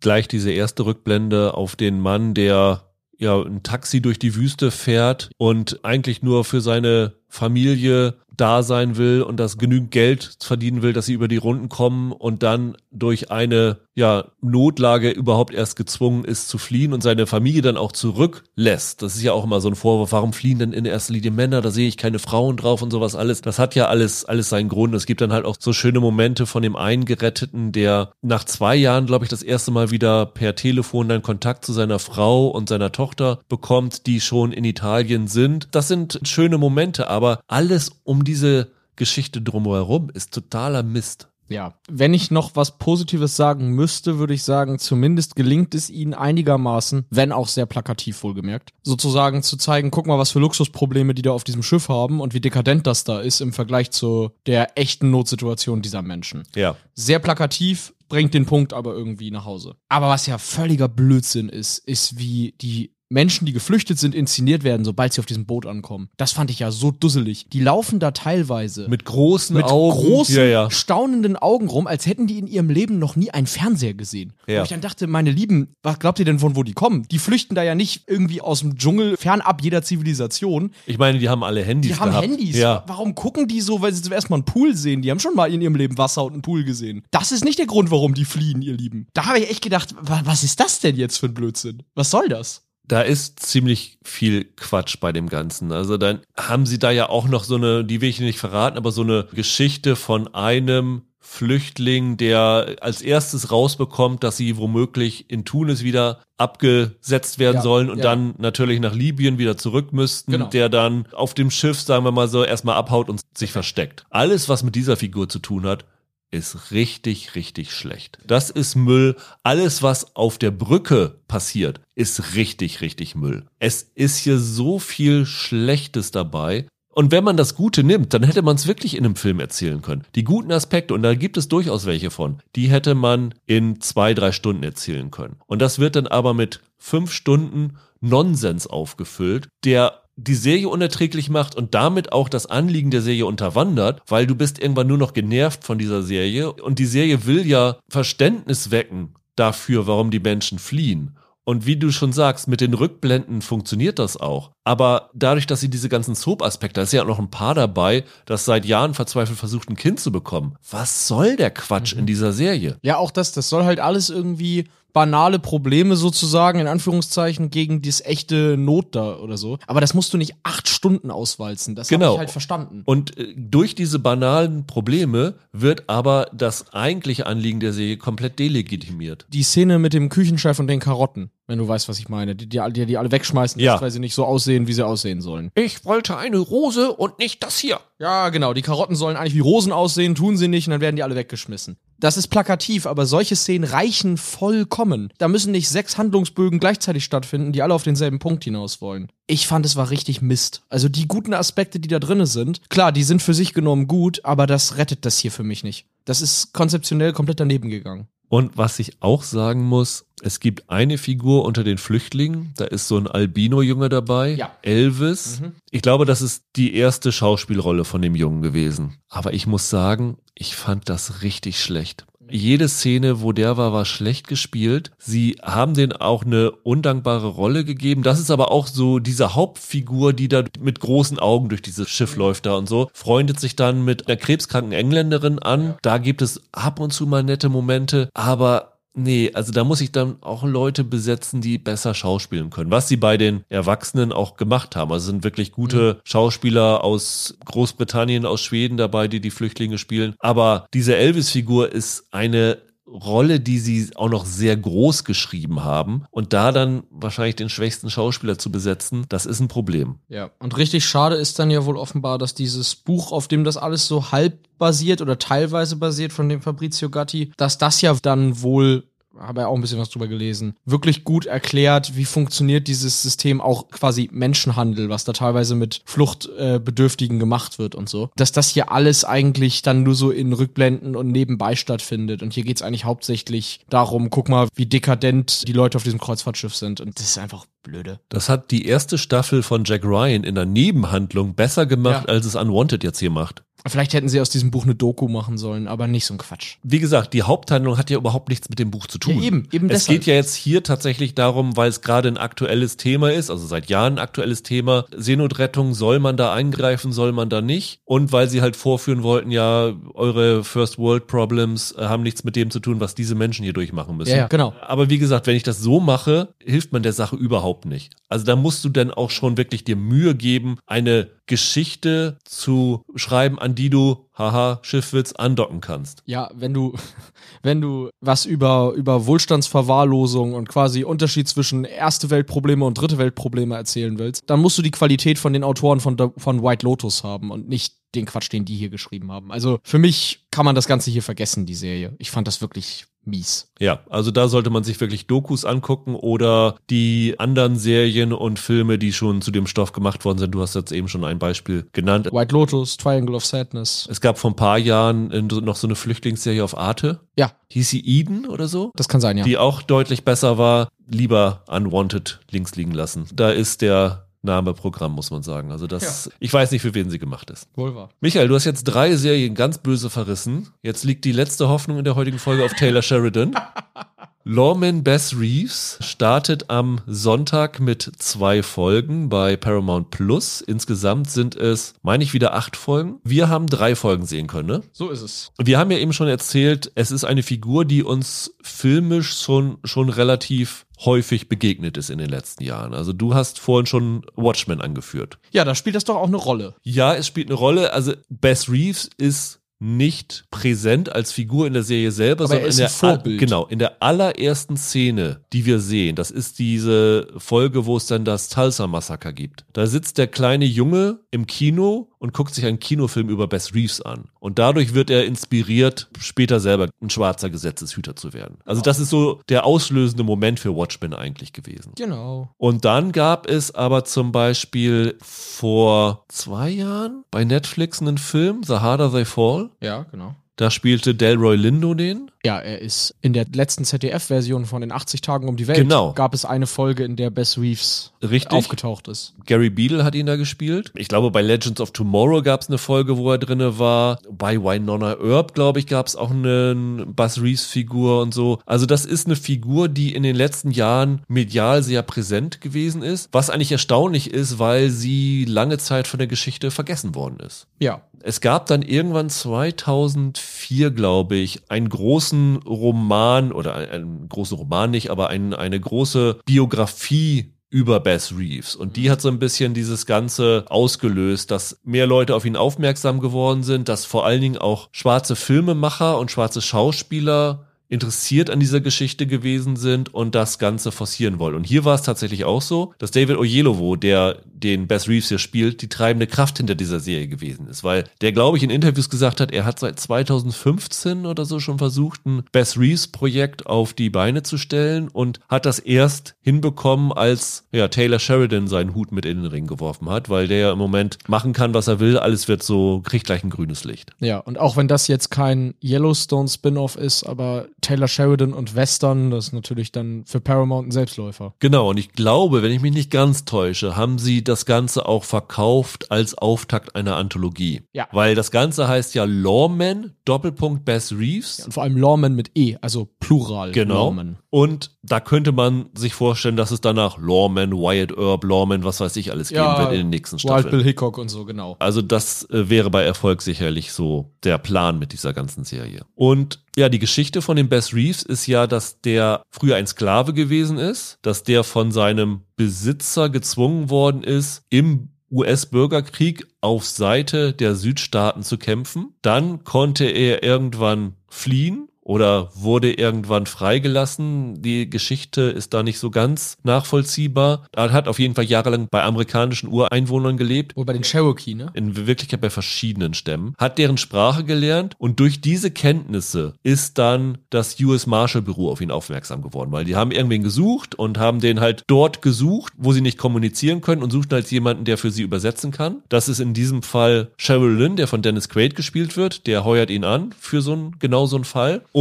Gleich 0.00 0.28
diese 0.28 0.50
erste 0.50 0.86
Rückblende 0.86 1.54
auf 1.54 1.76
den 1.76 2.00
Mann, 2.00 2.34
der 2.34 2.84
ja 3.18 3.40
ein 3.40 3.62
Taxi 3.62 4.00
durch 4.00 4.18
die 4.18 4.34
Wüste 4.34 4.70
fährt 4.70 5.30
und 5.36 5.84
eigentlich 5.84 6.22
nur 6.22 6.44
für 6.44 6.62
seine 6.62 7.12
Familie 7.30 8.16
da 8.40 8.62
sein 8.62 8.96
will 8.96 9.22
und 9.22 9.38
das 9.38 9.58
genügend 9.58 9.90
Geld 9.90 10.36
verdienen 10.40 10.82
will, 10.82 10.92
dass 10.92 11.06
sie 11.06 11.12
über 11.12 11.28
die 11.28 11.36
Runden 11.36 11.68
kommen 11.68 12.12
und 12.12 12.42
dann 12.42 12.76
durch 12.90 13.30
eine 13.30 13.78
ja, 13.94 14.24
Notlage 14.40 15.10
überhaupt 15.10 15.52
erst 15.52 15.76
gezwungen 15.76 16.24
ist 16.24 16.48
zu 16.48 16.56
fliehen 16.56 16.94
und 16.94 17.02
seine 17.02 17.26
Familie 17.26 17.60
dann 17.60 17.76
auch 17.76 17.92
zurücklässt. 17.92 19.02
Das 19.02 19.14
ist 19.14 19.22
ja 19.22 19.32
auch 19.32 19.44
immer 19.44 19.60
so 19.60 19.68
ein 19.68 19.74
Vorwurf, 19.74 20.12
warum 20.12 20.32
fliehen 20.32 20.58
denn 20.58 20.72
in 20.72 20.86
erster 20.86 21.12
Linie 21.12 21.32
Männer, 21.32 21.60
da 21.60 21.70
sehe 21.70 21.86
ich 21.86 21.98
keine 21.98 22.18
Frauen 22.18 22.56
drauf 22.56 22.80
und 22.80 22.90
sowas 22.90 23.14
alles. 23.14 23.42
Das 23.42 23.58
hat 23.58 23.74
ja 23.74 23.88
alles, 23.88 24.24
alles 24.24 24.48
seinen 24.48 24.70
Grund. 24.70 24.94
Es 24.94 25.04
gibt 25.04 25.20
dann 25.20 25.32
halt 25.32 25.44
auch 25.44 25.56
so 25.58 25.74
schöne 25.74 26.00
Momente 26.00 26.46
von 26.46 26.62
dem 26.62 26.76
einen 26.76 27.04
Geretteten, 27.04 27.72
der 27.72 28.12
nach 28.22 28.44
zwei 28.44 28.74
Jahren, 28.74 29.04
glaube 29.04 29.26
ich, 29.26 29.28
das 29.28 29.42
erste 29.42 29.70
Mal 29.70 29.90
wieder 29.90 30.24
per 30.24 30.54
Telefon 30.54 31.08
dann 31.08 31.22
Kontakt 31.22 31.66
zu 31.66 31.74
seiner 31.74 31.98
Frau 31.98 32.48
und 32.48 32.70
seiner 32.70 32.92
Tochter 32.92 33.40
bekommt, 33.50 34.06
die 34.06 34.20
schon 34.20 34.52
in 34.52 34.64
Italien 34.64 35.26
sind. 35.26 35.68
Das 35.72 35.88
sind 35.88 36.20
schöne 36.22 36.56
Momente, 36.56 37.10
aber 37.10 37.19
alles 37.46 37.90
um 38.04 38.24
diese 38.24 38.72
Geschichte 38.96 39.40
drumherum 39.40 40.10
ist 40.10 40.32
totaler 40.32 40.82
Mist 40.82 41.30
ja, 41.50 41.74
wenn 41.88 42.14
ich 42.14 42.30
noch 42.30 42.54
was 42.54 42.78
Positives 42.78 43.34
sagen 43.34 43.70
müsste, 43.72 44.18
würde 44.18 44.34
ich 44.34 44.44
sagen, 44.44 44.78
zumindest 44.78 45.34
gelingt 45.34 45.74
es 45.74 45.90
ihnen 45.90 46.14
einigermaßen, 46.14 47.06
wenn 47.10 47.32
auch 47.32 47.48
sehr 47.48 47.66
plakativ 47.66 48.22
wohlgemerkt, 48.22 48.70
sozusagen 48.82 49.42
zu 49.42 49.56
zeigen, 49.56 49.90
guck 49.90 50.06
mal, 50.06 50.18
was 50.18 50.30
für 50.30 50.38
Luxusprobleme 50.38 51.12
die 51.12 51.22
da 51.22 51.32
auf 51.32 51.42
diesem 51.42 51.64
Schiff 51.64 51.88
haben 51.88 52.20
und 52.20 52.34
wie 52.34 52.40
dekadent 52.40 52.86
das 52.86 53.02
da 53.02 53.20
ist 53.20 53.40
im 53.40 53.52
Vergleich 53.52 53.90
zu 53.90 54.30
der 54.46 54.78
echten 54.78 55.10
Notsituation 55.10 55.82
dieser 55.82 56.02
Menschen. 56.02 56.44
Ja. 56.54 56.76
Sehr 56.94 57.18
plakativ, 57.18 57.94
bringt 58.08 58.32
den 58.32 58.46
Punkt 58.46 58.72
aber 58.72 58.94
irgendwie 58.94 59.32
nach 59.32 59.44
Hause. 59.44 59.74
Aber 59.88 60.08
was 60.08 60.26
ja 60.26 60.38
völliger 60.38 60.88
Blödsinn 60.88 61.48
ist, 61.48 61.78
ist 61.78 62.16
wie 62.16 62.54
die 62.60 62.94
Menschen, 63.12 63.44
die 63.44 63.52
geflüchtet 63.52 63.98
sind, 63.98 64.14
inszeniert 64.14 64.62
werden, 64.62 64.84
sobald 64.84 65.12
sie 65.12 65.20
auf 65.20 65.26
diesem 65.26 65.44
Boot 65.44 65.66
ankommen. 65.66 66.08
Das 66.16 66.30
fand 66.30 66.48
ich 66.50 66.60
ja 66.60 66.70
so 66.70 66.92
dusselig. 66.92 67.48
Die 67.48 67.60
laufen 67.60 67.98
da 67.98 68.12
teilweise 68.12 68.88
mit 68.88 69.04
großen 69.04 69.56
mit 69.56 69.64
Augen, 69.66 69.98
großen, 69.98 70.36
ja, 70.36 70.44
ja. 70.44 70.70
staunenden 70.70 71.36
Augen 71.36 71.68
rum, 71.68 71.88
als 71.88 72.06
hätten 72.06 72.28
die 72.28 72.38
in 72.38 72.46
ihrem 72.46 72.70
Leben 72.70 73.00
noch 73.00 73.16
nie 73.16 73.32
einen 73.32 73.48
Fernseher 73.48 73.94
gesehen. 73.94 74.32
Ja. 74.46 74.60
Wo 74.60 74.62
ich 74.62 74.68
dann 74.68 74.80
dachte, 74.80 75.08
meine 75.08 75.32
Lieben, 75.32 75.74
was 75.82 75.98
glaubt 75.98 76.20
ihr 76.20 76.24
denn 76.24 76.38
von 76.38 76.54
wo 76.54 76.62
die 76.62 76.72
kommen? 76.72 77.06
Die 77.10 77.18
flüchten 77.18 77.56
da 77.56 77.64
ja 77.64 77.74
nicht 77.74 78.04
irgendwie 78.06 78.40
aus 78.40 78.60
dem 78.60 78.76
Dschungel, 78.76 79.16
fernab 79.16 79.60
jeder 79.60 79.82
Zivilisation. 79.82 80.70
Ich 80.86 80.98
meine, 80.98 81.18
die 81.18 81.28
haben 81.28 81.42
alle 81.42 81.64
Handys. 81.64 81.92
Die 81.92 81.98
haben 81.98 82.10
gehabt. 82.10 82.24
Handys. 82.24 82.56
Ja. 82.56 82.84
Warum 82.86 83.16
gucken 83.16 83.48
die 83.48 83.60
so, 83.60 83.82
weil 83.82 83.92
sie 83.92 84.02
zuerst 84.02 84.30
mal 84.30 84.36
einen 84.36 84.44
Pool 84.44 84.76
sehen? 84.76 85.02
Die 85.02 85.10
haben 85.10 85.18
schon 85.18 85.34
mal 85.34 85.52
in 85.52 85.60
ihrem 85.60 85.74
Leben 85.74 85.98
Wasser 85.98 86.22
und 86.22 86.34
einen 86.34 86.42
Pool 86.42 86.62
gesehen. 86.62 87.02
Das 87.10 87.32
ist 87.32 87.44
nicht 87.44 87.58
der 87.58 87.66
Grund, 87.66 87.90
warum 87.90 88.14
die 88.14 88.24
fliehen, 88.24 88.62
ihr 88.62 88.74
Lieben. 88.74 89.08
Da 89.14 89.26
habe 89.26 89.40
ich 89.40 89.50
echt 89.50 89.62
gedacht, 89.62 89.96
was 90.00 90.44
ist 90.44 90.60
das 90.60 90.78
denn 90.78 90.94
jetzt 90.94 91.18
für 91.18 91.26
ein 91.26 91.34
Blödsinn? 91.34 91.82
Was 91.96 92.12
soll 92.12 92.28
das? 92.28 92.69
Da 92.90 93.02
ist 93.02 93.38
ziemlich 93.38 93.98
viel 94.02 94.44
Quatsch 94.56 94.96
bei 94.98 95.12
dem 95.12 95.28
Ganzen. 95.28 95.70
Also 95.70 95.96
dann 95.96 96.20
haben 96.36 96.66
sie 96.66 96.80
da 96.80 96.90
ja 96.90 97.08
auch 97.08 97.28
noch 97.28 97.44
so 97.44 97.54
eine, 97.54 97.84
die 97.84 98.00
will 98.00 98.08
ich 98.08 98.18
nicht 98.18 98.40
verraten, 98.40 98.76
aber 98.76 98.90
so 98.90 99.02
eine 99.02 99.28
Geschichte 99.32 99.94
von 99.94 100.34
einem 100.34 101.02
Flüchtling, 101.20 102.16
der 102.16 102.78
als 102.80 103.00
erstes 103.00 103.52
rausbekommt, 103.52 104.24
dass 104.24 104.36
sie 104.36 104.56
womöglich 104.56 105.30
in 105.30 105.44
Tunis 105.44 105.84
wieder 105.84 106.20
abgesetzt 106.36 107.38
werden 107.38 107.58
ja, 107.58 107.62
sollen 107.62 107.90
und 107.90 107.98
ja. 107.98 108.02
dann 108.04 108.34
natürlich 108.38 108.80
nach 108.80 108.94
Libyen 108.94 109.38
wieder 109.38 109.56
zurück 109.56 109.92
müssten, 109.92 110.32
genau. 110.32 110.46
der 110.46 110.68
dann 110.68 111.06
auf 111.12 111.34
dem 111.34 111.52
Schiff, 111.52 111.80
sagen 111.80 112.04
wir 112.04 112.10
mal 112.10 112.26
so, 112.26 112.42
erstmal 112.42 112.74
abhaut 112.74 113.08
und 113.08 113.20
sich 113.38 113.52
versteckt. 113.52 114.04
Alles, 114.10 114.48
was 114.48 114.64
mit 114.64 114.74
dieser 114.74 114.96
Figur 114.96 115.28
zu 115.28 115.38
tun 115.38 115.64
hat, 115.66 115.84
ist 116.30 116.70
richtig, 116.70 117.34
richtig 117.34 117.72
schlecht. 117.72 118.18
Das 118.26 118.50
ist 118.50 118.76
Müll. 118.76 119.16
Alles, 119.42 119.82
was 119.82 120.14
auf 120.16 120.38
der 120.38 120.50
Brücke 120.50 121.20
passiert, 121.28 121.80
ist 121.94 122.34
richtig, 122.34 122.80
richtig 122.80 123.14
Müll. 123.14 123.46
Es 123.58 123.82
ist 123.94 124.18
hier 124.18 124.38
so 124.38 124.78
viel 124.78 125.26
Schlechtes 125.26 126.10
dabei. 126.10 126.66
Und 126.92 127.12
wenn 127.12 127.24
man 127.24 127.36
das 127.36 127.54
Gute 127.54 127.84
nimmt, 127.84 128.14
dann 128.14 128.24
hätte 128.24 128.42
man 128.42 128.56
es 128.56 128.66
wirklich 128.66 128.96
in 128.96 129.04
einem 129.04 129.16
Film 129.16 129.38
erzählen 129.38 129.80
können. 129.80 130.04
Die 130.16 130.24
guten 130.24 130.50
Aspekte, 130.52 130.92
und 130.92 131.02
da 131.02 131.14
gibt 131.14 131.36
es 131.36 131.48
durchaus 131.48 131.86
welche 131.86 132.10
von, 132.10 132.42
die 132.56 132.68
hätte 132.68 132.94
man 132.94 133.34
in 133.46 133.80
zwei, 133.80 134.12
drei 134.12 134.32
Stunden 134.32 134.64
erzählen 134.64 135.10
können. 135.10 135.36
Und 135.46 135.62
das 135.62 135.78
wird 135.78 135.96
dann 135.96 136.08
aber 136.08 136.34
mit 136.34 136.60
fünf 136.78 137.12
Stunden 137.12 137.78
Nonsens 138.00 138.66
aufgefüllt, 138.66 139.48
der 139.64 140.02
die 140.22 140.34
Serie 140.34 140.68
unerträglich 140.68 141.30
macht 141.30 141.54
und 141.54 141.74
damit 141.74 142.12
auch 142.12 142.28
das 142.28 142.46
Anliegen 142.46 142.90
der 142.90 143.02
Serie 143.02 143.26
unterwandert, 143.26 144.02
weil 144.06 144.26
du 144.26 144.34
bist 144.34 144.58
irgendwann 144.58 144.86
nur 144.86 144.98
noch 144.98 145.12
genervt 145.12 145.64
von 145.64 145.78
dieser 145.78 146.02
Serie 146.02 146.52
und 146.52 146.78
die 146.78 146.86
Serie 146.86 147.26
will 147.26 147.46
ja 147.46 147.76
Verständnis 147.88 148.70
wecken 148.70 149.14
dafür, 149.36 149.86
warum 149.86 150.10
die 150.10 150.20
Menschen 150.20 150.58
fliehen. 150.58 151.16
Und 151.44 151.66
wie 151.66 151.76
du 151.76 151.90
schon 151.90 152.12
sagst, 152.12 152.48
mit 152.48 152.60
den 152.60 152.74
Rückblenden 152.74 153.42
funktioniert 153.42 153.98
das 153.98 154.16
auch. 154.18 154.52
Aber 154.62 155.10
dadurch, 155.14 155.46
dass 155.46 155.60
sie 155.60 155.70
diese 155.70 155.88
ganzen 155.88 156.14
Soap-Aspekte, 156.14 156.78
da 156.78 156.82
ist 156.82 156.92
ja 156.92 157.02
auch 157.02 157.08
noch 157.08 157.18
ein 157.18 157.30
Paar 157.30 157.54
dabei, 157.54 158.04
das 158.26 158.44
seit 158.44 158.66
Jahren 158.66 158.94
verzweifelt 158.94 159.38
versucht, 159.38 159.68
ein 159.68 159.74
Kind 159.74 159.98
zu 159.98 160.12
bekommen. 160.12 160.54
Was 160.70 161.08
soll 161.08 161.36
der 161.36 161.50
Quatsch 161.50 161.94
mhm. 161.94 162.00
in 162.00 162.06
dieser 162.06 162.32
Serie? 162.32 162.78
Ja, 162.82 162.98
auch 162.98 163.10
das, 163.10 163.32
das 163.32 163.48
soll 163.48 163.64
halt 163.64 163.80
alles 163.80 164.10
irgendwie 164.10 164.68
banale 164.92 165.38
Probleme 165.38 165.96
sozusagen, 165.96 166.58
in 166.58 166.66
Anführungszeichen, 166.66 167.50
gegen 167.50 167.82
das 167.82 168.00
echte 168.00 168.56
Not 168.56 168.94
da 168.94 169.16
oder 169.16 169.36
so. 169.36 169.58
Aber 169.66 169.80
das 169.80 169.94
musst 169.94 170.12
du 170.12 170.18
nicht 170.18 170.34
acht 170.42 170.68
Stunden 170.68 171.10
auswalzen. 171.10 171.74
Das 171.74 171.88
genau. 171.88 172.06
habe 172.06 172.14
ich 172.14 172.18
halt 172.18 172.30
verstanden. 172.30 172.82
Und 172.84 173.16
äh, 173.18 173.34
durch 173.36 173.74
diese 173.74 173.98
banalen 173.98 174.66
Probleme 174.66 175.34
wird 175.52 175.88
aber 175.88 176.28
das 176.32 176.72
eigentliche 176.72 177.26
Anliegen 177.26 177.60
der 177.60 177.72
Serie 177.72 177.96
komplett 177.96 178.38
delegitimiert. 178.38 179.26
Die 179.28 179.42
Szene 179.42 179.78
mit 179.78 179.92
dem 179.92 180.08
Küchenchef 180.08 180.58
und 180.58 180.66
den 180.66 180.80
Karotten, 180.80 181.30
wenn 181.46 181.58
du 181.58 181.66
weißt, 181.66 181.88
was 181.88 181.98
ich 181.98 182.08
meine, 182.08 182.34
die 182.34 182.48
die, 182.48 182.60
die, 182.70 182.86
die 182.86 182.96
alle 182.96 183.10
wegschmeißen, 183.10 183.60
ja. 183.60 183.80
weil 183.80 183.90
sie 183.90 183.98
nicht 183.98 184.14
so 184.14 184.24
aussehen, 184.24 184.66
wie 184.66 184.72
sie 184.72 184.86
aussehen 184.86 185.20
sollen. 185.20 185.50
Ich 185.54 185.84
wollte 185.84 186.16
eine 186.16 186.38
Rose 186.38 186.92
und 186.92 187.18
nicht 187.18 187.42
das 187.42 187.58
hier. 187.58 187.80
Ja, 187.98 188.28
genau. 188.30 188.54
Die 188.54 188.62
Karotten 188.62 188.96
sollen 188.96 189.16
eigentlich 189.16 189.34
wie 189.34 189.40
Rosen 189.40 189.72
aussehen, 189.72 190.14
tun 190.14 190.36
sie 190.36 190.48
nicht 190.48 190.66
und 190.66 190.72
dann 190.72 190.80
werden 190.80 190.96
die 190.96 191.02
alle 191.02 191.16
weggeschmissen. 191.16 191.76
Das 192.00 192.16
ist 192.16 192.28
plakativ, 192.28 192.86
aber 192.86 193.04
solche 193.04 193.36
Szenen 193.36 193.64
reichen 193.64 194.16
vollkommen. 194.16 195.12
Da 195.18 195.28
müssen 195.28 195.52
nicht 195.52 195.68
sechs 195.68 195.98
Handlungsbögen 195.98 196.58
gleichzeitig 196.58 197.04
stattfinden, 197.04 197.52
die 197.52 197.62
alle 197.62 197.74
auf 197.74 197.82
denselben 197.82 198.18
Punkt 198.18 198.42
hinaus 198.44 198.80
wollen. 198.80 199.08
Ich 199.26 199.46
fand, 199.46 199.66
es 199.66 199.76
war 199.76 199.90
richtig 199.90 200.22
Mist. 200.22 200.62
Also 200.70 200.88
die 200.88 201.06
guten 201.06 201.34
Aspekte, 201.34 201.78
die 201.78 201.88
da 201.88 201.98
drinnen 201.98 202.26
sind, 202.26 202.68
klar, 202.70 202.90
die 202.90 203.04
sind 203.04 203.22
für 203.22 203.34
sich 203.34 203.52
genommen 203.52 203.86
gut, 203.86 204.24
aber 204.24 204.46
das 204.46 204.78
rettet 204.78 205.04
das 205.04 205.18
hier 205.18 205.30
für 205.30 205.44
mich 205.44 205.62
nicht. 205.62 205.86
Das 206.04 206.20
ist 206.20 206.52
konzeptionell 206.52 207.12
komplett 207.12 207.40
daneben 207.40 207.70
gegangen. 207.70 208.08
Und 208.28 208.56
was 208.56 208.78
ich 208.78 209.02
auch 209.02 209.24
sagen 209.24 209.64
muss, 209.64 210.06
es 210.22 210.38
gibt 210.38 210.70
eine 210.70 210.98
Figur 210.98 211.44
unter 211.44 211.64
den 211.64 211.78
Flüchtlingen, 211.78 212.52
da 212.56 212.64
ist 212.64 212.86
so 212.86 212.96
ein 212.96 213.08
Albino-Junge 213.08 213.88
dabei, 213.88 214.34
ja. 214.34 214.52
Elvis. 214.62 215.40
Mhm. 215.40 215.52
Ich 215.70 215.82
glaube, 215.82 216.04
das 216.04 216.22
ist 216.22 216.44
die 216.54 216.74
erste 216.74 217.10
Schauspielrolle 217.10 217.84
von 217.84 218.02
dem 218.02 218.14
Jungen 218.14 218.40
gewesen. 218.40 218.98
Aber 219.08 219.32
ich 219.32 219.48
muss 219.48 219.68
sagen, 219.68 220.16
ich 220.34 220.54
fand 220.54 220.88
das 220.88 221.22
richtig 221.22 221.60
schlecht 221.60 222.06
jede 222.30 222.68
Szene, 222.68 223.20
wo 223.22 223.32
der 223.32 223.56
war, 223.56 223.72
war 223.72 223.84
schlecht 223.84 224.28
gespielt. 224.28 224.90
Sie 224.98 225.36
haben 225.42 225.74
den 225.74 225.92
auch 225.92 226.24
eine 226.24 226.50
undankbare 226.50 227.28
Rolle 227.28 227.64
gegeben. 227.64 228.02
Das 228.02 228.18
ist 228.18 228.30
aber 228.30 228.50
auch 228.50 228.66
so 228.66 228.98
diese 228.98 229.34
Hauptfigur, 229.34 230.12
die 230.12 230.28
da 230.28 230.44
mit 230.60 230.80
großen 230.80 231.18
Augen 231.18 231.48
durch 231.48 231.62
dieses 231.62 231.88
Schiff 231.88 232.16
läuft 232.16 232.46
da 232.46 232.54
und 232.54 232.68
so, 232.68 232.90
freundet 232.92 233.40
sich 233.40 233.56
dann 233.56 233.84
mit 233.84 234.08
einer 234.08 234.16
krebskranken 234.16 234.72
Engländerin 234.72 235.38
an. 235.38 235.74
Da 235.82 235.98
gibt 235.98 236.22
es 236.22 236.40
ab 236.52 236.80
und 236.80 236.92
zu 236.92 237.06
mal 237.06 237.22
nette 237.22 237.48
Momente, 237.48 238.08
aber 238.14 238.69
Nee, 238.94 239.30
also 239.34 239.52
da 239.52 239.62
muss 239.62 239.80
ich 239.80 239.92
dann 239.92 240.16
auch 240.20 240.42
Leute 240.42 240.82
besetzen, 240.82 241.40
die 241.40 241.58
besser 241.58 241.94
schauspielen 241.94 242.50
können. 242.50 242.72
Was 242.72 242.88
sie 242.88 242.96
bei 242.96 243.16
den 243.16 243.44
Erwachsenen 243.48 244.12
auch 244.12 244.36
gemacht 244.36 244.74
haben. 244.74 244.92
Also 244.92 245.06
sind 245.06 245.22
wirklich 245.22 245.52
gute 245.52 245.94
mhm. 245.94 246.00
Schauspieler 246.04 246.82
aus 246.82 247.36
Großbritannien, 247.44 248.26
aus 248.26 248.40
Schweden 248.40 248.76
dabei, 248.76 249.06
die 249.06 249.20
die 249.20 249.30
Flüchtlinge 249.30 249.78
spielen. 249.78 250.14
Aber 250.18 250.66
diese 250.74 250.96
Elvis-Figur 250.96 251.72
ist 251.72 252.06
eine 252.10 252.58
Rolle, 252.90 253.40
die 253.40 253.58
sie 253.58 253.90
auch 253.94 254.08
noch 254.08 254.26
sehr 254.26 254.56
groß 254.56 255.04
geschrieben 255.04 255.62
haben 255.64 256.04
und 256.10 256.32
da 256.32 256.52
dann 256.52 256.82
wahrscheinlich 256.90 257.36
den 257.36 257.48
schwächsten 257.48 257.90
Schauspieler 257.90 258.38
zu 258.38 258.50
besetzen, 258.50 259.06
das 259.08 259.26
ist 259.26 259.40
ein 259.40 259.48
Problem. 259.48 259.96
Ja, 260.08 260.30
und 260.38 260.56
richtig 260.56 260.84
schade 260.84 261.16
ist 261.16 261.38
dann 261.38 261.50
ja 261.50 261.64
wohl 261.64 261.76
offenbar, 261.76 262.18
dass 262.18 262.34
dieses 262.34 262.74
Buch, 262.74 263.12
auf 263.12 263.28
dem 263.28 263.44
das 263.44 263.56
alles 263.56 263.86
so 263.86 264.12
halb 264.12 264.38
basiert 264.58 265.00
oder 265.00 265.18
teilweise 265.18 265.76
basiert 265.76 266.12
von 266.12 266.28
dem 266.28 266.42
Fabrizio 266.42 266.90
Gatti, 266.90 267.32
dass 267.36 267.58
das 267.58 267.80
ja 267.80 267.96
dann 268.02 268.42
wohl 268.42 268.84
habe 269.18 269.42
ja 269.42 269.46
auch 269.48 269.54
ein 269.54 269.60
bisschen 269.60 269.78
was 269.78 269.90
drüber 269.90 270.08
gelesen, 270.08 270.54
wirklich 270.64 271.04
gut 271.04 271.26
erklärt, 271.26 271.96
wie 271.96 272.04
funktioniert 272.04 272.68
dieses 272.68 273.02
System 273.02 273.40
auch 273.40 273.68
quasi 273.68 274.08
Menschenhandel, 274.12 274.88
was 274.88 275.04
da 275.04 275.12
teilweise 275.12 275.54
mit 275.54 275.82
Fluchtbedürftigen 275.84 277.16
äh, 277.16 277.20
gemacht 277.20 277.58
wird 277.58 277.74
und 277.74 277.88
so. 277.88 278.10
Dass 278.16 278.32
das 278.32 278.48
hier 278.48 278.70
alles 278.70 279.04
eigentlich 279.04 279.62
dann 279.62 279.82
nur 279.82 279.94
so 279.94 280.10
in 280.10 280.32
Rückblenden 280.32 280.96
und 280.96 281.08
nebenbei 281.08 281.56
stattfindet. 281.56 282.22
Und 282.22 282.32
hier 282.32 282.44
geht's 282.44 282.62
eigentlich 282.62 282.84
hauptsächlich 282.84 283.60
darum, 283.68 284.10
guck 284.10 284.28
mal, 284.28 284.48
wie 284.54 284.66
dekadent 284.66 285.46
die 285.48 285.52
Leute 285.52 285.76
auf 285.76 285.84
diesem 285.84 286.00
Kreuzfahrtschiff 286.00 286.54
sind. 286.54 286.80
Und 286.80 286.98
das 286.98 287.06
ist 287.06 287.18
einfach 287.18 287.46
blöde. 287.62 288.00
Das 288.08 288.28
hat 288.28 288.50
die 288.50 288.66
erste 288.66 288.98
Staffel 288.98 289.42
von 289.42 289.64
Jack 289.64 289.84
Ryan 289.84 290.24
in 290.24 290.34
der 290.34 290.46
Nebenhandlung 290.46 291.34
besser 291.34 291.66
gemacht, 291.66 292.06
ja. 292.08 292.14
als 292.14 292.26
es 292.26 292.36
Unwanted 292.36 292.84
jetzt 292.84 292.98
hier 292.98 293.10
macht. 293.10 293.42
Vielleicht 293.66 293.94
hätten 293.94 294.08
sie 294.08 294.20
aus 294.20 294.30
diesem 294.30 294.50
Buch 294.50 294.64
eine 294.64 294.74
Doku 294.74 295.08
machen 295.08 295.38
sollen, 295.38 295.68
aber 295.68 295.86
nicht 295.86 296.06
so 296.06 296.14
ein 296.14 296.18
Quatsch. 296.18 296.56
Wie 296.62 296.78
gesagt, 296.78 297.12
die 297.14 297.22
Haupthandlung 297.22 297.78
hat 297.78 297.90
ja 297.90 297.98
überhaupt 297.98 298.28
nichts 298.28 298.48
mit 298.48 298.58
dem 298.58 298.70
Buch 298.70 298.86
zu 298.86 298.98
tun. 298.98 299.18
Ja, 299.18 299.22
eben, 299.22 299.48
eben 299.52 299.66
es 299.70 299.84
deshalb. 299.84 300.00
geht 300.00 300.06
ja 300.06 300.14
jetzt 300.14 300.34
hier 300.34 300.62
tatsächlich 300.62 301.14
darum, 301.14 301.56
weil 301.56 301.68
es 301.68 301.80
gerade 301.80 302.08
ein 302.08 302.16
aktuelles 302.16 302.76
Thema 302.76 303.12
ist, 303.12 303.30
also 303.30 303.46
seit 303.46 303.68
Jahren 303.68 303.94
ein 303.94 303.98
aktuelles 303.98 304.42
Thema. 304.42 304.84
Seenotrettung, 304.96 305.74
soll 305.74 305.98
man 305.98 306.16
da 306.16 306.32
eingreifen, 306.32 306.92
soll 306.92 307.12
man 307.12 307.28
da 307.28 307.40
nicht? 307.40 307.80
Und 307.84 308.12
weil 308.12 308.28
sie 308.28 308.40
halt 308.40 308.56
vorführen 308.56 309.02
wollten, 309.02 309.30
ja, 309.30 309.72
eure 309.94 310.44
First 310.44 310.78
World 310.78 311.06
Problems 311.06 311.72
äh, 311.72 311.82
haben 311.82 312.02
nichts 312.02 312.24
mit 312.24 312.36
dem 312.36 312.50
zu 312.50 312.60
tun, 312.60 312.80
was 312.80 312.94
diese 312.94 313.14
Menschen 313.14 313.42
hier 313.42 313.52
durchmachen 313.52 313.96
müssen. 313.96 314.10
Ja, 314.10 314.16
ja, 314.16 314.26
genau. 314.28 314.54
Aber 314.60 314.90
wie 314.90 314.98
gesagt, 314.98 315.26
wenn 315.26 315.36
ich 315.36 315.42
das 315.42 315.58
so 315.58 315.80
mache, 315.80 316.34
hilft 316.42 316.72
man 316.72 316.82
der 316.82 316.92
Sache 316.92 317.16
überhaupt 317.16 317.66
nicht. 317.66 317.94
Also 318.08 318.24
da 318.24 318.36
musst 318.36 318.64
du 318.64 318.68
dann 318.68 318.90
auch 318.90 319.10
schon 319.10 319.36
wirklich 319.36 319.64
dir 319.64 319.76
Mühe 319.76 320.14
geben, 320.14 320.58
eine 320.66 321.08
Geschichte 321.30 322.18
zu 322.24 322.82
schreiben, 322.96 323.38
an 323.38 323.54
die 323.54 323.70
du, 323.70 324.08
haha, 324.18 324.58
Schiffwitz, 324.62 325.12
andocken 325.12 325.60
kannst. 325.60 326.02
Ja, 326.04 326.28
wenn 326.34 326.52
du, 326.52 326.74
wenn 327.42 327.60
du 327.60 327.88
was 328.00 328.26
über, 328.26 328.72
über 328.74 329.06
Wohlstandsverwahrlosung 329.06 330.34
und 330.34 330.48
quasi 330.48 330.82
Unterschied 330.82 331.28
zwischen 331.28 331.64
erste 331.64 332.10
Weltprobleme 332.10 332.64
und 332.64 332.74
dritte 332.74 332.98
Weltprobleme 332.98 333.54
erzählen 333.54 333.96
willst, 333.98 334.24
dann 334.26 334.40
musst 334.40 334.58
du 334.58 334.62
die 334.62 334.72
Qualität 334.72 335.20
von 335.20 335.32
den 335.32 335.44
Autoren 335.44 335.78
von, 335.78 335.96
von 336.16 336.42
White 336.42 336.66
Lotus 336.66 337.04
haben 337.04 337.30
und 337.30 337.48
nicht 337.48 337.76
den 337.94 338.06
Quatsch, 338.06 338.32
den 338.32 338.44
die 338.44 338.56
hier 338.56 338.68
geschrieben 338.68 339.12
haben. 339.12 339.30
Also 339.30 339.60
für 339.62 339.78
mich 339.78 340.26
kann 340.32 340.44
man 340.44 340.56
das 340.56 340.66
Ganze 340.66 340.90
hier 340.90 341.02
vergessen, 341.02 341.46
die 341.46 341.54
Serie. 341.54 341.94
Ich 341.98 342.10
fand 342.10 342.26
das 342.26 342.40
wirklich 342.40 342.86
mies. 343.04 343.52
Ja, 343.58 343.80
also 343.88 344.10
da 344.10 344.28
sollte 344.28 344.50
man 344.50 344.64
sich 344.64 344.80
wirklich 344.80 345.06
Dokus 345.06 345.44
angucken 345.44 345.94
oder 345.94 346.56
die 346.70 347.14
anderen 347.18 347.56
Serien 347.56 348.12
und 348.12 348.38
Filme, 348.38 348.78
die 348.78 348.92
schon 348.92 349.22
zu 349.22 349.30
dem 349.30 349.46
Stoff 349.46 349.72
gemacht 349.72 350.04
worden 350.04 350.18
sind. 350.18 350.32
Du 350.32 350.40
hast 350.40 350.54
jetzt 350.54 350.72
eben 350.72 350.88
schon 350.88 351.04
ein 351.04 351.18
Beispiel 351.18 351.66
genannt. 351.72 352.08
White 352.12 352.32
Lotus, 352.32 352.76
Triangle 352.76 353.14
of 353.14 353.24
Sadness. 353.24 353.88
Es 353.90 354.00
gab 354.00 354.18
vor 354.18 354.30
ein 354.30 354.36
paar 354.36 354.58
Jahren 354.58 355.08
noch 355.26 355.56
so 355.56 355.66
eine 355.66 355.76
Flüchtlingsserie 355.76 356.44
auf 356.44 356.56
Arte. 356.56 357.00
Ja. 357.16 357.32
Hieß 357.48 357.70
sie 357.70 357.80
Eden 357.80 358.26
oder 358.26 358.48
so? 358.48 358.72
Das 358.76 358.88
kann 358.88 359.00
sein, 359.00 359.18
ja. 359.18 359.24
Die 359.24 359.38
auch 359.38 359.62
deutlich 359.62 360.04
besser 360.04 360.38
war. 360.38 360.68
Lieber 360.88 361.44
Unwanted 361.46 362.20
links 362.30 362.56
liegen 362.56 362.72
lassen. 362.72 363.06
Da 363.14 363.30
ist 363.30 363.62
der 363.62 364.09
Name 364.22 364.52
Programm, 364.52 364.92
muss 364.92 365.10
man 365.10 365.22
sagen. 365.22 365.50
Also 365.50 365.66
das, 365.66 366.06
ja. 366.06 366.12
ich 366.20 366.32
weiß 366.32 366.50
nicht, 366.50 366.62
für 366.62 366.74
wen 366.74 366.90
sie 366.90 366.98
gemacht 366.98 367.30
ist. 367.30 367.48
Wohl 367.56 367.74
wahr. 367.74 367.88
Michael, 368.00 368.28
du 368.28 368.34
hast 368.34 368.44
jetzt 368.44 368.64
drei 368.64 368.94
Serien 368.96 369.34
ganz 369.34 369.58
böse 369.58 369.88
verrissen. 369.88 370.48
Jetzt 370.62 370.84
liegt 370.84 371.04
die 371.04 371.12
letzte 371.12 371.48
Hoffnung 371.48 371.78
in 371.78 371.84
der 371.84 371.94
heutigen 371.94 372.18
Folge 372.18 372.44
auf 372.44 372.52
Taylor 372.54 372.82
Sheridan. 372.82 373.34
Lawman 374.24 374.84
Bess 374.84 375.18
Reeves 375.18 375.78
startet 375.80 376.50
am 376.50 376.82
Sonntag 376.86 377.58
mit 377.58 377.90
zwei 377.96 378.42
Folgen 378.42 379.08
bei 379.08 379.36
Paramount 379.36 379.88
Plus. 379.90 380.42
Insgesamt 380.42 381.10
sind 381.10 381.36
es, 381.36 381.72
meine 381.80 382.04
ich, 382.04 382.12
wieder 382.12 382.34
acht 382.34 382.54
Folgen. 382.54 383.00
Wir 383.02 383.30
haben 383.30 383.46
drei 383.46 383.74
Folgen 383.74 384.04
sehen 384.04 384.26
können, 384.26 384.48
ne? 384.48 384.62
So 384.72 384.90
ist 384.90 385.00
es. 385.00 385.32
Wir 385.38 385.58
haben 385.58 385.70
ja 385.70 385.78
eben 385.78 385.94
schon 385.94 386.06
erzählt, 386.06 386.70
es 386.74 386.90
ist 386.90 387.04
eine 387.04 387.22
Figur, 387.22 387.64
die 387.64 387.82
uns 387.82 388.34
filmisch 388.42 389.18
schon, 389.18 389.56
schon 389.64 389.88
relativ 389.88 390.66
häufig 390.84 391.28
begegnet 391.28 391.78
ist 391.78 391.88
in 391.88 391.98
den 391.98 392.10
letzten 392.10 392.44
Jahren. 392.44 392.74
Also 392.74 392.92
du 392.92 393.14
hast 393.14 393.38
vorhin 393.38 393.66
schon 393.66 394.04
Watchmen 394.16 394.60
angeführt. 394.60 395.18
Ja, 395.30 395.44
da 395.44 395.54
spielt 395.54 395.76
das 395.76 395.84
doch 395.84 395.96
auch 395.96 396.08
eine 396.08 396.16
Rolle. 396.16 396.54
Ja, 396.62 396.94
es 396.94 397.06
spielt 397.06 397.28
eine 397.28 397.38
Rolle. 397.38 397.72
Also 397.72 397.94
Bess 398.08 398.50
Reeves 398.50 398.90
ist 398.98 399.39
nicht 399.62 400.24
präsent 400.30 400.90
als 400.90 401.12
Figur 401.12 401.46
in 401.46 401.52
der 401.52 401.62
Serie 401.62 401.92
selber, 401.92 402.24
Aber 402.24 402.34
sondern 402.34 402.50
in 402.50 402.56
der, 402.56 402.68
Vorbild. 402.70 403.20
genau, 403.20 403.46
in 403.46 403.58
der 403.58 403.82
allerersten 403.82 404.56
Szene, 404.56 405.20
die 405.34 405.44
wir 405.44 405.60
sehen. 405.60 405.96
Das 405.96 406.10
ist 406.10 406.38
diese 406.38 407.08
Folge, 407.18 407.66
wo 407.66 407.76
es 407.76 407.84
dann 407.86 408.06
das 408.06 408.30
Tulsa-Massaker 408.30 409.12
gibt. 409.12 409.44
Da 409.52 409.66
sitzt 409.66 409.98
der 409.98 410.06
kleine 410.06 410.46
Junge 410.46 411.00
im 411.10 411.26
Kino 411.26 411.90
und 411.98 412.14
guckt 412.14 412.34
sich 412.34 412.46
einen 412.46 412.58
Kinofilm 412.58 413.10
über 413.10 413.28
Bess 413.28 413.54
Reeves 413.54 413.82
an. 413.82 414.06
Und 414.18 414.38
dadurch 414.38 414.72
wird 414.72 414.88
er 414.88 415.04
inspiriert, 415.04 415.90
später 415.98 416.40
selber 416.40 416.70
ein 416.80 416.88
schwarzer 416.88 417.28
Gesetzeshüter 417.28 417.94
zu 417.94 418.14
werden. 418.14 418.38
Also 418.46 418.62
das 418.62 418.78
ist 418.78 418.88
so 418.88 419.20
der 419.28 419.44
auslösende 419.44 420.04
Moment 420.04 420.40
für 420.40 420.56
Watchmen 420.56 420.94
eigentlich 420.94 421.34
gewesen. 421.34 421.72
Genau. 421.76 422.30
Und 422.38 422.64
dann 422.64 422.92
gab 422.92 423.28
es 423.28 423.54
aber 423.54 423.84
zum 423.84 424.12
Beispiel 424.12 424.96
vor 425.02 426.04
zwei 426.08 426.48
Jahren 426.48 427.04
bei 427.10 427.24
Netflix 427.24 427.82
einen 427.82 427.98
Film, 427.98 428.42
The 428.42 428.54
Harder 428.54 428.90
They 428.90 429.04
Fall. 429.04 429.49
Ja, 429.60 429.86
genau. 429.90 430.14
Da 430.36 430.50
spielte 430.50 430.94
Delroy 430.94 431.36
Lindo 431.36 431.74
den. 431.74 432.10
Ja, 432.24 432.38
er 432.38 432.60
ist 432.60 432.94
in 433.00 433.14
der 433.14 433.24
letzten 433.32 433.64
ZDF-Version 433.64 434.44
von 434.44 434.60
den 434.60 434.72
80 434.72 435.00
Tagen 435.00 435.26
um 435.26 435.36
die 435.36 435.48
Welt. 435.48 435.58
Genau. 435.58 435.94
Gab 435.94 436.12
es 436.12 436.26
eine 436.26 436.46
Folge, 436.46 436.84
in 436.84 436.96
der 436.96 437.08
Bess 437.08 437.38
Reeves 437.38 437.92
Richtig. 438.02 438.32
aufgetaucht 438.32 438.88
ist. 438.88 439.14
Gary 439.24 439.48
Beadle 439.48 439.84
hat 439.84 439.94
ihn 439.94 440.04
da 440.04 440.16
gespielt. 440.16 440.70
Ich 440.74 440.88
glaube, 440.88 441.10
bei 441.10 441.22
Legends 441.22 441.60
of 441.60 441.70
Tomorrow 441.70 442.22
gab 442.22 442.42
es 442.42 442.48
eine 442.48 442.58
Folge, 442.58 442.98
wo 442.98 443.10
er 443.10 443.18
drinne 443.18 443.58
war. 443.58 444.00
Bei 444.10 444.36
Winona 444.36 444.98
Earp, 445.00 445.34
glaube 445.34 445.60
ich, 445.60 445.66
gab 445.66 445.86
es 445.86 445.96
auch 445.96 446.10
eine 446.10 446.84
Buzz 446.86 447.18
Reeves-Figur 447.18 448.02
und 448.02 448.12
so. 448.12 448.38
Also 448.44 448.66
das 448.66 448.84
ist 448.84 449.06
eine 449.06 449.16
Figur, 449.16 449.68
die 449.68 449.94
in 449.94 450.02
den 450.02 450.16
letzten 450.16 450.50
Jahren 450.50 451.02
medial 451.08 451.62
sehr 451.62 451.82
präsent 451.82 452.42
gewesen 452.42 452.82
ist. 452.82 453.08
Was 453.12 453.30
eigentlich 453.30 453.52
erstaunlich 453.52 454.10
ist, 454.12 454.38
weil 454.38 454.68
sie 454.68 455.24
lange 455.24 455.56
Zeit 455.56 455.86
von 455.86 455.98
der 455.98 456.06
Geschichte 456.06 456.50
vergessen 456.50 456.94
worden 456.94 457.18
ist. 457.20 457.46
Ja. 457.60 457.82
Es 458.02 458.22
gab 458.22 458.46
dann 458.46 458.62
irgendwann 458.62 459.10
2004, 459.10 460.70
glaube 460.70 461.16
ich, 461.16 461.42
einen 461.48 461.68
großen 461.68 462.09
Roman 462.46 463.32
oder 463.32 463.54
einen 463.54 464.08
großen 464.08 464.36
Roman 464.36 464.70
nicht, 464.70 464.90
aber 464.90 465.08
ein, 465.08 465.34
eine 465.34 465.58
große 465.58 466.20
Biografie 466.24 467.34
über 467.50 467.80
Bess 467.80 468.14
Reeves. 468.16 468.54
Und 468.54 468.76
die 468.76 468.90
hat 468.90 469.00
so 469.00 469.08
ein 469.08 469.18
bisschen 469.18 469.54
dieses 469.54 469.84
Ganze 469.84 470.44
ausgelöst, 470.48 471.30
dass 471.32 471.60
mehr 471.64 471.86
Leute 471.86 472.14
auf 472.14 472.24
ihn 472.24 472.36
aufmerksam 472.36 473.00
geworden 473.00 473.42
sind, 473.42 473.68
dass 473.68 473.84
vor 473.84 474.06
allen 474.06 474.20
Dingen 474.20 474.38
auch 474.38 474.68
schwarze 474.70 475.16
Filmemacher 475.16 475.98
und 475.98 476.12
schwarze 476.12 476.42
Schauspieler 476.42 477.49
interessiert 477.70 478.28
an 478.30 478.40
dieser 478.40 478.60
Geschichte 478.60 479.06
gewesen 479.06 479.56
sind 479.56 479.94
und 479.94 480.14
das 480.14 480.38
Ganze 480.38 480.72
forcieren 480.72 481.18
wollen. 481.18 481.36
Und 481.36 481.46
hier 481.46 481.64
war 481.64 481.76
es 481.76 481.82
tatsächlich 481.82 482.24
auch 482.24 482.42
so, 482.42 482.74
dass 482.78 482.90
David 482.90 483.16
Oyelowo, 483.16 483.76
der 483.76 484.18
den 484.26 484.66
Bess 484.66 484.88
Reeves 484.88 485.08
hier 485.08 485.18
spielt, 485.18 485.62
die 485.62 485.68
treibende 485.68 486.06
Kraft 486.06 486.38
hinter 486.38 486.54
dieser 486.54 486.80
Serie 486.80 487.08
gewesen 487.08 487.46
ist, 487.46 487.62
weil 487.62 487.84
der, 488.00 488.12
glaube 488.12 488.36
ich, 488.36 488.42
in 488.42 488.50
Interviews 488.50 488.90
gesagt 488.90 489.20
hat, 489.20 489.32
er 489.32 489.44
hat 489.44 489.60
seit 489.60 489.78
2015 489.78 491.06
oder 491.06 491.24
so 491.24 491.38
schon 491.38 491.58
versucht, 491.58 492.04
ein 492.06 492.24
Bess 492.32 492.58
Reeves 492.58 492.88
Projekt 492.88 493.46
auf 493.46 493.72
die 493.72 493.90
Beine 493.90 494.22
zu 494.22 494.36
stellen 494.36 494.88
und 494.88 495.20
hat 495.28 495.46
das 495.46 495.58
erst 495.58 496.16
hinbekommen, 496.22 496.92
als 496.92 497.44
ja, 497.52 497.68
Taylor 497.68 497.98
Sheridan 497.98 498.48
seinen 498.48 498.74
Hut 498.74 498.90
mit 498.90 499.04
in 499.04 499.22
den 499.22 499.26
Ring 499.26 499.46
geworfen 499.46 499.88
hat, 499.88 500.08
weil 500.08 500.26
der 500.26 500.38
ja 500.38 500.52
im 500.52 500.58
Moment 500.58 500.98
machen 501.06 501.32
kann, 501.32 501.54
was 501.54 501.68
er 501.68 501.78
will, 501.78 501.98
alles 501.98 502.26
wird 502.26 502.42
so, 502.42 502.80
kriegt 502.84 503.06
gleich 503.06 503.22
ein 503.22 503.30
grünes 503.30 503.64
Licht. 503.64 503.92
Ja, 504.00 504.18
und 504.18 504.38
auch 504.38 504.56
wenn 504.56 504.66
das 504.66 504.88
jetzt 504.88 505.10
kein 505.10 505.54
Yellowstone 505.62 506.28
Spin-off 506.28 506.76
ist, 506.76 507.04
aber 507.04 507.46
Taylor 507.60 507.88
Sheridan 507.88 508.32
und 508.32 508.54
Western, 508.54 509.10
das 509.10 509.28
ist 509.28 509.32
natürlich 509.32 509.72
dann 509.72 510.04
für 510.06 510.20
Paramount 510.20 510.68
ein 510.68 510.70
Selbstläufer. 510.70 511.34
Genau, 511.38 511.70
und 511.70 511.78
ich 511.78 511.92
glaube, 511.92 512.42
wenn 512.42 512.52
ich 512.52 512.60
mich 512.60 512.72
nicht 512.72 512.90
ganz 512.90 513.24
täusche, 513.24 513.76
haben 513.76 513.98
sie 513.98 514.24
das 514.24 514.46
Ganze 514.46 514.86
auch 514.86 515.04
verkauft 515.04 515.90
als 515.90 516.16
Auftakt 516.16 516.76
einer 516.76 516.96
Anthologie. 516.96 517.62
Ja. 517.72 517.88
Weil 517.92 518.14
das 518.14 518.30
Ganze 518.30 518.68
heißt 518.68 518.94
ja 518.94 519.04
Lawman, 519.04 519.92
Doppelpunkt 520.04 520.64
Bess 520.64 520.92
Reeves. 520.92 521.38
Ja, 521.38 521.44
und 521.46 521.52
vor 521.52 521.62
allem 521.62 521.76
Lawman 521.76 522.14
mit 522.14 522.30
E, 522.36 522.56
also 522.60 522.88
Plural. 523.00 523.52
Genau. 523.52 523.86
Lawman. 523.86 524.18
Und 524.30 524.70
da 524.82 525.00
könnte 525.00 525.32
man 525.32 525.70
sich 525.74 525.94
vorstellen, 525.94 526.36
dass 526.36 526.52
es 526.52 526.60
danach 526.60 526.98
Lawman, 526.98 527.52
Wyatt 527.52 527.96
Earp, 527.96 528.24
Lawman, 528.24 528.64
was 528.64 528.80
weiß 528.80 528.96
ich 528.96 529.10
alles 529.10 529.28
geben 529.28 529.40
Ja, 529.40 529.58
wird 529.58 529.72
in 529.72 529.78
den 529.78 529.90
nächsten 529.90 530.16
Wild 530.16 530.22
Staffeln. 530.22 530.50
Bill 530.50 530.62
Hickok 530.62 530.98
und 530.98 531.08
so, 531.08 531.24
genau. 531.24 531.56
Also 531.58 531.82
das 531.82 532.28
äh, 532.30 532.48
wäre 532.48 532.70
bei 532.70 532.84
Erfolg 532.84 533.22
sicherlich 533.22 533.72
so 533.72 534.12
der 534.22 534.38
Plan 534.38 534.78
mit 534.78 534.92
dieser 534.92 535.12
ganzen 535.12 535.44
Serie. 535.44 535.84
Und 535.94 536.40
ja, 536.56 536.68
die 536.68 536.78
Geschichte 536.78 537.22
von 537.22 537.36
dem 537.36 537.48
Bess 537.48 537.74
Reeves 537.74 538.02
ist 538.02 538.26
ja, 538.26 538.46
dass 538.46 538.80
der 538.80 539.22
früher 539.30 539.56
ein 539.56 539.66
Sklave 539.66 540.12
gewesen 540.12 540.58
ist, 540.58 540.98
dass 541.02 541.22
der 541.22 541.44
von 541.44 541.72
seinem 541.72 542.22
Besitzer 542.36 543.08
gezwungen 543.08 543.70
worden 543.70 544.02
ist, 544.02 544.42
im 544.50 544.90
US-Bürgerkrieg 545.10 546.26
auf 546.40 546.64
Seite 546.64 547.32
der 547.32 547.54
Südstaaten 547.54 548.22
zu 548.22 548.38
kämpfen. 548.38 548.94
Dann 549.02 549.44
konnte 549.44 549.84
er 549.84 550.22
irgendwann 550.22 550.94
fliehen 551.08 551.69
oder 551.90 552.30
wurde 552.36 552.72
irgendwann 552.72 553.26
freigelassen. 553.26 554.40
Die 554.40 554.70
Geschichte 554.70 555.22
ist 555.22 555.52
da 555.52 555.64
nicht 555.64 555.80
so 555.80 555.90
ganz 555.90 556.36
nachvollziehbar. 556.44 557.48
Er 557.50 557.72
hat 557.72 557.88
auf 557.88 557.98
jeden 557.98 558.14
Fall 558.14 558.26
jahrelang 558.26 558.68
bei 558.70 558.84
amerikanischen 558.84 559.48
Ureinwohnern 559.48 560.16
gelebt. 560.16 560.52
Oder 560.54 560.66
bei 560.66 560.72
den 560.74 560.84
Cherokee, 560.84 561.34
ne? 561.34 561.50
In 561.54 561.88
Wirklichkeit 561.88 562.20
bei 562.20 562.30
verschiedenen 562.30 562.94
Stämmen, 562.94 563.34
hat 563.38 563.58
deren 563.58 563.76
Sprache 563.76 564.22
gelernt 564.22 564.76
und 564.78 565.00
durch 565.00 565.20
diese 565.20 565.50
Kenntnisse 565.50 566.34
ist 566.44 566.78
dann 566.78 567.18
das 567.28 567.58
US 567.58 567.88
Marshal 567.88 568.22
Büro 568.22 568.52
auf 568.52 568.60
ihn 568.60 568.70
aufmerksam 568.70 569.20
geworden, 569.20 569.50
weil 569.50 569.64
die 569.64 569.74
haben 569.74 569.90
irgendwen 569.90 570.22
gesucht 570.22 570.76
und 570.76 570.96
haben 570.96 571.18
den 571.18 571.40
halt 571.40 571.64
dort 571.66 572.02
gesucht, 572.02 572.52
wo 572.56 572.72
sie 572.72 572.82
nicht 572.82 572.98
kommunizieren 572.98 573.62
können 573.62 573.82
und 573.82 573.90
suchten 573.90 574.14
halt 574.14 574.30
jemanden, 574.30 574.64
der 574.64 574.78
für 574.78 574.92
sie 574.92 575.02
übersetzen 575.02 575.50
kann. 575.50 575.82
Das 575.88 576.08
ist 576.08 576.20
in 576.20 576.34
diesem 576.34 576.62
Fall 576.62 577.10
Cheryl 577.18 577.56
Lynn, 577.56 577.74
der 577.74 577.88
von 577.88 578.00
Dennis 578.00 578.28
Quaid 578.28 578.54
gespielt 578.54 578.96
wird, 578.96 579.26
der 579.26 579.44
heuert 579.44 579.70
ihn 579.70 579.82
an 579.82 580.14
für 580.20 580.40
so 580.40 580.52
einen, 580.52 580.76
genau 580.78 581.06
so 581.06 581.16
einen 581.16 581.24
Fall. 581.24 581.62
Und 581.72 581.79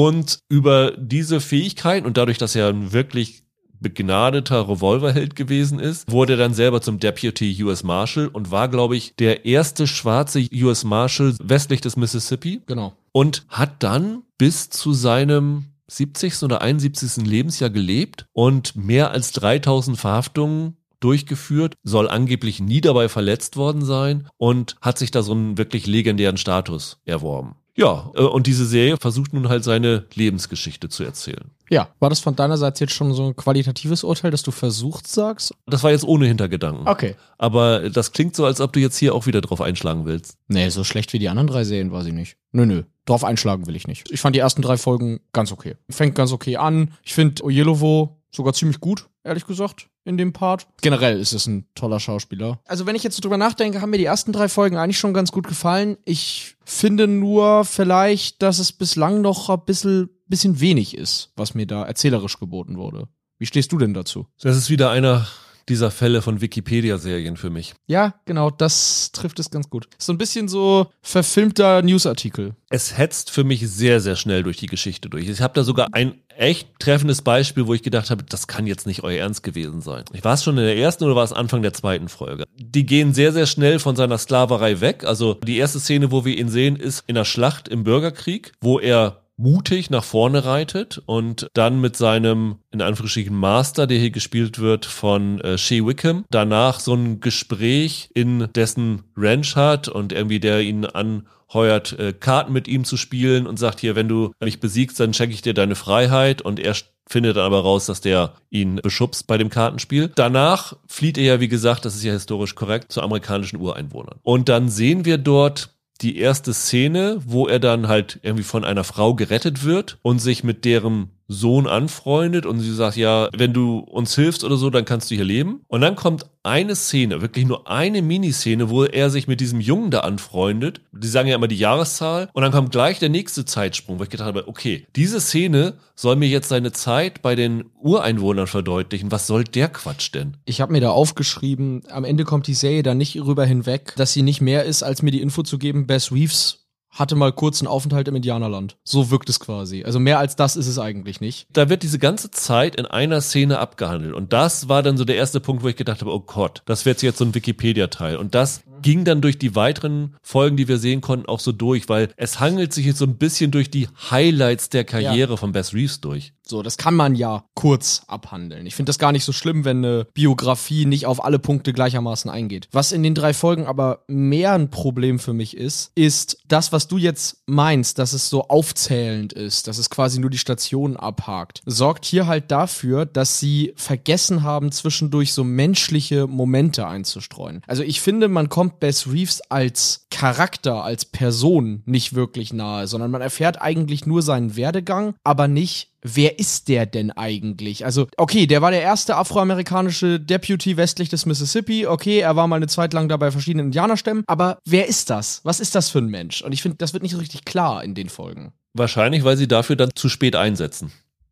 über 0.50 0.92
diese 0.98 1.40
Fähigkeit 1.40 2.06
und 2.06 2.18
dadurch, 2.18 2.38
dass 2.38 2.56
er 2.56 2.68
ein 2.70 2.94
wirklich 2.94 3.44
begnadeter 3.80 4.68
Revolverheld 4.68 5.36
gewesen 5.36 5.80
ist, 5.80 6.12
wurde 6.12 6.38
dann 6.38 6.54
selber 6.54 6.82
zum 6.82 7.00
Deputy 7.00 7.64
US 7.64 7.84
Marshal 7.84 8.28
und 8.28 8.52
war, 8.52 8.68
glaube 8.68 8.98
ich, 8.98 9.16
der 9.16 9.46
erste 9.46 9.88
schwarze 9.88 10.46
US 10.54 10.84
Marshal 10.84 11.36
westlich 11.42 11.82
des 11.82 11.96
Mississippi. 11.96 12.62
Genau. 12.66 12.94
Und 13.12 13.46
hat 13.48 13.82
dann 13.84 14.24
bis 14.38 14.70
zu 14.70 14.94
seinem 14.94 15.66
70. 15.88 16.44
oder 16.44 16.62
71. 16.62 17.26
Lebensjahr 17.26 17.70
gelebt 17.70 18.26
und 18.34 18.76
mehr 18.76 19.12
als 19.12 19.32
3000 19.32 19.98
Verhaftungen 19.98 20.76
durchgeführt, 21.00 21.76
soll 21.84 22.10
angeblich 22.10 22.60
nie 22.60 22.82
dabei 22.82 23.10
verletzt 23.10 23.56
worden 23.56 23.84
sein 23.84 24.28
und 24.38 24.76
hat 24.82 24.98
sich 24.98 25.12
da 25.12 25.24
so 25.24 25.32
einen 25.32 25.58
wirklich 25.58 25.88
legendären 25.88 26.38
Status 26.38 27.00
erworben. 27.06 27.56
Ja, 27.80 28.12
äh, 28.14 28.24
und 28.24 28.46
diese 28.46 28.66
Serie 28.66 28.98
versucht 28.98 29.32
nun 29.32 29.48
halt 29.48 29.64
seine 29.64 30.06
Lebensgeschichte 30.14 30.90
zu 30.90 31.04
erzählen. 31.04 31.46
Ja, 31.70 31.88
war 32.00 32.10
das 32.10 32.20
von 32.20 32.36
deiner 32.36 32.58
Seite 32.58 32.84
jetzt 32.84 32.94
schon 32.94 33.14
so 33.14 33.28
ein 33.28 33.36
qualitatives 33.38 34.04
Urteil, 34.04 34.32
dass 34.32 34.44
du 34.44 34.52
versucht 34.52 35.08
sagst? 35.08 35.54
Das 35.66 35.82
war 35.84 35.92
jetzt 35.92 36.04
ohne 36.04 36.26
Hintergedanken. 36.26 36.88
Okay. 36.88 37.16
Aber 37.38 37.90
das 37.90 38.12
klingt 38.12 38.36
so, 38.36 38.46
als 38.46 38.60
ob 38.60 38.74
du 38.74 38.82
jetzt 38.82 38.98
hier 38.98 39.16
auch 39.16 39.28
wieder 39.28 39.40
drauf 39.40 39.62
einschlagen 39.62 40.06
willst. 40.06 40.38
Nee, 40.50 40.68
so 40.70 40.84
schlecht 40.84 41.14
wie 41.14 41.20
die 41.20 41.30
anderen 41.30 41.48
drei 41.48 41.64
Serien 41.64 41.94
war 41.94 42.04
sie 42.04 42.12
nicht. 42.12 42.36
Nö, 42.52 42.66
nö. 42.66 42.84
Drauf 43.06 43.24
einschlagen 43.24 43.66
will 43.66 43.78
ich 43.78 43.88
nicht. 43.88 44.12
Ich 44.12 44.20
fand 44.20 44.36
die 44.36 44.40
ersten 44.40 44.62
drei 44.62 44.76
Folgen 44.76 45.22
ganz 45.32 45.54
okay. 45.54 45.76
Fängt 45.90 46.16
ganz 46.16 46.34
okay 46.34 46.58
an. 46.58 46.92
Ich 47.04 47.14
finde 47.14 47.44
Ojelowo 47.46 48.19
sogar 48.32 48.54
ziemlich 48.54 48.80
gut, 48.80 49.10
ehrlich 49.24 49.46
gesagt 49.46 49.90
in 50.10 50.18
dem 50.18 50.34
Part. 50.34 50.68
Generell 50.82 51.20
ist 51.20 51.34
es 51.34 51.46
ein 51.46 51.68
toller 51.76 52.00
Schauspieler. 52.00 52.60
Also 52.66 52.86
wenn 52.86 52.96
ich 52.96 53.04
jetzt 53.04 53.16
so 53.16 53.22
drüber 53.22 53.38
nachdenke, 53.38 53.82
haben 53.82 53.92
mir 53.92 54.00
die 54.00 54.06
ersten 54.06 54.34
drei 54.34 54.50
Folgen 54.50 54.78
eigentlich 54.78 54.98
schon 54.98 55.14
ganz 55.14 55.32
gut 55.32 55.48
gefallen. 55.48 55.98
Ich 56.04 56.56
finde 56.66 57.08
nur 57.08 57.64
vielleicht, 57.64 58.42
dass 58.42 58.60
es 58.60 58.72
bislang 58.72 59.22
noch 59.22 59.50
ein 59.50 59.64
bisschen, 59.66 60.10
bisschen 60.28 60.60
wenig 60.60 60.98
ist, 60.98 61.32
was 61.36 61.54
mir 61.54 61.68
da 61.68 61.86
erzählerisch 61.86 62.40
geboten 62.40 62.78
wurde. 62.78 63.08
Wie 63.38 63.46
stehst 63.46 63.72
du 63.72 63.78
denn 63.78 63.94
dazu? 63.94 64.26
Das 64.42 64.58
ist 64.58 64.70
wieder 64.70 64.90
einer 64.90 65.28
dieser 65.70 65.92
Fälle 65.92 66.22
von 66.22 66.42
Wikipedia-Serien 66.42 67.38
für 67.38 67.50
mich. 67.50 67.74
Ja, 67.88 68.16
genau, 68.26 68.50
das 68.50 69.12
trifft 69.12 69.40
es 69.40 69.52
ganz 69.52 69.70
gut. 69.70 69.88
So 69.98 70.12
ein 70.12 70.18
bisschen 70.18 70.48
so 70.48 70.88
verfilmter 71.02 71.82
Newsartikel. 71.82 72.56
Es 72.70 72.98
hetzt 72.98 73.32
für 73.32 73.44
mich 73.44 73.70
sehr, 73.70 74.02
sehr 74.02 74.16
schnell 74.16 74.44
durch 74.44 74.58
die 74.58 74.68
Geschichte 74.68 75.10
durch. 75.10 75.28
Ich 75.28 75.42
habe 75.42 75.54
da 75.54 75.64
sogar 75.64 75.88
ein 75.92 76.22
echt 76.36 76.80
treffendes 76.80 77.22
Beispiel, 77.22 77.68
wo 77.68 77.74
ich 77.74 77.84
gedacht 77.84 78.10
habe, 78.10 78.24
das 78.24 78.48
kann 78.48 78.66
jetzt 78.66 78.88
nicht 78.88 79.04
euer 79.04 79.20
Ernst 79.20 79.44
gewesen 79.44 79.82
sein. 79.82 80.06
Ich 80.14 80.24
war 80.24 80.34
es 80.34 80.44
schon 80.44 80.58
in 80.58 80.64
der 80.64 80.78
ersten 80.78 81.04
oder 81.04 81.16
war 81.16 81.24
es 81.24 81.34
Anfang 81.34 81.62
der 81.62 81.74
zweiten 81.74 82.08
Folge? 82.10 82.46
Die 82.56 82.86
gehen 82.86 83.14
sehr, 83.14 83.34
sehr 83.34 83.46
schnell 83.46 83.80
von 83.80 83.96
seiner 83.96 84.18
Sklaverei 84.18 84.80
weg. 84.82 85.04
Also 85.04 85.34
die 85.34 85.58
erste 85.58 85.80
Szene, 85.80 86.12
wo 86.12 86.26
wir 86.26 86.38
ihn 86.38 86.50
sehen, 86.50 86.76
ist 86.76 87.04
in 87.08 87.16
der 87.16 87.26
Schlacht 87.26 87.68
im 87.68 87.84
Bürgerkrieg, 87.84 88.54
wo 88.62 88.80
er 88.80 89.29
mutig 89.40 89.90
nach 89.90 90.04
vorne 90.04 90.44
reitet 90.44 91.02
und 91.06 91.48
dann 91.54 91.80
mit 91.80 91.96
seinem, 91.96 92.58
in 92.72 92.82
Anführungsstrichen, 92.82 93.36
Master, 93.36 93.88
der 93.88 93.98
hier 93.98 94.12
gespielt 94.12 94.60
wird 94.60 94.86
von 94.86 95.40
äh, 95.42 95.58
Shea 95.58 95.86
Wickham, 95.86 96.26
danach 96.30 96.82
so 96.82 96.94
ein 96.94 97.22
Gespräch 97.22 98.10
in 98.14 98.50
dessen 98.54 99.04
Ranch 99.16 99.56
hat 99.56 99.88
und 99.88 100.12
irgendwie 100.12 100.42
der 100.42 100.62
ihn 100.62 100.86
anheuert, 100.86 101.98
äh, 101.98 102.14
Karten 102.14 102.52
mit 102.52 102.68
ihm 102.68 102.84
zu 102.84 102.98
spielen 102.98 103.48
und 103.48 103.58
sagt 103.58 103.80
hier, 103.80 103.96
wenn 103.96 104.10
du 104.10 104.34
mich 104.42 104.60
besiegst, 104.60 105.00
dann 105.00 105.14
schenke 105.14 105.34
ich 105.34 105.42
dir 105.42 105.54
deine 105.54 105.76
Freiheit 105.76 106.42
und 106.42 106.60
er 106.60 106.76
findet 107.10 107.38
dann 107.38 107.46
aber 107.46 107.62
raus, 107.62 107.86
dass 107.86 108.02
der 108.02 108.34
ihn 108.50 108.76
beschubst 108.84 109.26
bei 109.26 109.38
dem 109.38 109.50
Kartenspiel. 109.50 110.12
Danach 110.14 110.76
flieht 110.88 111.18
er 111.18 111.24
ja, 111.24 111.40
wie 111.40 111.48
gesagt, 111.48 111.86
das 111.86 111.96
ist 111.96 112.04
ja 112.04 112.12
historisch 112.12 112.56
korrekt, 112.56 112.92
zu 112.92 113.02
amerikanischen 113.02 113.60
Ureinwohnern. 113.60 114.20
Und 114.22 114.50
dann 114.50 114.70
sehen 114.70 115.06
wir 115.06 115.18
dort 115.18 115.79
die 116.02 116.18
erste 116.18 116.54
Szene, 116.54 117.20
wo 117.26 117.48
er 117.48 117.60
dann 117.60 117.88
halt 117.88 118.20
irgendwie 118.24 118.44
von 118.44 118.64
einer 118.64 118.84
Frau 118.84 119.16
gerettet 119.16 119.64
wird 119.64 119.98
und 120.02 120.20
sich 120.20 120.44
mit 120.44 120.66
deren 120.66 121.10
Sohn 121.30 121.68
anfreundet 121.68 122.48
und 122.48 122.60
sie 122.60 122.74
sagt, 122.74 122.98
ja, 122.98 123.30
wenn 123.38 123.54
du 123.54 123.80
uns 123.80 124.16
hilfst 124.16 124.44
oder 124.44 124.58
so, 124.58 124.72
dann 124.72 124.84
kannst 124.84 125.12
du 125.12 125.16
hier 125.16 125.24
leben. 125.24 125.62
Und 125.68 125.82
dann 125.82 125.96
kommt 125.96 126.26
eine 126.42 126.76
Szene, 126.76 127.22
wirklich 127.22 127.46
nur 127.46 127.70
eine 127.70 128.02
Miniszene, 128.02 128.70
wo 128.70 128.84
er 128.84 129.12
sich 129.12 129.28
mit 129.28 129.40
diesem 129.40 129.62
Jungen 129.62 129.92
da 129.92 130.00
anfreundet. 130.00 130.82
Die 130.92 131.08
sagen 131.08 131.30
ja 131.30 131.36
immer 131.36 131.48
die 131.48 131.58
Jahreszahl. 131.58 132.30
Und 132.34 132.42
dann 132.42 132.52
kommt 132.52 132.72
gleich 132.72 132.98
der 132.98 133.10
nächste 133.10 133.46
Zeitsprung, 133.46 134.00
wo 134.00 134.04
ich 134.04 134.10
gedacht 134.10 134.28
habe, 134.28 134.48
okay, 134.48 134.88
diese 134.96 135.22
Szene 135.22 135.76
soll 135.96 136.16
mir 136.16 136.28
jetzt 136.30 136.50
seine 136.50 136.72
Zeit 136.72 137.22
bei 137.22 137.36
den 137.36 137.66
Ureinwohnern 137.80 138.48
verdeutlichen. 138.48 139.12
Was 139.12 139.28
soll 139.28 139.44
der 139.44 139.70
Quatsch 139.70 140.14
denn? 140.14 140.38
Ich 140.46 140.62
habe 140.62 140.72
mir 140.72 140.82
da 140.82 140.90
aufgeschrieben, 140.90 141.84
am 141.90 142.06
Ende 142.06 142.24
kommt 142.24 142.48
die 142.48 142.54
Serie 142.56 142.82
dann 142.82 142.98
nicht 142.98 143.16
rüber 143.22 143.46
hinweg, 143.46 143.94
dass 143.98 144.14
sie 144.14 144.24
nicht 144.24 144.42
mehr 144.42 144.64
ist, 144.64 144.82
als 144.82 145.04
mir 145.04 145.12
die 145.12 145.22
Info 145.22 145.44
zu 145.44 145.60
geben, 145.60 145.86
Bess 145.86 146.12
Reeves 146.12 146.59
hatte 146.90 147.16
mal 147.16 147.32
kurz 147.32 147.62
einen 147.62 147.68
Aufenthalt 147.68 148.08
im 148.08 148.16
Indianerland. 148.16 148.78
So 148.84 149.12
wirkt 149.12 149.30
es 149.30 149.40
quasi. 149.40 149.84
Also 149.84 150.00
mehr 150.00 150.20
als 150.20 150.36
das 150.36 150.56
ist 150.56 150.68
es 150.68 150.80
eigentlich 150.80 151.22
nicht. 151.22 151.48
Da 151.54 151.70
wird 151.70 151.84
diese 151.84 152.00
ganze 152.00 152.32
Zeit 152.32 152.76
in 152.76 152.86
einer 152.86 153.22
Szene 153.22 153.60
abgehandelt. 153.60 154.14
Und 154.14 154.34
das 154.34 154.70
war 154.70 154.84
dann 154.84 154.98
so 154.98 155.06
der 155.06 155.16
erste 155.16 155.40
Punkt, 155.40 155.64
wo 155.64 155.68
ich 155.68 155.76
gedacht 155.76 156.02
habe, 156.02 156.14
oh 156.14 156.20
Gott, 156.20 156.62
das 156.66 156.86
wird 156.86 157.02
jetzt 157.02 157.20
so 157.20 157.26
ein 157.26 157.36
Wikipedia-Teil. 157.36 158.18
Und 158.18 158.36
das 158.36 158.62
ging 158.82 159.04
dann 159.04 159.22
durch 159.22 159.38
die 159.38 159.56
weiteren 159.56 160.16
Folgen, 160.22 160.58
die 160.58 160.68
wir 160.68 160.78
sehen 160.78 161.02
konnten, 161.02 161.28
auch 161.28 161.40
so 161.40 161.52
durch, 161.52 161.90
weil 161.90 162.10
es 162.18 162.40
hangelt 162.40 162.74
sich 162.74 162.86
jetzt 162.86 163.00
so 163.00 163.06
ein 163.06 163.18
bisschen 163.18 163.52
durch 163.52 163.70
die 163.70 163.88
Highlights 164.10 164.70
der 164.70 164.84
Karriere 164.84 165.34
ja. 165.34 165.38
von 165.38 165.52
Bess 165.52 165.74
Reeves 165.74 166.02
durch. 166.02 166.34
So, 166.50 166.64
das 166.64 166.78
kann 166.78 166.96
man 166.96 167.16
ja 167.16 167.44
kurz 167.54 168.02
abhandeln. 168.08 168.66
Ich 168.66 168.76
finde 168.76 168.90
das 168.90 168.98
gar 168.98 169.12
nicht 169.12 169.24
so 169.24 169.32
schlimm, 169.32 169.66
wenn 169.66 169.86
eine 169.86 170.08
Biografie 170.14 170.86
nicht 170.86 171.06
auf 171.06 171.24
alle 171.24 171.38
Punkte 171.38 171.74
gleichermaßen 171.74 172.32
eingeht. 172.32 172.68
Was 172.72 172.92
in 172.92 173.04
den 173.04 173.14
drei 173.14 173.34
Folgen 173.34 173.68
aber 173.68 174.04
mehr 174.08 174.54
ein 174.54 174.72
Problem 174.72 175.20
für 175.20 175.34
mich 175.34 175.56
ist, 175.56 175.92
ist 175.94 176.40
das, 176.48 176.72
was 176.72 176.88
du 176.88 176.98
jetzt 176.98 177.44
meinst, 177.46 178.00
dass 178.00 178.14
es 178.14 178.30
so 178.30 178.48
aufzählend 178.48 179.34
ist, 179.34 179.68
dass 179.68 179.78
es 179.78 179.92
quasi 179.92 180.20
nur 180.20 180.32
die 180.32 180.40
Stationen 180.40 180.98
abhakt, 180.98 181.62
sorgt 181.66 182.06
hier 182.06 182.26
halt 182.26 182.50
dafür, 182.50 183.06
dass 183.06 183.40
sie 183.40 183.74
vergessen 183.76 184.42
haben, 184.42 184.72
zwischendurch 184.72 185.34
so 185.34 185.44
menschliche 185.44 186.26
Momente 186.26 186.88
einzustreuen. 186.88 187.62
Also 187.68 187.84
ich 187.84 188.02
finde, 188.02 188.28
man 188.28 188.50
kommt 188.50 188.80
Bess 188.80 189.08
Reeves 189.08 189.42
als 189.50 190.08
Charakter, 190.10 190.84
als 190.84 191.06
Person 191.06 191.84
nicht 191.86 192.16
wirklich 192.16 192.54
nahe, 192.54 192.88
sondern 192.88 193.12
man 193.12 193.22
erfährt 193.22 193.62
eigentlich 193.62 194.08
nur 194.08 194.24
seinen 194.24 194.56
Werdegang, 194.56 195.14
aber 195.24 195.48
nicht, 195.48 195.90
wer 196.02 196.40
ist 196.40 196.68
der 196.68 196.86
denn 196.86 197.12
eigentlich? 197.12 197.86
Also, 197.86 198.08
okay, 198.18 198.48
der 198.48 198.62
war 198.62 198.72
der 198.72 198.82
erste 198.82 199.16
afroamerikanische 199.16 200.20
Deputy 200.20 200.78
westlich 200.78 201.10
des 201.10 201.26
Mississippi. 201.26 201.88
Okay, 201.88 202.20
er 202.20 202.36
war 202.36 202.48
mal 202.48 202.58
eine 202.58 202.68
Zeit 202.68 202.94
lang 202.94 203.10
da 203.10 203.18
bei 203.18 203.32
verschiedenen 203.32 203.68
Indianerstämmen. 203.68 204.24
Aber 204.28 204.60
wer 204.66 204.88
ist 204.88 205.10
das? 205.10 205.42
Was 205.44 205.60
ist 205.60 205.76
das 205.76 205.90
für 205.90 206.00
ein 206.00 206.08
Mensch? 206.08 206.42
Und 206.42 206.54
ich 206.54 206.62
finde, 206.62 206.78
das 206.78 206.94
wird 206.94 207.04
nicht 207.04 207.14
so 207.14 207.18
richtig 207.18 207.46
klar 207.46 207.84
in 207.84 207.96
den 207.96 208.10
Folgen. 208.10 208.54
Wahrscheinlich, 208.74 209.24
weil 209.24 209.38
sie 209.38 209.48
dafür 209.48 209.76
dann 209.76 209.92
zu 209.96 210.10
spät 210.10 210.36
einsetzen. 210.36 210.92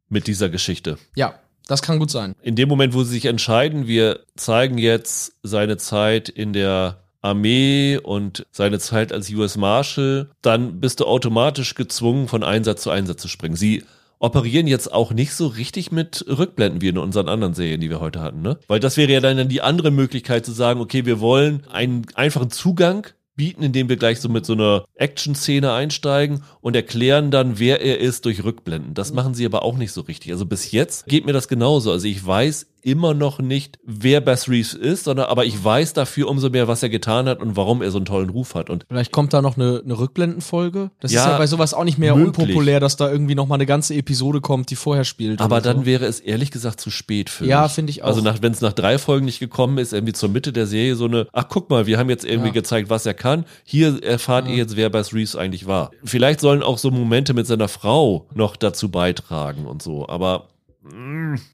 Mit 0.09 0.27
dieser 0.27 0.47
Geschichte. 0.47 0.97
Ja, 1.15 1.35
das 1.67 1.81
kann 1.81 1.99
gut 1.99 2.09
sein. 2.09 2.33
In 2.41 2.55
dem 2.55 2.69
Moment, 2.69 2.93
wo 2.93 3.03
sie 3.03 3.11
sich 3.11 3.25
entscheiden, 3.25 3.87
wir 3.87 4.21
zeigen 4.37 4.77
jetzt 4.77 5.33
seine 5.43 5.77
Zeit 5.77 6.29
in 6.29 6.53
der 6.53 7.03
Armee 7.21 7.97
und 7.97 8.45
seine 8.51 8.79
Zeit 8.79 9.11
als 9.11 9.29
US 9.31 9.57
Marshal, 9.57 10.29
dann 10.41 10.79
bist 10.79 11.01
du 11.01 11.05
automatisch 11.05 11.75
gezwungen, 11.75 12.27
von 12.27 12.43
Einsatz 12.43 12.83
zu 12.83 12.89
Einsatz 12.89 13.21
zu 13.21 13.27
springen. 13.27 13.55
Sie 13.55 13.83
operieren 14.19 14.67
jetzt 14.67 14.91
auch 14.91 15.11
nicht 15.11 15.33
so 15.33 15.47
richtig 15.47 15.91
mit 15.91 16.25
Rückblenden 16.27 16.81
wie 16.81 16.89
in 16.89 16.97
unseren 16.97 17.29
anderen 17.29 17.53
Serien, 17.53 17.81
die 17.81 17.89
wir 17.89 17.99
heute 17.99 18.21
hatten, 18.21 18.41
ne? 18.41 18.57
Weil 18.67 18.79
das 18.79 18.97
wäre 18.97 19.11
ja 19.11 19.19
dann 19.19 19.49
die 19.49 19.61
andere 19.61 19.91
Möglichkeit 19.91 20.45
zu 20.45 20.51
sagen, 20.51 20.81
okay, 20.81 21.05
wir 21.05 21.19
wollen 21.19 21.63
einen 21.69 22.05
einfachen 22.15 22.49
Zugang 22.49 23.07
bieten, 23.37 23.63
indem 23.63 23.87
wir 23.87 23.95
gleich 23.95 24.19
so 24.19 24.27
mit 24.27 24.45
so 24.45 24.53
einer 24.53 24.83
Action-Szene 24.95 25.71
einsteigen 25.71 26.43
und 26.59 26.75
erklären 26.75 27.31
dann, 27.31 27.59
wer 27.59 27.81
er 27.81 27.99
ist 27.99 28.25
durch 28.25 28.43
Rückblenden. 28.43 28.95
Das 28.95 29.13
machen 29.13 29.35
sie 29.35 29.45
aber 29.45 29.63
auch 29.63 29.77
nicht 29.77 29.93
so 29.93 30.01
richtig. 30.01 30.31
Also 30.31 30.45
bis 30.45 30.71
jetzt 30.71 31.05
geht 31.05 31.25
mir 31.25 31.33
das 31.33 31.47
genauso. 31.47 31.91
Also 31.91 32.07
ich 32.07 32.25
weiß 32.25 32.65
immer 32.81 33.13
noch 33.13 33.39
nicht, 33.39 33.79
wer 33.83 34.21
Bess 34.21 34.49
Reeves 34.49 34.73
ist, 34.73 35.05
sondern 35.05 35.27
aber 35.27 35.45
ich 35.45 35.63
weiß 35.63 35.93
dafür 35.93 36.29
umso 36.29 36.49
mehr, 36.49 36.67
was 36.67 36.83
er 36.83 36.89
getan 36.89 37.27
hat 37.27 37.39
und 37.39 37.55
warum 37.55 37.81
er 37.81 37.91
so 37.91 37.97
einen 37.97 38.05
tollen 38.05 38.29
Ruf 38.29 38.55
hat. 38.55 38.69
Und 38.69 38.85
Vielleicht 38.87 39.11
kommt 39.11 39.33
da 39.33 39.41
noch 39.41 39.57
eine, 39.57 39.81
eine 39.83 39.97
Rückblendenfolge. 39.97 40.91
Das 40.99 41.11
ja, 41.11 41.21
ist 41.21 41.27
ja 41.27 41.37
bei 41.37 41.47
sowas 41.47 41.73
auch 41.73 41.83
nicht 41.83 41.97
mehr 41.97 42.15
möglich. 42.15 42.47
unpopulär, 42.47 42.79
dass 42.79 42.95
da 42.95 43.11
irgendwie 43.11 43.35
noch 43.35 43.47
mal 43.47 43.55
eine 43.55 43.65
ganze 43.65 43.95
Episode 43.95 44.41
kommt, 44.41 44.69
die 44.69 44.75
vorher 44.75 45.03
spielt. 45.03 45.41
Aber 45.41 45.61
dann 45.61 45.79
so. 45.79 45.85
wäre 45.85 46.05
es 46.05 46.19
ehrlich 46.19 46.51
gesagt 46.51 46.79
zu 46.79 46.89
spät 46.89 47.29
für 47.29 47.45
Ja, 47.45 47.67
finde 47.67 47.91
ich 47.91 48.03
also 48.03 48.21
auch. 48.21 48.25
Also 48.25 48.41
wenn 48.41 48.51
es 48.51 48.61
nach 48.61 48.73
drei 48.73 48.97
Folgen 48.97 49.25
nicht 49.25 49.39
gekommen 49.39 49.77
ist, 49.77 49.93
irgendwie 49.93 50.13
zur 50.13 50.29
Mitte 50.29 50.53
der 50.53 50.67
Serie 50.67 50.95
so 50.95 51.05
eine, 51.05 51.27
ach 51.33 51.45
guck 51.49 51.69
mal, 51.69 51.87
wir 51.87 51.97
haben 51.97 52.09
jetzt 52.09 52.25
irgendwie 52.25 52.49
ja. 52.49 52.53
gezeigt, 52.53 52.89
was 52.89 53.05
er 53.05 53.13
kann. 53.13 53.45
Hier 53.63 54.03
erfahrt 54.03 54.45
ja. 54.45 54.51
ihr 54.51 54.57
jetzt, 54.57 54.75
wer 54.75 54.89
Bess 54.89 55.13
Reeves 55.13 55.35
eigentlich 55.35 55.67
war. 55.67 55.91
Vielleicht 56.03 56.39
sollen 56.39 56.63
auch 56.63 56.77
so 56.77 56.91
Momente 56.91 57.33
mit 57.33 57.47
seiner 57.47 57.67
Frau 57.67 58.27
noch 58.33 58.55
dazu 58.55 58.89
beitragen 58.89 59.65
und 59.65 59.81
so, 59.81 60.07
aber 60.07 60.47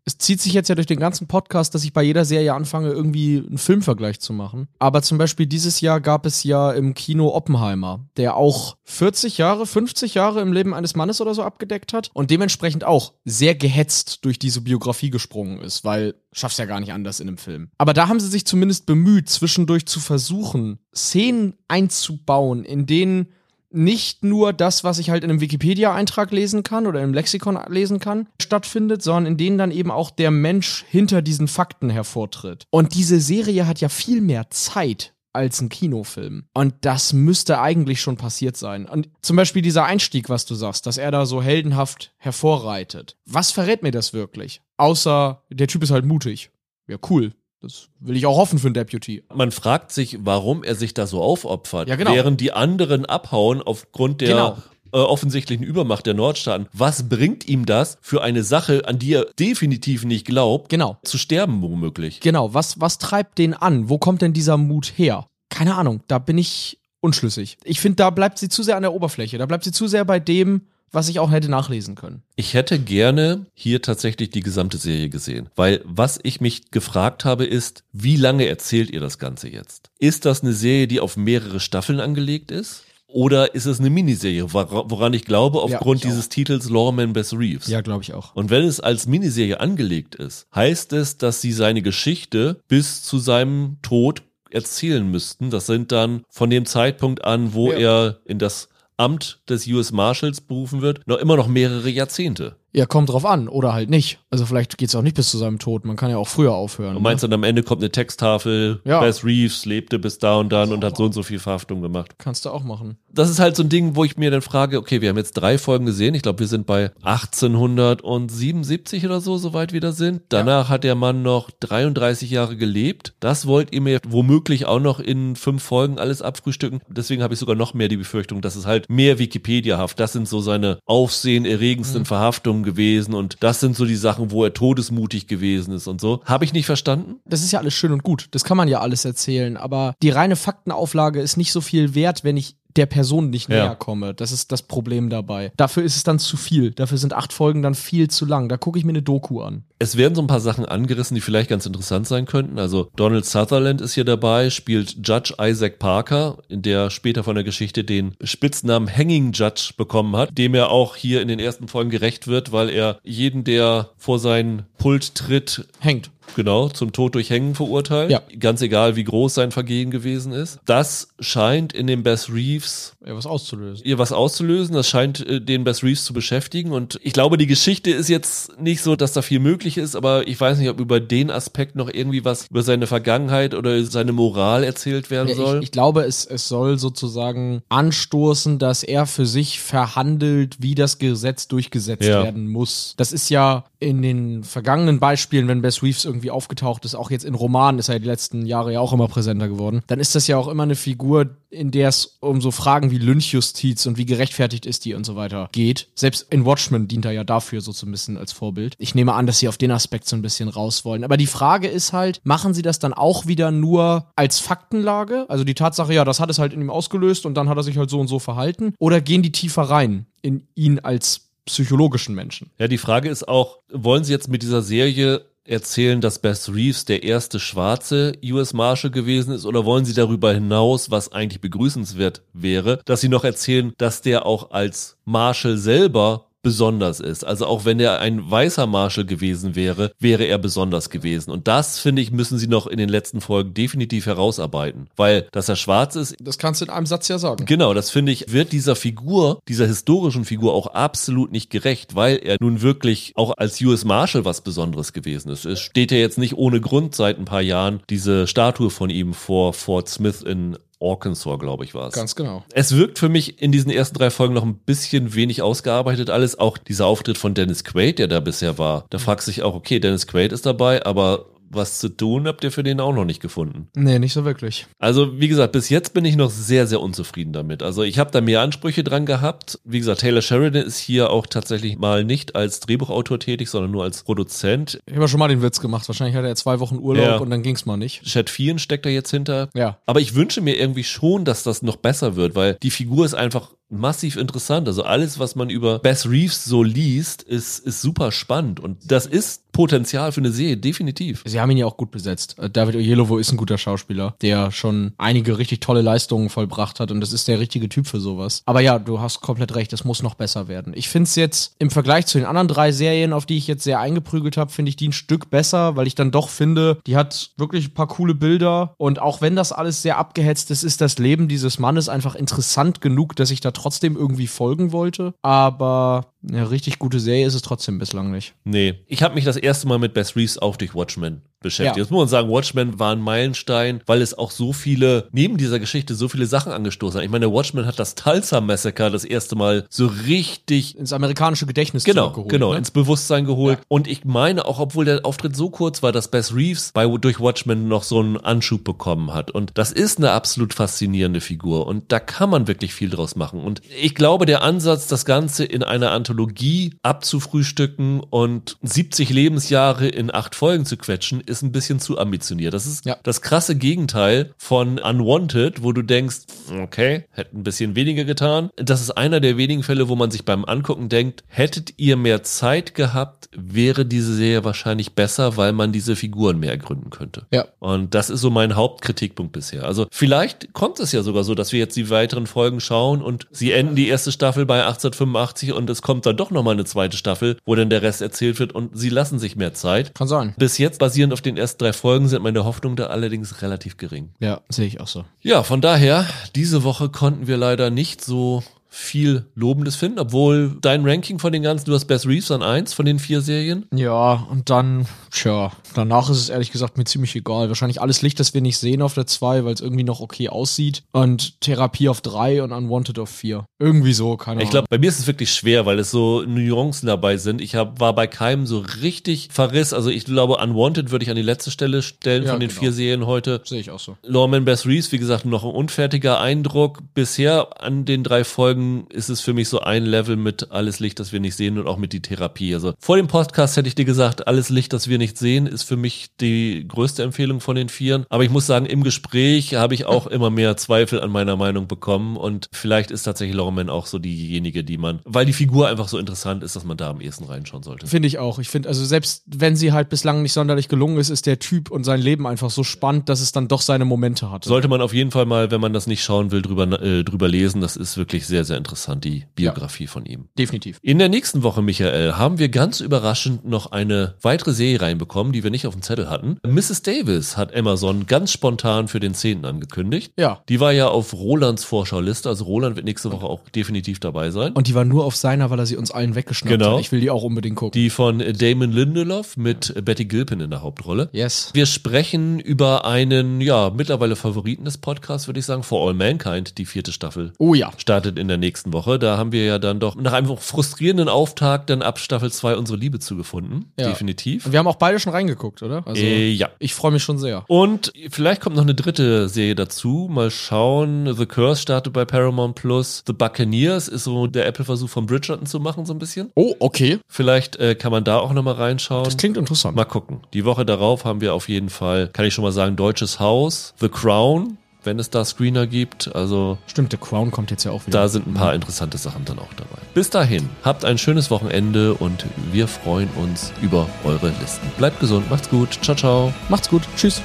es 0.06 0.18
zieht 0.18 0.42
sich 0.42 0.54
jetzt 0.54 0.70
ja 0.70 0.76
durch 0.76 0.88
den 0.88 1.00
ganzen 1.00 1.28
Podcast, 1.28 1.74
dass 1.74 1.84
ich 1.84 1.94
bei 1.94 2.04
jeder 2.04 2.26
Serie 2.26 2.54
anfange, 2.54 2.90
irgendwie 2.90 3.38
einen 3.38 3.58
Filmvergleich 3.58 4.20
zu 4.20 4.34
machen. 4.34 4.68
Aber 4.80 5.02
zum 5.02 5.18
Beispiel 5.18 5.46
dieses 5.46 5.82
Jahr 5.82 6.02
gab 6.02 6.26
es 6.26 6.44
ja 6.44 6.72
im 6.72 6.94
Kino 6.94 7.34
Oppenheimer, 7.34 8.06
der 8.18 8.36
auch 8.36 8.78
40 8.84 9.38
Jahre, 9.38 9.66
50 9.66 10.14
Jahre 10.14 10.42
im 10.42 10.54
Leben 10.54 10.74
eines 10.74 10.96
Mannes 10.96 11.22
oder 11.22 11.34
so 11.34 11.44
abgedeckt 11.44 11.94
hat 11.94 12.10
und 12.14 12.32
dementsprechend 12.32 12.84
auch 12.84 13.14
sehr 13.26 13.56
gehetzt 13.56 14.26
durch 14.26 14.40
diese 14.40 14.62
Biografie 14.62 15.10
gesprungen 15.10 15.62
ist, 15.62 15.84
weil 15.84 16.16
schaff's 16.32 16.58
ja 16.58 16.66
gar 16.66 16.80
nicht 16.80 16.94
anders 16.94 17.20
in 17.20 17.28
einem 17.28 17.38
Film. 17.38 17.70
Aber 17.78 17.94
da 17.94 18.08
haben 18.08 18.20
sie 18.20 18.28
sich 18.28 18.46
zumindest 18.46 18.86
bemüht, 18.86 19.30
zwischendurch 19.30 19.86
zu 19.86 20.00
versuchen, 20.00 20.80
Szenen 20.94 21.56
einzubauen, 21.68 22.66
in 22.66 22.86
denen 22.86 23.28
nicht 23.74 24.24
nur 24.24 24.54
das, 24.54 24.84
was 24.84 25.00
ich 25.00 25.10
halt 25.10 25.24
in 25.24 25.30
einem 25.30 25.42
Wikipedia-Eintrag 25.42 26.32
lesen 26.32 26.64
kann 26.64 26.88
oder 26.88 27.02
im 27.02 27.14
Lexikon 27.14 27.60
lesen 27.68 28.00
kann, 28.00 28.28
stattfindet, 28.42 29.02
sondern 29.02 29.34
in 29.34 29.38
denen 29.38 29.58
dann 29.58 29.72
eben 29.72 29.92
auch 29.92 30.12
der 30.12 30.32
Mensch 30.32 30.86
hinter 30.90 31.22
diesen 31.22 31.48
Fakten 31.48 31.90
hervortritt. 31.90 32.66
Und 32.70 32.94
diese 32.94 33.20
Serie 33.20 33.68
hat 33.68 33.82
ja 33.82 33.90
viel 33.90 34.22
mehr 34.22 34.50
Zeit 34.50 35.14
als 35.34 35.62
ein 35.62 35.70
Kinofilm. 35.70 36.46
Und 36.54 36.76
das 36.82 37.12
müsste 37.12 37.60
eigentlich 37.60 38.02
schon 38.02 38.18
passiert 38.18 38.56
sein. 38.56 38.86
Und 38.86 39.10
zum 39.22 39.36
Beispiel 39.36 39.64
dieser 39.64 39.86
Einstieg, 39.86 40.30
was 40.30 40.46
du 40.46 40.54
sagst, 40.56 40.86
dass 40.86 40.98
er 40.98 41.12
da 41.12 41.26
so 41.26 41.42
heldenhaft 41.42 42.14
hervorreitet. 42.18 43.18
Was 43.26 43.52
verrät 43.52 43.82
mir 43.82 43.92
das 43.92 44.14
wirklich? 44.14 44.62
Außer, 44.78 45.44
der 45.50 45.68
Typ 45.68 45.84
ist 45.84 45.92
halt 45.92 46.06
mutig. 46.06 46.52
Ja, 46.88 46.98
cool. 47.10 47.34
Das 47.64 47.88
will 48.02 48.18
ich 48.18 48.26
auch 48.26 48.36
hoffen 48.38 48.60
für 48.60 48.68
einen 48.68 48.74
Deputy. 48.74 49.24
Man 49.34 49.52
fragt 49.52 49.92
sich, 49.94 50.18
warum 50.22 50.64
er 50.66 50.76
sich 50.76 50.94
da 50.94 51.08
so 51.08 51.22
aufopfert, 51.22 51.88
Ja, 51.88 51.96
genau. 51.96 52.14
während 52.14 52.42
die 52.42 52.52
anderen 52.52 53.06
abhauen 53.06 53.62
aufgrund 53.62 54.20
der 54.22 54.28
Genau. 54.30 54.58
äh, 54.92 54.98
offensichtlichen 54.98 55.64
Übermacht 55.66 56.06
der 56.06 56.14
Nordstaaten. 56.14 56.68
Was 56.74 57.08
bringt 57.08 57.48
ihm 57.48 57.66
das 57.66 57.98
für 58.02 58.22
eine 58.22 58.44
Sache, 58.44 58.86
an 58.86 59.00
die 59.00 59.14
er 59.14 59.28
definitiv 59.40 60.04
nicht 60.04 60.26
glaubt, 60.26 60.68
Genau. 60.70 60.98
zu 61.04 61.18
sterben 61.18 61.62
womöglich? 61.62 62.20
Genau, 62.20 62.54
was, 62.54 62.82
was 62.82 62.98
treibt 62.98 63.38
den 63.38 63.54
an? 63.54 63.88
Wo 63.90 63.98
kommt 63.98 64.22
denn 64.22 64.34
dieser 64.34 64.58
Mut 64.58 64.92
her? 64.98 65.26
Keine 65.50 65.76
Ahnung, 65.76 66.02
da 66.10 66.20
bin 66.20 66.38
ich 66.38 66.80
unschlüssig. 67.00 67.58
Ich 67.64 67.80
finde, 67.80 67.96
da 67.98 68.10
bleibt 68.10 68.40
sie 68.40 68.50
zu 68.50 68.62
sehr 68.62 68.76
an 68.76 68.84
der 68.84 68.94
Oberfläche. 68.94 69.38
Da 69.38 69.46
bleibt 69.46 69.64
sie 69.64 69.72
zu 69.72 69.88
sehr 69.88 70.04
bei 70.06 70.20
dem, 70.20 70.64
was 70.94 71.10
ich 71.10 71.20
auch 71.20 71.32
hätte 71.32 71.50
nachlesen 71.50 71.96
können. 71.96 72.24
Ich 72.36 72.54
hätte 72.54 72.80
gerne 72.80 73.46
hier 73.54 73.82
tatsächlich 73.82 74.30
die 74.30 74.40
gesamte 74.42 74.78
Serie 74.78 75.10
gesehen, 75.10 75.50
weil 75.56 75.82
was 75.84 76.20
ich 76.24 76.40
mich 76.40 76.72
gefragt 76.72 77.26
habe 77.26 77.46
ist, 77.46 77.84
wie 77.92 78.16
lange 78.16 78.46
erzählt 78.48 78.90
ihr 78.92 79.00
das 79.02 79.18
Ganze 79.20 79.50
jetzt? 79.50 79.90
Ist 80.00 80.26
das 80.26 80.42
eine 80.44 80.54
Serie, 80.54 80.88
die 80.88 81.00
auf 81.00 81.18
mehrere 81.18 81.60
Staffeln 81.60 82.00
angelegt 82.00 82.52
ist? 82.52 82.84
Oder 83.08 83.54
ist 83.54 83.68
es 83.68 83.80
eine 83.80 83.92
Miniserie, 83.92 84.54
wora- 84.54 84.86
woran 84.90 85.14
ich 85.14 85.26
glaube, 85.26 85.62
aufgrund 85.62 86.00
ich 86.00 86.06
auch. 86.08 86.10
dieses 86.10 86.30
Titels 86.30 86.70
Lawman 86.72 87.14
Bess 87.14 87.32
Reeves? 87.34 87.66
glaube 87.84 88.02
ich 88.02 88.14
auch. 88.14 88.36
Und 88.36 88.50
wenn 88.50 88.64
es 88.64 88.80
als 88.80 89.06
Miniserie 89.06 89.60
angelegt 89.60 90.16
ist, 90.16 90.48
heißt 90.56 90.94
es, 90.94 91.18
dass 91.18 91.40
sie 91.40 91.52
seine 91.52 91.84
Geschichte 91.84 92.60
bis 92.68 93.04
zu 93.04 93.20
seinem 93.20 93.78
Tod 93.84 94.24
erzählen 94.50 95.10
müssten. 95.10 95.52
Das 95.52 95.68
sind 95.68 95.92
dann 95.92 96.24
von 96.30 96.50
dem 96.50 96.66
Zeitpunkt 96.66 97.24
an, 97.24 97.54
wo 97.54 97.72
Ja. 97.72 97.78
er 97.78 98.20
in 98.26 98.40
das 98.40 98.70
Amt 98.98 99.42
des 99.50 99.68
US 99.68 99.92
Marshals 99.92 100.42
berufen 100.42 100.82
wird, 100.82 101.06
noch 101.08 101.18
immer 101.18 101.36
noch 101.36 101.48
mehrere 101.48 101.90
Jahrzehnte. 101.90 102.58
Ja, 102.76 102.86
kommt 102.88 103.10
drauf 103.10 103.26
an. 103.26 103.48
Oder 103.48 103.74
halt 103.74 103.90
nicht. 103.90 104.20
Also 104.32 104.46
vielleicht 104.48 104.78
geht's 104.80 104.96
auch 104.96 105.04
nicht 105.04 105.16
bis 105.16 105.30
zu 105.30 105.38
seinem 105.38 105.60
Tod. 105.60 105.86
Man 105.86 105.96
kann 105.96 106.10
ja 106.10 106.18
auch 106.18 106.28
früher 106.28 106.54
aufhören. 106.54 106.96
Du 106.96 107.00
meinst 107.00 107.24
dann 107.24 107.32
am 107.34 107.44
Ende 107.44 107.62
kommt 107.62 107.82
eine 107.82 107.92
Texttafel, 107.92 108.82
Ja. 108.84 109.00
Bess 109.00 109.24
Reeves 109.24 109.66
lebte 109.66 110.00
bis 110.00 110.18
da 110.18 110.38
und 110.38 110.52
dann 110.52 110.74
und 110.74 110.84
hat 110.84 110.98
so 110.98 111.06
und 111.06 111.14
so 111.14 111.22
viel 111.22 111.38
Verhaftung 111.40 111.82
gemacht. 111.82 112.10
ne? 112.10 112.16
Kannst 112.18 112.46
du 112.46 112.50
auch 112.50 112.64
machen. 112.64 112.98
Das 113.14 113.30
ist 113.30 113.40
halt 113.40 113.56
so 113.56 113.62
ein 113.62 113.70
Ding, 113.70 113.96
wo 113.96 114.04
ich 114.04 114.18
mir 114.18 114.32
dann 114.32 114.42
frage, 114.42 114.80
okay, 114.80 115.02
wir 115.02 115.10
haben 115.10 115.18
jetzt 115.18 115.34
drei 115.34 115.60
Folgen 115.60 115.86
gesehen. 115.86 116.16
Ich 116.16 116.24
glaube, 116.24 116.40
wir 116.40 116.48
sind 116.48 116.66
bei 116.66 116.92
1877 117.04 119.06
oder 119.06 119.22
so, 119.22 119.38
soweit 119.38 119.72
wir 119.74 119.82
da 119.82 119.92
sind. 119.92 120.22
Danach 120.30 120.70
hat 120.70 120.84
der 120.84 120.96
Mann 120.96 121.22
noch 121.22 121.52
33 121.60 122.32
Jahre 122.32 122.58
gelebt. 122.58 123.14
Das 123.20 123.46
wollt 123.46 123.72
ihr 123.74 123.82
mir 123.82 124.00
womöglich 124.08 124.66
auch 124.66 124.80
noch 124.80 125.00
in 125.00 125.36
fünf 125.36 125.62
Folgen 125.64 126.00
alles 126.00 126.22
abfrühstücken. 126.24 126.82
Deswegen 126.88 127.22
habe 127.22 127.36
ich 127.36 127.40
sogar 127.40 127.56
noch 127.56 127.76
mehr 127.76 127.88
die 127.88 127.98
Befürchtung, 127.98 128.42
dass 128.42 128.56
es 128.56 128.66
halt 128.66 128.90
mehr 128.90 129.20
Wikipedia-haft. 129.20 130.00
Das 130.00 130.14
sind 130.14 130.28
so 130.28 130.42
seine 130.42 130.80
aufsehenerregendsten 130.86 132.06
Verhaftungen 132.06 132.63
gewesen 132.64 133.14
und 133.14 133.38
das 133.42 133.60
sind 133.60 133.76
so 133.76 133.86
die 133.86 133.96
Sachen, 133.96 134.32
wo 134.32 134.44
er 134.44 134.54
todesmutig 134.54 135.28
gewesen 135.28 135.74
ist 135.74 135.88
und 135.88 136.02
so. 136.02 136.22
Habe 136.26 136.46
ich 136.46 136.54
nicht 136.54 136.66
verstanden? 136.66 137.16
Das 137.26 137.44
ist 137.44 137.52
ja 137.52 137.60
alles 137.60 137.74
schön 137.74 137.92
und 137.92 138.04
gut. 138.04 138.28
Das 138.32 138.44
kann 138.44 138.58
man 138.58 138.68
ja 138.68 138.80
alles 138.80 139.06
erzählen. 139.06 139.58
Aber 139.58 139.96
die 140.02 140.10
reine 140.10 140.36
Faktenauflage 140.36 141.22
ist 141.22 141.38
nicht 141.38 141.52
so 141.52 141.62
viel 141.62 141.96
wert, 141.96 142.24
wenn 142.24 142.38
ich 142.38 142.56
der 142.76 142.86
Person 142.86 143.30
nicht 143.30 143.50
Ja. 143.50 143.66
näher 143.68 143.76
komme. 143.76 144.14
Das 144.14 144.32
ist 144.32 144.52
das 144.52 144.62
Problem 144.62 145.10
dabei. 145.10 145.52
Dafür 145.58 145.84
ist 145.84 145.96
es 145.96 146.04
dann 146.04 146.20
zu 146.20 146.38
viel. 146.38 146.72
Dafür 146.72 146.98
sind 146.98 147.14
acht 147.14 147.34
Folgen 147.34 147.62
dann 147.62 147.76
viel 147.76 148.10
zu 148.10 148.26
lang. 148.26 148.50
Da 148.50 148.58
gucke 148.58 148.78
ich 148.80 148.86
mir 148.86 148.92
eine 148.92 149.02
Doku 149.02 149.42
an. 149.42 149.64
Es 149.80 149.98
werden 149.98 150.16
so 150.16 150.22
ein 150.22 150.28
paar 150.28 150.40
Sachen 150.40 150.66
angerissen, 150.66 151.16
die 151.16 151.22
vielleicht 151.22 151.50
ganz 151.50 151.66
interessant 151.66 152.08
sein 152.08 152.26
könnten. 152.26 152.58
Also 152.58 152.90
Donald 152.96 153.26
Sutherland 153.26 153.82
ist 153.82 153.94
hier 153.94 154.06
dabei, 154.06 154.50
spielt 154.50 154.96
Judge 155.08 155.36
Isaac 155.42 155.78
Parker, 155.80 156.38
in 156.48 156.62
der 156.62 156.90
später 156.90 157.24
von 157.24 157.36
der 157.36 157.44
Geschichte 157.44 157.84
den 157.84 158.16
Spitznamen 158.24 158.90
Hanging 158.90 159.34
Judge 159.34 159.74
bekommen 159.76 160.16
hat, 160.16 160.38
dem 160.38 160.54
er 160.56 160.70
auch 160.70 160.96
hier 160.96 161.22
in 161.22 161.28
den 161.28 161.40
ersten 161.40 161.68
Folgen 161.68 161.90
gerecht 161.90 162.28
wird, 162.28 162.52
weil 162.52 162.70
er 162.70 163.00
jeden, 163.04 163.44
der 163.44 163.90
vor 163.98 164.20
sein 164.20 164.64
Pult 164.78 165.16
tritt, 165.16 165.68
Hängt. 165.80 166.10
Genau, 166.36 166.70
zum 166.70 166.92
Tod 166.92 167.16
durch 167.16 167.30
Hängen 167.30 167.56
verurteilt. 167.56 168.12
Ja. 168.12 168.22
Ganz 168.40 168.62
egal, 168.62 168.96
wie 168.96 169.04
groß 169.04 169.34
sein 169.34 169.52
Vergehen 169.52 169.92
gewesen 169.92 170.32
ist. 170.32 170.60
Das 170.66 171.10
scheint 171.20 171.74
in 171.74 171.88
dem 171.88 172.04
Bess 172.04 172.30
Reeves 172.32 172.93
Ja, 173.06 173.16
was 173.16 173.26
auszulösen. 173.26 173.86
ihr 173.86 173.98
was 173.98 174.12
auszulösen. 174.12 174.76
Das 174.76 174.88
scheint 174.88 175.26
äh, 175.28 175.42
den 175.42 175.64
Bess 175.64 175.84
Reeves 175.84 176.06
zu 176.06 176.14
beschäftigen. 176.14 176.72
Und 176.72 177.00
ich 177.04 177.14
glaube, 177.14 177.38
die 177.38 177.48
Geschichte 177.48 177.92
ist 177.92 178.08
jetzt 178.10 178.60
nicht 178.62 178.82
so, 178.82 178.96
dass 178.96 179.14
da 179.14 179.22
viel 179.22 179.40
möglich 179.40 179.78
ist, 179.78 179.96
aber 179.96 180.28
ich 180.28 180.40
weiß 180.40 180.58
nicht, 180.58 180.70
ob 180.70 180.80
über 180.80 181.00
den 181.00 181.30
Aspekt 181.30 181.76
noch 181.76 181.90
irgendwie 181.94 182.24
was 182.24 182.48
über 182.50 182.64
seine 182.64 182.88
Vergangenheit 182.88 183.54
oder 183.56 183.84
seine 183.84 184.14
Moral 184.14 184.64
erzählt 184.64 185.12
werden 185.12 185.36
soll. 185.36 185.58
Ich, 185.58 185.64
ich 185.64 185.72
glaube, 185.72 186.04
es, 186.04 186.26
es 186.26 186.48
soll 186.48 186.80
sozusagen 186.80 187.62
anstoßen, 187.70 188.58
dass 188.60 188.84
er 188.84 189.06
für 189.06 189.26
sich 189.26 189.60
verhandelt, 189.60 190.58
wie 190.60 190.76
das 190.76 190.98
Gesetz 190.98 191.48
durchgesetzt 191.48 192.04
Ja. 192.08 192.24
werden 192.24 192.48
muss. 192.48 192.94
Das 192.98 193.12
ist 193.12 193.30
ja 193.30 193.66
in 193.80 194.02
den 194.02 194.44
vergangenen 194.44 195.00
Beispielen, 195.00 195.48
wenn 195.50 195.62
Bess 195.62 195.84
Reeves 195.84 196.06
irgendwie 196.06 196.32
aufgetaucht 196.32 196.86
ist, 196.86 196.96
auch 196.96 197.12
jetzt 197.12 197.26
in 197.26 197.36
Romanen 197.36 197.80
ist 197.80 197.90
er 197.90 198.00
die 198.00 198.06
letzten 198.08 198.46
Jahre 198.46 198.72
ja 198.72 198.80
auch 198.80 198.94
immer 198.94 199.08
präsenter 199.10 199.50
geworden, 199.50 199.82
dann 199.88 200.00
ist 200.00 200.16
das 200.16 200.28
ja 200.28 200.38
auch 200.38 200.48
immer 200.48 200.64
eine 200.64 200.76
Figur, 200.76 201.28
in 201.54 201.72
der 201.72 201.90
es 201.90 202.18
um 202.20 202.42
so 202.42 202.52
Fragen 202.52 202.92
wie 202.92 202.98
Lynchjustiz 202.98 203.86
und 203.86 203.98
wie 203.98 204.06
gerechtfertigt 204.06 204.66
ist 204.66 204.86
die 204.86 204.94
und 204.94 205.06
so 205.06 205.16
weiter 205.16 205.50
geht. 205.52 205.88
Selbst 205.96 206.28
in 206.30 206.46
Watchmen 206.46 206.88
dient 206.88 207.06
er 207.06 207.12
ja 207.12 207.24
dafür 207.24 207.62
so 207.62 207.72
ein 207.86 207.92
bisschen 207.92 208.18
als 208.18 208.34
Vorbild. 208.34 208.76
Ich 208.80 208.96
nehme 208.96 209.14
an, 209.14 209.28
dass 209.28 209.40
sie 209.40 209.48
auf 209.48 209.58
den 209.58 209.72
Aspekt 209.72 210.08
so 210.08 210.16
ein 210.16 210.22
bisschen 210.22 210.50
raus 210.50 210.84
wollen. 210.84 211.04
Aber 211.04 211.18
die 211.18 211.28
Frage 211.28 211.68
ist 211.68 211.94
halt, 211.94 212.20
machen 212.24 212.54
sie 212.54 212.62
das 212.62 212.80
dann 212.80 212.94
auch 212.94 213.28
wieder 213.28 213.52
nur 213.52 214.12
als 214.16 214.40
Faktenlage? 214.40 215.26
Also 215.30 215.44
die 215.44 215.54
Tatsache, 215.54 215.94
ja, 215.94 216.04
das 216.04 216.20
hat 216.20 216.30
es 216.30 216.40
halt 216.40 216.54
in 216.54 216.62
ihm 216.62 216.70
ausgelöst 216.70 217.26
und 217.26 217.36
dann 217.36 217.50
hat 217.50 217.58
er 217.58 217.64
sich 217.64 217.78
halt 217.78 217.90
so 217.90 218.00
und 218.00 218.08
so 218.08 218.20
verhalten? 218.20 218.74
Oder 218.80 219.02
gehen 219.02 219.22
die 219.22 219.32
tiefer 219.32 219.64
rein 219.64 220.08
in 220.22 220.48
ihn 220.56 220.80
als 220.80 221.30
psychologischen 221.46 222.16
Menschen? 222.16 222.50
Ja, 222.58 222.68
die 222.68 222.78
Frage 222.78 223.10
ist 223.10 223.28
auch, 223.28 223.60
wollen 223.72 224.04
Sie 224.04 224.14
jetzt 224.14 224.30
mit 224.30 224.44
dieser 224.44 224.62
Serie 224.62 225.26
erzählen, 225.46 226.02
dass 226.02 226.20
Bess 226.20 226.50
Reeves 226.50 226.86
der 226.86 227.04
erste 227.04 227.40
schwarze 227.40 228.14
US 228.24 228.54
Marshal 228.54 228.92
gewesen 228.92 229.34
ist? 229.34 229.46
Oder 229.46 229.66
wollen 229.66 229.86
Sie 229.86 229.94
darüber 229.94 230.34
hinaus, 230.34 230.92
was 230.92 231.12
eigentlich 231.12 231.42
begrüßenswert 231.42 232.22
wäre, 232.34 232.82
dass 232.86 233.02
Sie 233.02 233.10
noch 233.10 233.24
erzählen, 233.24 233.74
dass 233.78 234.02
der 234.02 234.26
auch 234.26 234.52
als 234.52 234.98
Marshal 235.06 235.58
selber 235.58 236.30
besonders 236.44 237.00
ist. 237.00 237.24
Also 237.26 237.48
auch 237.48 237.66
wenn 237.66 237.80
er 237.80 238.00
ein 238.00 238.30
weißer 238.30 238.68
Marshal 238.68 239.06
gewesen 239.06 239.56
wäre, 239.56 239.92
wäre 240.00 240.26
er 240.26 240.38
besonders 240.38 240.90
gewesen. 240.90 241.32
Und 241.32 241.48
das, 241.48 241.80
finde 241.80 242.02
ich, 242.02 242.12
müssen 242.12 242.38
sie 242.38 242.48
noch 242.48 242.68
in 242.68 242.78
den 242.78 242.90
letzten 242.90 243.22
Folgen 243.22 243.54
definitiv 243.54 244.06
herausarbeiten. 244.06 244.88
Weil, 244.96 245.28
dass 245.32 245.50
er 245.50 245.56
schwarz 245.56 245.96
ist, 245.96 246.16
Das 246.20 246.38
kannst 246.38 246.62
du 246.62 246.66
in 246.66 246.72
einem 246.72 246.86
Satz 246.86 247.08
ja 247.08 247.18
sagen. 247.18 247.46
Genau, 247.46 247.74
das 247.74 247.90
finde 247.90 248.12
ich, 248.12 248.32
wird 248.32 248.52
dieser 248.52 248.76
Figur, 248.76 249.40
dieser 249.48 249.66
historischen 249.66 250.26
Figur 250.26 250.54
auch 250.54 250.68
absolut 250.68 251.32
nicht 251.32 251.50
gerecht, 251.50 251.96
weil 251.96 252.18
er 252.18 252.38
nun 252.40 252.62
wirklich 252.62 253.14
auch 253.16 253.34
als 253.38 253.62
US 253.62 253.86
Marshal 253.86 254.26
was 254.26 254.42
Besonderes 254.42 254.94
gewesen 254.94 255.32
ist. 255.32 255.46
Es 255.46 255.62
steht 255.62 255.92
ja 255.92 255.98
jetzt 255.98 256.18
nicht 256.18 256.38
ohne 256.38 256.60
Grund 256.60 256.94
seit 256.94 257.18
ein 257.18 257.26
paar 257.26 257.42
Jahren 257.42 257.82
diese 257.90 258.28
Statue 258.28 258.70
von 258.70 258.90
ihm 258.90 259.14
vor 259.14 259.54
Fort 259.54 259.88
Smith 259.88 260.22
in 260.22 260.58
Arkansas, 260.84 261.40
glaube 261.40 261.64
ich, 261.64 261.74
war 261.74 261.88
es. 261.88 261.94
Ganz 261.94 262.16
genau. 262.16 262.44
Es 262.54 262.76
wirkt 262.76 263.00
für 263.00 263.10
mich 263.10 263.42
in 263.42 263.52
diesen 263.52 263.72
ersten 263.72 263.98
drei 263.98 264.10
Folgen 264.10 264.34
noch 264.34 264.44
ein 264.44 264.56
bisschen 264.56 265.14
wenig 265.16 265.42
ausgearbeitet 265.42 266.10
alles. 266.10 266.38
Auch 266.38 266.58
dieser 266.58 266.86
Auftritt 266.86 267.18
von 267.18 267.34
Dennis 267.34 267.64
Quaid, 267.64 268.00
der 268.00 268.08
da 268.08 268.20
bisher 268.20 268.58
war. 268.58 268.86
Da 268.90 268.98
fragst 268.98 269.28
du 269.28 269.32
dich 269.32 269.44
auch, 269.44 269.56
okay, 269.56 269.80
Dennis 269.80 270.08
Quaid 270.08 270.32
ist 270.32 270.46
dabei, 270.46 270.86
aber 270.86 271.26
was 271.56 271.80
zu 271.80 271.90
tun 271.90 272.28
habt 272.28 272.44
ihr 272.44 272.52
für 272.52 272.64
den 272.64 272.80
auch 272.80 272.94
noch 272.94 273.06
nicht 273.06 273.22
gefunden. 273.22 273.68
Nee, 273.76 274.00
nicht 274.00 274.14
so 274.14 274.26
wirklich. 274.26 274.68
Also, 274.80 275.20
wie 275.20 275.28
gesagt, 275.28 275.52
bis 275.54 275.70
jetzt 275.70 275.94
bin 275.94 276.06
ich 276.06 276.16
noch 276.16 276.30
sehr, 276.32 276.68
sehr 276.68 276.82
unzufrieden 276.82 277.34
damit. 277.34 277.64
Also, 277.64 277.84
ich 277.84 278.00
habe 278.00 278.12
da 278.12 278.22
mehr 278.22 278.42
Ansprüche 278.42 278.84
dran 278.84 279.06
gehabt. 279.06 279.60
Wie 279.64 279.80
gesagt, 279.80 280.02
Taylor 280.02 280.22
Sheridan 280.22 280.64
ist 280.66 280.78
hier 280.78 281.10
auch 281.10 281.28
tatsächlich 281.28 281.78
mal 281.78 282.04
nicht 282.04 282.36
als 282.36 282.60
Drehbuchautor 282.62 283.20
tätig, 283.20 283.50
sondern 283.50 283.72
nur 283.72 283.84
als 283.84 284.04
Produzent. 284.04 284.80
Ich 284.86 284.94
habe 284.94 285.04
ja 285.04 285.08
schon 285.08 285.20
mal 285.20 285.28
den 285.28 285.42
Witz 285.42 285.60
gemacht. 285.60 285.88
Wahrscheinlich 285.88 286.16
hat 286.16 286.26
er 286.26 286.36
zwei 286.36 286.60
Wochen 286.60 286.78
Urlaub 286.78 287.06
Ja. 287.06 287.18
und 287.18 287.30
dann 287.30 287.44
ging's 287.44 287.66
mal 287.66 287.78
nicht. 287.78 288.04
Chad 288.04 288.30
Fian 288.30 288.60
steckt 288.60 288.86
da 288.86 288.90
jetzt 288.90 289.12
hinter. 289.12 289.50
Ja. 289.54 289.78
Aber 289.86 290.00
ich 290.02 290.16
wünsche 290.16 290.42
mir 290.42 290.58
irgendwie 290.60 290.84
schon, 290.84 291.26
dass 291.26 291.44
das 291.44 291.62
noch 291.62 291.76
besser 291.78 292.16
wird, 292.16 292.36
weil 292.36 292.58
die 292.64 292.72
Figur 292.72 293.06
ist 293.06 293.14
einfach 293.14 293.52
massiv 293.70 294.18
interessant. 294.18 294.68
Also 294.68 294.84
alles, 294.84 295.18
was 295.20 295.36
man 295.36 295.50
über 295.50 295.80
Bess 295.80 296.08
Reeves 296.08 296.46
so 296.46 296.62
liest, 296.64 297.24
ist, 297.24 297.60
ist 297.60 297.82
super 297.82 298.12
spannend. 298.12 298.60
Und 298.60 298.92
das 298.92 299.06
ist 299.08 299.43
Potenzial 299.54 300.12
für 300.12 300.20
eine 300.20 300.32
Serie, 300.32 300.58
definitiv. 300.58 301.24
Sie 301.26 301.40
haben 301.40 301.52
ihn 301.52 301.58
ja 301.58 301.66
auch 301.66 301.78
gut 301.78 301.92
besetzt. 301.92 302.38
Äh, 302.40 302.50
David 302.50 302.76
Oyelowo 302.76 303.18
ist 303.18 303.32
ein 303.32 303.38
guter 303.38 303.58
Schauspieler, 303.58 304.16
der 304.22 304.52
schon 304.52 304.94
einige 304.98 305.38
richtig 305.38 305.62
tolle 305.62 305.82
Leistungen 305.82 306.30
vollbracht 306.30 306.80
hat 306.80 306.92
und 306.92 307.00
das 307.00 307.14
ist 307.14 307.28
der 307.28 307.40
richtige 307.40 307.70
Typ 307.70 307.88
für 307.88 308.00
sowas. 308.00 308.42
Aber 308.46 308.60
ja, 308.60 308.80
du 308.80 309.00
hast 309.00 309.22
komplett 309.22 309.56
recht, 309.56 309.72
es 309.72 309.86
muss 309.86 310.04
noch 310.04 310.16
besser 310.16 310.48
werden. 310.48 310.74
Ich 310.76 310.90
finde 310.90 311.08
es 311.08 311.16
jetzt 311.16 311.56
im 311.60 311.70
Vergleich 311.70 312.08
zu 312.08 312.18
den 312.18 312.26
anderen 312.26 312.48
drei 312.48 312.72
Serien, 312.72 313.14
auf 313.14 313.26
die 313.26 313.38
ich 313.38 313.48
jetzt 313.48 313.64
sehr 313.64 313.80
eingeprügelt 313.80 314.36
habe, 314.36 314.52
finde 314.52 314.70
ich 314.70 314.76
die 314.76 314.90
ein 314.90 314.94
Stück 314.94 315.30
besser, 315.30 315.76
weil 315.76 315.88
ich 315.88 315.96
dann 315.96 316.12
doch 316.12 316.30
finde, 316.30 316.80
die 316.88 316.98
hat 316.98 317.32
wirklich 317.38 317.70
ein 317.70 317.74
paar 317.74 317.88
coole 317.88 318.16
Bilder 318.16 318.74
und 318.78 319.00
auch 319.00 319.22
wenn 319.22 319.36
das 319.36 319.52
alles 319.52 319.82
sehr 319.82 319.98
abgehetzt 319.98 320.52
ist, 320.52 320.64
ist 320.64 320.82
das 320.82 320.98
Leben 320.98 321.28
dieses 321.28 321.60
Mannes 321.60 321.90
einfach 321.90 322.16
interessant 322.16 322.82
genug, 322.82 323.16
dass 323.16 323.32
ich 323.32 323.40
da 323.40 323.52
trotzdem 323.52 323.96
irgendwie 323.96 324.28
folgen 324.28 324.72
wollte. 324.72 325.14
Aber 325.22 326.13
eine 326.28 326.50
richtig 326.50 326.80
gute 326.80 327.00
Serie 327.00 327.26
ist 327.26 327.34
es 327.34 327.42
trotzdem 327.42 327.80
bislang 327.80 328.12
nicht. 328.12 328.34
Nee. 328.44 328.80
Ich 328.88 329.04
habe 329.04 329.16
mich 329.16 329.26
das 329.26 329.38
erste 329.38 329.68
Mal 329.68 329.80
mit 329.80 329.94
Bess 329.94 330.16
Reeves 330.16 330.38
auch 330.38 330.56
durch 330.56 330.74
Watchmen 330.74 331.22
beschäftigt. 331.44 331.78
Ja. 331.78 331.84
Jetzt 331.84 331.92
muss 331.92 332.00
man 332.00 332.08
sagen, 332.08 332.30
Watchmen 332.30 332.80
war 332.80 332.92
ein 332.92 333.02
Meilenstein, 333.02 333.82
weil 333.86 334.02
es 334.02 334.18
auch 334.18 334.32
so 334.32 334.54
viele, 334.54 335.08
neben 335.12 335.38
dieser 335.38 335.60
Geschichte, 335.60 335.96
so 335.96 336.08
viele 336.08 336.26
Sachen 336.26 336.52
angestoßen 336.52 336.98
hat. 336.98 337.06
Ich 337.06 337.12
meine, 337.12 337.32
Watchmen 337.32 337.66
hat 337.66 337.78
das 337.78 337.96
Tulsa 337.96 338.42
Massacre 338.42 338.90
das 338.90 339.06
erste 339.06 339.36
Mal 339.36 339.66
so 339.70 339.88
richtig 340.08 340.78
ins 340.78 340.94
amerikanische 340.94 341.46
Gedächtnis 341.46 341.84
genau, 341.84 342.12
geholt. 342.12 342.30
Genau, 342.30 342.52
ne? 342.52 342.58
ins 342.58 342.72
Bewusstsein 342.72 343.26
geholt. 343.26 343.60
Ja. 343.60 343.66
Und 343.68 343.88
ich 343.88 344.06
meine, 344.06 344.46
auch 344.46 344.60
obwohl 344.60 344.86
der 344.86 345.06
Auftritt 345.06 345.36
so 345.36 345.50
kurz 345.50 345.84
war, 345.84 345.92
dass 345.92 346.08
Bess 346.08 346.34
Reeves 346.34 346.72
bei, 346.74 346.88
durch 346.98 347.20
Watchmen 347.20 347.68
noch 347.68 347.84
so 347.84 348.00
einen 348.00 348.18
Anschub 348.18 348.64
bekommen 348.64 349.14
hat. 349.14 349.32
Und 349.32 349.52
das 349.56 349.72
ist 349.72 349.98
eine 349.98 350.12
absolut 350.12 350.54
faszinierende 350.54 351.22
Figur. 351.22 351.68
Und 351.68 351.92
da 351.92 352.00
kann 352.00 352.30
man 352.30 352.48
wirklich 352.48 352.74
viel 352.74 352.90
draus 352.90 353.16
machen. 353.16 353.42
Und 353.42 353.62
ich 353.82 353.96
glaube, 353.96 354.26
der 354.26 354.42
Ansatz, 354.44 354.88
das 354.88 355.06
Ganze 355.06 355.44
in 355.44 355.64
einer 355.64 355.92
Anthologie 355.92 356.76
abzufrühstücken 356.84 358.00
und 358.00 358.58
70 358.62 359.10
Lebensjahre 359.10 359.88
in 359.88 360.14
acht 360.14 360.36
Folgen 360.36 360.66
zu 360.66 360.78
quetschen, 360.78 361.22
ist 361.22 361.33
ein 361.42 361.52
bisschen 361.52 361.80
zu 361.80 361.98
ambitioniert. 361.98 362.54
Das 362.54 362.66
ist 362.66 362.86
ja. 362.86 362.98
das 363.04 363.22
krasse 363.22 363.56
Gegenteil 363.56 364.34
von 364.38 364.80
Unwanted, 364.80 365.64
wo 365.64 365.72
du 365.72 365.82
denkst, 365.82 366.20
okay, 366.62 367.06
hätte 367.12 367.36
ein 367.36 367.44
bisschen 367.44 367.76
weniger 367.76 368.04
getan. 368.04 368.50
Das 368.56 368.82
ist 368.82 368.92
einer 368.92 369.20
der 369.20 369.38
wenigen 369.38 369.64
Fälle, 369.64 369.90
wo 369.90 369.96
man 369.96 370.12
sich 370.12 370.26
beim 370.26 370.46
Angucken 370.46 370.90
denkt, 370.90 371.24
hättet 371.28 371.74
ihr 371.78 371.98
mehr 371.98 372.24
Zeit 372.24 372.76
gehabt, 372.76 373.30
wäre 373.36 373.86
diese 373.86 374.14
Serie 374.14 374.44
wahrscheinlich 374.44 374.94
besser, 374.94 375.38
weil 375.38 375.54
man 375.54 375.72
diese 375.72 375.96
Figuren 375.96 376.40
mehr 376.40 376.58
gründen 376.58 376.90
könnte. 376.90 377.26
Ja. 377.32 377.46
Und 377.60 377.96
das 377.96 378.10
ist 378.10 378.22
so 378.22 378.30
mein 378.30 378.56
Hauptkritikpunkt 378.56 379.32
bisher. 379.32 379.64
Also 379.66 379.88
vielleicht 379.92 380.54
kommt 380.54 380.80
es 380.80 380.92
ja 380.92 381.04
sogar 381.04 381.24
so, 381.24 381.36
dass 381.36 381.52
wir 381.52 381.60
jetzt 381.60 381.76
die 381.76 381.90
weiteren 381.90 382.28
Folgen 382.28 382.60
schauen 382.60 383.02
und 383.02 383.28
sie 383.32 383.52
enden 383.52 383.76
die 383.76 383.88
erste 383.88 384.12
Staffel 384.12 384.46
bei 384.46 384.64
1885 384.66 385.54
und 385.54 385.70
es 385.70 385.82
kommt 385.82 386.06
dann 386.06 386.18
doch 386.18 386.32
nochmal 386.32 386.54
eine 386.54 386.66
zweite 386.66 386.98
Staffel, 386.98 387.38
wo 387.46 387.56
dann 387.56 387.70
der 387.70 387.82
Rest 387.82 388.02
erzählt 388.02 388.40
wird 388.40 388.54
und 388.54 388.78
sie 388.78 388.90
lassen 388.90 389.20
sich 389.20 389.36
mehr 389.36 389.54
Zeit. 389.54 389.96
Kann 389.96 390.08
sein. 390.08 390.34
Bis 390.38 390.58
jetzt 390.58 390.80
basierend 390.80 391.14
auf 391.14 391.22
den 391.26 391.38
ersten 391.38 391.60
drei 391.60 391.74
Folgen 391.74 392.08
sind 392.08 392.24
meine 392.24 392.46
Hoffnungen 392.46 392.76
da 392.76 392.88
allerdings 392.88 393.42
relativ 393.42 393.78
gering. 393.78 394.10
Ja, 394.20 394.42
sehe 394.50 394.68
ich 394.68 394.80
auch 394.80 394.88
so. 394.88 395.06
Ja, 395.22 395.44
von 395.44 395.62
daher, 395.62 396.08
diese 396.36 396.64
Woche 396.64 396.90
konnten 396.90 397.28
wir 397.28 397.38
leider 397.38 397.70
nicht 397.70 398.04
so 398.04 398.44
viel 398.76 399.28
Lobendes 399.36 399.76
finden, 399.76 400.00
obwohl 400.00 400.58
dein 400.60 400.84
Ranking 400.84 401.20
von 401.20 401.32
den 401.32 401.44
ganzen, 401.44 401.66
du 401.66 401.76
hast 401.76 401.86
Bess 401.86 402.08
Reeves 402.08 402.32
an 402.32 402.42
eins 402.42 402.74
von 402.74 402.88
den 402.88 402.98
vier 402.98 403.22
Serien. 403.22 403.68
Ja, 403.72 404.26
und 404.32 404.50
dann, 404.50 404.88
tja, 405.12 405.52
danach 405.76 406.10
ist 406.10 406.18
es 406.18 406.30
ehrlich 406.30 406.52
gesagt 406.52 406.76
mir 406.76 406.84
ziemlich 406.84 407.16
egal. 407.16 407.50
Wahrscheinlich 407.50 407.80
alles 407.80 408.02
Licht, 408.02 408.20
das 408.20 408.34
wir 408.34 408.42
nicht 408.42 408.58
sehen 408.58 408.82
auf 408.82 408.96
der 408.96 409.06
zwei, 409.06 409.46
weil 409.46 409.54
es 409.54 409.62
irgendwie 409.62 409.84
noch 409.84 410.00
okay 410.00 410.28
aussieht. 410.28 410.82
Und 410.92 411.40
Therapie 411.40 411.88
auf 411.88 412.02
drei 412.02 412.42
und 412.42 412.52
Unwanted 412.52 412.98
auf 412.98 413.10
vier. 413.10 413.46
Irgendwie 413.60 413.94
so, 413.94 414.18
keine 414.18 414.38
Ahnung. 414.38 414.46
Ich 414.46 414.50
glaube, 414.50 414.66
bei 414.72 414.80
mir 414.80 414.90
ist 414.90 414.98
es 414.98 415.06
wirklich 415.06 415.32
schwer, 415.32 415.68
weil 415.68 415.78
es 415.78 415.92
so 415.92 416.24
Nuancen 416.24 416.88
dabei 416.88 417.18
sind. 417.18 417.42
Ich 417.42 417.54
hab, 417.54 417.80
war 417.80 417.94
bei 417.94 418.08
keinem 418.08 418.48
so 418.48 418.66
richtig 418.82 419.30
verriss. 419.32 419.74
Also 419.74 419.92
ich 419.92 420.06
glaube, 420.06 420.38
Unwanted 420.38 420.90
würde 420.90 421.04
ich 421.04 421.12
an 421.12 421.16
die 421.16 421.22
letzte 421.22 421.52
Stelle 421.52 421.84
stellen 421.84 422.24
ja, 422.24 422.32
von 422.32 422.40
den 422.40 422.50
genau. 422.50 422.60
vier 422.60 422.72
Serien 422.72 423.06
heute. 423.06 423.40
Sehe 423.46 423.60
ich 423.60 423.70
auch 423.70 423.80
so. 423.80 423.98
Lawman 424.02 424.46
Bess 424.46 424.66
Reeves, 424.66 424.92
wie 424.92 424.98
gesagt, 424.98 425.26
noch 425.26 425.44
ein 425.44 425.52
unfertiger 425.52 426.20
Eindruck. 426.20 426.82
Bisher 426.96 427.62
an 427.62 427.86
den 427.86 428.04
drei 428.04 428.24
Folgen 428.24 428.63
Folgen 428.64 428.88
ist 428.90 429.10
es 429.10 429.22
für 429.22 429.34
mich 429.34 429.50
so 429.50 429.60
ein 429.60 429.86
Level 429.86 430.16
mit 430.16 430.52
alles 430.52 430.80
Licht, 430.80 431.00
das 431.00 431.12
wir 431.12 431.20
nicht 431.20 431.36
sehen 431.36 431.58
und 431.58 431.68
auch 431.68 431.78
mit 431.78 431.94
die 431.94 432.02
Therapie. 432.02 432.54
Also 432.54 432.74
vor 432.80 432.98
dem 432.98 433.08
Podcast 433.08 433.58
hätte 433.58 433.68
ich 433.68 433.76
dir 433.76 433.86
gesagt, 433.86 434.28
alles 434.28 434.50
Licht, 434.50 434.74
das 434.74 434.88
wir 434.88 434.98
nicht 434.98 435.18
sehen, 435.18 435.48
ist 435.48 435.64
für 435.64 435.76
mich 435.76 436.10
die 436.22 436.66
größte 436.68 437.04
Empfehlung 437.04 437.40
von 437.40 437.56
den 437.56 437.70
Vieren. 437.70 438.06
Aber 438.10 438.24
ich 438.24 438.30
muss 438.30 438.46
sagen, 438.46 438.66
im 438.66 438.84
Gespräch 438.84 439.56
habe 439.56 439.74
ich 439.74 439.86
auch 439.86 440.08
immer 440.08 440.30
mehr 440.30 440.58
Zweifel 440.58 441.02
an 441.02 441.12
meiner 441.12 441.36
Meinung 441.36 441.68
bekommen 441.68 442.18
und 442.18 442.48
vielleicht 442.52 442.92
ist 442.92 443.04
tatsächlich 443.04 443.36
Lawman 443.36 443.70
auch 443.70 443.86
so 443.86 444.00
diejenige, 444.00 444.64
die 444.64 444.78
man, 444.78 445.00
weil 445.06 445.26
die 445.26 445.34
Figur 445.34 445.68
einfach 445.68 445.88
so 445.88 445.98
interessant 445.98 446.44
ist, 446.44 446.56
dass 446.56 446.64
man 446.64 446.78
da 446.78 446.90
am 446.90 447.02
ehesten 447.02 447.26
reinschauen 447.26 447.64
sollte. 447.64 447.88
Finde 447.88 448.08
ich 448.08 448.20
auch. 448.20 448.40
Ich 448.40 448.50
finde, 448.50 448.70
also 448.70 448.86
selbst 448.86 449.24
wenn 449.28 449.56
sie 449.56 449.72
halt 449.72 449.90
bislang 449.90 450.22
nicht 450.22 450.34
sonderlich 450.34 450.68
gelungen 450.68 450.98
ist, 450.98 451.10
ist 451.10 451.26
der 451.26 451.40
Typ 451.40 451.72
und 451.72 451.84
sein 451.84 452.02
Leben 452.02 452.28
einfach 452.28 452.50
so 452.50 452.64
spannend, 452.64 453.10
dass 453.10 453.22
es 453.22 453.32
dann 453.32 453.48
doch 453.48 453.62
seine 453.62 453.86
Momente 453.86 454.32
hat. 454.32 454.46
Sollte 454.46 454.68
man 454.68 454.82
auf 454.82 454.94
jeden 454.94 455.12
Fall 455.12 455.26
mal, 455.26 455.52
wenn 455.52 455.62
man 455.62 455.74
das 455.74 455.88
nicht 455.88 456.04
schauen 456.04 456.32
will, 456.32 456.42
drüber, 456.42 456.82
äh, 456.82 457.04
drüber 457.04 457.28
lesen. 457.28 457.62
Das 457.62 457.76
ist 457.76 457.98
wirklich 457.98 458.26
sehr, 458.26 458.46
sehr 458.46 458.53
sehr 458.54 458.60
interessant, 458.60 459.04
die 459.04 459.26
Biografie 459.36 459.86
ja, 459.86 459.90
von 459.90 460.06
ihm. 460.06 460.26
Definitiv. 460.38 460.78
In 460.84 461.00
der 461.00 461.10
nächsten 461.10 461.42
Woche, 461.42 461.64
Michael, 461.64 462.14
haben 462.14 462.38
wir 462.38 462.50
ganz 462.50 462.82
überraschend 462.82 463.46
noch 463.46 463.72
eine 463.72 464.14
weitere 464.22 464.54
Serie 464.54 464.80
reinbekommen, 464.80 465.34
die 465.34 465.44
wir 465.44 465.50
nicht 465.50 465.66
auf 465.66 465.74
dem 465.74 465.82
Zettel 465.82 466.08
hatten. 466.08 466.38
Mrs. 466.46 466.84
Davis 466.84 467.36
hat 467.36 467.56
Amazon 467.56 468.06
ganz 468.06 468.32
spontan 468.32 468.88
für 468.88 469.00
den 469.00 469.16
10. 469.16 469.44
angekündigt. 469.46 470.14
Ja. 470.18 470.44
Die 470.50 470.60
war 470.60 470.72
ja 470.72 470.88
auf 470.88 471.14
Rolands 471.14 471.64
Vorschauliste, 471.64 472.30
also 472.30 472.46
Roland 472.46 472.76
wird 472.76 472.86
nächste 472.86 473.12
Woche 473.12 473.26
auch 473.26 473.42
definitiv 473.50 474.00
dabei 474.00 474.30
sein. 474.30 474.54
Und 474.54 474.68
die 474.68 474.76
war 474.76 474.86
nur 474.86 475.06
auf 475.06 475.16
seiner, 475.16 475.50
weil 475.50 475.58
er 475.58 475.66
sie 475.66 475.78
uns 475.78 475.90
allen 475.90 476.14
weggeschnappt 476.14 476.60
genau. 476.60 476.74
hat. 476.74 476.82
Ich 476.82 476.92
will 476.92 477.00
die 477.00 477.10
auch 477.10 477.24
unbedingt 477.24 477.56
gucken. 477.56 477.72
Die 477.80 477.90
von 477.90 478.20
Damon 478.20 478.72
Lindelof 478.72 479.36
mit 479.36 479.74
Betty 479.84 480.06
Gilpin 480.06 480.42
in 480.42 480.52
der 480.52 480.62
Hauptrolle. 480.62 481.10
Yes. 481.12 481.50
Wir 481.54 481.66
sprechen 481.66 482.40
über 482.40 482.86
einen, 482.86 483.42
ja, 483.42 483.72
mittlerweile 483.76 484.16
Favoriten 484.16 484.66
des 484.66 484.78
Podcasts, 484.78 485.28
würde 485.28 485.40
ich 485.40 485.46
sagen, 485.48 485.64
For 485.64 485.88
All 485.88 485.96
Mankind, 485.96 486.60
die 486.60 486.66
vierte 486.66 486.92
Staffel. 486.92 487.34
Oh 487.40 487.56
ja. 487.56 487.72
Startet 487.78 488.20
in 488.20 488.28
der 488.28 488.38
nächsten 488.44 488.74
Woche. 488.74 489.00
Da 489.00 489.18
haben 489.18 489.32
wir 489.32 489.46
ja 489.46 489.60
dann 489.60 489.80
doch 489.80 489.96
nach 489.96 490.14
einem 490.14 490.38
frustrierenden 490.38 491.10
Auftakt 491.10 491.70
dann 491.70 491.82
ab 491.82 491.98
Staffel 491.98 492.32
2 492.32 492.58
unsere 492.58 492.78
Liebe 492.78 493.00
zugefunden. 493.00 493.72
Ja. 493.80 493.88
Definitiv. 493.88 494.46
Und 494.46 494.52
wir 494.52 494.60
haben 494.60 494.68
auch 494.68 494.76
beide 494.76 495.00
schon 495.00 495.14
reingeguckt, 495.14 495.64
oder? 495.64 495.84
Also, 495.88 496.02
äh, 496.02 496.30
ja. 496.30 496.50
Ich 496.60 496.74
freue 496.74 496.92
mich 496.92 497.04
schon 497.04 497.18
sehr. 497.18 497.46
Und 497.48 497.94
vielleicht 498.10 498.42
kommt 498.42 498.56
noch 498.56 498.64
eine 498.64 498.76
dritte 498.76 499.30
Serie 499.30 499.56
dazu. 499.56 500.10
Mal 500.12 500.30
schauen. 500.30 501.14
The 501.16 501.26
Curse 501.26 501.62
startet 501.62 501.94
bei 501.94 502.06
Paramount 502.06 502.56
Plus. 502.56 503.04
The 503.08 503.14
Buccaneers 503.14 503.88
ist 503.88 504.04
so 504.04 504.28
der 504.28 504.46
Apple-Versuch 504.46 504.90
von 504.90 505.06
Bridgerton 505.06 505.46
zu 505.46 505.60
machen, 505.60 505.86
so 505.86 505.94
ein 505.94 506.00
bisschen. 506.00 506.32
Oh, 506.36 506.56
okay. 506.60 507.00
Vielleicht 507.08 507.56
äh, 507.56 507.76
kann 507.76 507.92
man 507.92 508.04
da 508.04 508.20
auch 508.20 508.34
nochmal 508.34 508.56
reinschauen. 508.56 509.06
Das 509.06 509.18
klingt 509.18 509.38
interessant. 509.38 509.76
Mal 509.76 509.86
gucken. 509.86 510.20
Die 510.34 510.46
Woche 510.46 510.66
darauf 510.66 511.06
haben 511.06 511.22
wir 511.22 511.34
auf 511.34 511.50
jeden 511.50 511.70
Fall, 511.70 512.10
kann 512.12 512.26
ich 512.26 512.34
schon 512.34 512.44
mal 512.44 512.52
sagen, 512.52 512.76
Deutsches 512.76 513.20
Haus, 513.20 513.74
The 513.80 513.90
Crown 513.90 514.58
wenn 514.84 515.00
es 515.00 515.10
da 515.10 515.26
Screener 515.26 515.68
gibt. 515.68 516.14
Also 516.16 516.58
Stimmt, 516.68 516.92
The 516.92 516.98
Crown 516.98 517.32
kommt 517.32 517.52
jetzt 517.52 517.64
ja 517.64 517.72
auch 517.72 517.86
wieder. 517.88 518.02
Da 518.02 518.08
sind 518.08 518.28
ein 518.28 518.34
paar 518.34 518.54
interessante 518.54 518.98
Sachen 518.98 519.26
dann 519.26 519.40
auch 519.40 519.54
dabei. 519.56 519.82
Bis 519.94 520.10
dahin, 520.10 520.50
habt 520.64 520.86
ein 520.86 520.98
schönes 520.98 521.30
Wochenende 521.32 521.94
und 521.94 522.26
wir 522.52 522.68
freuen 522.68 523.10
uns 523.16 523.52
über 523.62 523.88
eure 524.04 524.30
Listen. 524.42 524.70
Bleibt 524.78 525.00
gesund, 525.00 525.30
macht's 525.30 525.50
gut. 525.50 525.80
Ciao, 525.82 525.96
ciao. 525.96 526.34
Macht's 526.50 526.70
gut. 526.70 526.84
Tschüss. 526.96 527.22